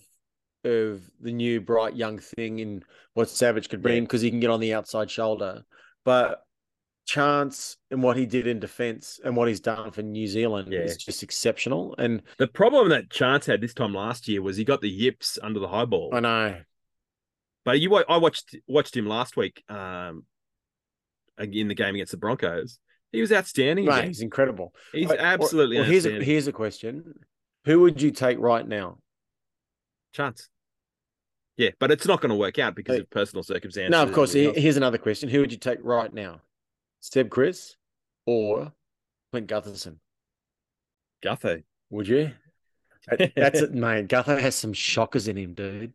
of 0.65 1.01
the 1.21 1.31
new 1.31 1.61
bright 1.61 1.95
young 1.95 2.19
thing 2.19 2.59
in 2.59 2.83
what 3.13 3.29
Savage 3.29 3.69
could 3.69 3.81
bring 3.81 3.95
Yeah. 3.95 4.01
because 4.01 4.21
he 4.21 4.29
can 4.29 4.39
get 4.39 4.49
on 4.49 4.59
the 4.59 4.73
outside 4.73 5.11
shoulder, 5.11 5.63
but 6.05 6.41
Charnze 7.05 7.75
and 7.91 8.01
what 8.01 8.15
he 8.15 8.25
did 8.25 8.47
in 8.47 8.61
defense 8.61 9.19
and 9.25 9.35
what 9.35 9.49
he's 9.49 9.59
done 9.59 9.91
for 9.91 10.01
New 10.01 10.25
Zealand 10.25 10.71
Yeah. 10.71 10.79
is 10.79 10.95
just 10.95 11.21
exceptional. 11.21 11.93
And 11.97 12.21
the 12.37 12.47
problem 12.47 12.87
that 12.89 13.09
Charnze 13.09 13.45
had 13.45 13.59
this 13.59 13.73
time 13.73 13.93
last 13.93 14.27
year 14.29 14.41
was 14.41 14.55
he 14.55 14.63
got 14.63 14.79
the 14.79 14.89
yips 14.89 15.37
under 15.43 15.59
the 15.59 15.67
high 15.67 15.83
ball. 15.85 16.11
I 16.13 16.21
know 16.21 16.55
But 17.65 17.79
you, 17.79 17.95
I 17.95 18.17
watched 18.17 18.55
watched 18.67 18.95
him 18.95 19.07
last 19.07 19.37
week, 19.37 19.63
um, 19.69 20.25
in 21.39 21.67
the 21.67 21.75
game 21.75 21.95
against 21.95 22.11
the 22.11 22.17
Broncos. 22.17 22.79
He 23.11 23.21
was 23.21 23.31
outstanding. 23.31 23.85
mate, 23.85 24.05
he's 24.05 24.21
incredible. 24.21 24.73
He's 24.91 25.07
Right, 25.07 25.19
absolutely 25.19 25.77
well, 25.77 25.85
here's 25.85 26.05
a, 26.05 26.23
here's 26.23 26.47
a 26.47 26.51
question: 26.51 27.13
Who 27.65 27.81
would 27.81 28.01
you 28.01 28.11
take 28.11 28.37
right 28.39 28.67
now? 28.67 28.97
Charnze. 30.15 30.47
Yeah, 31.57 31.69
but 31.79 31.91
it's 31.91 32.07
not 32.07 32.19
going 32.21 32.31
to 32.31 32.35
work 32.35 32.57
out 32.59 32.75
because 32.75 32.95
Hey. 32.95 33.01
of 33.01 33.09
personal 33.11 33.43
circumstances. 33.43 33.91
No, 33.91 34.01
of 34.01 34.11
course. 34.11 34.31
everything 34.31 34.41
Here- 34.41 34.49
else. 34.57 34.63
Here's 34.63 34.77
another 34.77 34.97
question: 34.97 35.29
Who 35.29 35.39
would 35.41 35.51
you 35.51 35.57
take 35.59 35.79
right 35.83 36.11
now? 36.13 36.41
Seb 36.99 37.29
Kris 37.29 37.75
or 38.25 38.73
Clint 39.31 39.47
Gutherson? 39.47 39.97
Gutho. 41.23 41.63
Would 41.91 42.07
you? 42.07 42.31
That's 43.35 43.59
it, 43.61 43.73
mate. 43.73 44.07
Gutho 44.07 44.39
has 44.39 44.55
some 44.55 44.73
shockers 44.73 45.27
in 45.27 45.37
him, 45.37 45.53
dude. 45.53 45.93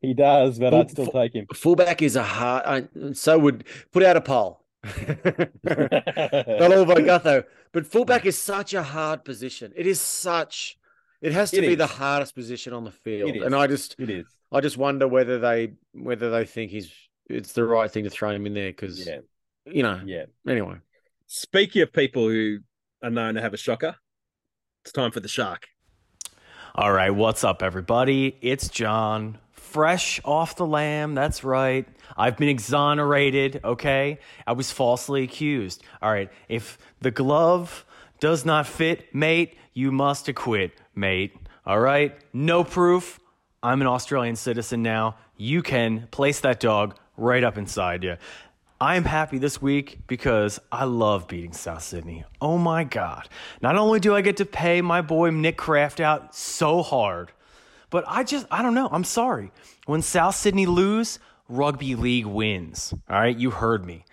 He 0.00 0.14
does, 0.14 0.58
but 0.58 0.70
Full- 0.70 0.80
I'd 0.80 0.90
still 0.90 1.06
take 1.06 1.34
him. 1.34 1.46
Fullback 1.54 2.02
is 2.02 2.16
a 2.16 2.22
hard. 2.22 2.64
I, 2.66 3.12
so 3.12 3.38
would 3.38 3.64
put 3.92 4.02
out 4.02 4.16
a 4.16 4.20
poll. 4.20 4.60
Not 4.84 6.72
all 6.72 6.84
by 6.84 7.00
Gutho, 7.00 7.44
but 7.72 7.86
fullback 7.86 8.26
is 8.26 8.36
such 8.38 8.74
a 8.74 8.82
hard 8.82 9.24
position. 9.24 9.72
It 9.76 9.86
is 9.86 10.00
such. 10.00 10.76
It 11.22 11.32
has 11.32 11.50
to 11.52 11.58
It 11.64 11.68
be 11.68 11.74
the 11.74 11.86
hardest 11.86 12.34
position 12.34 12.72
on 12.74 12.84
the 12.84 12.90
field, 12.90 13.30
It 13.34 13.42
and. 13.42 13.54
I 13.54 13.66
just, 13.66 13.96
It 13.98 14.10
is. 14.10 14.26
I 14.52 14.60
just 14.60 14.76
wonder 14.76 15.08
whether 15.08 15.38
they, 15.38 15.72
whether 15.92 16.30
they 16.30 16.44
think 16.44 16.70
he's, 16.70 16.92
it's 17.30 17.52
the 17.52 17.64
right 17.64 17.90
thing 17.90 18.04
to 18.04 18.10
throw 18.10 18.30
him 18.30 18.44
in 18.46 18.52
there 18.52 18.68
because, 18.70 19.06
Yeah, 19.06 19.20
you 19.64 19.82
know. 19.82 20.00
yeah. 20.04 20.24
Anyway, 20.46 20.76
Speaking 21.26 21.80
of 21.80 21.92
people 21.94 22.28
who 22.28 22.58
are 23.02 23.08
known 23.10 23.34
to 23.36 23.40
have 23.40 23.54
a 23.54 23.56
shocker, 23.56 23.96
it's 24.84 24.92
time 24.92 25.10
for 25.12 25.20
the 25.20 25.28
shark. 25.28 25.66
All 26.74 26.92
right, 26.92 27.10
what's 27.10 27.42
up, 27.42 27.62
everybody? 27.62 28.36
It's 28.42 28.68
John, 28.68 29.38
fresh 29.74 30.20
off 30.24 30.54
the 30.54 30.64
lamb. 30.64 31.16
That's 31.16 31.42
right. 31.42 31.84
I've 32.16 32.36
been 32.36 32.48
exonerated, 32.48 33.60
okay? 33.64 34.20
I 34.46 34.52
was 34.52 34.70
falsely 34.70 35.24
accused. 35.24 35.82
All 36.00 36.12
right, 36.12 36.30
if 36.48 36.78
the 37.00 37.10
glove 37.10 37.84
does 38.20 38.44
not 38.44 38.68
fit, 38.68 39.12
mate, 39.12 39.56
you 39.72 39.90
must 39.90 40.28
acquit, 40.28 40.70
mate. 40.94 41.36
All 41.66 41.80
right? 41.80 42.16
No 42.32 42.62
proof. 42.62 43.18
I'm 43.64 43.80
an 43.80 43.88
Australian 43.88 44.36
citizen 44.36 44.80
now. 44.80 45.16
You 45.36 45.60
can 45.60 46.06
place 46.12 46.38
that 46.40 46.60
dog 46.60 46.96
right 47.16 47.42
up 47.42 47.58
inside 47.58 48.04
you. 48.04 48.16
I 48.80 48.94
am 48.94 49.04
happy 49.04 49.38
this 49.38 49.60
week 49.60 50.06
because 50.06 50.60
I 50.70 50.84
love 50.84 51.26
beating 51.26 51.52
South 51.52 51.82
Sydney. 51.82 52.22
Oh 52.40 52.58
my 52.58 52.84
God. 52.84 53.28
Not 53.60 53.74
only 53.74 53.98
do 53.98 54.14
I 54.14 54.20
get 54.20 54.36
to 54.36 54.44
pay 54.44 54.82
my 54.82 55.00
boy 55.00 55.30
Nick 55.30 55.56
Kraft 55.56 55.98
out 55.98 56.32
so 56.32 56.80
hard, 56.80 57.32
but 57.90 58.04
I 58.06 58.24
just, 58.24 58.46
I 58.50 58.62
don't 58.62 58.74
know. 58.74 58.88
I'm 58.90 59.04
sorry. 59.04 59.50
When 59.86 60.02
South 60.02 60.34
Sydney 60.34 60.66
lose, 60.66 61.18
rugby 61.48 61.94
league 61.94 62.26
wins. 62.26 62.94
All 63.08 63.20
right. 63.20 63.36
You 63.36 63.50
heard 63.50 63.84
me. 63.84 64.04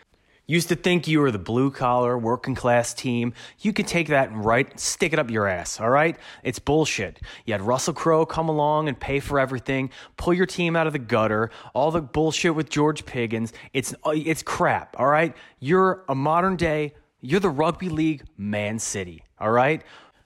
Used 0.52 0.68
to 0.68 0.76
think 0.76 1.08
you 1.08 1.22
were 1.22 1.32
the 1.32 1.40
blue 1.40 1.72
collar, 1.72 2.18
working 2.18 2.56
class 2.56 2.94
team. 2.94 3.32
You 3.60 3.72
could 3.72 3.88
take 3.88 4.08
that 4.08 4.32
and 4.32 4.44
right, 4.44 4.78
stick 4.78 5.14
it 5.14 5.20
up 5.20 5.32
your 5.32 5.48
ass, 5.48 5.80
all 5.80 5.90
right? 5.90 6.18
It's 6.44 6.60
bullshit. 6.60 7.22
You 7.46 7.54
had 7.54 7.62
Russell 7.62 7.94
Crowe 7.94 8.26
come 8.26 8.50
along 8.50 8.90
and 8.90 9.00
pay 9.00 9.22
for 9.22 9.40
everything, 9.40 9.92
pull 10.18 10.34
your 10.34 10.46
team 10.46 10.76
out 10.76 10.88
of 10.88 10.94
the 10.94 11.00
gutter, 11.00 11.52
all 11.74 11.90
the 11.90 12.02
bullshit 12.02 12.54
with 12.54 12.70
George 12.70 13.06
Piggins. 13.06 13.54
It's 13.72 13.94
uh, 14.06 14.12
it's 14.14 14.44
crap, 14.44 15.00
all 15.00 15.08
right? 15.08 15.34
You're 15.62 16.04
a 16.10 16.16
modern 16.16 16.58
day, 16.58 16.96
you're 17.22 17.40
the 17.40 17.50
rugby 17.50 17.88
league 17.88 18.24
Man 18.36 18.78
City, 18.78 19.24
all 19.40 19.52
right? 19.52 19.82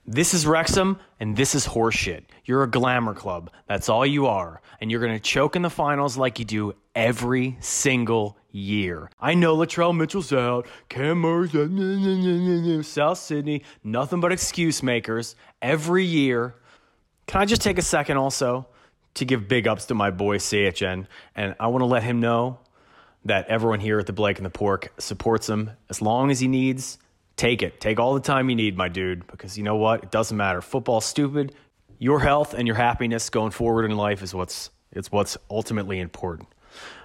This 0.08 0.34
is 0.34 0.46
Wrexham, 0.46 1.00
and 1.18 1.36
this 1.36 1.56
is 1.56 1.66
horseshit. 1.66 2.22
You're 2.44 2.62
a 2.62 2.70
glamour 2.70 3.12
club. 3.12 3.50
That's 3.66 3.88
all 3.88 4.06
you 4.06 4.26
are. 4.26 4.60
And 4.80 4.88
you're 4.88 5.00
going 5.00 5.12
to 5.12 5.18
choke 5.18 5.56
in 5.56 5.62
the 5.62 5.70
finals 5.70 6.16
like 6.16 6.38
you 6.38 6.44
do 6.44 6.74
every 6.94 7.56
single 7.58 8.38
year. 8.52 9.10
I 9.20 9.34
know 9.34 9.56
Latrell 9.56 9.96
Mitchell's 9.96 10.32
out, 10.32 10.68
Cam 10.88 11.18
Murray's 11.18 11.56
out, 11.56 12.84
South 12.84 13.18
Sydney, 13.18 13.64
nothing 13.82 14.20
but 14.20 14.30
excuse 14.30 14.80
makers 14.80 15.34
every 15.60 16.04
year. 16.04 16.54
Can 17.26 17.40
I 17.40 17.44
just 17.44 17.62
take 17.62 17.76
a 17.76 17.82
second 17.82 18.16
also 18.16 18.68
to 19.14 19.24
give 19.24 19.48
big 19.48 19.66
ups 19.66 19.86
to 19.86 19.94
my 19.94 20.12
boy 20.12 20.38
CHN? 20.38 21.08
And 21.34 21.56
I 21.58 21.66
want 21.66 21.82
to 21.82 21.86
let 21.86 22.04
him 22.04 22.20
know 22.20 22.60
that 23.24 23.48
everyone 23.48 23.80
here 23.80 23.98
at 23.98 24.06
the 24.06 24.12
Blake 24.12 24.36
and 24.36 24.46
the 24.46 24.50
Pork 24.50 24.92
supports 24.98 25.48
him 25.48 25.72
as 25.90 26.00
long 26.00 26.30
as 26.30 26.38
he 26.38 26.46
needs. 26.46 26.98
Take 27.36 27.62
it. 27.62 27.80
Take 27.80 28.00
all 28.00 28.14
the 28.14 28.20
time 28.20 28.48
you 28.48 28.56
need, 28.56 28.76
my 28.76 28.88
dude, 28.88 29.26
because 29.26 29.58
you 29.58 29.64
know 29.64 29.76
what? 29.76 30.02
It 30.02 30.10
doesn't 30.10 30.36
matter. 30.36 30.62
Football's 30.62 31.04
stupid. 31.04 31.54
Your 31.98 32.20
health 32.20 32.54
and 32.54 32.66
your 32.66 32.76
happiness 32.76 33.30
going 33.30 33.50
forward 33.50 33.84
in 33.84 33.96
life 33.96 34.22
is 34.22 34.34
what's 34.34 34.70
it's 34.92 35.12
what's 35.12 35.36
ultimately 35.50 36.00
important. 36.00 36.48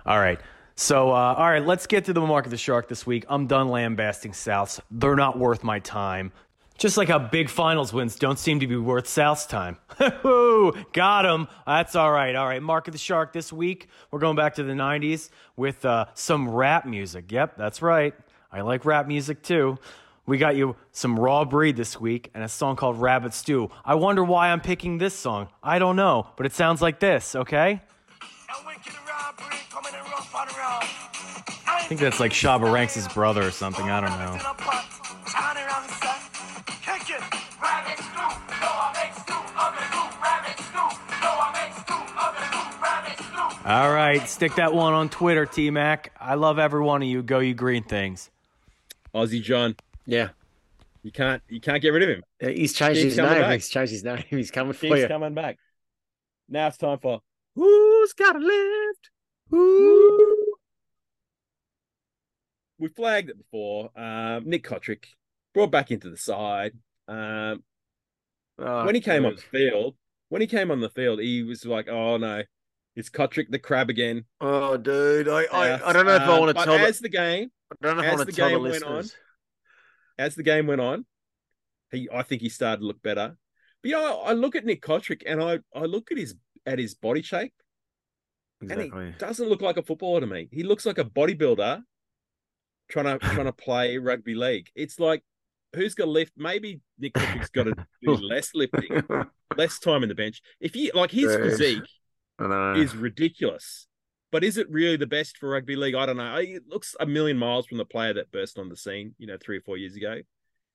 All 0.05 0.19
right. 0.19 0.39
So, 0.75 1.11
uh, 1.11 1.35
all 1.37 1.49
right, 1.49 1.63
let's 1.63 1.85
get 1.85 2.05
to 2.05 2.13
the 2.13 2.21
mark 2.21 2.45
of 2.45 2.51
the 2.51 2.57
shark 2.57 2.87
this 2.87 3.05
week. 3.05 3.25
I'm 3.29 3.45
done 3.45 3.67
lambasting 3.67 4.31
Souths. 4.31 4.79
They're 4.89 5.15
not 5.15 5.37
worth 5.37 5.63
my 5.63 5.79
time. 5.79 6.31
Just 6.77 6.97
like 6.97 7.09
how 7.09 7.19
big 7.19 7.49
finals 7.49 7.93
wins 7.93 8.15
don't 8.15 8.39
seem 8.39 8.61
to 8.61 8.67
be 8.67 8.77
worth 8.77 9.07
South's 9.07 9.45
time. 9.45 9.77
Got 9.99 11.25
him. 11.25 11.47
That's 11.67 11.95
all 11.95 12.11
right. 12.11 12.35
All 12.35 12.47
right. 12.47 12.63
Mark 12.63 12.87
of 12.87 12.93
the 12.93 12.97
Shark 12.97 13.33
this 13.33 13.53
week. 13.53 13.89
We're 14.09 14.19
going 14.19 14.35
back 14.35 14.55
to 14.55 14.63
the 14.63 14.73
90s 14.73 15.29
with 15.55 15.85
uh, 15.85 16.05
some 16.15 16.49
rap 16.49 16.87
music. 16.87 17.31
Yep, 17.31 17.57
that's 17.57 17.83
right. 17.83 18.15
I 18.51 18.61
like 18.61 18.83
rap 18.83 19.07
music 19.07 19.43
too. 19.43 19.77
We 20.31 20.37
got 20.37 20.55
you 20.55 20.77
some 20.93 21.19
Raw 21.19 21.43
Breed 21.43 21.75
this 21.75 21.99
week 21.99 22.31
and 22.33 22.41
a 22.41 22.47
song 22.47 22.77
called 22.77 23.01
Rabbit 23.01 23.33
Stew. 23.33 23.69
I 23.83 23.95
wonder 23.95 24.23
why 24.23 24.51
I'm 24.51 24.61
picking 24.61 24.97
this 24.97 25.13
song. 25.13 25.49
I 25.61 25.77
don't 25.77 25.97
know, 25.97 26.25
but 26.37 26.45
it 26.45 26.53
sounds 26.53 26.81
like 26.81 27.01
this, 27.01 27.35
okay? 27.35 27.81
I 31.67 31.83
think 31.85 31.99
that's 31.99 32.21
like 32.21 32.31
Shabba 32.31 32.71
Ranks' 32.71 33.13
brother 33.13 33.45
or 33.45 33.51
something, 33.51 33.89
I 33.89 33.99
don't 33.99 34.11
know. 34.11 34.39
All 43.65 43.93
right, 43.93 44.25
stick 44.29 44.55
that 44.55 44.73
one 44.73 44.93
on 44.93 45.09
Twitter, 45.09 45.45
T 45.45 45.69
Mac. 45.71 46.13
I 46.21 46.35
love 46.35 46.57
every 46.57 46.79
one 46.79 47.01
of 47.01 47.09
you. 47.09 47.21
Go, 47.21 47.39
you 47.39 47.53
green 47.53 47.83
things. 47.83 48.29
Aussie 49.13 49.43
John. 49.43 49.75
Yeah. 50.11 50.29
You 51.03 51.11
can't 51.11 51.41
you 51.49 51.61
can't 51.61 51.81
get 51.81 51.89
rid 51.89 52.03
of 52.03 52.09
him. 52.09 52.23
Uh, 52.43 52.47
He's 52.49 52.73
changed 52.73 52.99
Keeps 53.01 53.15
his 53.15 53.17
name. 53.17 53.27
back. 53.41 53.53
He's 53.53 53.69
changed 53.69 53.91
his 53.91 54.03
name. 54.03 54.23
He's 54.29 54.51
coming 54.51 54.73
for 54.73 54.85
you. 54.97 55.07
coming 55.07 55.33
back. 55.33 55.57
Now 56.49 56.67
it's 56.67 56.77
time 56.77 56.99
for 56.99 57.21
Who's 57.55 58.13
Got 58.13 58.35
a 58.35 58.39
Lift? 58.39 59.09
Who? 59.49 60.37
We 62.77 62.89
flagged 62.89 63.29
it 63.29 63.37
before. 63.37 63.89
Um, 63.97 64.43
Nick 64.49 64.63
Cotric 64.65 65.05
brought 65.53 65.71
back 65.71 65.91
into 65.91 66.09
the 66.09 66.17
side. 66.17 66.73
Um, 67.07 67.63
Oh, 68.59 68.85
when 68.85 68.93
he 68.93 69.01
came 69.01 69.25
on 69.25 69.35
the 69.35 69.41
field, 69.41 69.95
when 70.29 70.39
he 70.41 70.45
came 70.47 70.69
on 70.69 70.81
the 70.81 70.89
field, 70.89 71.19
he 71.19 71.41
was 71.41 71.65
like, 71.65 71.87
"Oh 71.87 72.17
no, 72.17 72.43
it's 72.95 73.09
Cotric 73.09 73.49
the 73.49 73.57
crab 73.57 73.89
again." 73.89 74.25
Oh, 74.39 74.77
dude. 74.77 75.27
I, 75.27 75.45
I, 75.51 75.67
Yeah. 75.67 75.79
I 75.83 75.93
don't 75.93 76.05
know 76.05 76.15
if 76.15 76.21
I 76.21 76.33
Um, 76.33 76.39
want 76.41 76.55
to 76.57 76.63
tell 76.63 76.77
the, 76.77 76.83
as 76.83 76.99
the 76.99 77.09
game 77.09 77.49
I 77.71 77.75
don't 77.81 77.97
know 77.97 78.03
if 78.03 78.09
I 78.11 78.15
want 78.15 78.29
to 78.29 78.35
tell 78.35 78.45
the 78.49 78.51
game 78.51 78.57
on, 78.59 78.63
listeners. 78.71 79.15
As 80.21 80.35
the 80.35 80.43
game 80.43 80.67
went 80.67 80.81
on, 80.81 81.05
he 81.91 82.07
I 82.13 82.21
think 82.23 82.41
he 82.41 82.49
started 82.49 82.81
to 82.81 82.87
look 82.87 83.01
better. 83.01 83.35
But 83.81 83.89
you 83.89 83.95
know, 83.97 84.21
I 84.21 84.33
look 84.33 84.55
at 84.55 84.65
Nick 84.65 84.81
Cotric 84.81 85.23
and 85.25 85.41
I 85.41 85.59
I 85.75 85.85
look 85.85 86.11
at 86.11 86.17
his 86.17 86.35
at 86.65 86.77
his 86.79 86.93
body 86.93 87.21
shape 87.23 87.53
and 88.61 88.79
he 88.83 88.89
doesn't 89.17 89.49
look 89.49 89.61
like 89.61 89.77
a 89.77 89.83
footballer 89.83 90.19
to 90.21 90.27
me. 90.27 90.47
He 90.51 90.63
looks 90.63 90.85
like 90.85 90.99
a 90.99 91.03
bodybuilder 91.03 91.81
trying 92.89 93.05
to 93.05 93.17
trying 93.19 93.45
to 93.45 93.53
play 93.53 93.97
rugby 93.97 94.35
league. 94.35 94.69
It's 94.75 94.99
like 94.99 95.23
who's 95.73 95.95
got 95.95 96.05
to 96.05 96.11
lift? 96.11 96.33
Maybe 96.37 96.81
Nick 96.99 97.13
Cotric's 97.13 97.49
got 97.49 97.63
to 97.63 97.75
do 98.03 98.13
less 98.15 98.53
lifting, 98.53 99.01
less 99.57 99.79
time 99.79 100.03
in 100.03 100.09
the 100.09 100.15
bench. 100.15 100.41
If 100.59 100.75
you 100.75 100.91
like 100.93 101.11
his 101.11 101.25
Right. 101.25 101.41
physique 101.43 101.89
is 102.77 102.95
ridiculous. 102.95 103.87
But 104.31 104.43
is 104.43 104.57
it 104.57 104.69
really 104.69 104.97
the 104.97 105.07
best 105.07 105.37
for 105.37 105.49
rugby 105.49 105.75
league? 105.75 105.95
I 105.95 106.05
don't 106.05 106.17
know. 106.17 106.35
It 106.37 106.63
looks 106.67 106.95
a 106.99 107.05
million 107.05 107.37
miles 107.37 107.67
from 107.67 107.77
the 107.77 107.85
player 107.85 108.13
that 108.13 108.31
burst 108.31 108.57
on 108.57 108.69
the 108.69 108.77
scene, 108.77 109.13
you 109.17 109.27
know, 109.27 109.37
three 109.39 109.57
or 109.57 109.61
four 109.61 109.77
years 109.77 109.95
ago. 109.95 110.19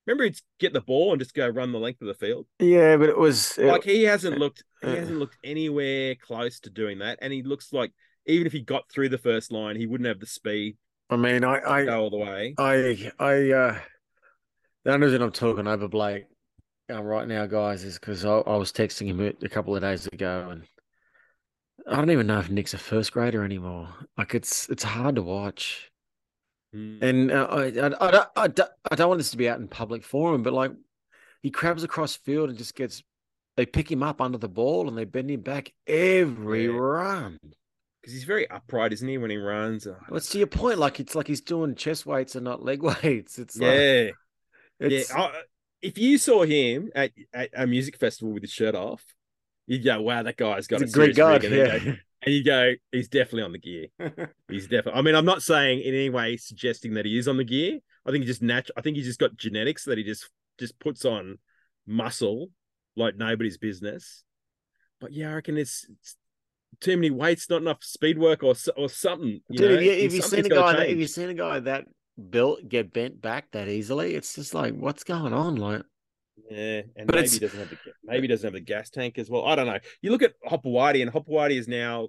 Remember, 0.07 0.25
he'd 0.25 0.39
get 0.61 0.73
the 0.73 0.81
ball 0.81 1.13
and 1.13 1.21
just 1.21 1.35
go 1.35 1.49
run 1.49 1.73
the 1.73 1.79
length 1.79 2.01
of 2.01 2.07
the 2.07 2.15
field. 2.15 2.47
yeah, 2.61 2.97
but 2.97 3.09
it 3.09 3.19
was 3.19 3.59
it- 3.59 3.67
Like 3.67 3.83
he 3.85 4.05
hasn't 4.05 4.39
looked, 4.39 4.63
he 4.83 4.89
uh, 4.89 4.95
hasn't 4.97 5.19
looked 5.19 5.39
anywhere 5.43 6.15
close 6.15 6.61
to 6.61 6.71
doing 6.71 6.99
that. 6.99 7.19
And 7.23 7.33
he 7.33 7.43
looks 7.43 7.73
like 7.73 7.93
even 8.27 8.47
if 8.47 8.53
he 8.53 8.61
got 8.61 8.91
through 8.91 9.09
the 9.09 9.19
first 9.19 9.51
line, 9.51 9.77
he 9.77 9.87
wouldn't 9.87 10.09
have 10.09 10.21
the 10.21 10.27
speed 10.27 10.77
I 11.09 11.17
mean, 11.17 11.45
I, 11.45 11.61
I, 11.61 11.85
go 11.85 12.01
all 12.01 12.11
the 12.11 12.17
way. 12.17 12.55
I, 12.59 13.13
I, 13.19 13.51
uh, 13.53 13.79
the 14.85 14.93
only 14.93 15.07
reason 15.07 15.23
I'm 15.23 15.31
talking 15.31 15.69
over 15.69 15.87
Blake 15.87 16.25
um, 16.91 17.03
right 17.05 17.29
now, 17.29 17.47
guys, 17.47 17.85
is 17.85 17.99
because 17.99 18.25
I, 18.25 18.39
I 18.39 18.57
was 18.57 18.73
texting 18.73 19.07
him 19.07 19.21
a 19.21 19.49
couple 19.49 19.77
of 19.77 19.83
days 19.83 20.07
ago, 20.09 20.49
and 20.51 20.65
I 21.87 21.97
don't 21.97 22.11
even 22.11 22.26
know 22.26 22.39
if 22.39 22.51
Nick's 22.51 22.74
a 22.74 22.78
first 22.78 23.12
grader 23.12 23.45
anymore. 23.45 23.89
Like 24.18 24.34
it's 24.34 24.68
it's 24.68 24.82
hard 24.84 25.16
to 25.16 25.22
watch, 25.22 25.91
Mm. 26.74 27.01
and 27.03 27.30
uh, 27.30 27.47
I, 27.49 27.62
I, 27.62 27.66
I, 27.68 28.11
don't, 28.11 28.28
I, 28.37 28.49
don't, 28.49 28.70
I 28.91 28.95
don't 28.97 29.09
want 29.09 29.18
this 29.18 29.30
to 29.30 29.37
be 29.37 29.49
out 29.49 29.61
in 29.61 29.68
public 29.68 30.03
forum, 30.03 30.43
but 30.43 30.53
like 30.53 30.72
he 31.41 31.51
crabs 31.51 31.84
across 31.84 32.16
field 32.16 32.49
and 32.51 32.59
just 32.59 32.74
gets. 32.74 33.03
They 33.57 33.64
pick 33.64 33.91
him 33.91 34.03
up 34.03 34.20
under 34.20 34.37
the 34.37 34.49
ball 34.51 34.87
and 34.89 34.99
they 34.99 35.05
bend 35.05 35.30
him 35.30 35.41
back 35.41 35.72
every 35.87 36.66
Yeah. 36.66 36.72
run. 36.72 37.39
Because 38.03 38.12
he's 38.12 38.24
very 38.24 38.51
upright, 38.51 38.93
isn't 38.93 39.09
he, 39.09 39.16
when 39.16 39.30
he 39.30 39.39
runs? 39.39 39.87
Oh, 39.87 39.97
What's 40.11 40.28
to 40.30 40.39
your 40.39 40.47
point? 40.49 40.78
Like 40.78 41.01
it's 41.01 41.14
like 41.14 41.26
he's 41.26 41.41
doing 41.41 41.74
chest 41.74 42.05
weights 42.05 42.34
and 42.34 42.45
not 42.45 42.62
leg 42.62 42.82
weights. 43.03 43.39
It's 43.39 43.57
like 43.57 43.70
yeah. 43.72 44.11
it's, 44.80 45.09
yeah. 45.11 45.16
I- 45.22 45.43
if 45.82 45.97
you 45.99 46.18
saw 46.18 46.43
him 46.43 46.91
at, 46.95 47.12
at 47.32 47.51
a 47.55 47.66
music 47.66 47.97
festival 47.97 48.34
with 48.34 48.43
his 48.43 48.53
shirt 48.53 48.74
off, 48.74 49.03
you'd 49.67 49.85
go, 49.85 50.01
wow, 50.01 50.23
that 50.23 50.37
guy's 50.37 50.67
got 50.67 50.81
He's 50.81 50.83
a 50.83 50.87
a 50.91 50.91
great 50.93 51.17
guy. 51.17 51.35
rig," 51.35 51.45
And, 51.45 51.55
Yeah. 51.55 51.79
go, 51.79 51.93
and 52.23 52.35
you 52.35 52.45
go, 52.45 52.73
he's 52.93 53.09
definitely 53.09 53.43
on 53.43 53.53
the 53.53 53.59
gear. 53.59 53.87
He's 54.49 54.64
definitely. 54.69 54.99
I 54.99 55.03
mean, 55.03 55.14
I'm 55.17 55.25
not 55.25 55.43
saying 55.43 55.81
in 55.81 55.95
any 55.95 56.09
way 56.11 56.37
suggesting 56.37 56.95
that 56.95 57.05
he 57.05 57.19
is 57.19 57.27
on 57.29 57.37
the 57.37 57.45
gear. 57.45 57.81
I 58.07 58.11
think 58.12 58.23
he 58.23 58.27
just 58.27 58.43
natural. 58.43 58.75
I 58.77 58.81
think 58.81 58.97
he's 58.97 59.07
just 59.07 59.19
got 59.19 59.37
genetics 59.37 59.85
that 59.85 59.99
he 59.99 60.05
just 60.05 60.31
just 60.59 60.79
puts 60.79 61.05
on 61.05 61.39
muscle 61.87 62.51
like 62.97 63.17
nobody's 63.17 63.59
business. 63.59 64.23
But 65.01 65.12
yeah, 65.12 65.31
I 65.31 65.35
reckon 65.35 65.57
it's, 65.59 65.85
it's 65.91 66.17
too 66.81 66.97
many 66.97 67.11
weights, 67.11 67.51
not 67.51 67.61
enough 67.62 67.83
speed 67.83 68.19
work 68.19 68.43
or 68.45 68.55
or 68.77 68.89
something. 68.89 69.41
You 69.49 69.59
Dude, 69.59 69.71
know? 69.73 69.77
if 69.79 69.83
you 69.83 69.91
if 69.93 70.12
you 70.12 70.21
Something's 70.21 70.23
seen 70.23 70.47
a 70.47 70.51
guy 70.51 70.73
that 70.75 70.89
if 70.89 70.89
change. 70.89 71.01
you 71.01 71.07
seen 71.07 71.29
a 71.31 71.35
guy 71.35 71.61
that 71.61 71.87
built 72.31 72.69
get 72.69 72.93
bent 72.93 73.21
back 73.21 73.51
that 73.53 73.69
easily, 73.69 74.14
it's 74.14 74.35
just 74.35 74.55
like 74.55 74.75
what's 74.75 75.05
going 75.05 75.33
on? 75.33 75.57
Like 75.57 75.83
Yeah, 76.51 76.82
and 76.97 77.07
But 77.07 77.14
maybe 77.16 77.18
it's- 77.18 77.32
he 77.32 77.39
doesn't 77.40 77.59
have 77.59 77.70
the 77.70 77.78
maybe 78.05 78.27
doesn't 78.27 78.47
have 78.47 78.52
the 78.55 78.61
gas 78.61 78.90
tank 78.90 79.19
as 79.19 79.28
well. 79.31 79.44
I 79.44 79.55
don't 79.56 79.66
know. 79.66 79.78
You 80.02 80.11
look 80.11 80.23
at 80.23 80.35
Hopoate, 80.47 81.01
and 81.02 81.11
Hopoate 81.11 81.56
is 81.56 81.66
now 81.66 82.09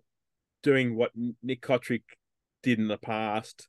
doing 0.63 0.95
what 0.95 1.11
Nick 1.41 1.61
Cotric 1.61 2.03
did 2.63 2.79
in 2.79 2.87
the 2.87 2.97
past. 2.97 3.67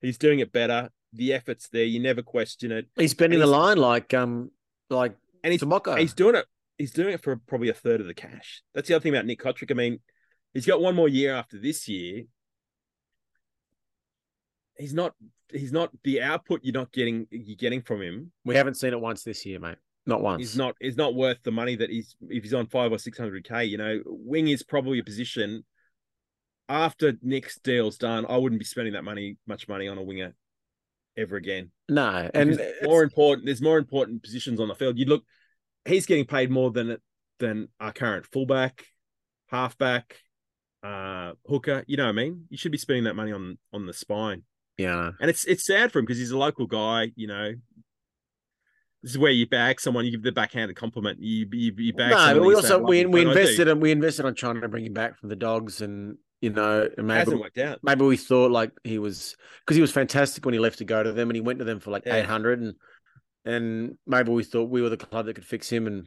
He's 0.00 0.18
doing 0.18 0.40
it 0.40 0.52
better. 0.52 0.90
The 1.12 1.32
effort's 1.32 1.68
there. 1.68 1.84
You 1.84 2.00
never 2.00 2.22
question 2.22 2.72
it, 2.72 2.86
he's 2.96 3.14
bending 3.14 3.38
the 3.38 3.46
line 3.46 3.78
like 3.78 4.12
um 4.14 4.50
like 4.90 5.14
and 5.42 5.52
he's 5.52 5.62
Timoko. 5.62 5.98
he's 5.98 6.12
doing 6.14 6.34
it. 6.34 6.46
He's 6.76 6.90
doing 6.90 7.14
it 7.14 7.22
for 7.22 7.36
probably 7.36 7.68
a 7.68 7.74
third 7.74 8.00
of 8.00 8.06
the 8.08 8.14
cash. 8.14 8.62
That's 8.74 8.88
the 8.88 8.94
other 8.94 9.02
thing 9.02 9.14
about 9.14 9.26
Nick 9.26 9.38
Cotric. 9.40 9.70
I 9.70 9.74
mean, 9.74 10.00
he's 10.52 10.66
got 10.66 10.80
one 10.80 10.96
more 10.96 11.08
year 11.08 11.34
after 11.34 11.58
this 11.58 11.86
year. 11.88 12.24
He's 14.76 14.94
not. 14.94 15.14
He's 15.52 15.72
not 15.72 15.90
the 16.02 16.22
output 16.22 16.60
you're 16.62 16.74
not 16.74 16.92
getting. 16.92 17.26
You're 17.30 17.56
getting 17.56 17.82
from 17.82 18.02
him. 18.02 18.32
we 18.44 18.54
haven't 18.54 18.74
seen 18.74 18.92
it 18.92 19.00
once 19.00 19.22
this 19.22 19.44
year, 19.46 19.60
mate. 19.60 19.76
Not 20.06 20.20
once. 20.20 20.40
He's 20.40 20.56
not 20.56 20.74
is 20.80 20.96
not 20.96 21.14
worth 21.14 21.38
the 21.44 21.52
money 21.52 21.76
that 21.76 21.90
he's 21.90 22.16
if 22.28 22.42
he's 22.42 22.54
on 22.54 22.66
five 22.66 22.92
or 22.92 22.98
six 22.98 23.16
hundred 23.16 23.44
k. 23.44 23.64
You 23.64 23.78
know, 23.78 24.00
wing 24.04 24.48
is 24.48 24.62
probably 24.62 24.98
a 24.98 25.04
position 25.04 25.64
after 26.68 27.14
Nick's 27.22 27.58
deal's 27.58 27.96
done. 27.96 28.26
I 28.28 28.36
wouldn't 28.36 28.58
be 28.58 28.64
spending 28.64 28.94
that 28.94 29.04
money, 29.04 29.36
much 29.46 29.68
money 29.68 29.88
on 29.88 29.98
a 29.98 30.02
winger 30.02 30.34
ever 31.16 31.36
again. 31.36 31.70
No, 31.88 32.30
and 32.34 32.60
more 32.82 33.02
important, 33.02 33.46
there's 33.46 33.62
more 33.62 33.78
important 33.78 34.22
positions 34.22 34.60
on 34.60 34.68
the 34.68 34.74
field. 34.74 34.98
You 34.98 35.06
look, 35.06 35.24
he's 35.84 36.06
getting 36.06 36.26
paid 36.26 36.50
more 36.50 36.70
than 36.70 36.96
than 37.38 37.68
our 37.80 37.92
current 37.92 38.26
fullback, 38.26 38.84
halfback, 39.48 40.16
uh, 40.82 41.32
hooker. 41.46 41.84
You 41.86 41.96
know 41.96 42.04
what 42.04 42.10
I 42.10 42.12
mean? 42.12 42.44
You 42.48 42.56
should 42.56 42.72
be 42.72 42.78
spending 42.78 43.04
that 43.04 43.14
money 43.14 43.32
on 43.32 43.58
on 43.72 43.86
the 43.86 43.92
spine. 43.92 44.42
Yeah. 44.78 45.10
And 45.20 45.30
it's 45.30 45.44
it's 45.44 45.64
sad 45.66 45.92
for 45.92 45.98
him 45.98 46.04
because 46.04 46.18
he's 46.18 46.30
a 46.30 46.38
local 46.38 46.66
guy, 46.66 47.12
you 47.16 47.26
know. 47.26 47.52
This 49.02 49.10
is 49.12 49.18
where 49.18 49.30
you 49.32 49.46
bag 49.46 49.80
someone, 49.80 50.06
you 50.06 50.12
give 50.12 50.22
the 50.22 50.32
backhanded 50.32 50.76
compliment. 50.76 51.18
You 51.20 51.46
you, 51.52 51.72
you 51.76 51.92
bag 51.92 52.10
No, 52.10 52.16
someone 52.16 52.38
but 52.38 52.46
we 52.46 52.54
also 52.54 52.78
we 52.78 53.04
we 53.06 53.20
you," 53.20 53.26
but 53.26 53.30
I 53.32 53.34
do. 53.34 53.40
invested 53.40 53.68
and 53.68 53.82
we 53.82 53.90
invested 53.90 54.24
on 54.24 54.34
trying 54.34 54.60
to 54.60 54.68
bring 54.68 54.86
him 54.86 54.94
back 54.94 55.18
from 55.18 55.28
the 55.28 55.36
dogs 55.36 55.82
and 55.82 56.16
you 56.40 56.50
know 56.50 56.88
and 56.96 57.06
maybe 57.06 57.18
hasn't 57.18 57.40
worked 57.40 57.58
out. 57.58 57.80
maybe 57.82 58.04
we 58.04 58.16
thought 58.16 58.50
like 58.50 58.70
he 58.82 58.98
was 58.98 59.36
because 59.60 59.76
he 59.76 59.82
was 59.82 59.92
fantastic 59.92 60.44
when 60.44 60.54
he 60.54 60.60
left 60.60 60.78
to 60.78 60.84
go 60.84 61.02
to 61.02 61.12
them 61.12 61.28
and 61.28 61.36
he 61.36 61.42
went 61.42 61.58
to 61.58 61.64
them 61.66 61.80
for 61.80 61.90
like 61.90 62.04
Yeah. 62.06 62.16
eight 62.16 62.26
hundred 62.26 62.60
and 62.60 62.74
and 63.44 63.98
maybe 64.06 64.30
we 64.32 64.42
thought 64.42 64.70
we 64.70 64.80
were 64.80 64.88
the 64.88 64.96
club 64.96 65.26
that 65.26 65.34
could 65.34 65.44
fix 65.44 65.70
him, 65.70 65.86
and 65.86 66.06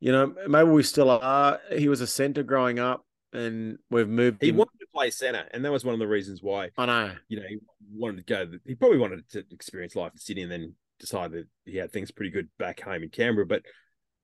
you 0.00 0.10
know 0.10 0.34
maybe 0.48 0.68
we 0.70 0.82
still 0.82 1.08
are. 1.10 1.60
He 1.70 1.88
was 1.88 2.00
a 2.00 2.06
centre 2.08 2.42
growing 2.42 2.80
up, 2.80 3.04
and 3.32 3.78
we've 3.90 4.08
moved. 4.08 4.42
He 4.42 4.50
him. 4.50 4.56
wanted 4.56 4.78
to 4.80 4.86
play 4.92 5.10
centre, 5.10 5.46
and 5.52 5.64
that 5.64 5.72
was 5.72 5.84
one 5.84 5.94
of 5.94 5.98
the 5.98 6.08
reasons 6.08 6.42
why 6.42 6.70
I 6.76 6.86
know. 6.86 7.12
you 7.28 7.40
know 7.40 7.46
he 7.48 7.58
wanted 7.92 8.18
to 8.18 8.22
go. 8.22 8.46
He 8.66 8.74
probably 8.74 8.98
wanted 8.98 9.28
to 9.30 9.44
experience 9.50 9.96
life 9.96 10.12
in 10.12 10.18
Sydney, 10.18 10.42
and 10.42 10.52
then 10.52 10.74
decided 10.98 11.32
that 11.32 11.70
he 11.70 11.78
had 11.78 11.92
things 11.92 12.10
pretty 12.10 12.30
good 12.30 12.48
back 12.58 12.80
home 12.80 13.02
in 13.02 13.10
Canberra. 13.10 13.46
But 13.46 13.62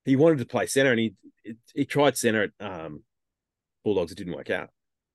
he 0.04 0.16
wanted 0.16 0.38
to 0.38 0.46
play 0.46 0.66
centre, 0.66 0.90
and 0.90 1.00
he 1.00 1.14
he 1.74 1.84
tried 1.84 2.16
centre 2.16 2.50
at 2.60 2.66
um, 2.66 3.02
Bulldogs. 3.84 4.12
It 4.12 4.18
didn't 4.18 4.36
work 4.36 4.50
out. 4.50 4.70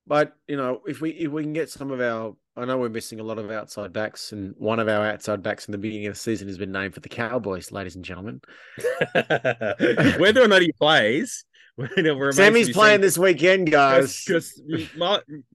But 0.10 0.34
you 0.48 0.58
know, 0.58 0.82
if 0.88 1.02
we 1.02 1.12
if 1.12 1.32
we 1.32 1.44
can 1.44 1.54
get 1.54 1.70
some 1.70 1.92
of 1.92 2.02
our, 2.02 2.36
I 2.58 2.66
know 2.66 2.80
we're 2.80 2.90
missing 2.90 3.20
a 3.20 3.24
lot 3.24 3.38
of 3.38 3.52
outside 3.52 3.94
backs, 3.94 4.32
and 4.32 4.56
one 4.58 4.80
of 4.80 4.88
our 4.88 5.06
outside 5.06 5.44
backs 5.44 5.68
in 5.68 5.72
the 5.72 5.78
beginning 5.78 6.08
of 6.08 6.14
the 6.14 6.20
season 6.20 6.48
has 6.48 6.58
been 6.58 6.72
named 6.72 6.96
for 6.96 7.00
the 7.00 7.10
Cowboys, 7.10 7.72
ladies 7.72 7.96
and 7.96 8.04
gentlemen. 8.04 8.42
Whether 9.14 10.42
or 10.42 10.48
not 10.48 10.64
he 10.64 10.72
plays, 10.72 11.46
Sammy's 12.32 12.72
playing 12.72 12.96
seen. 12.96 13.02
this 13.02 13.18
weekend, 13.18 13.72
guys. 13.72 14.24
because 14.26 14.62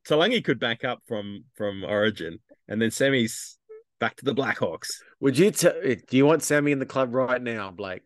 Taulagi 0.09 0.45
could 0.45 0.59
back 0.59 0.85
up 0.85 1.01
from 1.07 1.45
from 1.55 1.85
Origin, 1.85 2.39
and 2.69 2.81
then 2.81 2.91
Sammy's 2.91 3.59
back 4.01 4.17
to 4.17 4.25
the 4.25 4.35
Blackhawks. 4.35 4.89
Would 5.21 5.39
you? 5.39 5.51
T- 5.51 5.69
eh, 5.69 5.97
do 6.09 6.17
you 6.17 6.27
want 6.27 6.43
Sammy 6.43 6.73
in 6.73 6.79
the 6.79 6.87
club 6.87 7.15
right 7.15 7.41
now, 7.43 7.71
Blake? 7.71 8.03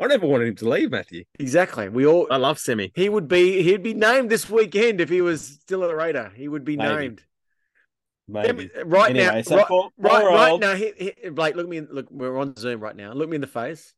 I 0.00 0.06
never 0.06 0.26
wanted 0.26 0.48
him 0.48 0.54
to 0.56 0.68
leave, 0.68 0.92
Matthew. 0.92 1.24
Exactly. 1.40 1.88
We 1.88 2.06
all. 2.06 2.26
I 2.30 2.36
love 2.36 2.58
Sammy. 2.58 2.92
He 2.94 3.08
would 3.08 3.28
be. 3.28 3.62
He'd 3.62 3.82
be 3.82 3.94
named 3.94 4.30
this 4.30 4.48
weekend 4.48 5.00
if 5.00 5.08
he 5.08 5.20
was 5.20 5.44
still 5.44 5.82
a 5.84 5.94
Raider. 5.94 6.32
He 6.36 6.48
would 6.48 6.64
be 6.64 6.76
Maybe. 6.76 6.94
named. 6.94 7.22
Maybe. 8.28 8.70
Right 8.84 9.10
Anyway, 9.10 9.36
now, 9.36 9.42
so 9.42 9.56
right, 9.56 9.66
for- 9.66 9.90
right, 9.98 10.22
for 10.22 10.28
right 10.28 10.60
now, 10.60 10.74
he, 10.74 10.92
he, 11.22 11.30
Blake, 11.30 11.56
look 11.56 11.66
me. 11.66 11.78
In, 11.78 11.88
look, 11.90 12.06
we're 12.10 12.36
on 12.38 12.54
Zoom 12.56 12.78
right 12.80 12.94
now. 12.94 13.12
Look 13.12 13.28
me 13.28 13.36
in 13.36 13.40
the 13.40 13.46
face. 13.46 13.94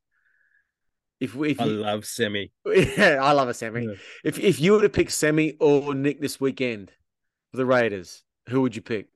If 1.21 1.35
we, 1.35 1.51
if 1.51 1.61
I 1.61 1.67
you, 1.67 1.73
love 1.73 2.07
Semi. 2.07 2.51
yeah, 2.67 3.19
I 3.21 3.33
love 3.33 3.49
a 3.49 3.55
Semi. 3.55 3.87
Yeah. 3.87 3.95
If 4.25 4.39
if 4.39 4.59
you 4.59 4.73
were 4.73 4.83
to 4.83 4.89
pick 4.89 5.11
Semi 5.11 5.57
or 5.61 5.95
Nick 5.95 6.21
this 6.21 6.41
weekend 6.41 6.91
for 7.51 7.59
the 7.59 7.67
Raiders, 7.67 8.23
who 8.49 8.63
would 8.63 8.75
you 8.75 8.83
pick? 8.83 9.09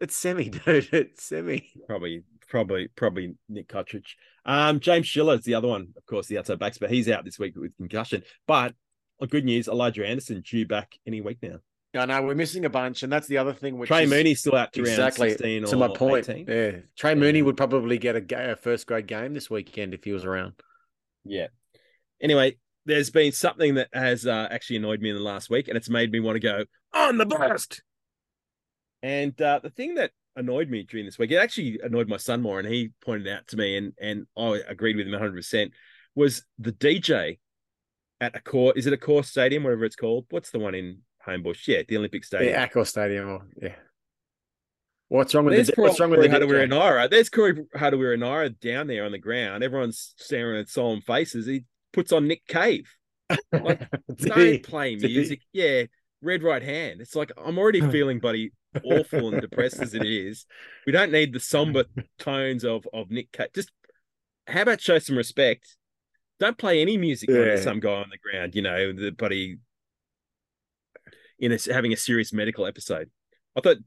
It's 0.00 0.16
Semi, 0.16 0.48
dude. 0.48 0.88
It's 0.92 1.24
Semi. 1.24 1.70
Probably, 1.86 2.22
probably, 2.48 2.88
probably 2.88 3.34
Nick 3.48 3.68
Cotric. 3.68 4.04
Um, 4.46 4.80
James 4.80 5.06
Schiller 5.06 5.34
is 5.34 5.44
the 5.44 5.54
other 5.54 5.68
one, 5.68 5.88
of 5.96 6.06
course, 6.06 6.26
the 6.26 6.38
outside 6.38 6.58
backs, 6.58 6.78
but 6.78 6.90
he's 6.90 7.08
out 7.08 7.24
this 7.24 7.38
week 7.38 7.54
with 7.56 7.76
concussion. 7.76 8.22
But 8.46 8.74
uh, 9.20 9.26
good 9.26 9.44
news, 9.44 9.68
Elijah 9.68 10.06
Anderson 10.06 10.42
due 10.42 10.66
back 10.66 10.94
any 11.06 11.20
week 11.20 11.38
now. 11.42 11.58
I 11.94 12.06
know 12.06 12.22
we're 12.22 12.36
missing 12.36 12.64
a 12.64 12.70
bunch, 12.70 13.02
and 13.02 13.12
that's 13.12 13.26
the 13.26 13.38
other 13.38 13.52
thing. 13.52 13.76
Which 13.76 13.88
Trey 13.88 14.04
is- 14.04 14.10
Mooney's 14.10 14.40
still 14.40 14.54
out 14.54 14.72
to 14.74 14.80
exactly 14.80 15.28
round 15.28 15.38
16 15.38 15.64
to 15.66 15.74
or 15.74 15.78
my 15.78 15.88
point. 15.88 16.28
18. 16.28 16.46
Yeah, 16.48 16.70
Trey 16.96 17.14
Mooney 17.14 17.42
would 17.42 17.56
probably 17.56 17.98
get 17.98 18.16
a, 18.16 18.52
a 18.52 18.56
first 18.56 18.86
grade 18.86 19.06
game 19.06 19.34
this 19.34 19.50
weekend 19.50 19.94
if 19.94 20.04
he 20.04 20.12
was 20.12 20.24
around. 20.24 20.52
Yeah. 21.24 21.48
Anyway, 22.22 22.58
there's 22.86 23.10
been 23.10 23.32
something 23.32 23.74
that 23.74 23.88
has 23.92 24.26
uh, 24.26 24.46
actually 24.50 24.76
annoyed 24.76 25.00
me 25.00 25.10
in 25.10 25.16
the 25.16 25.22
last 25.22 25.50
week, 25.50 25.68
and 25.68 25.76
it's 25.76 25.90
made 25.90 26.12
me 26.12 26.20
want 26.20 26.36
to 26.36 26.40
go 26.40 26.64
on 26.94 27.18
the 27.18 27.26
burst. 27.26 27.82
And 29.02 29.40
uh, 29.40 29.60
the 29.62 29.70
thing 29.70 29.94
that 29.96 30.12
annoyed 30.36 30.68
me 30.68 30.84
during 30.84 31.06
this 31.06 31.18
week, 31.18 31.30
it 31.30 31.36
actually 31.36 31.80
annoyed 31.82 32.08
my 32.08 32.18
son 32.18 32.40
more, 32.40 32.58
and 32.60 32.68
he 32.68 32.90
pointed 33.04 33.26
out 33.28 33.48
to 33.48 33.56
me, 33.56 33.76
and 33.76 33.92
and 34.00 34.26
I 34.36 34.60
agreed 34.68 34.96
with 34.96 35.06
him 35.06 35.12
100. 35.12 35.34
percent 35.34 35.72
Was 36.14 36.44
the 36.58 36.72
DJ 36.72 37.38
at 38.20 38.34
Accor? 38.34 38.76
Is 38.76 38.86
it 38.86 38.98
Accor 38.98 39.24
stadium, 39.24 39.64
whatever 39.64 39.84
it's 39.84 39.96
called? 39.96 40.26
What's 40.30 40.50
the 40.50 40.58
one 40.58 40.74
in 40.74 40.98
Homebush? 41.26 41.66
Yeah, 41.68 41.82
the 41.86 41.96
Olympic 41.96 42.24
Stadium. 42.24 42.52
Yeah, 42.52 42.66
Accor 42.66 42.86
Stadium. 42.86 43.28
Or, 43.28 43.46
yeah. 43.60 43.74
What's 45.08 45.34
wrong 45.34 45.44
with 45.44 45.54
There's 45.54 45.66
the 45.68 45.74
What's 45.76 45.98
wrong 45.98 46.10
with 46.10 46.20
the? 46.20 46.28
Naera. 46.28 47.08
There's 47.08 47.28
Corey 47.28 47.64
Harawira 47.74 48.60
down 48.60 48.86
there 48.86 49.04
on 49.04 49.10
the 49.12 49.18
ground. 49.18 49.64
Everyone's 49.64 50.14
staring 50.16 50.60
at 50.60 50.68
solemn 50.68 51.00
faces. 51.00 51.46
He 51.46 51.64
puts 51.92 52.12
on 52.12 52.28
Nick 52.28 52.46
Cave. 52.46 52.88
Like, 53.52 53.88
don't 54.16 54.38
he? 54.38 54.58
play 54.58 54.94
Did 54.94 55.10
music. 55.10 55.40
Yeah, 55.52 55.84
red 56.22 56.44
right 56.44 56.62
hand. 56.62 57.00
It's 57.00 57.16
like 57.16 57.32
I'm 57.36 57.58
already 57.58 57.80
feeling 57.90 58.20
buddy 58.20 58.52
awful 58.84 59.32
and 59.32 59.40
depressed 59.40 59.80
as 59.80 59.94
it 59.94 60.04
is. 60.04 60.46
We 60.86 60.92
don't 60.92 61.10
need 61.10 61.32
the 61.32 61.40
somber 61.40 61.86
tones 62.20 62.64
of 62.64 62.86
of 62.92 63.10
Nick 63.10 63.32
Cave. 63.32 63.48
Just 63.52 63.72
how 64.46 64.62
about 64.62 64.80
show 64.80 65.00
some 65.00 65.16
respect? 65.16 65.76
Don't 66.38 66.56
play 66.56 66.80
any 66.80 66.96
music 66.96 67.28
Yeah. 67.30 67.56
some 67.56 67.80
guy 67.80 67.94
on 67.94 68.10
the 68.10 68.18
ground. 68.18 68.54
You 68.54 68.62
know, 68.62 68.92
the 68.92 69.10
buddy 69.10 69.58
in 71.40 71.52
a, 71.52 71.58
having 71.72 71.92
a 71.92 71.96
serious 71.96 72.32
medical 72.32 72.66
episode. 72.66 73.10
I 73.56 73.60
thought 73.60 73.78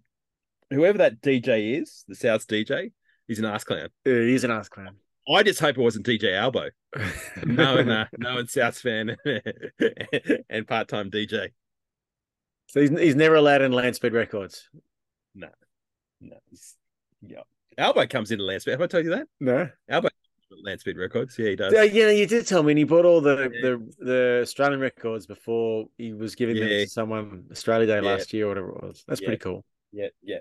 whoever 0.70 0.98
that 0.98 1.22
DJ 1.22 1.82
is, 1.82 2.04
the 2.08 2.16
South's 2.16 2.46
DJ, 2.46 2.92
he's 3.28 3.40
an 3.40 3.46
ass 3.46 3.64
clown. 3.64 3.90
He's 4.04 4.44
an 4.44 4.52
ass 4.52 4.68
clown. 4.68 4.98
I 5.30 5.44
just 5.44 5.62
hope 5.62 5.78
it 5.78 5.82
wasn't 5.82 6.06
DJ 6.06 6.36
Albo. 6.38 6.70
No, 7.46 7.78
uh, 7.78 8.06
no, 8.18 8.38
and 8.38 8.50
South's 8.50 8.82
fan 8.82 9.16
and 10.50 10.68
part 10.68 10.88
time 10.88 11.10
DJ. 11.10 11.50
So 12.68 12.82
he's, 12.82 12.90
he's 12.90 13.16
never 13.16 13.36
allowed 13.36 13.62
in 13.62 13.72
land 13.72 13.96
speed 13.96 14.14
records. 14.14 14.70
No, 15.34 15.50
no, 16.22 16.38
yeah. 17.22 17.42
Albo 17.78 18.06
comes 18.06 18.32
into 18.32 18.44
Landspeed. 18.44 18.74
Have 18.74 18.82
I 18.82 18.88
told 18.88 19.06
you 19.06 19.12
that? 19.12 19.28
No. 19.40 19.70
Albo 19.90 20.10
Landspeed 20.64 20.98
Records. 20.98 21.38
Yeah, 21.38 21.50
he 21.50 21.56
does. 21.56 21.74
Uh, 21.74 21.82
yeah, 21.82 22.10
you 22.10 22.26
did 22.26 22.48
tell 22.48 22.64
me, 22.64 22.72
and 22.72 22.78
he 22.80 22.84
bought 22.86 23.06
all 23.06 23.22
the, 23.22 23.36
the 23.36 23.94
the 24.04 24.40
Australian 24.42 24.80
records 24.80 25.26
before 25.26 25.86
he 25.98 26.14
was 26.14 26.36
giving 26.36 26.56
them 26.56 26.68
to 26.68 26.88
someone 26.88 27.46
Australia 27.52 27.88
Day 27.88 27.96
Yeah. 27.96 28.12
last 28.12 28.34
year 28.34 28.46
or 28.46 28.50
whatever 28.50 28.70
it 28.70 28.84
was. 28.84 29.04
That's 29.08 29.22
Yeah. 29.22 29.28
pretty 29.28 29.40
cool. 29.42 29.66
Yeah, 29.92 30.08
yeah. 30.24 30.38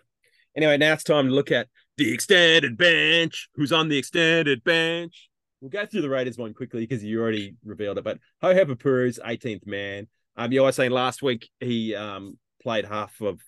Anyway, 0.57 0.77
now 0.79 0.93
it's 0.93 1.05
time 1.05 1.27
to 1.27 1.33
look 1.33 1.51
at 1.51 1.69
the 1.97 2.13
extended 2.13 2.77
bench. 2.77 3.49
Who's 3.55 3.73
on 3.73 3.89
the 3.89 3.99
extended 3.99 4.63
bench? 4.65 5.29
We'll 5.61 5.71
go 5.71 5.87
through 5.87 6.03
the 6.03 6.11
Raiders 6.11 6.39
one 6.39 6.55
quickly 6.55 6.81
because 6.81 7.05
you 7.05 7.21
already 7.21 7.55
revealed 7.65 7.99
it. 7.99 8.05
But 8.05 8.19
Ho 8.43 8.53
Puru's 8.77 9.19
18th 9.25 9.67
man. 9.67 10.09
Um, 10.37 10.53
you 10.53 10.63
were 10.63 10.73
saying 10.73 10.91
last 10.91 11.23
week 11.23 11.49
he 11.61 11.95
um 11.95 12.39
played 12.63 12.85
half 12.85 13.21
of 13.21 13.41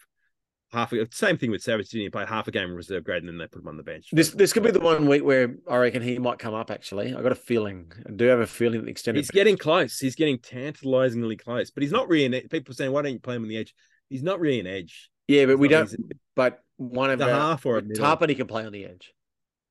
half 0.74 0.92
of 0.92 1.08
same 1.14 1.38
thing 1.38 1.50
with. 1.50 1.64
He 1.64 2.08
played 2.10 2.28
half 2.28 2.46
a 2.48 2.50
game 2.50 2.68
in 2.68 2.74
reserve 2.74 3.04
grade 3.04 3.22
and 3.22 3.28
then 3.28 3.38
they 3.38 3.46
put 3.46 3.62
him 3.62 3.68
on 3.68 3.76
the 3.76 3.82
bench. 3.82 4.08
This 4.12 4.30
this 4.30 4.52
could 4.52 4.62
be 4.62 4.70
the 4.70 4.80
one 4.80 5.08
week 5.08 5.24
where 5.24 5.54
I 5.68 5.76
reckon 5.78 6.02
he 6.02 6.18
might 6.18 6.38
come 6.38 6.52
up. 6.54 6.70
Actually, 6.70 7.14
I 7.14 7.22
got 7.22 7.32
a 7.32 7.36
feeling. 7.36 7.90
I 8.06 8.12
do 8.12 8.26
have 8.26 8.40
a 8.40 8.46
feeling 8.46 8.80
that 8.80 8.84
the 8.84 8.90
extended. 8.90 9.20
He's 9.20 9.30
getting 9.30 9.56
close. 9.56 9.98
He's 9.98 10.14
getting 10.16 10.38
tantalizingly 10.38 11.36
close, 11.36 11.70
but 11.70 11.82
he's 11.82 11.92
not 11.92 12.08
really 12.08 12.26
an 12.26 12.34
edge. 12.34 12.50
people 12.50 12.72
are 12.72 12.74
saying, 12.76 12.92
why 12.92 13.02
don't 13.02 13.12
you 13.12 13.20
play 13.20 13.36
him 13.36 13.42
on 13.42 13.48
the 13.48 13.56
edge? 13.56 13.74
He's 14.10 14.22
not 14.22 14.38
really 14.40 14.60
an 14.60 14.66
edge. 14.66 15.10
yeah, 15.28 15.46
but 15.46 15.58
we 15.58 15.68
He's 15.68 15.72
not- 15.78 15.88
don't. 15.90 16.12
But 16.36 16.60
one 16.76 17.10
of 17.10 17.18
The 17.18 17.26
half 17.26 17.64
or 17.64 17.78
a 17.78 17.82
middle. 17.82 18.04
Tapine 18.04 18.36
can 18.36 18.46
play 18.46 18.66
on 18.66 18.72
the 18.72 18.84
edge. 18.84 19.14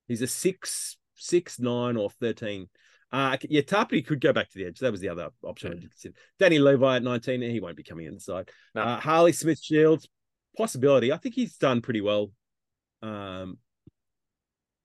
He's 0.07 0.21
a 0.21 0.27
six, 0.27 0.97
six, 1.15 1.59
nine, 1.59 1.97
or 1.97 2.09
thirteen. 2.09 2.69
Uh 3.11 3.37
yeah, 3.47 3.61
Tapine 3.61 4.05
could 4.05 4.19
go 4.21 4.33
back 4.33 4.49
to 4.49 4.57
the 4.57 4.65
edge. 4.65 4.79
That 4.79 4.91
was 4.91 5.01
the 5.01 5.09
other 5.09 5.29
option 5.43 5.71
I 5.71 5.75
did 5.75 5.91
consider. 5.91 6.15
Danny 6.39 6.57
Levi 6.57 6.95
at 6.95 7.03
19, 7.03 7.41
he 7.43 7.59
won't 7.59 7.77
be 7.77 7.83
coming 7.83 8.07
inside. 8.07 8.49
No. 8.73 8.81
Uh, 8.81 8.99
Harley 8.99 9.33
Smith 9.33 9.61
Shields, 9.61 10.07
possibility. 10.57 11.11
I 11.11 11.17
think 11.17 11.35
he's 11.35 11.57
done 11.57 11.81
pretty 11.81 12.01
well 12.01 12.31
um 13.01 13.57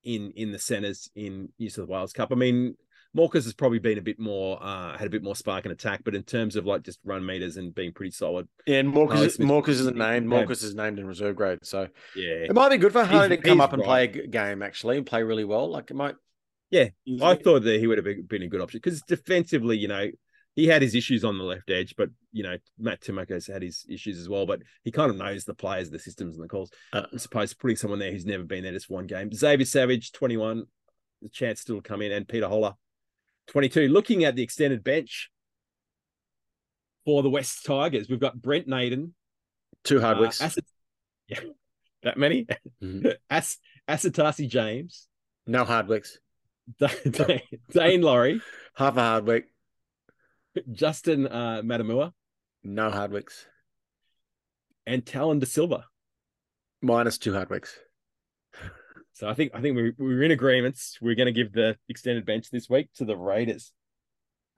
in 0.05 0.33
in 0.33 0.53
the 0.53 0.59
centers 0.59 1.11
in 1.15 1.51
New 1.59 1.71
South 1.71 1.89
Wales 1.89 2.13
Cup. 2.13 2.31
I 2.33 2.35
mean, 2.35 2.77
Morcus 3.17 3.45
has 3.45 3.55
probably 3.55 3.79
been 3.79 3.99
a 3.99 4.03
bit 4.03 4.19
more 4.19 4.59
uh 4.63 4.97
had 4.97 5.07
a 5.07 5.11
bit 5.11 5.23
more 5.23 5.37
spark 5.37 5.65
and 5.65 5.73
attack, 5.73 6.03
but 6.05 6.15
in 6.15 6.23
terms 6.23 6.57
of 6.57 6.67
like 6.67 6.83
just 6.83 6.99
run 7.05 7.25
meters 7.25 7.57
and 7.57 7.75
being 7.75 7.93
pretty 7.93 8.11
solid, 8.11 8.49
Yeah, 8.67 8.79
and 8.79 8.93
Morcus, 8.93 9.39
Morcus 9.39 9.81
isn't 9.81 9.97
named. 9.97 10.31
Yeah. 10.31 10.45
Morcus 10.45 10.63
is 10.63 10.75
named 10.75 10.99
in 10.99 11.07
reserve 11.07 11.37
grade, 11.37 11.59
so 11.63 11.89
yeah. 12.15 12.47
it 12.49 12.55
might 12.55 12.71
be 12.71 12.79
good 12.79 12.93
for 12.93 13.05
Harley 13.05 13.29
to 13.29 13.37
come 13.37 13.61
up 13.61 13.73
and 13.73 13.83
right. 13.83 14.13
play 14.13 14.23
a 14.25 14.27
game 14.27 14.63
actually 14.63 14.97
and 14.97 15.07
play 15.07 15.23
really 15.23 15.45
well. 15.45 15.71
Like 15.71 15.91
it 15.91 15.95
might. 15.95 16.17
Yeah, 16.71 16.89
I 17.23 17.35
thought 17.35 17.63
that 17.63 17.81
he 17.81 17.87
would 17.87 17.97
have 17.97 18.29
been 18.29 18.43
a 18.43 18.49
good 18.49 18.61
option 18.61 18.81
because 18.83 19.01
defensively, 19.01 19.79
you 19.79 19.89
know, 19.89 20.11
he 20.59 20.67
had 20.67 20.83
his 20.83 20.97
issues 20.97 21.25
on 21.25 21.39
the 21.39 21.45
left 21.45 21.71
edge, 21.71 21.95
but 21.97 22.11
you 22.33 22.43
know, 22.43 22.57
Matt 22.81 23.01
Timoko's 23.01 23.47
had 23.47 23.63
his 23.63 23.87
issues 23.89 24.19
as 24.19 24.29
well. 24.29 24.45
But 24.45 24.61
he 24.83 24.91
kind 24.91 25.09
of 25.09 25.17
knows 25.17 25.45
the 25.45 25.55
players, 25.55 25.89
the 25.89 26.01
systems, 26.01 26.35
and 26.35 26.43
the 26.43 26.49
calls. 26.49 26.73
Uh, 26.93 27.03
I 27.15 27.17
suppose 27.17 27.55
putting 27.55 27.77
someone 27.77 28.01
there 28.01 28.11
who's 28.11 28.27
never 28.27 28.43
been 28.43 28.65
there 28.65 28.73
just 28.73 28.91
one 28.91 29.07
game. 29.07 29.33
Xavier 29.33 29.65
Savage, 29.65 30.11
twenty-one, 30.11 30.65
the 31.23 31.29
chance 31.29 31.61
still 31.61 31.77
to 31.77 31.83
come 31.83 32.03
in, 32.03 32.11
and 32.11 32.27
Peter 32.27 32.49
Hola, 32.49 32.77
twenty-two. 33.47 33.87
Looking 33.87 34.25
at 34.25 34.35
the 34.35 34.43
extended 34.43 34.83
bench 34.83 35.31
for 37.05 37.23
the 37.23 37.31
West 37.31 37.65
Tigers, 37.65 38.09
we've 38.09 38.19
got 38.19 38.43
Brent 38.43 38.67
Naden, 38.67 39.15
two 39.85 39.99
uh, 39.99 40.03
Hardwicks. 40.03 40.43
Asset- 40.43 40.65
yeah, 41.29 41.39
that 42.03 42.19
many. 42.19 42.49
Mhm. 42.83 43.15
As 43.31 43.59
Asatasi 43.89 44.49
James, 44.49 45.07
no 45.47 45.65
Hardwicks. 45.65 46.17
Dane, 46.81 47.43
Daine 47.73 48.03
Laurie. 48.03 48.41
Half 48.75 48.97
a 48.97 49.01
Hardwick. 49.03 49.47
Justin 50.73 51.27
uh, 51.27 51.63
Matamua 51.65 52.13
No 52.65 52.91
Hardwicks. 52.91 53.45
and 54.87 55.05
Tallyn 55.05 55.41
Da 55.41 55.47
Silva. 55.47 55.85
Minus 56.83 57.19
two 57.19 57.33
Hardwicks. 57.33 57.71
So 59.15 59.29
I 59.29 59.35
think 59.35 59.51
I 59.55 59.61
think 59.61 59.77
we 59.77 59.93
we're 59.99 60.23
in 60.23 60.31
agreements. 60.31 60.99
We're 61.01 61.17
going 61.17 61.27
to 61.27 61.33
give 61.33 61.53
the 61.53 61.77
extended 61.89 62.25
bench 62.25 62.51
this 62.51 62.69
week 62.71 62.89
to 62.97 63.05
the 63.05 63.17
Raiders. 63.17 63.73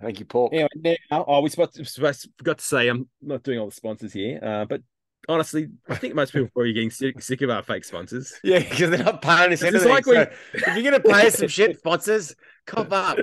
Thank 0.02 0.18
you, 0.20 0.26
Paul. 0.26 0.50
Anyway, 0.52 0.98
now 1.10 1.24
oh 1.26 1.40
we 1.40 1.48
supposed 1.48 1.74
to, 1.76 1.84
supposed- 1.84 2.28
forgot 2.36 2.58
to 2.58 2.64
say 2.64 2.88
I'm 2.88 3.08
not 3.22 3.42
doing 3.42 3.58
all 3.58 3.66
the 3.66 3.72
sponsors 3.74 4.12
here, 4.12 4.38
uh, 4.42 4.64
but 4.66 4.82
honestly, 5.30 5.68
I 5.88 5.94
think 5.94 6.14
most 6.14 6.32
people 6.32 6.46
are 6.46 6.50
probably 6.50 6.72
getting 6.72 6.90
sick, 6.90 7.22
sick 7.22 7.40
of 7.42 7.50
our 7.50 7.62
fake 7.62 7.84
sponsors. 7.84 8.34
Yeah, 8.44 8.58
because 8.58 8.90
they're 8.90 9.04
not 9.04 9.22
paying 9.22 9.52
us 9.52 9.62
It's 9.62 9.74
anything. 9.74 9.88
like 9.88 10.06
we- 10.06 10.14
so 10.14 10.30
if 10.54 10.66
you're 10.76 10.90
going 10.90 11.00
to 11.02 11.08
pay 11.08 11.26
us 11.28 11.36
some 11.36 11.48
shit, 11.48 11.78
sponsors, 11.78 12.34
cop 12.66 12.92
up. 12.92 13.18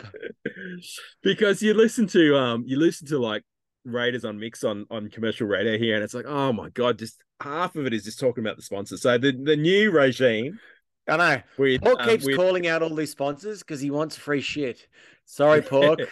because 1.23 1.61
you 1.61 1.73
listen 1.73 2.07
to 2.07 2.37
um 2.37 2.63
you 2.65 2.77
listen 2.79 3.07
to 3.07 3.19
like 3.19 3.43
Raiders 3.85 4.25
on 4.25 4.39
mix 4.39 4.63
on 4.63 4.85
on 4.89 5.09
commercial 5.09 5.47
radio 5.47 5.77
here, 5.77 5.95
and 5.95 6.03
it's 6.03 6.13
like, 6.13 6.25
oh 6.27 6.51
my 6.51 6.69
god, 6.69 6.99
just 6.99 7.23
half 7.41 7.75
of 7.75 7.85
it 7.85 7.93
is 7.93 8.03
just 8.03 8.19
talking 8.19 8.43
about 8.43 8.55
the 8.57 8.63
sponsors. 8.63 9.01
So 9.01 9.17
the 9.17 9.31
the 9.31 9.55
new 9.55 9.91
regime 9.91 10.59
I 11.07 11.15
know. 11.17 11.41
with 11.57 11.81
Pork 11.81 12.01
um, 12.01 12.09
keeps 12.09 12.25
with- 12.25 12.35
calling 12.35 12.67
out 12.67 12.81
all 12.83 12.93
these 12.95 13.11
sponsors 13.11 13.59
because 13.59 13.79
he 13.79 13.91
wants 13.91 14.15
free 14.17 14.41
shit. 14.41 14.87
Sorry, 15.25 15.61
Pork. 15.61 15.99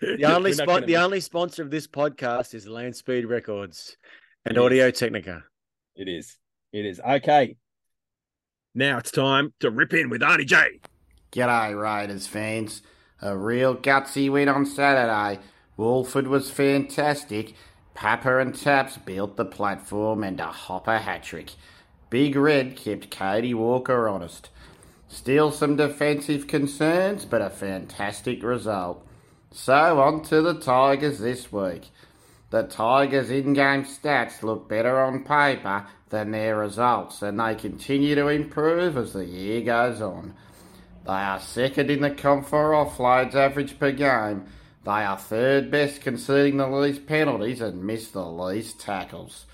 The 0.00 0.24
only 0.26 0.50
We're 0.50 0.56
not 0.56 0.64
spon- 0.64 0.66
gonna- 0.66 0.86
the 0.86 0.96
only 0.98 1.20
sponsor 1.20 1.62
of 1.62 1.70
this 1.70 1.86
podcast 1.86 2.52
is 2.54 2.66
Land 2.68 2.94
Speed 2.94 3.24
Records 3.24 3.96
and 4.44 4.58
Audio 4.58 4.90
Technica. 4.90 5.44
It 5.96 6.08
is. 6.08 6.36
It 6.72 6.84
is. 6.84 7.00
Okay. 7.00 7.56
Now 8.74 8.98
it's 8.98 9.10
time 9.10 9.54
to 9.60 9.70
rip 9.70 9.94
in 9.94 10.10
with 10.10 10.20
Arnie 10.20 10.46
J. 10.46 10.80
G'day, 11.32 11.80
Raiders 11.80 12.26
fans. 12.26 12.82
A 13.22 13.36
real 13.36 13.74
gutsy 13.74 14.30
win 14.30 14.48
on 14.48 14.66
Saturday. 14.66 15.40
Woolford 15.76 16.26
was 16.26 16.50
fantastic. 16.50 17.54
Papa 17.94 18.38
and 18.38 18.54
Taps 18.54 18.98
built 18.98 19.36
the 19.36 19.44
platform 19.44 20.24
and 20.24 20.38
a 20.40 20.46
hopper 20.46 20.98
hat 20.98 21.22
trick. 21.22 21.52
Big 22.10 22.36
Red 22.36 22.76
kept 22.76 23.10
Cody 23.10 23.54
Walker 23.54 24.08
honest. 24.08 24.50
Still 25.08 25.52
some 25.52 25.76
defensive 25.76 26.46
concerns, 26.48 27.24
but 27.24 27.40
a 27.40 27.50
fantastic 27.50 28.42
result. 28.42 29.06
So 29.52 30.00
on 30.00 30.22
to 30.24 30.42
the 30.42 30.54
Tigers 30.54 31.20
this 31.20 31.52
week. 31.52 31.90
The 32.54 32.62
Tigers' 32.62 33.32
in 33.32 33.52
game 33.52 33.82
stats 33.82 34.44
look 34.44 34.68
better 34.68 35.00
on 35.00 35.24
paper 35.24 35.88
than 36.10 36.30
their 36.30 36.56
results, 36.56 37.20
and 37.20 37.40
they 37.40 37.56
continue 37.56 38.14
to 38.14 38.28
improve 38.28 38.96
as 38.96 39.12
the 39.12 39.24
year 39.24 39.60
goes 39.62 40.00
on. 40.00 40.34
They 41.04 41.14
are 41.14 41.40
second 41.40 41.90
in 41.90 42.00
the 42.00 42.12
comp 42.12 42.46
for 42.46 42.70
offloads 42.70 43.34
average 43.34 43.76
per 43.80 43.90
game. 43.90 44.44
They 44.84 44.92
are 44.92 45.18
third 45.18 45.68
best 45.72 46.00
conceding 46.00 46.58
the 46.58 46.68
least 46.68 47.08
penalties 47.08 47.60
and 47.60 47.82
miss 47.82 48.12
the 48.12 48.24
least 48.24 48.78
tackles. 48.78 49.46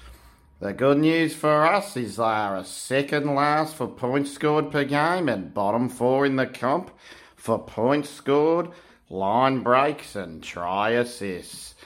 The 0.59 0.75
good 0.75 0.99
news 0.99 1.35
for 1.35 1.67
us 1.67 1.97
is 1.97 2.17
they 2.17 2.25
are 2.25 2.59
a 2.59 2.65
second 2.65 3.35
last 3.35 3.77
for 3.77 3.87
points 3.87 4.33
scored 4.33 4.71
per 4.71 4.85
game 4.85 5.31
and 5.31 5.55
bottom 5.55 5.89
four 5.89 6.27
in 6.27 6.37
the 6.37 6.47
comp 6.47 6.91
for 7.35 7.59
points 7.59 8.11
scored, 8.11 8.69
line 9.09 9.63
breaks, 9.63 10.15
and 10.17 10.43
try 10.43 10.91
assists. 10.91 11.77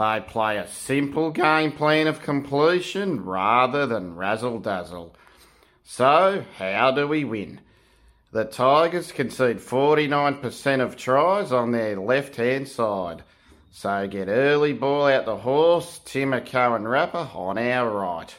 They 0.00 0.24
play 0.26 0.56
a 0.56 0.66
simple 0.66 1.30
game 1.30 1.72
plan 1.72 2.06
of 2.06 2.22
completion 2.22 3.22
rather 3.22 3.84
than 3.84 4.16
razzle 4.16 4.58
dazzle. 4.58 5.14
So, 5.84 6.42
how 6.56 6.90
do 6.92 7.06
we 7.06 7.22
win? 7.22 7.60
The 8.32 8.46
Tigers 8.46 9.12
concede 9.12 9.58
49% 9.58 10.80
of 10.80 10.96
tries 10.96 11.52
on 11.52 11.72
their 11.72 12.00
left 12.00 12.36
hand 12.36 12.66
side. 12.66 13.24
So 13.72 14.08
get 14.08 14.28
early 14.28 14.72
ball 14.72 15.04
out 15.04 15.26
the 15.26 15.36
horse, 15.36 16.00
Timoko 16.06 16.76
and 16.76 16.88
Rapper 16.88 17.28
on 17.34 17.58
our 17.58 17.90
right. 17.90 18.34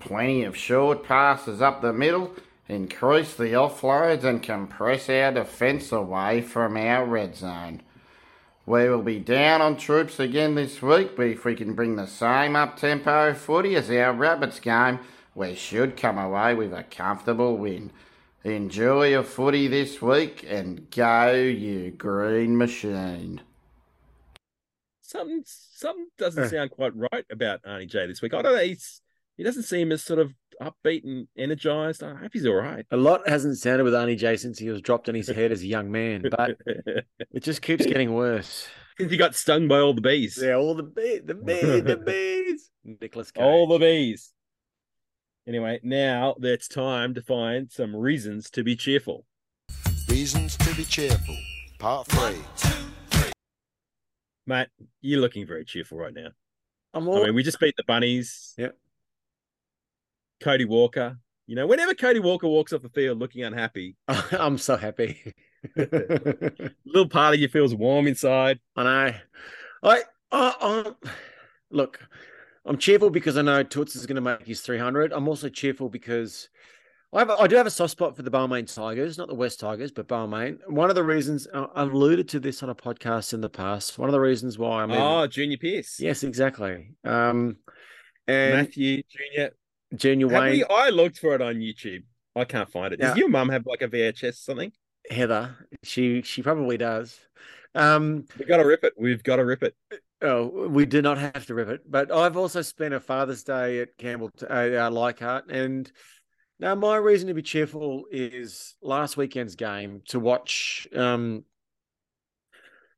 Plenty 0.00 0.44
of 0.44 0.56
short 0.56 1.04
passes 1.04 1.60
up 1.60 1.82
the 1.82 1.92
middle, 1.92 2.34
increase 2.66 3.34
the 3.34 3.52
offloads 3.52 4.24
and 4.24 4.42
compress 4.42 5.10
our 5.10 5.32
defence 5.32 5.92
away 5.92 6.40
from 6.40 6.78
our 6.78 7.04
red 7.04 7.36
zone. 7.36 7.82
We 8.66 8.88
will 8.88 9.02
be 9.02 9.18
down 9.18 9.60
on 9.60 9.76
troops 9.76 10.18
again 10.18 10.54
this 10.54 10.80
week, 10.80 11.16
but 11.16 11.26
if 11.26 11.44
we 11.44 11.54
can 11.54 11.74
bring 11.74 11.96
the 11.96 12.06
same 12.06 12.56
up 12.56 12.76
tempo 12.78 13.34
footy 13.34 13.76
as 13.76 13.90
our 13.90 14.12
Rabbits 14.12 14.58
game, 14.58 15.00
we 15.34 15.54
should 15.54 15.96
come 15.96 16.16
away 16.16 16.54
with 16.54 16.72
a 16.72 16.82
comfortable 16.84 17.58
win. 17.58 17.92
Enjoy 18.42 19.08
your 19.08 19.22
footy 19.22 19.68
this 19.68 20.00
week 20.00 20.44
and 20.48 20.90
go, 20.90 21.34
you 21.34 21.90
green 21.90 22.56
machine. 22.56 23.42
Something 25.02 25.42
something 25.46 26.08
doesn't 26.16 26.44
Uh. 26.44 26.48
sound 26.48 26.70
quite 26.70 26.96
right 26.96 27.26
about 27.30 27.62
Arnie 27.64 27.86
J 27.86 28.06
this 28.06 28.22
week. 28.22 28.32
I 28.32 28.40
don't 28.42 28.54
know. 28.54 28.62
He's 28.64 29.02
he 29.36 29.42
doesn't 29.44 29.64
seem 29.64 29.92
as 29.92 30.02
sort 30.02 30.18
of 30.20 30.32
upbeat 30.60 31.04
and 31.04 31.28
energized. 31.36 32.02
I 32.02 32.14
hope 32.14 32.30
he's 32.32 32.46
all 32.46 32.54
right. 32.54 32.86
A 32.90 32.96
lot 32.96 33.28
hasn't 33.28 33.58
sounded 33.58 33.84
with 33.84 33.94
Arnie 33.94 34.18
J 34.18 34.36
since 34.36 34.58
he 34.58 34.68
was 34.70 34.80
dropped 34.80 35.08
on 35.08 35.14
his 35.14 35.28
head 35.28 35.52
as 35.52 35.62
a 35.62 35.66
young 35.66 35.90
man, 35.90 36.24
but 36.30 36.56
it 36.66 37.42
just 37.42 37.62
keeps 37.62 37.86
getting 37.86 38.14
worse. 38.14 38.68
Since 38.98 39.10
he 39.10 39.16
got 39.16 39.34
stung 39.34 39.66
by 39.66 39.80
all 39.80 39.94
the 39.94 40.00
bees. 40.00 40.38
Yeah, 40.40 40.54
all 40.54 40.74
the 40.74 40.84
bees, 40.84 41.22
the 41.24 41.34
bees, 41.34 41.82
the 41.82 41.96
bees. 42.06 42.70
Nicolas 42.84 43.30
Cage. 43.30 43.42
All 43.42 43.66
the 43.66 43.78
bees. 43.78 44.32
Anyway, 45.46 45.80
now 45.82 46.34
it's 46.40 46.68
time 46.68 47.14
to 47.14 47.22
find 47.22 47.70
some 47.70 47.94
reasons 47.94 48.48
to 48.50 48.62
be 48.62 48.76
cheerful. 48.76 49.26
Reasons 50.08 50.56
to 50.58 50.74
be 50.74 50.84
cheerful. 50.84 51.36
Part 51.78 52.06
three. 52.06 52.40
Matt, 54.46 54.68
you're 55.00 55.20
looking 55.20 55.46
very 55.46 55.64
cheerful 55.64 55.98
right 55.98 56.14
now. 56.14 56.28
I'm 56.94 57.08
I 57.10 57.24
mean, 57.24 57.34
we 57.34 57.42
just 57.42 57.58
beat 57.58 57.76
the 57.76 57.82
bunnies. 57.84 58.54
Yep. 58.56 58.76
Cody 60.44 60.64
Walker. 60.66 61.16
You 61.46 61.56
know, 61.56 61.66
whenever 61.66 61.94
Cody 61.94 62.20
Walker 62.20 62.46
walks 62.48 62.72
off 62.72 62.82
the 62.82 62.88
field 62.90 63.18
looking 63.18 63.42
unhappy, 63.44 63.96
I'm 64.08 64.58
so 64.58 64.76
happy. 64.76 65.34
a 65.76 66.70
little 66.86 67.08
part 67.08 67.34
of 67.34 67.40
you 67.40 67.48
feels 67.48 67.74
warm 67.74 68.06
inside. 68.06 68.60
I 68.76 68.82
know. 68.82 69.14
I, 69.82 70.02
I, 70.32 70.54
I 70.60 70.92
look. 71.70 72.00
I'm 72.66 72.78
cheerful 72.78 73.10
because 73.10 73.36
I 73.36 73.42
know 73.42 73.62
Toots 73.62 73.94
is 73.94 74.06
going 74.06 74.14
to 74.16 74.22
make 74.22 74.46
his 74.46 74.62
300. 74.62 75.12
I'm 75.12 75.28
also 75.28 75.50
cheerful 75.50 75.90
because 75.90 76.48
I 77.12 77.18
have, 77.18 77.30
I 77.30 77.46
do 77.46 77.56
have 77.56 77.66
a 77.66 77.70
soft 77.70 77.90
spot 77.92 78.16
for 78.16 78.22
the 78.22 78.30
Balmain 78.30 78.72
Tigers, 78.72 79.18
not 79.18 79.28
the 79.28 79.34
West 79.34 79.60
Tigers, 79.60 79.92
but 79.92 80.08
Balmain. 80.08 80.58
One 80.66 80.88
of 80.88 80.96
the 80.96 81.04
reasons 81.04 81.46
I've 81.54 81.92
alluded 81.92 82.26
to 82.30 82.40
this 82.40 82.62
on 82.62 82.70
a 82.70 82.74
podcast 82.74 83.34
in 83.34 83.42
the 83.42 83.50
past. 83.50 83.98
One 83.98 84.08
of 84.08 84.14
the 84.14 84.20
reasons 84.20 84.58
why 84.58 84.82
I'm 84.82 84.90
even- 84.90 85.02
oh, 85.02 85.26
Junior 85.26 85.58
Pearce. 85.58 86.00
yes, 86.00 86.22
exactly. 86.22 86.88
Um, 87.04 87.58
and 88.26 88.54
Matthew 88.54 89.02
Junior. 89.10 89.50
Junior 89.96 90.28
Have 90.30 90.42
Wayne, 90.42 90.52
we, 90.52 90.64
I 90.64 90.90
looked 90.90 91.18
for 91.18 91.34
it 91.34 91.40
on 91.42 91.56
YouTube. 91.56 92.02
I 92.36 92.44
can't 92.44 92.70
find 92.70 92.92
it. 92.92 93.00
Does 93.00 93.16
Yeah. 93.16 93.20
your 93.20 93.28
mum 93.28 93.48
have 93.48 93.64
like 93.66 93.82
a 93.82 93.88
VHS 93.88 94.28
or 94.30 94.32
something? 94.32 94.72
Heather, 95.10 95.54
she 95.82 96.22
she 96.22 96.42
probably 96.42 96.76
does. 96.78 97.18
Um, 97.74 98.24
We've 98.38 98.48
got 98.48 98.58
to 98.58 98.64
rip 98.66 98.84
it. 98.84 98.94
We've 98.96 99.22
got 99.22 99.36
to 99.36 99.44
rip 99.44 99.62
it. 99.62 99.74
Oh, 100.22 100.68
we 100.68 100.86
do 100.86 101.02
not 101.02 101.18
have 101.18 101.44
to 101.46 101.54
rip 101.54 101.68
it, 101.68 101.82
but 101.90 102.10
I've 102.10 102.36
also 102.36 102.62
spent 102.62 102.94
a 102.94 103.00
Father's 103.00 103.42
Day 103.42 103.80
at 103.80 103.96
Campbell, 103.98 104.30
uh, 104.48 104.52
uh, 104.52 104.90
Leichhardt, 104.90 105.50
and 105.50 105.90
now 106.58 106.74
my 106.74 106.96
reason 106.96 107.28
to 107.28 107.34
be 107.34 107.42
cheerful 107.42 108.04
is 108.10 108.76
last 108.80 109.16
weekend's 109.16 109.56
game 109.56 110.00
to 110.08 110.18
watch, 110.20 110.86
um, 110.96 111.44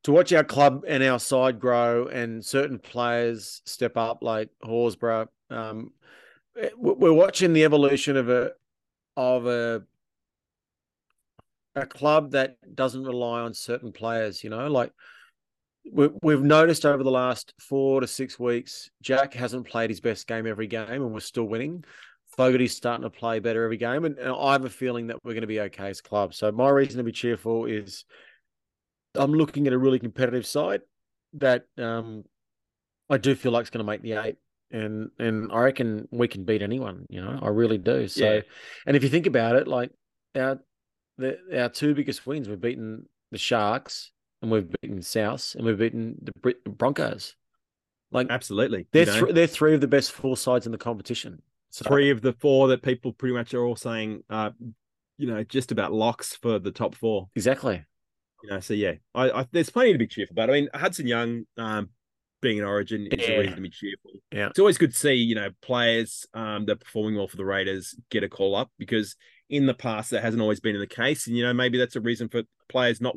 to 0.05 0.13
watch 0.13 0.33
our 0.33 0.45
club 0.45 0.85
and 0.87 1.03
our 1.03 1.19
side 1.19 1.59
grow, 1.59 2.07
and 2.07 2.45
certain 2.45 2.79
players 2.79 3.63
step 3.65 3.97
up, 3.97 4.19
like 4.23 4.51
Horsburgh. 4.63 5.29
Um, 5.51 5.93
we're 6.77 7.13
watching 7.13 7.53
the 7.53 7.65
evolution 7.65 8.17
of 8.17 8.29
a 8.29 8.53
of 9.17 9.47
a 9.47 9.83
a 11.75 11.87
club 11.87 12.33
that 12.33 12.57
doesn't 12.75 13.05
rely 13.05 13.41
on 13.41 13.55
certain 13.55 13.93
players. 13.93 14.43
You 14.43 14.51
know, 14.51 14.67
like 14.69 14.93
we, 15.91 16.09
we've 16.23 16.43
noticed 16.43 16.87
over 16.87 17.03
the 17.03 17.11
last 17.11 17.53
four 17.61 18.01
to 18.01 18.07
six 18.07 18.39
weeks, 18.39 18.91
Jack 19.03 19.35
hasn't 19.35 19.67
played 19.67 19.91
his 19.91 20.01
best 20.01 20.27
game 20.27 20.47
every 20.47 20.67
game, 20.67 20.89
and 20.89 21.13
we're 21.13 21.21
still 21.21 21.45
winning. 21.45 21.85
Fogarty's 22.37 22.77
starting 22.77 23.05
to 23.05 23.11
play 23.11 23.39
better 23.39 23.65
every 23.65 23.77
game, 23.77 24.05
and, 24.05 24.19
and 24.19 24.35
I 24.35 24.53
have 24.53 24.65
a 24.65 24.71
feeling 24.71 25.07
that 25.07 25.17
we're 25.23 25.33
going 25.33 25.43
to 25.43 25.47
be 25.47 25.61
okay 25.61 25.89
as 25.89 26.01
a 26.01 26.03
club. 26.03 26.35
So 26.35 26.51
my 26.53 26.69
reason 26.69 26.99
to 26.99 27.05
be 27.05 27.13
cheerful 27.13 27.67
is 27.67 28.05
I'm 29.15 29.33
looking 29.33 29.67
at 29.67 29.73
a 29.73 29.79
really 29.79 29.99
competitive 29.99 30.47
side 30.47 30.83
that 31.35 31.65
um, 31.79 32.25
I 33.09 33.19
do 33.19 33.35
feel 33.35 33.53
like 33.53 33.63
it's 33.63 33.71
going 33.71 33.85
to 33.85 33.91
make 33.91 34.03
the 34.03 34.13
eight, 34.13 34.37
and 34.71 35.11
and 35.19 35.51
I 35.53 35.61
reckon 35.61 36.09
we 36.11 36.29
can 36.29 36.45
beat 36.45 36.63
anyone. 36.63 37.07
You 37.09 37.23
know, 37.23 37.39
I 37.43 37.49
really 37.49 37.79
do. 37.79 38.09
So, 38.09 38.35
Yeah. 38.35 38.41
and 38.87 38.97
if 38.97 39.03
you 39.03 39.09
think 39.09 39.27
about 39.27 39.57
it, 39.57 39.69
like 39.69 39.91
our 40.35 40.61
the, 41.19 41.39
our 41.59 41.69
two 41.69 41.95
biggest 41.95 42.27
wins, 42.27 42.49
we've 42.49 42.61
beaten 42.61 43.09
the 43.31 43.39
Sharks 43.39 44.11
and 44.43 44.51
we've 44.51 44.69
beaten 44.83 45.03
South 45.03 45.55
and 45.57 45.65
we've 45.65 45.79
beaten 45.79 46.17
the 46.43 46.55
Broncos. 46.71 47.35
Like 48.13 48.29
Absolutely. 48.31 48.87
they're 48.93 49.07
thr 49.07 49.33
they're 49.33 49.47
three 49.47 49.75
of 49.75 49.81
the 49.81 49.89
best 49.89 50.13
four 50.13 50.37
sides 50.37 50.67
in 50.67 50.73
the 50.73 50.79
competition. 50.79 51.43
So, 51.71 51.85
three 51.85 52.11
of 52.11 52.23
the 52.23 52.33
four 52.35 52.69
that 52.69 52.83
people 52.83 53.13
pretty 53.13 53.35
much 53.35 53.53
are 53.53 53.65
all 53.65 53.77
saying, 53.77 54.23
uh, 54.31 54.51
you 55.19 55.27
know, 55.27 55.43
just 55.43 55.73
about 55.73 55.93
locks 55.93 56.37
for 56.37 56.59
the 56.59 56.71
top 56.71 56.95
four. 56.95 57.29
exactly. 57.35 57.85
You 58.43 58.51
know, 58.51 58.61
so 58.61 58.75
yeah, 58.75 58.93
I, 59.15 59.31
I 59.31 59.47
there's 59.51 59.71
plenty 59.71 59.93
to 59.93 59.99
be 59.99 60.07
cheerful 60.07 60.35
about. 60.35 60.51
I 60.51 60.53
mean, 60.53 60.69
Hudson 60.73 61.07
Young, 61.07 61.45
um, 61.57 61.89
being 62.47 62.61
an 62.61 62.65
Origin 62.65 63.07
is 63.11 63.29
Yeah. 63.29 63.35
a 63.35 63.39
reason 63.41 63.57
to 63.57 63.61
be 63.63 63.71
cheerful. 63.71 64.11
Yeah. 64.33 64.49
it's 64.49 64.59
always 64.59 64.79
good 64.79 64.93
to 64.93 64.97
see 64.97 65.15
you 65.15 65.35
know 65.35 65.49
players 65.63 66.27
um 66.33 66.67
that 66.67 66.73
are 66.73 66.77
performing 66.77 67.17
well 67.17 67.27
for 67.29 67.37
the 67.37 67.45
Raiders 67.45 67.95
get 68.11 68.23
a 68.23 68.29
call 68.29 68.55
up 68.55 68.71
because 68.79 69.17
in 69.49 69.67
the 69.67 69.75
past 69.75 70.11
that 70.11 70.23
hasn't 70.23 70.41
always 70.43 70.61
been 70.61 70.79
the 70.79 70.87
case, 70.87 71.27
and 71.27 71.37
you 71.37 71.43
know 71.45 71.53
maybe 71.53 71.79
that's 71.79 71.97
a 71.97 72.01
reason 72.01 72.29
for 72.29 72.43
players 72.69 73.01
not 73.01 73.17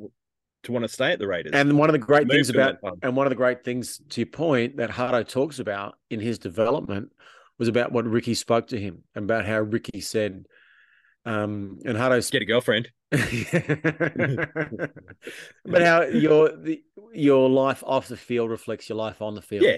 to 0.63 0.71
want 0.71 0.83
to 0.83 0.89
stay 0.89 1.11
at 1.11 1.19
the 1.19 1.27
Raiders. 1.27 1.51
And 1.53 1.77
one 1.77 1.89
of 1.89 1.93
the 1.93 1.99
great 1.99 2.27
things 2.29 2.49
about, 2.49 2.75
and 3.01 3.15
one 3.15 3.25
of 3.25 3.29
the 3.31 3.35
great 3.35 3.63
things 3.63 4.01
to 4.09 4.21
your 4.21 4.27
point 4.27 4.77
that 4.77 4.89
Hardo 4.89 5.23
talks 5.23 5.59
about 5.59 5.95
in 6.09 6.19
his 6.19 6.37
development 6.37 7.11
was 7.57 7.67
about 7.67 7.91
what 7.91 8.05
Ricky 8.05 8.33
spoke 8.33 8.67
to 8.67 8.79
him 8.79 9.03
and 9.15 9.23
about 9.25 9.45
how 9.45 9.59
Ricky 9.59 10.01
said, 10.01 10.45
um, 11.25 11.79
and 11.85 11.97
Hardo's 11.97 12.29
get 12.29 12.41
a 12.41 12.45
girlfriend. 12.45 12.89
but 15.65 15.81
how 15.81 16.03
your 16.03 16.55
the, 16.55 16.83
your 17.13 17.49
life 17.49 17.83
off 17.85 18.07
the 18.07 18.17
field 18.17 18.49
reflects 18.51 18.87
your 18.89 18.97
life 18.97 19.21
on 19.21 19.35
the 19.35 19.41
field. 19.41 19.63
Yeah, 19.63 19.77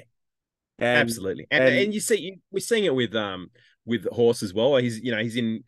And- 0.80 0.98
absolutely. 1.00 1.48
And, 1.50 1.64
and- 1.64 1.76
and 1.78 1.94
you 1.94 2.00
see, 2.00 2.20
you, 2.20 2.38
we're 2.52 2.60
seeing 2.60 2.86
it 2.86 2.94
with 2.96 3.16
um 3.16 3.50
with 3.86 4.06
Horse 4.12 4.44
as 4.44 4.54
well. 4.54 4.76
He's 4.78 5.00
you 5.00 5.12
know 5.12 5.22
he's 5.22 5.36
in 5.38 5.64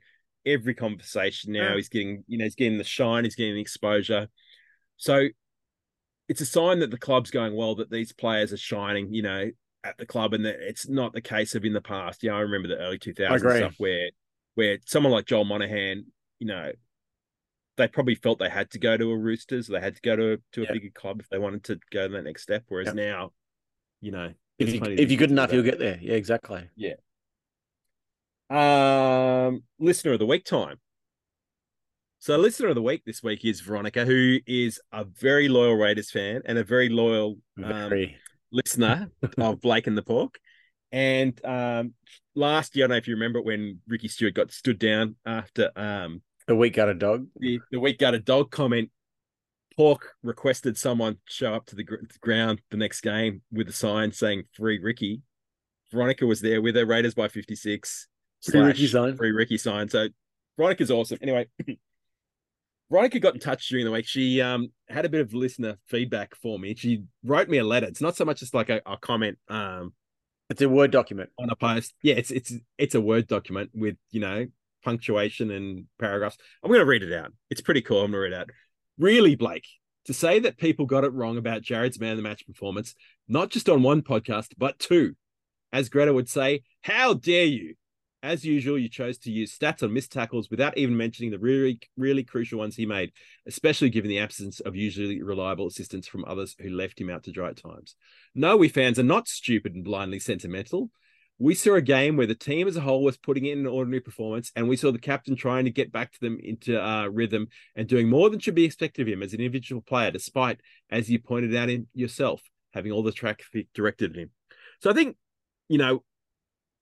every 0.46 0.74
conversation 0.74 1.54
now. 1.54 1.70
Yeah. 1.70 1.76
He's 1.76 1.90
getting 1.90 2.24
you 2.28 2.38
know 2.38 2.44
he's 2.46 2.56
getting 2.56 2.78
the 2.78 2.84
shine. 2.84 3.24
He's 3.24 3.36
getting 3.36 3.56
the 3.56 3.62
exposure. 3.62 4.28
So 4.98 5.28
it's 6.30 6.42
a 6.42 6.46
sign 6.46 6.80
that 6.80 6.92
the 6.92 6.98
club's 6.98 7.32
going 7.32 7.56
well. 7.56 7.76
That 7.76 7.90
these 7.90 8.12
players 8.14 8.52
are 8.54 8.58
shining. 8.58 9.14
You 9.14 9.24
know. 9.24 9.52
At 9.86 9.98
the 9.98 10.06
club, 10.06 10.34
and 10.34 10.46
that 10.46 10.66
it's 10.66 10.88
not 10.88 11.12
the 11.12 11.20
case 11.20 11.56
of 11.56 11.66
in 11.66 11.74
the 11.74 11.82
past. 11.82 12.24
You 12.24 12.30
know, 12.30 12.38
I 12.38 12.40
remember 12.40 12.70
the 12.70 12.78
early 12.78 12.98
2000s 12.98 13.58
stuff 13.58 13.76
where, 13.80 14.12
where 14.56 14.78
someone 14.86 15.12
like 15.12 15.26
Joel 15.26 15.44
Monaghan, 15.44 16.06
you 16.40 16.48
know, 16.48 16.72
they 17.78 17.88
probably 17.88 18.16
felt 18.16 18.40
they 18.40 18.50
had 18.50 18.70
to 18.72 18.80
go 18.80 18.96
to 18.98 19.12
a 19.12 19.18
Roosters, 19.18 19.68
they 19.68 19.80
had 19.80 19.96
to 19.96 20.02
go 20.02 20.16
to 20.16 20.38
to 20.54 20.62
a 20.62 20.66
Yeah. 20.66 20.74
bigger 20.74 20.90
club 20.94 21.20
if 21.22 21.30
they 21.30 21.38
wanted 21.40 21.64
to 21.66 21.80
go 21.92 22.08
to 22.08 22.14
that 22.14 22.24
next 22.24 22.44
step. 22.44 22.64
Whereas 22.68 22.88
Yep. 22.88 22.96
now, 22.96 23.32
you 24.02 24.12
know, 24.12 24.34
if 24.60 24.74
you 24.74 24.82
if 24.84 25.10
you're 25.12 25.18
good 25.18 25.32
enough, 25.32 25.52
you'll 25.52 25.64
get 25.64 25.80
there. 25.80 25.98
Yeah, 26.02 26.14
exactly. 26.14 26.70
Yeah. 26.76 26.96
Um, 28.50 29.64
listener 29.80 30.14
of 30.14 30.20
the 30.20 30.26
week 30.26 30.46
time. 30.46 30.80
So, 32.20 32.38
listener 32.38 32.70
of 32.70 32.76
the 32.76 32.82
week 32.82 33.04
this 33.06 33.22
week 33.24 33.44
is 33.44 33.60
Veronica, 33.62 34.06
who 34.06 34.40
is 34.46 34.80
a 34.92 35.04
very 35.04 35.50
loyal 35.50 35.74
Raiders 35.76 36.12
fan 36.12 36.42
and 36.46 36.58
a 36.58 36.64
very 36.64 36.88
loyal 36.90 37.38
um, 37.58 37.90
Very. 37.90 38.18
listener 38.52 39.10
of 39.38 39.60
Blake 39.60 39.88
and 39.88 39.98
the 39.98 40.04
Pork. 40.04 40.36
And 40.92 41.44
um, 41.44 41.96
last 42.36 42.76
year, 42.76 42.86
I 42.86 42.88
don't 42.88 42.92
know 42.92 42.98
if 42.98 43.08
you 43.08 43.16
remember 43.16 43.42
when 43.42 43.80
Ricky 43.88 44.08
Stuart 44.08 44.36
got 44.36 44.52
stood 44.52 44.80
down 44.80 45.16
after 45.26 45.72
um, 45.76 46.22
The 46.54 46.58
week 46.60 46.76
got 46.76 46.88
a 46.88 46.94
dog. 46.94 47.26
the, 47.38 47.60
the 47.72 47.80
week 47.80 47.98
got 47.98 48.14
a 48.14 48.20
dog 48.20 48.52
comment. 48.52 48.92
Pork 49.76 50.10
requested 50.22 50.78
someone 50.78 51.18
show 51.26 51.56
up 51.56 51.66
to 51.66 51.76
the, 51.76 51.84
gr- 51.84 51.96
the 52.08 52.20
ground 52.22 52.62
the 52.70 52.78
next 52.78 53.02
game 53.02 53.42
with 53.52 53.68
a 53.68 53.74
sign 53.74 54.12
saying 54.12 54.44
"Free 54.56 54.78
Ricky." 54.78 55.22
Veronica 55.92 56.28
was 56.28 56.42
there 56.42 56.62
with 56.62 56.76
her 56.76 56.86
Raiders 56.86 57.16
by 57.16 57.28
fifty 57.28 57.56
six. 57.56 58.08
Free 58.44 58.60
Ricky 58.62 58.86
sign. 58.86 59.16
Free 59.18 59.32
Ricky 59.32 59.58
sign. 59.58 59.90
So 59.90 60.10
Veronica's 60.56 60.92
awesome. 60.92 61.18
Anyway, 61.24 61.48
Veronica 62.92 63.20
got 63.20 63.34
in 63.34 63.40
touch 63.40 63.68
during 63.70 63.86
the 63.86 63.92
week. 63.92 64.06
She 64.06 64.40
um 64.40 64.72
had 64.88 65.06
a 65.06 65.10
bit 65.10 65.22
of 65.22 65.34
listener 65.34 65.78
feedback 65.88 66.36
for 66.36 66.60
me. 66.60 66.76
She 66.76 67.02
wrote 67.24 67.50
me 67.50 67.58
a 67.58 67.64
letter. 67.64 67.88
It's 67.88 68.00
not 68.02 68.16
so 68.16 68.26
much 68.26 68.42
just 68.42 68.54
like 68.54 68.70
a, 68.70 68.80
a 68.86 68.98
comment 68.98 69.40
um 69.50 69.94
It's 70.52 70.62
a 70.62 70.70
word 70.70 70.92
document. 70.92 71.32
on 71.40 71.50
a 71.50 71.56
post. 71.56 71.96
Yeah, 72.04 72.14
it's 72.16 72.30
it's 72.30 72.54
it's 72.78 72.94
a 72.94 73.02
word 73.02 73.28
document 73.28 73.72
with 73.74 73.96
you 74.12 74.20
know 74.20 74.46
punctuation 74.84 75.52
and 75.52 75.86
paragraphs. 76.00 76.38
I'm 76.64 76.70
going 76.70 76.80
to 76.80 76.86
read 76.86 77.04
it 77.04 77.14
out. 77.14 77.32
It's 77.50 77.62
pretty 77.62 77.82
cool. 77.82 78.04
I'm 78.04 78.12
going 78.12 78.14
to 78.14 78.20
read 78.20 78.34
it 78.34 78.40
out. 78.40 78.50
Really, 78.98 79.36
Blake, 79.36 79.68
to 80.06 80.14
say 80.14 80.40
that 80.40 80.58
people 80.58 80.86
got 80.86 81.04
it 81.04 81.14
wrong 81.14 81.38
about 81.38 81.62
Jarrod's 81.62 82.00
man 82.00 82.12
of 82.12 82.18
the 82.18 82.24
match 82.24 82.46
performance, 82.46 82.96
not 83.28 83.50
just 83.50 83.70
on 83.70 83.84
one 83.84 84.02
podcast 84.02 84.50
but 84.58 84.80
two, 84.80 85.16
as 85.72 85.90
Greta 85.90 86.14
would 86.14 86.30
say, 86.30 86.64
how 86.82 87.14
dare 87.14 87.46
you? 87.46 87.76
As 88.22 88.46
usual, 88.46 88.80
you 88.80 88.88
chose 88.88 89.18
to 89.20 89.32
use 89.32 89.58
stats 89.58 89.84
on 89.84 89.92
missed 89.92 90.14
tackles 90.14 90.50
without 90.50 90.78
even 90.78 90.96
mentioning 90.96 91.32
the 91.32 91.40
really, 91.40 91.82
really 91.98 92.24
crucial 92.24 92.60
ones 92.60 92.78
he 92.78 92.86
made, 92.86 93.12
especially 93.46 93.90
given 93.90 94.08
the 94.08 94.20
absence 94.20 94.62
of 94.62 94.78
usually 94.78 95.22
reliable 95.22 95.68
assistance 95.68 96.08
from 96.08 96.24
others 96.24 96.56
who 96.58 96.70
left 96.70 97.02
him 97.02 97.10
out 97.10 97.24
to 97.24 97.34
dry 97.34 97.50
at 97.50 97.58
times. 97.58 97.98
No, 98.34 98.56
we 98.56 98.70
fans 98.70 98.98
are 98.98 99.04
not 99.04 99.28
stupid 99.28 99.76
and 99.76 99.84
blindly 99.84 100.20
sentimental. 100.20 100.90
We 101.40 101.56
saw 101.56 101.74
a 101.76 101.82
game 101.82 102.16
where 102.16 102.28
the 102.28 102.36
team 102.36 102.68
as 102.68 102.78
a 102.78 102.82
whole 102.82 103.04
was 103.04 103.18
putting 103.18 103.46
in 103.46 103.60
an 103.60 103.68
ordinary 103.68 104.00
performance, 104.00 104.52
and 104.56 104.70
we 104.70 104.78
saw 104.78 104.92
the 104.92 105.00
captain 105.00 105.36
trying 105.36 105.66
to 105.66 105.72
get 105.72 105.92
back 105.92 106.12
to 106.14 106.20
them 106.20 106.38
into 106.42 106.82
uh, 106.82 107.08
rhythm 107.08 107.48
and 107.76 107.88
doing 107.88 108.08
more 108.08 108.30
than 108.30 108.40
should 108.40 108.56
be 108.56 108.66
expected 108.66 109.02
of 109.02 109.12
him 109.12 109.24
as 109.24 109.34
an 109.34 109.40
individual 109.40 109.82
player, 109.82 110.12
despite, 110.12 110.60
as 110.90 111.10
you 111.10 111.20
pointed 111.20 111.56
out 111.56 111.70
in 111.70 111.88
yourself, 111.94 112.42
having 112.74 112.92
all 112.92 113.04
the 113.04 113.12
traffic 113.12 113.68
directed 113.74 114.12
at 114.12 114.18
him. 114.18 114.30
So 114.80 114.90
I 114.90 114.94
think, 114.94 115.18
you 115.68 115.78
know, 115.78 116.04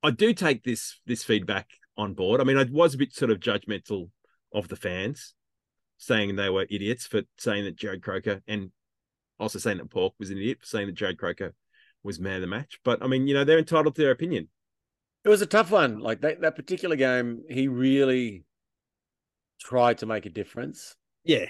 I 0.04 0.12
do 0.12 0.34
take 0.34 0.64
this 0.64 1.00
this 1.06 1.24
feedback 1.24 1.68
on 1.98 2.14
board. 2.14 2.42
I 2.42 2.44
mean, 2.44 2.58
I 2.58 2.66
was 2.70 2.94
a 2.94 2.98
bit 2.98 3.14
sort 3.14 3.32
of 3.32 3.40
judgmental 3.40 4.10
of 4.54 4.68
the 4.68 4.76
fans, 4.76 5.34
saying 5.98 6.36
they 6.36 6.50
were 6.50 6.68
idiots 6.70 7.08
for 7.08 7.22
saying 7.38 7.64
that 7.66 7.78
Jarrod 7.78 8.02
Croker 8.02 8.42
and 8.48 8.72
also 9.40 9.60
saying 9.60 9.78
that 9.78 9.90
Pork 9.90 10.14
was 10.20 10.30
an 10.30 10.38
idiot 10.38 10.60
for 10.62 10.66
saying 10.66 10.88
that 10.88 10.96
Jarrod 10.96 11.18
Croker 11.18 11.54
was 12.04 12.20
man 12.20 12.36
of 12.36 12.42
the 12.42 12.48
match. 12.48 12.80
But 12.84 13.04
I 13.04 13.08
mean, 13.08 13.28
you 13.28 13.34
know, 13.34 13.44
they're 13.44 13.60
entitled 13.60 13.96
to 13.96 14.02
their 14.02 14.12
opinion. 14.12 14.48
It 15.24 15.30
was 15.30 15.42
a 15.42 15.46
tough 15.46 15.72
one. 15.72 16.00
Like 16.00 16.22
that, 16.22 16.42
that 16.42 16.56
particular 16.56 16.96
game, 16.96 17.44
he 17.50 17.68
really 17.68 18.44
tried 19.60 20.00
to 20.00 20.06
make 20.06 20.26
a 20.26 20.30
difference. 20.30 20.96
Yeah, 21.24 21.46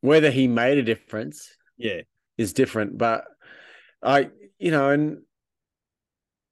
Whether 0.00 0.30
he 0.30 0.46
made 0.46 0.78
a 0.78 0.82
difference 0.82 1.56
yeah, 1.78 2.02
is 2.36 2.52
different, 2.52 2.98
but 2.98 3.24
I, 4.02 4.30
you 4.58 4.70
know, 4.70 4.90
and 4.90 5.22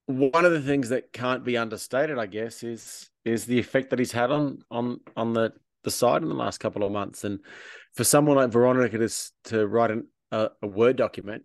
one 0.07 0.45
of 0.45 0.51
the 0.51 0.61
things 0.61 0.89
that 0.89 1.13
can't 1.13 1.43
be 1.43 1.57
understated, 1.57 2.17
I 2.17 2.25
guess, 2.27 2.63
is 2.63 3.09
is 3.23 3.45
the 3.45 3.59
effect 3.59 3.89
that 3.89 3.99
he's 3.99 4.11
had 4.11 4.31
on 4.31 4.59
on 4.69 4.99
on 5.15 5.33
the 5.33 5.53
the 5.83 5.91
side 5.91 6.21
in 6.21 6.29
the 6.29 6.35
last 6.35 6.59
couple 6.59 6.83
of 6.83 6.91
months. 6.91 7.23
And 7.23 7.39
for 7.93 8.03
someone 8.03 8.37
like 8.37 8.51
Veronica 8.51 8.97
to 8.97 9.09
to 9.45 9.67
write 9.67 9.91
an, 9.91 10.07
a, 10.31 10.49
a 10.61 10.67
word 10.67 10.95
document 10.95 11.43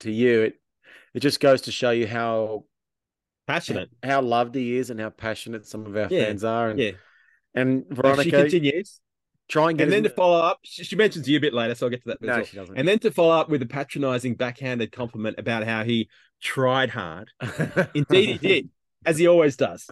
to 0.00 0.10
you, 0.10 0.42
it 0.42 0.54
it 1.14 1.20
just 1.20 1.40
goes 1.40 1.62
to 1.62 1.72
show 1.72 1.90
you 1.90 2.06
how 2.06 2.64
passionate. 3.46 3.90
how 4.02 4.20
loved 4.22 4.54
he 4.54 4.76
is 4.76 4.90
and 4.90 5.00
how 5.00 5.10
passionate 5.10 5.66
some 5.66 5.86
of 5.86 5.96
our 5.96 6.08
Yeah, 6.10 6.26
fans 6.26 6.44
are. 6.44 6.70
And 6.70 6.78
Yeah. 6.80 6.90
and 7.54 7.84
And 7.86 7.96
Veronica, 7.96 8.22
she 8.24 8.30
continues. 8.30 9.00
try 9.48 9.70
and 9.70 9.78
get 9.78 9.84
And 9.84 9.92
then 9.92 10.02
to 10.04 10.10
follow 10.10 10.40
up, 10.40 10.60
she, 10.62 10.84
she 10.84 10.96
mentions 10.96 11.28
you 11.28 11.36
a 11.36 11.40
bit 11.40 11.52
later, 11.54 11.74
so 11.74 11.86
I'll 11.86 11.90
get 11.90 12.02
to 12.04 12.08
that. 12.08 12.22
No, 12.22 12.36
well. 12.36 12.44
she 12.44 12.56
doesn't. 12.56 12.76
And 12.76 12.86
then 12.86 12.98
to 13.00 13.10
follow 13.10 13.34
up 13.34 13.48
with 13.48 13.62
a 13.62 13.66
patronizing 13.66 14.34
backhanded 14.34 14.92
compliment 14.92 15.38
about 15.38 15.64
how 15.64 15.84
he 15.84 16.08
tried 16.40 16.90
hard. 16.90 17.30
Indeed, 17.94 18.30
he 18.30 18.38
did, 18.38 18.70
as 19.04 19.18
he 19.18 19.26
always 19.26 19.56
does. 19.56 19.88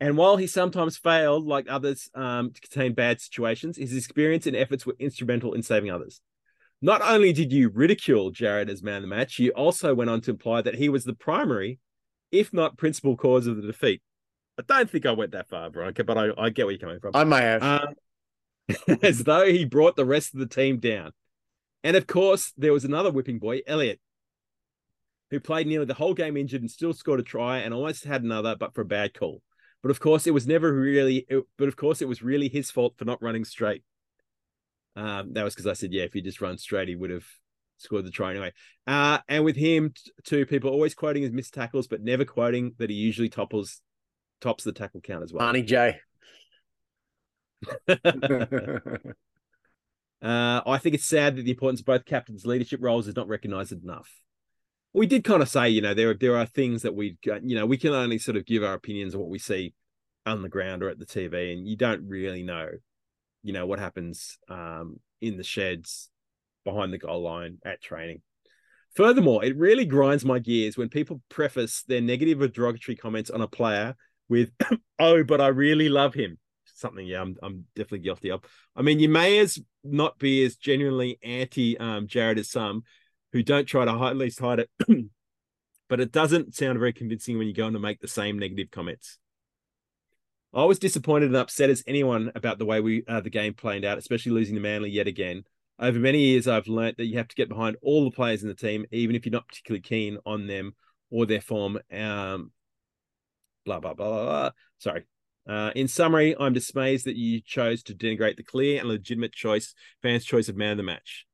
And 0.00 0.16
while 0.16 0.36
he 0.36 0.46
sometimes 0.46 0.96
failed, 0.96 1.44
like 1.44 1.66
others, 1.68 2.08
um, 2.14 2.52
to 2.52 2.60
contain 2.60 2.92
bad 2.94 3.20
situations, 3.20 3.76
his 3.76 3.96
experience 3.96 4.46
and 4.46 4.54
efforts 4.54 4.86
were 4.86 4.94
instrumental 5.00 5.54
in 5.54 5.62
saving 5.62 5.90
others. 5.90 6.20
Not 6.80 7.02
only 7.02 7.32
did 7.32 7.52
you 7.52 7.70
ridicule 7.70 8.30
Jarrod 8.30 8.68
as 8.68 8.82
man 8.82 8.96
of 8.96 9.02
the 9.02 9.08
match, 9.08 9.38
you 9.38 9.50
also 9.50 9.94
went 9.94 10.10
on 10.10 10.20
to 10.22 10.30
imply 10.30 10.62
that 10.62 10.76
he 10.76 10.88
was 10.88 11.04
the 11.04 11.14
primary, 11.14 11.80
if 12.30 12.52
not 12.52 12.78
principal 12.78 13.16
cause 13.16 13.46
of 13.46 13.56
the 13.56 13.62
defeat. 13.62 14.00
I 14.58 14.62
don't 14.66 14.88
think 14.88 15.06
I 15.06 15.12
went 15.12 15.32
that 15.32 15.48
far, 15.48 15.70
Veronica, 15.70 16.04
but 16.04 16.18
I, 16.18 16.30
I 16.36 16.50
get 16.50 16.66
where 16.66 16.72
you're 16.72 16.80
coming 16.80 17.00
from. 17.00 17.12
I 17.14 17.24
may 17.24 17.40
have. 17.40 17.62
Um, 17.62 17.94
as 19.02 19.24
though 19.24 19.46
he 19.46 19.64
brought 19.64 19.96
the 19.96 20.04
rest 20.04 20.34
of 20.34 20.40
the 20.40 20.46
team 20.46 20.78
down. 20.78 21.12
And 21.84 21.96
of 21.96 22.06
course, 22.06 22.52
there 22.56 22.72
was 22.72 22.84
another 22.84 23.10
whipping 23.10 23.38
boy, 23.38 23.60
Elliott, 23.66 24.00
who 25.30 25.40
played 25.40 25.66
nearly 25.66 25.86
the 25.86 25.94
whole 25.94 26.14
game 26.14 26.36
injured 26.36 26.60
and 26.60 26.70
still 26.70 26.92
scored 26.92 27.20
a 27.20 27.22
try 27.22 27.58
and 27.58 27.72
almost 27.72 28.04
had 28.04 28.22
another, 28.22 28.56
but 28.56 28.74
for 28.74 28.80
a 28.82 28.86
bad 28.86 29.14
call. 29.14 29.42
But 29.82 29.90
of 29.90 30.00
course, 30.00 30.26
it 30.26 30.34
was 30.34 30.46
never 30.46 30.72
really. 30.72 31.24
It, 31.28 31.44
but 31.56 31.68
of 31.68 31.76
course, 31.76 32.02
it 32.02 32.08
was 32.08 32.22
really 32.22 32.48
his 32.48 32.70
fault 32.70 32.94
for 32.96 33.04
not 33.04 33.22
running 33.22 33.44
straight. 33.44 33.84
Um, 34.98 35.32
that 35.34 35.44
was 35.44 35.54
because 35.54 35.68
I 35.68 35.74
said, 35.74 35.92
yeah, 35.92 36.02
if 36.02 36.12
he 36.12 36.20
just 36.20 36.40
run 36.40 36.58
straight, 36.58 36.88
he 36.88 36.96
would 36.96 37.10
have 37.10 37.24
scored 37.76 38.04
the 38.04 38.10
try 38.10 38.32
anyway. 38.32 38.52
Uh, 38.86 39.18
and 39.28 39.44
with 39.44 39.54
him 39.54 39.90
t- 39.90 40.10
too, 40.24 40.44
people 40.44 40.70
always 40.70 40.94
quoting 40.94 41.22
his 41.22 41.30
missed 41.30 41.54
tackles, 41.54 41.86
but 41.86 42.02
never 42.02 42.24
quoting 42.24 42.74
that 42.78 42.90
he 42.90 42.96
usually 42.96 43.28
topples 43.28 43.80
tops 44.40 44.64
the 44.64 44.72
tackle 44.72 45.00
count 45.00 45.22
as 45.22 45.32
well. 45.32 45.46
Barney 45.46 45.62
J. 45.62 46.00
Uh, 50.20 50.60
I 50.66 50.78
think 50.78 50.96
it's 50.96 51.04
sad 51.04 51.36
that 51.36 51.42
the 51.42 51.52
importance 51.52 51.80
of 51.80 51.86
both 51.86 52.04
captains' 52.04 52.44
leadership 52.44 52.80
roles 52.82 53.06
is 53.06 53.14
not 53.14 53.28
recognised 53.28 53.72
enough. 53.72 54.10
We 54.92 55.06
did 55.06 55.22
kind 55.22 55.42
of 55.42 55.48
say, 55.48 55.68
you 55.68 55.80
know, 55.80 55.94
there 55.94 56.12
there 56.14 56.36
are 56.36 56.46
things 56.46 56.82
that 56.82 56.94
we, 56.94 57.16
you 57.24 57.54
know, 57.54 57.66
we 57.66 57.76
can 57.76 57.92
only 57.92 58.18
sort 58.18 58.36
of 58.36 58.44
give 58.44 58.64
our 58.64 58.74
opinions 58.74 59.14
on 59.14 59.20
what 59.20 59.30
we 59.30 59.38
see 59.38 59.74
on 60.26 60.42
the 60.42 60.48
ground 60.48 60.82
or 60.82 60.88
at 60.88 60.98
the 60.98 61.06
TV, 61.06 61.52
and 61.52 61.68
you 61.68 61.76
don't 61.76 62.08
really 62.08 62.42
know, 62.42 62.68
you 63.42 63.52
know, 63.52 63.66
what 63.66 63.78
happens 63.78 64.38
um, 64.48 64.98
in 65.20 65.36
the 65.36 65.44
sheds 65.44 66.10
behind 66.64 66.92
the 66.92 66.98
goal 66.98 67.22
line 67.22 67.58
at 67.64 67.80
training. 67.80 68.22
Furthermore, 68.94 69.44
it 69.44 69.56
really 69.56 69.84
grinds 69.84 70.24
my 70.24 70.38
gears 70.38 70.76
when 70.76 70.88
people 70.88 71.22
preface 71.28 71.82
their 71.86 72.00
negative 72.00 72.40
or 72.40 72.48
derogatory 72.48 72.96
comments 72.96 73.30
on 73.30 73.40
a 73.40 73.48
player 73.48 73.94
with, 74.28 74.50
"Oh, 74.98 75.22
but 75.24 75.40
I 75.40 75.48
really 75.48 75.88
love 75.88 76.14
him." 76.14 76.38
Something, 76.74 77.06
yeah, 77.06 77.20
I'm 77.20 77.36
I'm 77.42 77.64
definitely 77.74 78.00
guilty 78.00 78.30
of. 78.30 78.42
I 78.74 78.82
mean, 78.82 78.98
you 78.98 79.08
may 79.08 79.38
as 79.38 79.58
not 79.84 80.18
be 80.18 80.44
as 80.44 80.56
genuinely 80.56 81.18
anti 81.22 81.78
um, 81.78 82.06
Jarrod 82.06 82.38
as 82.38 82.50
some 82.50 82.82
who 83.32 83.42
don't 83.42 83.66
try 83.66 83.84
to 83.84 83.92
hide, 83.92 84.10
at 84.10 84.16
least 84.16 84.40
hide 84.40 84.60
it, 84.60 84.70
but 85.88 86.00
it 86.00 86.12
doesn't 86.12 86.54
sound 86.54 86.78
very 86.78 86.92
convincing 86.92 87.38
when 87.38 87.46
you 87.46 87.54
go 87.54 87.66
on 87.66 87.74
to 87.74 87.78
make 87.78 88.00
the 88.00 88.08
same 88.08 88.38
negative 88.38 88.70
comments. 88.70 89.18
I 90.54 90.64
was 90.64 90.78
disappointed 90.78 91.26
and 91.26 91.36
upset 91.36 91.70
as 91.70 91.84
anyone 91.86 92.32
about 92.34 92.58
the 92.58 92.64
way 92.64 92.80
we 92.80 93.04
uh, 93.06 93.20
the 93.20 93.30
game 93.30 93.54
played 93.54 93.84
out, 93.84 93.98
especially 93.98 94.32
losing 94.32 94.54
to 94.54 94.60
Manly 94.60 94.90
yet 94.90 95.06
again. 95.06 95.44
Over 95.78 95.98
many 95.98 96.18
years, 96.18 96.48
I've 96.48 96.66
learnt 96.66 96.96
that 96.96 97.06
you 97.06 97.18
have 97.18 97.28
to 97.28 97.36
get 97.36 97.48
behind 97.48 97.76
all 97.82 98.04
the 98.04 98.10
players 98.10 98.42
in 98.42 98.48
the 98.48 98.54
team, 98.54 98.84
even 98.90 99.14
if 99.14 99.24
you're 99.26 99.32
not 99.32 99.46
particularly 99.46 99.82
keen 99.82 100.18
on 100.26 100.46
them 100.46 100.74
or 101.10 101.26
their 101.26 101.40
form. 101.40 101.78
Um, 101.92 102.50
blah 103.64 103.80
blah 103.80 103.94
blah 103.94 104.24
blah. 104.24 104.50
Sorry. 104.78 105.04
Uh, 105.46 105.70
in 105.74 105.88
summary, 105.88 106.36
I'm 106.38 106.52
dismayed 106.52 107.04
that 107.04 107.16
you 107.16 107.40
chose 107.40 107.82
to 107.84 107.94
denigrate 107.94 108.36
the 108.36 108.42
clear 108.42 108.80
and 108.80 108.88
legitimate 108.88 109.32
choice, 109.32 109.74
fans' 110.02 110.24
choice 110.24 110.48
of 110.48 110.56
man 110.56 110.72
of 110.72 110.76
the 110.78 110.82
match. 110.82 111.26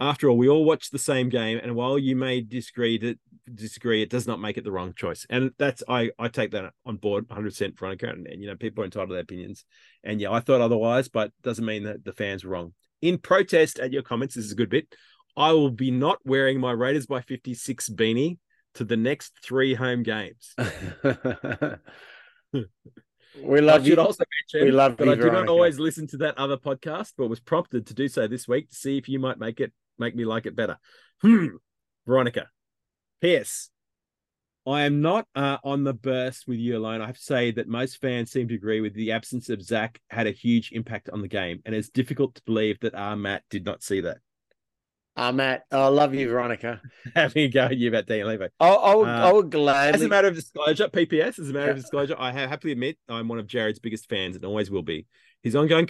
After 0.00 0.28
all, 0.28 0.36
we 0.36 0.48
all 0.48 0.64
watched 0.64 0.92
the 0.92 0.98
same 0.98 1.28
game, 1.28 1.58
and 1.60 1.74
while 1.74 1.98
you 1.98 2.14
may 2.14 2.40
disagree, 2.40 2.98
that 2.98 3.18
disagree, 3.52 4.02
it 4.02 4.10
does 4.10 4.26
not 4.26 4.40
make 4.40 4.56
it 4.56 4.64
the 4.64 4.70
wrong 4.70 4.92
choice. 4.94 5.26
And 5.28 5.50
that's 5.58 5.82
I 5.88 6.10
I 6.18 6.28
take 6.28 6.52
that 6.52 6.72
on 6.86 6.96
board 6.96 7.28
100 7.28 7.48
percent 7.48 7.78
Veronica, 7.78 8.08
and, 8.08 8.26
and 8.26 8.40
you 8.40 8.48
know 8.48 8.56
people 8.56 8.82
are 8.82 8.84
entitled 8.84 9.10
to 9.10 9.14
their 9.14 9.22
opinions. 9.22 9.64
And 10.04 10.20
yeah, 10.20 10.30
I 10.30 10.40
thought 10.40 10.60
otherwise, 10.60 11.08
but 11.08 11.32
doesn't 11.42 11.64
mean 11.64 11.84
that 11.84 12.04
the 12.04 12.12
fans 12.12 12.44
were 12.44 12.50
wrong. 12.50 12.74
In 13.02 13.18
protest 13.18 13.78
at 13.78 13.92
your 13.92 14.02
comments, 14.02 14.34
this 14.34 14.44
is 14.44 14.52
a 14.52 14.56
good 14.56 14.70
bit. 14.70 14.94
I 15.36 15.52
will 15.52 15.70
be 15.70 15.90
not 15.90 16.18
wearing 16.24 16.58
my 16.58 16.72
Raiders 16.72 17.06
by 17.06 17.20
56 17.20 17.90
beanie 17.90 18.38
to 18.74 18.84
the 18.84 18.96
next 18.96 19.34
three 19.42 19.74
home 19.74 20.02
games. 20.02 20.54
we 20.58 20.66
love 23.60 23.82
I 23.82 23.84
you. 23.84 23.96
also 23.96 24.24
mention 24.52 24.66
we 24.66 24.72
love 24.72 24.96
that 24.96 25.06
you, 25.06 25.12
I 25.12 25.14
do 25.14 25.30
not 25.30 25.48
always 25.48 25.78
listen 25.78 26.06
to 26.08 26.16
that 26.18 26.38
other 26.38 26.56
podcast, 26.56 27.12
but 27.16 27.28
was 27.28 27.40
prompted 27.40 27.86
to 27.86 27.94
do 27.94 28.08
so 28.08 28.26
this 28.26 28.48
week 28.48 28.68
to 28.70 28.74
see 28.74 28.98
if 28.98 29.08
you 29.08 29.18
might 29.18 29.38
make 29.38 29.60
it 29.60 29.72
make 29.98 30.14
me 30.14 30.24
like 30.24 30.46
it 30.46 30.56
better. 30.56 30.78
Hmm. 31.22 31.46
Veronica. 32.06 32.48
P.S. 33.20 33.70
I 34.66 34.82
am 34.82 35.00
not 35.00 35.26
uh, 35.34 35.56
on 35.64 35.84
the 35.84 35.94
burst 35.94 36.46
with 36.46 36.58
you 36.58 36.76
alone. 36.76 37.00
I 37.00 37.06
have 37.06 37.16
to 37.16 37.22
say 37.22 37.50
that 37.52 37.68
most 37.68 38.00
fans 38.00 38.30
seem 38.30 38.48
to 38.48 38.54
agree 38.54 38.80
with 38.80 38.94
the 38.94 39.12
absence 39.12 39.48
of 39.48 39.62
Zac 39.62 39.98
had 40.10 40.26
a 40.26 40.30
huge 40.30 40.72
impact 40.72 41.08
on 41.08 41.22
the 41.22 41.28
game, 41.28 41.62
and 41.64 41.74
it's 41.74 41.88
difficult 41.88 42.34
to 42.34 42.42
believe 42.44 42.78
that 42.80 42.94
our 42.94 43.16
Matt 43.16 43.44
did 43.48 43.64
not 43.64 43.82
see 43.82 44.02
that. 44.02 44.18
Ah, 45.16 45.32
Matt, 45.32 45.64
I 45.72 45.88
love 45.88 46.14
you, 46.14 46.28
Veronica. 46.28 46.80
Having 47.16 47.44
a 47.44 47.48
go 47.48 47.64
at 47.64 47.76
you 47.76 47.88
about 47.88 48.06
Daniel 48.06 48.28
Levo. 48.28 48.50
I, 48.60 48.68
I 48.68 48.94
would, 48.94 49.08
Uh, 49.08 49.28
I 49.28 49.32
would 49.32 49.50
gladly. 49.50 49.94
As 49.94 50.02
a 50.02 50.08
matter 50.08 50.28
of 50.28 50.34
disclosure, 50.34 50.86
PPS, 50.88 51.40
as 51.40 51.50
a 51.50 51.52
matter 51.52 51.70
of 51.70 51.76
disclosure, 51.76 52.14
I 52.18 52.30
ha- 52.30 52.46
happily 52.46 52.72
admit 52.72 52.98
I'm 53.08 53.26
one 53.26 53.38
of 53.38 53.46
Jarrod's 53.48 53.80
biggest 53.80 54.08
fans 54.08 54.36
and 54.36 54.44
always 54.44 54.70
will 54.70 54.82
be. 54.82 55.06
His 55.42 55.56
ongoing 55.56 55.88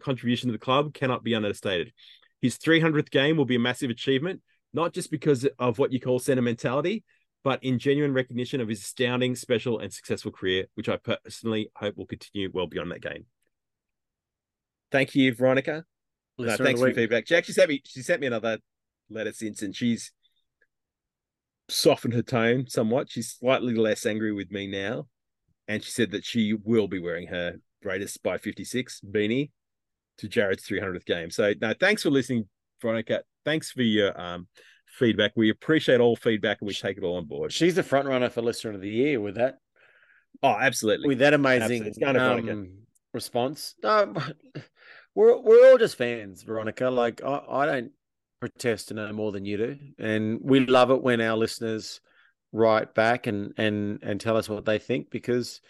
contribution 0.00 0.48
to 0.48 0.52
the 0.52 0.58
club 0.58 0.92
cannot 0.92 1.22
be 1.22 1.34
understated. 1.34 1.92
His 2.42 2.58
300th 2.58 3.10
game 3.10 3.36
will 3.36 3.44
be 3.44 3.56
a 3.56 3.60
massive 3.60 3.90
achievement, 3.90 4.40
not 4.72 4.92
just 4.92 5.10
because 5.10 5.46
of 5.58 5.78
what 5.78 5.92
you 5.92 6.00
call 6.00 6.18
sentimentality, 6.18 7.04
but 7.42 7.62
in 7.62 7.78
genuine 7.78 8.12
recognition 8.12 8.60
of 8.60 8.68
his 8.68 8.80
astounding, 8.80 9.36
special, 9.36 9.78
and 9.78 9.92
successful 9.92 10.32
career, 10.32 10.66
which 10.74 10.88
I 10.88 10.96
personally 10.96 11.70
hope 11.76 11.96
will 11.96 12.06
continue 12.06 12.50
well 12.52 12.66
beyond 12.66 12.90
that 12.90 13.00
game. 13.02 13.26
Thank 14.90 15.14
you, 15.14 15.34
Veronica. 15.34 15.84
No, 16.38 16.56
thanks 16.56 16.80
for 16.80 16.92
feedback. 16.92 17.26
She 17.26 17.34
actually 17.34 17.54
sent 17.54 17.68
me 17.70 17.82
she 17.84 18.02
sent 18.02 18.20
me 18.20 18.26
another 18.26 18.58
letter 19.08 19.32
since 19.32 19.62
and 19.62 19.74
she's 19.74 20.12
softened 21.68 22.14
her 22.14 22.22
tone 22.22 22.66
somewhat. 22.68 23.10
She's 23.10 23.32
slightly 23.32 23.74
less 23.74 24.06
angry 24.06 24.32
with 24.32 24.50
me 24.50 24.66
now. 24.66 25.06
And 25.68 25.82
she 25.82 25.90
said 25.90 26.12
that 26.12 26.24
she 26.24 26.54
will 26.54 26.88
be 26.88 27.00
wearing 27.00 27.28
her 27.28 27.54
Raiders 27.82 28.16
by 28.16 28.38
56 28.38 29.00
beanie 29.08 29.50
to 30.18 30.28
Jarrod's 30.28 30.66
300th 30.66 31.04
game. 31.04 31.30
So 31.30 31.54
no, 31.60 31.74
thanks 31.78 32.02
for 32.02 32.10
listening, 32.10 32.48
Veronica. 32.80 33.22
Thanks 33.44 33.70
for 33.70 33.82
your 33.82 34.18
um 34.20 34.48
feedback. 34.86 35.32
We 35.36 35.50
appreciate 35.50 36.00
all 36.00 36.16
feedback 36.16 36.58
and 36.60 36.68
we 36.68 36.74
take 36.74 36.96
it 36.96 37.04
all 37.04 37.16
on 37.16 37.26
board. 37.26 37.52
She's 37.52 37.74
the 37.74 37.82
front 37.82 38.08
runner 38.08 38.30
for 38.30 38.42
listener 38.42 38.72
of 38.72 38.80
the 38.80 38.88
year 38.88 39.20
with 39.20 39.36
that. 39.36 39.58
Oh, 40.42 40.56
absolutely. 40.58 41.08
with 41.08 41.18
that 41.18 41.34
amazing 41.34 41.62
Absolutely. 41.62 41.88
It's 41.88 41.98
going 41.98 42.14
to 42.14 42.20
Veronica. 42.20 42.52
um, 42.52 42.78
response. 43.12 43.74
No, 43.82 44.14
we're 45.14 45.38
we're 45.40 45.70
all 45.70 45.78
just 45.78 45.96
fans, 45.96 46.42
Veronica. 46.42 46.90
Like 46.90 47.22
I, 47.24 47.42
I 47.48 47.66
don't 47.66 47.92
protest 48.40 48.88
to 48.88 48.94
know 48.94 49.12
more 49.12 49.32
than 49.32 49.44
you 49.44 49.56
do, 49.56 49.76
and 49.98 50.40
we 50.42 50.60
love 50.60 50.90
it 50.90 51.02
when 51.02 51.20
our 51.20 51.36
listeners 51.36 52.00
write 52.52 52.94
back 52.94 53.26
and 53.26 53.52
and 53.56 53.98
and 54.02 54.20
tell 54.20 54.36
us 54.36 54.48
what 54.48 54.64
they 54.64 54.78
think 54.78 55.10
because 55.10 55.60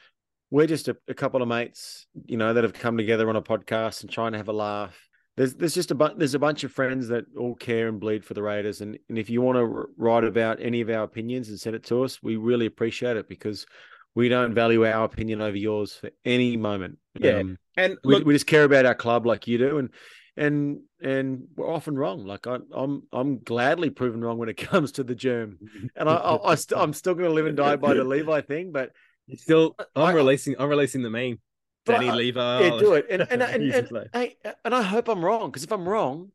we're 0.50 0.66
just 0.66 0.88
a, 0.88 0.96
a 1.08 1.14
couple 1.14 1.42
of 1.42 1.48
mates, 1.48 2.06
you 2.26 2.36
know, 2.36 2.54
that 2.54 2.64
have 2.64 2.72
come 2.72 2.96
together 2.96 3.28
on 3.28 3.36
a 3.36 3.42
podcast 3.42 4.02
and 4.02 4.10
trying 4.10 4.32
to 4.32 4.38
have 4.38 4.48
a 4.48 4.52
laugh. 4.52 4.96
There's 5.36 5.54
there's 5.54 5.74
just 5.74 5.90
a 5.90 5.94
bunch 5.94 6.18
there's 6.18 6.34
a 6.34 6.38
bunch 6.38 6.64
of 6.64 6.72
friends 6.72 7.08
that 7.08 7.24
all 7.36 7.54
care 7.54 7.88
and 7.88 8.00
bleed 8.00 8.24
for 8.24 8.32
the 8.34 8.42
Raiders, 8.42 8.80
and 8.80 8.98
and 9.08 9.18
if 9.18 9.28
you 9.28 9.42
want 9.42 9.56
to 9.56 9.86
write 9.98 10.24
about 10.24 10.62
any 10.62 10.80
of 10.80 10.88
our 10.88 11.02
opinions 11.02 11.48
and 11.48 11.60
send 11.60 11.76
it 11.76 11.84
to 11.84 12.04
us, 12.04 12.22
we 12.22 12.36
really 12.36 12.66
appreciate 12.66 13.16
it 13.18 13.28
because 13.28 13.66
we 14.14 14.30
don't 14.30 14.54
value 14.54 14.86
our 14.86 15.04
opinion 15.04 15.42
over 15.42 15.56
yours 15.56 15.92
for 15.92 16.10
any 16.24 16.56
moment. 16.56 16.98
Yeah. 17.18 17.40
Um, 17.40 17.58
And 17.76 17.98
we, 18.02 18.14
look, 18.14 18.24
we 18.24 18.32
just 18.32 18.46
care 18.46 18.64
about 18.64 18.86
our 18.86 18.94
club 18.94 19.26
like 19.26 19.46
you 19.46 19.58
do, 19.58 19.76
and 19.76 19.90
and 20.38 20.80
and 21.02 21.48
we're 21.54 21.70
often 21.70 21.96
wrong. 21.96 22.24
Like 22.24 22.46
I, 22.46 22.58
I'm 22.72 23.02
I'm 23.12 23.38
gladly 23.40 23.90
proven 23.90 24.22
wrong 24.22 24.38
when 24.38 24.48
it 24.48 24.56
comes 24.70 24.92
to 24.92 25.04
the 25.04 25.14
germ, 25.14 25.58
and 25.94 26.08
I, 26.08 26.14
I, 26.14 26.52
I 26.52 26.54
st- 26.54 26.80
I'm 26.80 26.94
still 26.94 27.14
going 27.14 27.28
to 27.28 27.34
live 27.34 27.46
and 27.46 27.56
die 27.56 27.76
by 27.76 27.92
the 27.92 28.04
Levi 28.14 28.40
thing. 28.40 28.72
But 28.72 28.92
it's 29.28 29.42
still 29.42 29.74
I'm 29.94 30.04
I- 30.04 30.12
releasing 30.12 30.54
I'm 30.58 30.68
releasing 30.68 31.02
the 31.02 31.10
meme. 31.10 31.38
Danny 31.84 32.08
I- 32.08 32.14
Lever. 32.14 32.58
yeah, 32.62 32.78
do 32.78 32.94
it. 32.94 33.06
And 33.10 33.22
and 33.30 33.42
and, 33.42 33.62
Use 33.62 33.74
and, 33.74 33.88
his 34.14 34.34
and 34.64 34.74
I 34.74 34.82
hope 34.82 35.08
I'm 35.08 35.24
wrong 35.24 35.50
because 35.50 35.62
if 35.64 35.72
I'm 35.72 35.88
wrong, 35.88 36.30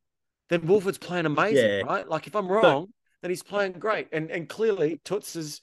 then 0.50 0.66
Woolford's 0.66 0.98
playing 0.98 1.26
amazing, 1.26 1.58
Yeah. 1.58 1.82
right? 1.82 2.08
Like 2.08 2.28
if 2.28 2.36
I'm 2.36 2.48
wrong, 2.48 2.88
then 3.22 3.32
he's 3.32 3.44
playing 3.44 3.74
great. 3.74 4.08
And 4.12 4.32
and 4.32 4.48
clearly 4.48 5.02
Toots's 5.04 5.62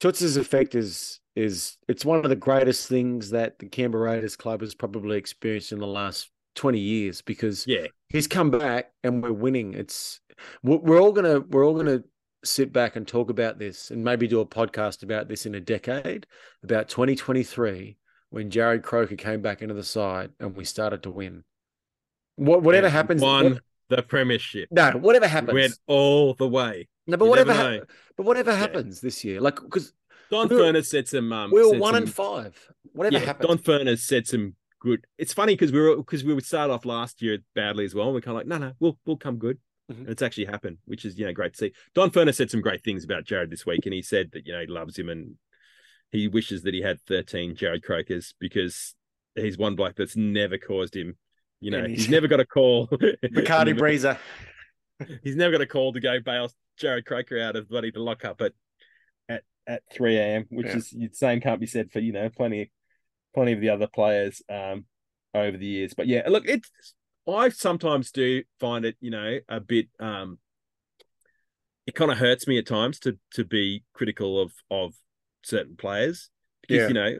Toots's 0.00 0.36
effect 0.36 0.74
is 0.74 1.20
is 1.36 1.76
it's 1.88 2.04
one 2.04 2.18
of 2.24 2.28
the 2.28 2.36
greatest 2.36 2.88
things 2.88 3.30
that 3.30 3.58
the 3.58 3.68
Canberra 3.68 4.12
Raiders 4.12 4.36
club 4.36 4.60
has 4.62 4.74
probably 4.74 5.16
experienced 5.16 5.72
in 5.72 5.78
the 5.78 5.86
last 5.86 6.30
20 6.56 6.78
years 6.78 7.22
because 7.22 7.64
yeah. 7.66 7.86
he's 8.08 8.26
come 8.26 8.50
back 8.50 8.90
and 9.04 9.22
we're 9.22 9.32
winning. 9.32 9.74
It's 9.74 10.20
we're 10.62 10.78
we're 10.78 11.00
all 11.00 11.12
gonna 11.12 11.40
we're 11.40 11.64
all 11.64 11.74
gonna 11.74 12.02
sit 12.44 12.72
back 12.72 12.96
and 12.96 13.06
talk 13.06 13.28
about 13.30 13.58
this 13.58 13.90
and 13.90 14.02
maybe 14.04 14.26
do 14.26 14.40
a 14.40 14.46
podcast 14.46 15.02
about 15.02 15.28
this 15.28 15.44
in 15.46 15.54
a 15.54 15.60
decade 15.60 16.26
about 16.62 16.88
2023 16.88 17.96
when 18.30 18.50
Jarrod 18.50 18.82
Croker 18.82 19.16
came 19.16 19.42
back 19.42 19.60
into 19.62 19.74
the 19.74 19.84
side 19.84 20.30
and 20.40 20.56
we 20.56 20.64
started 20.64 21.02
to 21.02 21.10
win. 21.10 21.44
What 22.36 22.62
whatever 22.62 22.86
And 22.86 22.92
happens, 22.94 23.20
Won 23.22 23.52
what- 23.54 23.62
the 23.88 24.02
premiership. 24.02 24.68
no, 24.70 24.92
whatever 24.92 25.24
We 25.26 25.30
happens. 25.30 25.52
Went 25.54 25.74
all 25.86 26.34
the 26.34 26.48
way. 26.48 26.88
no, 27.06 27.16
but 27.16 27.24
you 27.24 27.30
whatever, 27.30 27.52
know. 27.54 27.80
but 28.16 28.24
whatever 28.24 28.54
happens 28.54 29.00
this 29.00 29.24
year, 29.24 29.40
like 29.40 29.56
because 29.56 29.92
Don 30.30 30.48
We 30.48 30.54
were- 30.56 30.62
Furness 30.62 30.88
said 30.88 31.08
some. 31.08 31.32
Um, 31.32 31.50
we 31.50 31.60
were 31.60 31.76
one 31.76 31.94
some, 31.94 32.02
and 32.04 32.12
five. 32.14 32.68
Whatever 32.92 33.18
Yeah, 33.18 33.24
happens, 33.24 33.48
Don 33.48 33.58
Furner 33.58 33.98
said 33.98 34.28
some 34.28 34.54
good. 34.80 35.04
It's 35.18 35.32
funny 35.34 35.54
because 35.54 35.72
we 35.72 35.80
were 35.80 35.96
because 35.96 36.22
we 36.22 36.32
would 36.34 36.46
start 36.46 36.70
off 36.70 36.84
last 36.84 37.20
year 37.20 37.38
badly 37.56 37.84
as 37.84 37.94
well. 37.96 38.06
And 38.06 38.14
we're 38.14 38.20
kind 38.20 38.36
of 38.36 38.40
like, 38.40 38.46
no, 38.46 38.58
no, 38.58 38.72
we'll 38.78 38.96
we'll 39.04 39.16
come 39.16 39.38
good. 39.38 39.58
Mhm. 39.90 40.08
It's 40.08 40.22
actually 40.22 40.44
happened, 40.46 40.78
which 40.84 41.04
is 41.04 41.18
you 41.18 41.26
know 41.26 41.32
great 41.32 41.52
to 41.54 41.58
see. 41.58 41.72
Don 41.94 42.10
Furner 42.10 42.34
said 42.34 42.50
some 42.50 42.60
great 42.60 42.82
things 42.84 43.04
about 43.04 43.24
Jarrod 43.24 43.50
this 43.50 43.66
week, 43.66 43.84
and 43.86 43.94
he 43.94 44.02
said 44.02 44.30
that 44.32 44.46
you 44.46 44.52
know 44.52 44.60
he 44.60 44.66
loves 44.66 44.98
him 44.98 45.08
and 45.08 45.36
he 46.10 46.28
wishes 46.28 46.62
that 46.62 46.74
he 46.74 46.82
had 46.82 47.00
13 47.02 47.54
Jarrod 47.56 47.82
Crokers 47.84 48.34
because 48.38 48.94
he's 49.34 49.58
one 49.58 49.76
bloke 49.76 49.96
that's 49.96 50.16
never 50.16 50.58
caused 50.58 50.94
him. 50.96 51.16
You 51.60 51.70
know, 51.70 51.84
he's, 51.86 51.98
he's- 52.00 52.10
never 52.10 52.26
got 52.28 52.40
a 52.40 52.46
call. 52.46 52.86
Bacardi 53.24 53.76
Breezer. 53.78 54.18
he's 55.22 55.36
never 55.36 55.52
got 55.52 55.60
a 55.60 55.66
call 55.66 55.92
to 55.92 56.00
go 56.00 56.20
bail 56.20 56.50
Jarrod 56.80 57.04
Croker 57.04 57.40
out 57.40 57.56
of 57.56 57.68
bloody 57.68 57.90
the 57.90 58.00
lockup 58.00 58.40
at 58.42 58.52
at 59.28 59.42
at 59.66 59.82
three 59.92 60.16
a.m., 60.16 60.46
which 60.50 60.66
Yeah. 60.66 60.76
is 60.76 60.90
the 60.90 61.08
same 61.12 61.40
can't 61.40 61.60
be 61.60 61.66
said 61.66 61.90
for 61.90 62.00
you 62.00 62.12
know 62.12 62.28
plenty 62.28 62.70
plenty 63.34 63.52
of 63.52 63.60
the 63.60 63.70
other 63.70 63.86
players 63.86 64.42
um 64.48 64.84
over 65.34 65.56
the 65.56 65.66
years. 65.66 65.94
But 65.94 66.06
yeah, 66.06 66.22
look, 66.28 66.46
it's 66.48 66.70
I 67.28 67.48
sometimes 67.50 68.10
do 68.10 68.42
find 68.58 68.84
it 68.84 68.96
you 69.00 69.10
know 69.10 69.38
a 69.48 69.60
bit 69.60 69.88
um 69.98 70.38
it 71.86 71.94
kind 71.94 72.10
of 72.10 72.18
hurts 72.18 72.46
me 72.46 72.58
at 72.58 72.66
times 72.66 72.98
to 73.00 73.18
to 73.32 73.44
be 73.44 73.84
critical 73.92 74.40
of 74.40 74.52
of 74.70 74.94
certain 75.42 75.76
players 75.76 76.30
because 76.60 76.82
Yeah. 76.82 76.88
you 76.88 76.94
know 76.94 77.18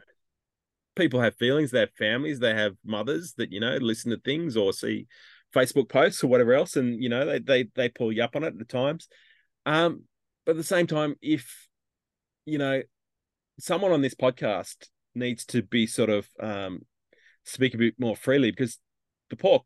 people 0.95 1.21
have 1.21 1.35
feelings, 1.35 1.71
they 1.71 1.79
have 1.79 1.93
families, 1.97 2.39
they 2.39 2.53
have 2.53 2.75
mothers 2.85 3.33
that 3.37 3.51
you 3.51 3.59
know 3.59 3.75
listen 3.77 4.11
to 4.11 4.17
things 4.17 4.57
or 4.57 4.73
see 4.73 5.07
Facebook 5.53 5.89
posts 5.89 6.23
or 6.23 6.27
whatever 6.27 6.53
else, 6.53 6.75
and 6.75 7.01
you 7.01 7.09
know 7.09 7.25
they 7.25 7.39
they 7.39 7.63
they 7.75 7.89
pull 7.89 8.11
you 8.11 8.23
up 8.23 8.35
on 8.35 8.43
it 8.43 8.53
at 8.59 8.69
times. 8.69 9.07
Um, 9.65 10.03
but 10.45 10.51
at 10.51 10.57
the 10.57 10.63
same 10.63 10.87
time, 10.87 11.15
if 11.21 11.67
you 12.45 12.57
know 12.57 12.81
someone 13.59 13.91
on 13.91 14.01
this 14.01 14.15
podcast 14.15 14.87
needs 15.13 15.45
to 15.45 15.61
be 15.61 15.85
sort 15.85 16.09
of 16.09 16.27
um 16.39 16.81
speak 17.43 17.73
a 17.73 17.77
bit 17.77 17.95
more 17.99 18.15
freely 18.15 18.51
because 18.51 18.77
the 19.29 19.35
pork 19.35 19.63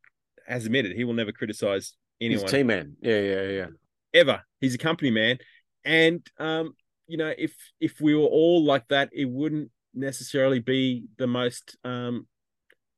has 0.47 0.65
admitted 0.65 0.93
he 0.95 1.03
will 1.03 1.13
never 1.13 1.31
criticize 1.31 1.93
He's 2.19 2.27
anyone 2.31 2.45
a 2.45 2.51
team 2.51 2.67
man. 2.67 2.95
Yeah, 3.01 3.19
yeah, 3.19 3.41
yeah. 3.49 3.65
ever. 4.13 4.41
He's 4.61 4.75
a 4.75 4.77
company 4.77 5.11
man, 5.11 5.37
and 5.83 6.25
um, 6.39 6.73
you 7.07 7.17
know, 7.17 7.33
if 7.37 7.53
if 7.79 7.99
we 8.01 8.15
were 8.15 8.23
all 8.23 8.63
like 8.63 8.87
that, 8.89 9.09
it 9.13 9.25
wouldn't 9.25 9.71
necessarily 9.93 10.59
be 10.59 11.05
the 11.17 11.27
most 11.27 11.77
um 11.83 12.27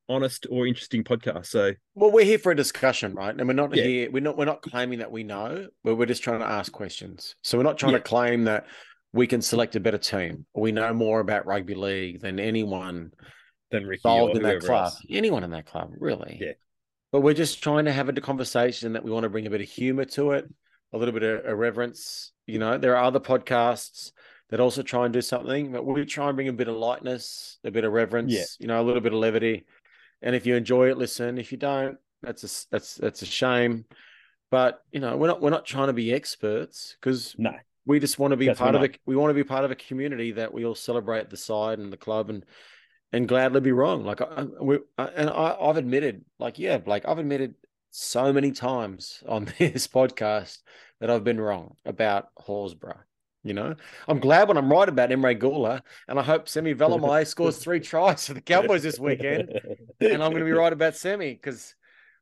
honest 0.10 0.48
or 0.50 0.66
interesting 0.66 1.04
podcast. 1.04 1.48
So 1.48 1.74
Well, 1.96 2.12
we're 2.12 2.24
here 2.26 2.40
for 2.40 2.52
a 2.52 2.56
discussion, 2.56 3.14
right? 3.14 3.36
And 3.36 3.46
we're 3.48 3.54
not 3.54 3.76
Yeah. 3.76 3.84
here. 3.84 4.12
We're 4.12 4.22
not. 4.22 4.38
We're 4.38 4.46
not 4.46 4.62
claiming 4.62 5.00
that 5.00 5.12
we 5.12 5.24
know, 5.24 5.68
but 5.84 5.96
we're 5.96 6.06
just 6.06 6.24
trying 6.24 6.40
to 6.40 6.46
ask 6.48 6.72
questions. 6.72 7.36
So 7.44 7.58
we're 7.58 7.64
not 7.66 7.78
trying 7.78 7.92
Yeah. 7.94 7.98
to 8.00 8.04
claim 8.04 8.46
that 8.46 8.68
we 9.14 9.28
can 9.28 9.42
select 9.42 9.76
a 9.76 9.80
better 9.80 9.98
team. 9.98 10.46
We 10.56 10.72
know 10.72 10.94
more 10.94 11.20
about 11.20 11.46
rugby 11.46 11.76
league 11.76 12.22
than 12.22 12.40
anyone 12.40 13.12
than 13.72 13.86
Ricky 13.86 14.02
involved 14.06 14.38
in 14.38 14.44
that 14.44 14.62
club. 14.62 14.86
else. 14.86 15.06
Anyone 15.10 15.44
in 15.44 15.50
that 15.52 15.66
club, 15.66 15.92
really? 15.98 16.38
Yeah. 16.40 16.54
But 17.12 17.22
we're 17.22 17.34
just 17.34 17.64
trying 17.64 17.86
to 17.86 17.92
have 17.92 18.10
a 18.10 18.14
conversation 18.22 18.94
that 18.94 19.04
we 19.04 19.12
want 19.12 19.24
to 19.24 19.30
bring 19.30 19.48
a 19.48 19.50
bit 19.50 19.62
of 19.62 19.68
humor 19.68 20.06
to 20.06 20.32
it, 20.32 20.46
a 20.94 20.98
little 20.98 21.14
bit 21.14 21.24
of 21.24 21.46
irreverence. 21.46 22.32
You 22.46 22.60
know, 22.60 22.78
there 22.78 22.96
are 22.96 23.04
other 23.04 23.20
podcasts 23.20 24.12
that 24.50 24.60
also 24.60 24.82
try 24.82 25.06
and 25.06 25.14
do 25.14 25.22
something, 25.22 25.72
but 25.72 25.86
we 25.86 26.06
try 26.06 26.28
and 26.28 26.36
bring 26.36 26.48
a 26.48 26.54
bit 26.54 26.68
of 26.68 26.76
lightness, 26.76 27.60
a 27.64 27.72
bit 27.72 27.84
of 27.84 27.92
reverence, 27.92 28.34
Yeah. 28.34 28.46
you 28.60 28.68
know, 28.68 28.82
a 28.82 28.84
little 28.84 29.02
bit 29.02 29.14
of 29.14 29.20
levity. 29.20 29.66
And 30.22 30.36
if 30.36 30.46
you 30.46 30.56
enjoy 30.56 30.90
it, 30.90 30.98
listen. 30.98 31.38
If 31.38 31.52
you 31.52 31.58
don't, 31.58 31.98
that's 32.22 32.44
a 32.44 32.68
that's 32.72 32.96
that's 32.96 33.22
a 33.22 33.26
shame. 33.26 33.86
But 34.50 34.82
you 34.92 35.00
know, 35.00 35.18
we're 35.18 35.28
not 35.28 35.42
we're 35.42 35.50
not 35.50 35.66
trying 35.66 35.88
to 35.88 35.94
be 35.94 36.14
experts 36.14 36.96
because 37.00 37.36
No. 37.38 37.52
we 37.86 38.00
just 38.00 38.18
want 38.18 38.32
to 38.32 38.38
be 38.38 38.46
Yes, 38.46 38.58
part 38.58 38.74
of 38.76 38.84
a 38.84 38.90
we 39.06 39.16
want 39.16 39.30
to 39.30 39.36
be 39.36 39.44
part 39.44 39.66
of 39.66 39.72
a 39.72 39.76
community 39.76 40.32
that 40.32 40.54
we 40.54 40.66
all 40.66 40.76
celebrate 40.76 41.30
the 41.30 41.38
side 41.38 41.80
and 41.80 41.92
the 41.92 41.98
club 41.98 42.30
and 42.30 42.46
and 43.14 43.28
gladly 43.28 43.62
be 43.62 43.72
wrong. 43.72 44.04
Like 44.04 44.22
I, 44.22 44.44
we, 44.62 44.80
I, 44.98 45.06
and 45.06 45.30
I, 45.30 45.56
I've 45.60 45.78
admitted, 45.78 46.26
like 46.40 46.60
yeah, 46.60 46.80
like 46.86 47.08
I've 47.08 47.20
admitted 47.20 47.56
so 47.92 48.34
many 48.34 48.52
times 48.52 49.24
on 49.28 49.46
this 49.60 49.88
podcast 49.88 50.60
that 51.00 51.10
I've 51.10 51.24
been 51.24 51.40
wrong 51.40 51.76
about 51.86 52.30
Horsburgh. 52.40 53.04
You 53.44 53.54
know, 53.54 53.76
I'm 54.08 54.20
glad 54.20 54.50
when 54.50 54.58
I'm 54.58 54.70
right 54.70 54.90
about 54.90 55.10
Emre 55.10 55.40
Guler, 55.40 55.82
and 56.08 56.20
I 56.20 56.24
hope 56.24 56.50
Semi 56.50 56.76
Valemei 56.76 57.26
scores 57.28 57.58
three 57.58 57.80
tries 57.80 58.28
for 58.28 58.34
the 58.34 58.42
Cowboys 58.42 58.84
this 58.84 59.00
weekend, 59.00 59.52
and 60.02 60.24
I'm 60.24 60.32
going 60.32 60.40
to 60.40 60.46
be 60.46 60.52
right 60.52 60.74
about 60.74 60.98
Semi 60.98 61.34
because 61.34 61.74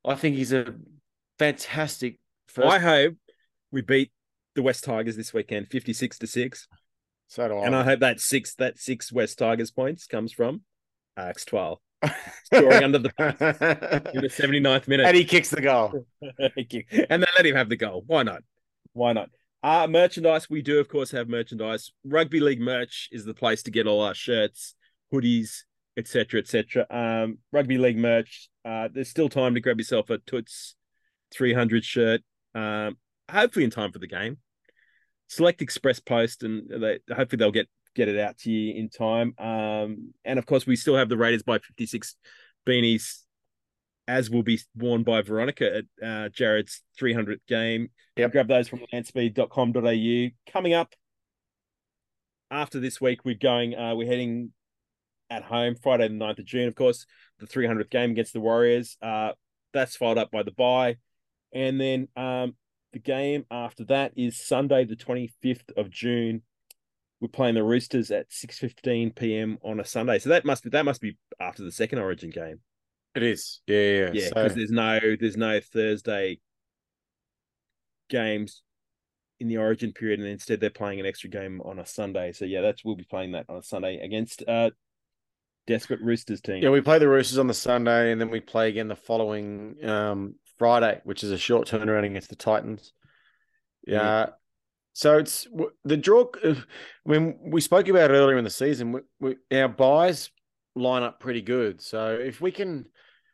I 0.05 0.15
think 0.15 0.35
he's 0.35 0.53
a 0.53 0.75
fantastic. 1.39 2.19
First, 2.47 2.67
I 2.67 2.79
hope 2.79 3.15
we 3.71 3.81
beat 3.81 4.11
the 4.53 4.61
West 4.61 4.83
Tigers 4.83 5.15
this 5.15 5.33
weekend, 5.33 5.67
fifty-six 5.69 6.19
to 6.19 6.27
six, 6.27 6.67
so 7.27 7.47
do 7.47 7.57
I. 7.57 7.65
and 7.65 7.75
I 7.75 7.83
hope 7.83 8.01
that 8.01 8.19
six 8.19 8.53
that 8.55 8.77
six 8.77 9.11
West 9.11 9.39
Tigers 9.39 9.71
points 9.71 10.05
comes 10.05 10.31
from 10.31 10.61
Alex 11.17 11.45
Twal 11.45 11.81
scoring 12.45 12.83
under 12.83 12.99
the 12.99 13.09
in 14.13 14.21
the 14.21 14.29
79th 14.29 14.87
minute. 14.87 15.05
and 15.05 15.15
he 15.15 15.25
kicks 15.25 15.49
the 15.49 15.61
goal. 15.61 16.05
And 16.21 17.23
then 17.23 17.25
let 17.37 17.45
him 17.45 17.55
have 17.55 17.69
the 17.69 17.77
goal. 17.77 18.03
Why 18.05 18.23
not? 18.23 18.41
Why 18.93 19.13
not? 19.13 19.29
Uh, 19.63 19.87
merchandise. 19.87 20.49
We 20.49 20.61
do, 20.61 20.79
of 20.79 20.87
course, 20.87 21.11
have 21.11 21.27
merchandise. 21.27 21.91
Rugby 22.05 22.39
League 22.39 22.61
merch 22.61 23.09
is 23.11 23.25
the 23.25 23.33
place 23.33 23.63
to 23.63 23.71
get 23.71 23.87
all 23.87 24.01
our 24.01 24.13
shirts, 24.13 24.75
hoodies, 25.13 25.63
etc., 25.97 26.39
etc. 26.39 26.85
Um, 26.89 27.39
Rugby 27.51 27.77
League 27.77 27.97
merch. 27.97 28.49
Uh, 28.63 28.89
there's 28.93 29.09
still 29.09 29.29
time 29.29 29.55
to 29.55 29.61
grab 29.61 29.79
yourself 29.79 30.09
a 30.09 30.19
Toots 30.19 30.75
300 31.33 31.83
shirt. 31.83 32.21
Um, 32.53 32.97
hopefully 33.29 33.65
in 33.65 33.71
time 33.71 33.91
for 33.91 33.99
the 33.99 34.07
game. 34.07 34.37
Select 35.27 35.61
Express 35.61 35.99
Post, 35.99 36.43
and 36.43 36.69
they 36.69 36.99
hopefully 37.13 37.37
they'll 37.37 37.51
get 37.51 37.67
get 37.95 38.07
it 38.07 38.19
out 38.19 38.37
to 38.39 38.51
you 38.51 38.73
in 38.75 38.89
time. 38.89 39.33
Um, 39.39 40.13
and 40.23 40.37
of 40.37 40.45
course, 40.45 40.67
we 40.67 40.75
still 40.75 40.95
have 40.95 41.09
the 41.09 41.17
Raiders 41.17 41.43
by 41.43 41.59
56 41.59 42.15
beanies 42.67 43.25
as 44.07 44.29
will 44.29 44.43
be 44.43 44.59
worn 44.75 45.03
by 45.03 45.21
Veronica 45.21 45.77
at 45.77 45.85
uh, 46.01 46.29
Jarrod's 46.29 46.83
300th 46.99 47.39
game. 47.47 47.89
Yep. 48.17 48.31
Grab 48.31 48.47
those 48.47 48.67
from 48.67 48.81
landspeed.com.au. 48.93 50.51
Coming 50.51 50.73
up 50.73 50.93
after 52.51 52.79
this 52.79 53.01
week, 53.01 53.25
we're 53.25 53.35
going, 53.35 53.75
uh, 53.75 53.95
we're 53.95 54.07
heading 54.07 54.51
at 55.29 55.43
home 55.43 55.75
Friday, 55.75 56.07
the 56.07 56.13
9th 56.13 56.39
of 56.39 56.45
June, 56.45 56.67
of 56.67 56.75
course, 56.75 57.05
the 57.39 57.47
300th 57.47 57.89
game 57.89 58.11
against 58.11 58.33
the 58.33 58.39
Warriors. 58.39 58.97
Uh, 59.01 59.31
that's 59.73 59.95
followed 59.95 60.17
up 60.17 60.31
by 60.31 60.43
the 60.43 60.51
bye. 60.51 60.97
And 61.53 61.81
then 61.81 62.07
um, 62.15 62.55
the 62.93 62.99
game 62.99 63.45
after 63.49 63.85
that 63.85 64.13
is 64.15 64.39
Sunday, 64.39 64.85
the 64.85 64.95
25th 64.95 65.71
of 65.75 65.89
June. 65.89 66.43
We're 67.21 67.29
playing 67.29 67.55
the 67.55 67.63
Roosters 67.63 68.11
at 68.11 68.29
6.15 68.29 69.15
p.m. 69.15 69.57
on 69.63 69.79
a 69.79 69.85
Sunday. 69.85 70.19
So 70.19 70.29
that 70.29 70.45
must 70.45 70.63
be, 70.63 70.69
that 70.71 70.85
must 70.85 71.01
be 71.01 71.17
after 71.39 71.63
the 71.63 71.71
second 71.71 71.99
Origin 71.99 72.29
game. 72.29 72.59
It 73.15 73.23
is, 73.23 73.61
yeah, 73.67 73.77
yeah. 73.77 74.09
Yeah, 74.13 74.27
So- 74.27 74.33
because 74.35 74.55
there's 74.55 74.71
no 74.71 74.99
there's 75.19 75.37
no 75.37 75.59
Thursday 75.61 76.39
games 78.09 78.61
in 79.39 79.47
the 79.47 79.57
Origin 79.57 79.93
period, 79.93 80.19
and 80.19 80.27
instead 80.29 80.59
they're 80.59 80.69
playing 80.69 80.99
an 80.99 81.05
extra 81.05 81.29
game 81.29 81.61
on 81.61 81.79
a 81.79 81.85
Sunday. 81.85 82.31
So 82.33 82.45
yeah, 82.45 82.61
that's 82.61 82.83
we'll 82.83 82.95
be 82.95 83.05
playing 83.09 83.31
that 83.31 83.45
on 83.49 83.57
a 83.57 83.63
Sunday 83.63 83.97
against 84.03 84.43
uh 84.47 84.71
desperate 85.67 86.01
Roosters 86.01 86.41
team. 86.41 86.61
Yeah, 86.61 86.69
we 86.69 86.81
play 86.81 86.99
the 86.99 87.07
Roosters 87.09 87.37
on 87.37 87.47
the 87.47 87.53
Sunday, 87.53 88.11
and 88.11 88.19
then 88.19 88.29
we 88.29 88.39
play 88.39 88.69
again 88.69 88.87
the 88.87 88.95
following 88.95 89.77
um, 89.83 90.35
Friday, 90.57 91.01
which 91.05 91.23
is 91.23 91.31
a 91.31 91.37
short 91.37 91.67
turnaround 91.67 92.05
against 92.05 92.29
the 92.29 92.35
Titans. 92.35 92.93
Yeah. 93.87 94.27
So 94.95 95.17
it's 95.17 95.45
the 95.83 95.97
draw. 95.97 96.27
uh, 96.41 96.55
When 97.03 97.37
we 97.51 97.59
spoke 97.59 97.89
about 97.89 98.11
earlier 98.11 98.37
in 98.37 98.45
the 98.45 98.49
season, 98.49 98.93
we, 98.93 99.01
we, 99.19 99.59
our 99.59 99.67
byes 99.67 100.29
line 100.73 101.03
up 101.03 101.19
pretty 101.19 101.41
good. 101.41 101.81
So 101.81 102.13
if 102.13 102.39
we 102.39 102.49
can, 102.49 102.85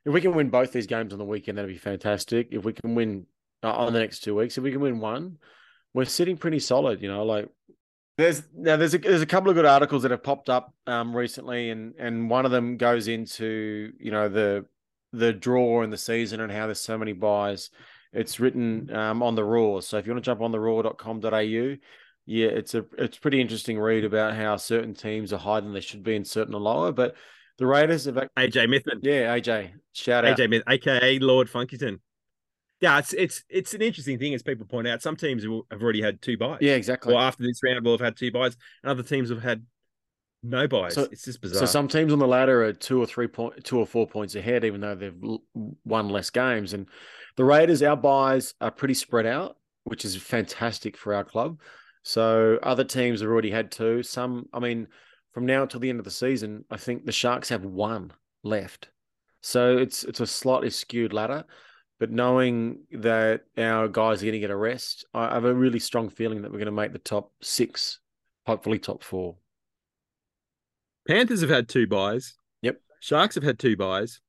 if 0.03 0.11
we 0.11 0.21
can 0.21 0.33
win 0.33 0.49
both 0.49 0.71
these 0.71 0.88
games 0.88 1.13
on 1.13 1.19
the 1.19 1.25
weekend, 1.25 1.59
that'd 1.59 1.69
be 1.69 1.77
fantastic. 1.77 2.47
If 2.49 2.65
we 2.65 2.73
can 2.73 2.95
win 2.95 3.27
uh, 3.61 3.71
on 3.71 3.93
the 3.93 3.99
next 3.99 4.21
two 4.21 4.35
weeks, 4.35 4.57
if 4.57 4.63
we 4.63 4.71
can 4.71 4.81
win 4.81 4.99
one, 4.99 5.38
we're 5.93 6.05
sitting 6.05 6.35
pretty 6.35 6.57
solid. 6.57 6.99
You 6.99 7.09
know, 7.09 7.23
like 7.23 7.47
there's 8.17 8.41
now 8.55 8.75
there's 8.75 8.95
a 8.95 8.97
there's 8.97 9.21
a 9.21 9.27
couple 9.27 9.51
of 9.51 9.55
good 9.55 9.65
articles 9.65 10.01
that 10.01 10.09
have 10.09 10.23
popped 10.23 10.49
up 10.49 10.73
um 10.88 11.15
recently, 11.15 11.69
and 11.69 11.93
and 11.99 12.27
one 12.27 12.45
of 12.45 12.51
them 12.51 12.77
goes 12.77 13.07
into 13.07 13.93
you 13.99 14.09
know 14.09 14.29
the 14.29 14.65
the 15.13 15.31
draw 15.31 15.83
in 15.83 15.91
the 15.91 15.97
season 15.97 16.39
and 16.39 16.51
how 16.51 16.65
there's 16.65 16.81
so 16.81 16.97
many 16.97 17.13
byes. 17.13 17.69
It's 18.13 18.39
written 18.39 18.93
um, 18.93 19.23
on 19.23 19.35
the 19.35 19.43
Roar, 19.43 19.81
so 19.81 19.97
if 19.97 20.05
you 20.05 20.13
want 20.13 20.23
to 20.23 20.29
jump 20.29 20.41
on 20.41 20.51
the 20.51 20.59
roar.com.au, 20.59 21.75
yeah, 22.25 22.47
it's 22.47 22.75
a 22.75 22.85
it's 22.97 23.17
pretty 23.17 23.39
interesting 23.41 23.79
read 23.79 24.03
about 24.03 24.35
how 24.35 24.57
certain 24.57 24.93
teams 24.93 25.33
are 25.33 25.38
higher 25.38 25.61
than 25.61 25.73
they 25.73 25.81
should 25.81 26.03
be 26.03 26.15
and 26.15 26.27
certain 26.27 26.53
are 26.53 26.59
lower. 26.59 26.91
But 26.91 27.15
the 27.57 27.65
Raiders 27.65 28.05
have, 28.05 28.15
AJ 28.15 28.67
Mithman, 28.67 28.99
yeah, 29.01 29.35
AJ, 29.35 29.71
shout 29.93 30.25
out. 30.25 30.38
AJ 30.38 30.49
Mith, 30.49 30.63
aka 30.67 31.19
Lord 31.19 31.49
Funkyton. 31.49 31.99
Yeah, 32.81 32.99
it's 32.99 33.13
it's 33.13 33.43
it's 33.47 33.73
an 33.73 33.81
interesting 33.81 34.17
thing 34.19 34.33
as 34.33 34.43
people 34.43 34.65
point 34.65 34.88
out. 34.88 35.01
Some 35.01 35.15
teams 35.15 35.43
have 35.43 35.81
already 35.81 36.01
had 36.01 36.21
two 36.21 36.38
byes. 36.38 36.57
Yeah, 36.61 36.73
exactly. 36.73 37.13
Well, 37.13 37.23
after 37.23 37.43
this 37.43 37.59
round, 37.63 37.85
will 37.85 37.93
have 37.93 38.01
had 38.01 38.17
two 38.17 38.31
byes, 38.31 38.57
and 38.83 38.91
other 38.91 39.03
teams 39.03 39.29
have 39.29 39.41
had 39.41 39.65
no 40.43 40.67
byes. 40.67 40.95
So- 40.95 41.07
it's 41.11 41.23
just 41.25 41.41
bizarre. 41.41 41.59
So 41.59 41.65
some 41.65 41.88
teams 41.88 42.11
on 42.11 42.19
the 42.19 42.27
ladder 42.27 42.63
are 42.63 42.73
two 42.73 43.01
or 43.01 43.05
three 43.05 43.27
point, 43.27 43.63
two 43.63 43.77
or 43.77 43.85
four 43.85 44.07
points 44.07 44.35
ahead, 44.35 44.65
even 44.65 44.81
though 44.81 44.95
they've 44.95 45.15
won 45.85 46.09
less 46.09 46.29
games. 46.29 46.73
And 46.73 46.88
the 47.35 47.43
Raiders, 47.43 47.81
our 47.81 47.95
byes 47.95 48.53
are 48.61 48.71
pretty 48.71 48.93
spread 48.93 49.25
out, 49.25 49.57
which 49.83 50.05
is 50.05 50.15
fantastic 50.15 50.97
for 50.97 51.13
our 51.13 51.23
club. 51.23 51.59
So 52.03 52.59
other 52.63 52.83
teams 52.83 53.21
have 53.21 53.29
already 53.29 53.51
had 53.51 53.71
two. 53.71 54.03
Some, 54.03 54.47
I 54.53 54.59
mean, 54.59 54.87
from 55.33 55.45
now 55.45 55.63
until 55.63 55.79
the 55.79 55.89
end 55.89 55.99
of 55.99 56.05
the 56.05 56.11
season, 56.11 56.65
I 56.69 56.77
think 56.77 57.05
the 57.05 57.11
Sharks 57.11 57.49
have 57.49 57.63
one 57.63 58.11
left. 58.43 58.89
So 59.41 59.77
it's 59.77 60.03
it's 60.03 60.19
a 60.19 60.27
slightly 60.27 60.69
skewed 60.69 61.13
ladder. 61.13 61.45
But 61.99 62.11
knowing 62.11 62.79
that 62.93 63.41
our 63.59 63.87
guys 63.87 64.21
are 64.21 64.25
going 64.25 64.33
to 64.33 64.39
get 64.39 64.49
a 64.49 64.55
rest, 64.55 65.05
I 65.13 65.35
have 65.35 65.45
a 65.45 65.53
really 65.53 65.77
strong 65.77 66.09
feeling 66.09 66.41
that 66.41 66.51
we're 66.51 66.57
going 66.57 66.65
to 66.65 66.71
make 66.71 66.93
the 66.93 66.99
top 66.99 67.31
six, 67.43 67.99
hopefully 68.47 68.79
top 68.79 69.03
four. 69.03 69.35
Panthers 71.07 71.41
have 71.41 71.51
had 71.51 71.69
two 71.69 71.85
byes. 71.85 72.33
Yep. 72.63 72.81
Sharks 73.01 73.35
have 73.35 73.43
had 73.43 73.59
two 73.59 73.77
byes. 73.77 74.19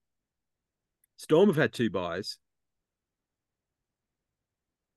Storm 1.17 1.49
have 1.49 1.57
had 1.57 1.73
two 1.73 1.89
byes. 1.89 2.37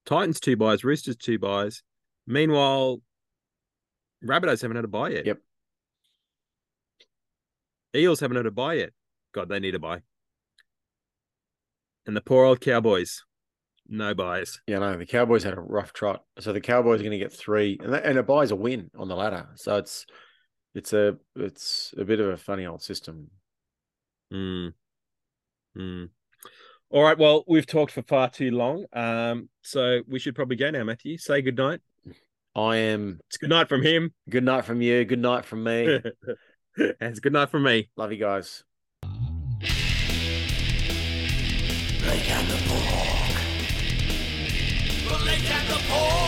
Titans 0.06 0.40
two 0.40 0.56
byes. 0.56 0.84
Roosters 0.84 1.16
two 1.16 1.40
byes. 1.40 1.84
Meanwhile, 2.28 3.02
Rabbitohs 4.24 4.62
haven't 4.62 4.78
had 4.78 4.86
a 4.86 4.90
bye 4.90 5.10
yet. 5.10 5.26
Yep. 5.26 5.40
Eels 7.96 8.20
haven't 8.20 8.38
had 8.38 8.46
a 8.46 8.52
bye 8.52 8.74
yet. 8.74 8.92
God, 9.34 9.50
they 9.50 9.60
need 9.60 9.76
a 9.76 9.80
bye. 9.80 10.02
And 12.06 12.16
the 12.16 12.22
poor 12.22 12.46
old 12.46 12.62
Cowboys, 12.62 13.24
no 13.88 14.14
byes. 14.14 14.62
Yeah, 14.68 14.80
no, 14.80 14.98
the 14.98 15.06
Cowboys 15.06 15.44
had 15.44 15.58
a 15.58 15.62
rough 15.62 15.94
trot. 15.94 16.24
So 16.40 16.54
the 16.54 16.62
Cowboys 16.62 17.00
are 17.00 17.04
going 17.04 17.18
to 17.18 17.24
get 17.24 17.34
three, 17.34 17.80
and, 17.82 17.94
that, 17.94 18.06
and 18.06 18.20
a 18.20 18.24
bye's 18.24 18.52
a 18.52 18.56
win 18.56 18.92
on 18.98 19.08
the 19.08 19.16
ladder. 19.16 19.48
So 19.56 19.78
it's 19.78 20.06
it's 20.76 20.94
a 20.94 21.18
it's 21.36 21.94
a 21.98 22.06
bit 22.06 22.20
of 22.20 22.28
a 22.28 22.38
funny 22.38 22.66
old 22.66 22.82
system. 22.82 23.32
Mm. 24.32 24.74
Mm. 25.78 26.10
All 26.92 27.04
right. 27.04 27.18
Well, 27.18 27.44
we've 27.48 27.66
talked 27.66 27.92
for 27.92 28.02
far 28.04 28.30
too 28.30 28.52
long. 28.52 28.86
Um, 28.94 29.50
so 29.62 30.02
we 30.08 30.20
should 30.20 30.36
probably 30.36 30.56
go 30.56 30.70
now, 30.72 30.84
Matthew. 30.84 31.18
Say 31.18 31.42
good 31.42 31.58
night. 31.58 31.82
I 32.56 32.78
am 32.78 33.20
It's 33.28 33.38
good 33.38 33.50
night 33.50 33.68
from 33.68 33.82
him. 33.84 34.14
good 34.30 34.44
night 34.46 34.64
from 34.64 34.82
you, 34.82 35.04
good 35.04 35.20
night 35.20 35.44
from 35.44 35.64
me. 35.64 35.86
and 36.78 36.96
it's 37.02 37.20
good 37.20 37.34
night 37.34 37.50
from 37.50 37.64
me. 37.64 37.90
Love 37.98 38.14
you 38.14 38.18
guys. 38.18 38.64
Blake 42.02 42.30
and 42.32 42.48
the 42.48 42.58
Pork. 42.68 43.36
Blake 45.22 45.52
and 45.52 45.68
the 45.68 45.82
Pork. 45.90 46.25